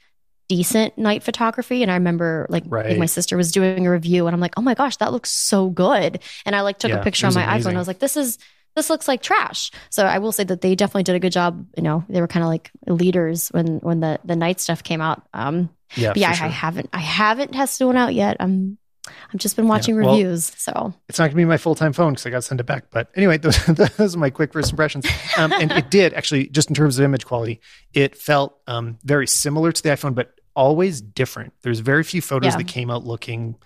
decent 0.48 0.96
night 0.96 1.22
photography. 1.22 1.82
And 1.82 1.90
I 1.90 1.94
remember 1.96 2.46
like, 2.48 2.64
Right. 2.66 2.96
my 2.98 3.04
sister 3.04 3.36
was 3.36 3.52
doing 3.52 3.86
a 3.86 3.90
review 3.90 4.26
and 4.26 4.32
I'm 4.34 4.40
like, 4.40 4.54
oh 4.56 4.62
my 4.62 4.72
gosh, 4.72 4.96
that 4.96 5.12
looks 5.12 5.28
so 5.30 5.68
good. 5.68 6.20
And 6.46 6.56
I 6.56 6.62
like 6.62 6.78
took 6.78 6.92
Yeah, 6.92 7.00
a 7.00 7.04
picture 7.04 7.26
on 7.26 7.34
my 7.34 7.44
amazing. 7.44 7.72
iPhone. 7.72 7.76
I 7.76 7.78
was 7.78 7.88
like, 7.88 7.98
this 7.98 8.16
is 8.16 8.38
this 8.74 8.88
looks 8.90 9.06
like 9.08 9.22
trash. 9.22 9.70
So 9.90 10.04
I 10.06 10.18
will 10.18 10.32
say 10.32 10.44
that 10.44 10.60
they 10.60 10.74
definitely 10.74 11.02
did 11.04 11.14
a 11.16 11.20
good 11.20 11.32
job. 11.32 11.66
You 11.76 11.82
know, 11.82 12.04
they 12.08 12.20
were 12.20 12.28
kind 12.28 12.42
of 12.44 12.48
like 12.48 12.70
leaders 12.86 13.48
when 13.50 13.78
when 13.78 14.00
the 14.00 14.18
the 14.24 14.36
night 14.36 14.60
stuff 14.60 14.82
came 14.82 15.00
out. 15.00 15.22
Um 15.34 15.70
Yeah, 15.94 16.12
yeah, 16.16 16.30
I, 16.30 16.32
sure. 16.34 16.46
I 16.46 16.50
haven't 16.50 16.90
I 16.92 17.00
haven't 17.00 17.52
tested 17.52 17.86
one 17.86 17.96
out 17.96 18.14
yet. 18.14 18.36
I'm 18.40 18.78
I've 19.32 19.40
just 19.40 19.56
been 19.56 19.66
watching 19.66 19.96
well- 20.00 20.12
reviews. 20.12 20.52
So 20.56 20.94
it's 21.08 21.18
not 21.18 21.24
going 21.24 21.32
to 21.32 21.36
be 21.36 21.44
my 21.44 21.56
full 21.58 21.74
time 21.74 21.92
phone 21.92 22.12
because 22.12 22.24
I 22.24 22.30
got 22.30 22.36
to 22.36 22.42
send 22.42 22.60
it 22.60 22.66
back. 22.66 22.84
But 22.90 23.08
anyway, 23.16 23.36
those, 23.38 23.56
those 23.66 24.14
are 24.14 24.18
my 24.18 24.30
quick 24.30 24.52
first 24.52 24.70
impressions. 24.70 25.06
Um, 25.36 25.52
and 25.52 25.72
it 25.72 25.90
did 25.90 26.14
actually, 26.14 26.46
just 26.46 26.68
in 26.68 26.74
terms 26.76 26.98
of 26.98 27.04
image 27.04 27.26
quality, 27.26 27.60
it 27.92 28.16
felt 28.16 28.58
um, 28.68 28.98
very 29.02 29.26
similar 29.26 29.72
to 29.72 29.82
the 29.82 29.88
iPhone, 29.88 30.14
but 30.14 30.32
always 30.54 31.00
different. 31.00 31.52
There's 31.62 31.80
very 31.80 32.04
few 32.04 32.22
photos 32.22 32.52
Yeah. 32.52 32.58
that 32.58 32.68
came 32.68 32.90
out 32.92 33.04
looking 33.04 33.56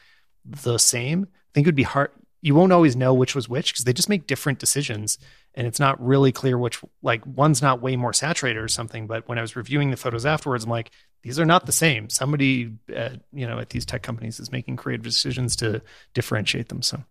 the 0.47 0.79
same. 0.79 1.27
I 1.31 1.49
think 1.53 1.67
it 1.67 1.69
would 1.69 1.75
be 1.75 1.83
hard. 1.83 2.13
You 2.47 2.55
won't 2.55 2.73
always 2.73 2.95
know 2.95 3.13
which 3.13 3.35
was 3.35 3.49
which 3.49 3.73
because 3.73 3.85
they 3.85 3.93
just 3.93 4.09
make 4.09 4.27
different 4.27 4.59
decisions, 4.61 5.19
and 5.55 5.67
it's 5.67 5.81
not 5.81 6.01
really 6.05 6.31
clear 6.31 6.57
which. 6.57 6.81
Like 7.03 7.27
one's 7.27 7.61
not 7.61 7.83
way 7.83 7.97
more 7.97 8.13
saturated 8.13 8.61
or 8.61 8.69
something. 8.69 9.07
But 9.07 9.29
when 9.29 9.39
I 9.39 9.41
was 9.41 9.57
reviewing 9.57 9.91
the 9.91 9.97
photos 9.97 10.25
afterwards, 10.25 10.65
I'm 10.65 10.71
like, 10.71 10.93
these 11.23 11.41
are 11.41 11.45
not 11.45 11.67
the 11.67 11.73
same. 11.73 12.09
Somebody, 12.09 12.73
uh, 12.95 13.11
you 13.33 13.47
know, 13.49 13.59
at 13.59 13.71
these 13.71 13.85
tech 13.85 14.03
companies 14.03 14.39
is 14.39 14.53
making 14.53 14.77
creative 14.77 15.05
decisions 15.05 15.57
to 15.57 15.83
differentiate 16.15 16.69
them. 16.69 16.83
So 16.83 17.03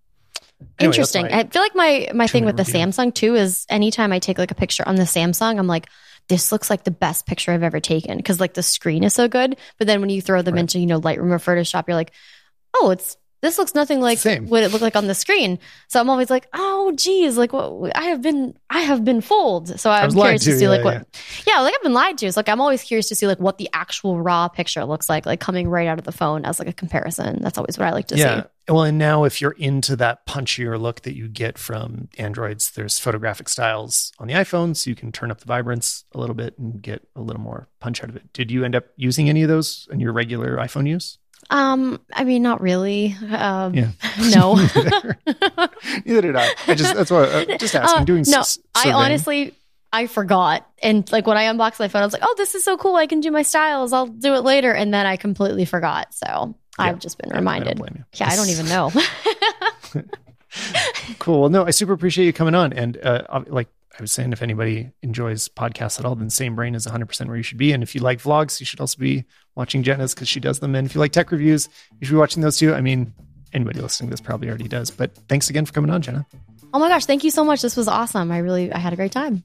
Anyway, 0.80 0.94
interesting. 0.94 1.26
I 1.26 1.44
feel 1.44 1.62
like 1.62 1.76
my 1.76 2.08
my 2.14 2.28
thing 2.28 2.46
with 2.46 2.56
the 2.56 2.64
review. 2.64 2.80
Samsung 2.80 3.14
too 3.14 3.36
is 3.36 3.66
anytime 3.70 4.14
I 4.14 4.20
take 4.20 4.38
like 4.38 4.52
a 4.52 4.56
picture 4.56 4.88
on 4.88 4.96
the 4.96 5.04
Samsung, 5.04 5.60
I'm 5.60 5.68
like, 5.68 5.88
this 6.30 6.52
looks 6.52 6.70
like 6.70 6.86
the 6.86 6.92
best 6.92 7.26
picture 7.26 7.52
I've 7.52 7.64
ever 7.64 7.80
taken 7.82 8.18
because 8.18 8.40
like 8.40 8.54
the 8.54 8.64
screen 8.64 9.04
is 9.04 9.14
so 9.14 9.28
good. 9.28 9.58
But 9.78 9.88
then 9.88 10.00
when 10.00 10.10
you 10.10 10.22
throw 10.22 10.42
them 10.42 10.56
Right. 10.56 10.62
into 10.62 10.80
you 10.80 10.86
know 10.86 11.02
Lightroom 11.02 11.32
or 11.32 11.40
Photoshop, 11.40 11.88
you're 11.88 11.96
like, 11.96 12.14
oh, 12.74 12.92
it's 12.92 13.18
this 13.46 13.58
looks 13.58 13.76
nothing 13.76 14.02
like 14.02 14.18
Same. 14.18 14.48
what 14.48 14.64
it 14.64 14.72
looked 14.72 14.82
like 14.82 14.96
on 14.96 15.08
the 15.08 15.16
screen. 15.16 15.60
So 15.88 16.00
I'm 16.00 16.10
always 16.10 16.30
like, 16.30 16.48
oh, 16.54 16.92
geez, 16.96 17.38
like 17.38 17.54
what 17.54 17.96
I 17.96 18.06
have 18.06 18.22
been 18.22 18.58
I 18.70 18.82
have 18.82 19.06
been 19.06 19.22
fooled. 19.22 19.80
So 19.80 19.90
I'm 19.90 20.12
curious 20.12 20.44
to, 20.44 20.52
to, 20.52 20.58
see 20.58 20.64
yeah, 20.64 20.70
like 20.70 20.84
what 20.84 21.08
yeah, 21.48 21.62
like 21.62 21.74
I've 21.76 21.84
been 21.84 21.94
lied 21.94 22.18
to. 22.20 22.26
It's 22.26 22.38
like 22.38 22.50
I'm 22.50 22.62
always 22.62 22.84
curious 22.84 23.08
to 23.10 23.16
see 23.16 23.28
like 23.28 23.40
what 23.40 23.58
the 23.58 23.70
actual 23.74 24.20
raw 24.20 24.48
picture 24.48 24.84
looks 24.86 25.10
like, 25.10 25.26
like 25.26 25.40
coming 25.40 25.68
right 25.68 25.88
out 25.88 26.00
of 26.00 26.06
the 26.06 26.12
phone 26.12 26.46
as 26.46 26.60
like 26.60 26.68
a 26.68 26.74
comparison. 26.74 27.42
That's 27.42 27.58
always 27.58 27.78
what 27.78 27.88
I 27.88 27.92
like 27.92 28.08
to 28.08 28.16
see. 28.16 28.22
yeah. 28.22 28.42
see. 28.42 28.48
Well, 28.68 28.84
and 28.84 28.98
now 28.98 29.26
if 29.26 29.42
you're 29.42 29.52
into 29.52 29.96
that 29.98 30.26
punchier 30.26 30.80
look 30.80 31.02
that 31.02 31.16
you 31.16 31.28
get 31.28 31.60
from 31.60 32.10
Androids, 32.18 32.72
there's 32.72 32.98
photographic 32.98 33.48
styles 33.48 34.12
on 34.18 34.28
the 34.28 34.34
iPhone, 34.34 34.76
so 34.76 34.90
you 34.90 34.96
can 34.96 35.12
turn 35.12 35.30
up 35.30 35.40
the 35.40 35.46
vibrance 35.46 36.04
a 36.14 36.20
little 36.20 36.34
bit 36.34 36.58
and 36.58 36.82
get 36.82 37.08
a 37.16 37.22
little 37.22 37.42
more 37.42 37.68
punch 37.80 38.04
out 38.04 38.10
of 38.10 38.16
it. 38.16 38.34
Did 38.34 38.50
you 38.50 38.64
end 38.64 38.76
up 38.76 38.86
using 38.96 39.30
any 39.30 39.44
of 39.44 39.50
those 39.50 39.88
in 39.92 40.00
your 40.00 40.14
regular 40.14 40.58
iPhone 40.58 40.88
use? 40.88 41.20
Um, 41.50 42.00
I 42.14 42.24
mean, 42.24 42.42
not 42.42 42.60
really. 42.62 43.16
Um, 43.30 43.74
Yeah. 43.74 43.90
no. 44.34 44.56
Neither, 44.56 45.18
Neither 46.06 46.22
did 46.22 46.36
I. 46.36 46.50
I 46.68 46.74
just 46.76 46.96
that's 46.96 47.12
what 47.12 47.30
uh, 47.30 47.58
just 47.58 47.76
asking. 47.76 48.02
Uh, 48.02 48.06
doing 48.06 48.24
no, 48.28 48.40
s- 48.40 48.58
I 48.74 48.92
honestly, 48.92 49.54
I 49.94 50.08
forgot. 50.08 50.68
And 50.82 51.10
like 51.12 51.28
when 51.28 51.38
I 51.38 51.44
unboxed 51.44 51.80
my 51.80 51.88
phone, 51.88 52.02
I 52.02 52.06
was 52.06 52.14
like, 52.14 52.24
"Oh, 52.26 52.34
this 52.38 52.56
is 52.56 52.64
so 52.64 52.78
cool! 52.78 52.96
I 52.96 53.08
can 53.08 53.20
do 53.22 53.30
my 53.32 53.44
styles. 53.44 53.94
I'll 53.94 54.08
do 54.08 54.34
it 54.34 54.42
later." 54.42 54.72
And 54.74 54.94
then 54.94 55.06
I 55.06 55.18
completely 55.18 55.66
forgot. 55.66 56.14
So 56.14 56.56
I've 56.80 57.00
just 57.00 57.18
been 57.20 57.32
I- 57.32 57.36
I 57.36 57.38
reminded. 57.40 57.78
you. 57.80 58.06
yeah, 58.16 58.30
I 58.30 58.36
don't 58.36 58.50
even 58.50 58.68
know. 58.68 58.92
Cool. 61.20 61.42
Well, 61.42 61.50
no, 61.50 61.66
I 61.66 61.72
super 61.72 61.92
appreciate 61.92 62.26
you 62.26 62.32
coming 62.34 62.56
on. 62.56 62.72
And 62.72 62.98
uh, 63.04 63.44
like 63.48 63.68
I 63.98 64.02
was 64.02 64.12
saying, 64.12 64.34
if 64.34 64.42
anybody 64.42 64.92
enjoys 65.02 65.48
podcasts 65.48 66.00
at 66.00 66.06
all, 66.06 66.16
then 66.16 66.30
Same 66.30 66.56
Brain 66.56 66.76
is 66.76 66.86
100% 66.86 67.28
where 67.28 67.38
you 67.38 67.44
should 67.44 67.58
be. 67.58 67.72
And 67.72 67.82
if 67.82 67.96
you 67.96 68.02
like 68.02 68.22
vlogs, 68.22 68.60
you 68.60 68.66
should 68.66 68.82
also 68.82 68.98
be 69.00 69.24
watching 69.56 69.84
Jenna's 69.84 70.14
because 70.14 70.28
she 70.28 70.40
does 70.40 70.60
them. 70.60 70.76
And 70.76 70.86
if 70.86 70.94
you 70.96 71.00
like 71.00 71.14
tech 71.14 71.32
reviews, 71.32 71.70
you 72.00 72.06
should 72.06 72.14
be 72.14 72.18
watching 72.20 72.42
those 72.42 72.58
too. 72.58 72.74
I 72.74 72.82
mean, 72.82 73.14
anybody 73.54 73.80
listening 73.80 74.10
to 74.10 74.12
this 74.12 74.22
probably 74.22 74.50
already 74.50 74.68
does. 74.68 74.92
But 74.92 75.16
thanks 75.30 75.50
again 75.50 75.66
for 75.66 75.72
coming 75.72 75.92
on, 75.92 76.02
Jenna. 76.02 76.26
oh 76.74 76.80
my 76.80 76.90
gosh, 76.90 77.06
thank 77.06 77.24
you 77.24 77.32
so 77.32 77.46
much. 77.46 77.62
This 77.62 77.78
was 77.78 77.88
awesome. 77.88 78.32
I 78.32 78.40
really, 78.40 78.72
I 78.72 78.80
had 78.80 78.92
a 78.92 78.98
great 78.98 79.14
time. 79.14 79.44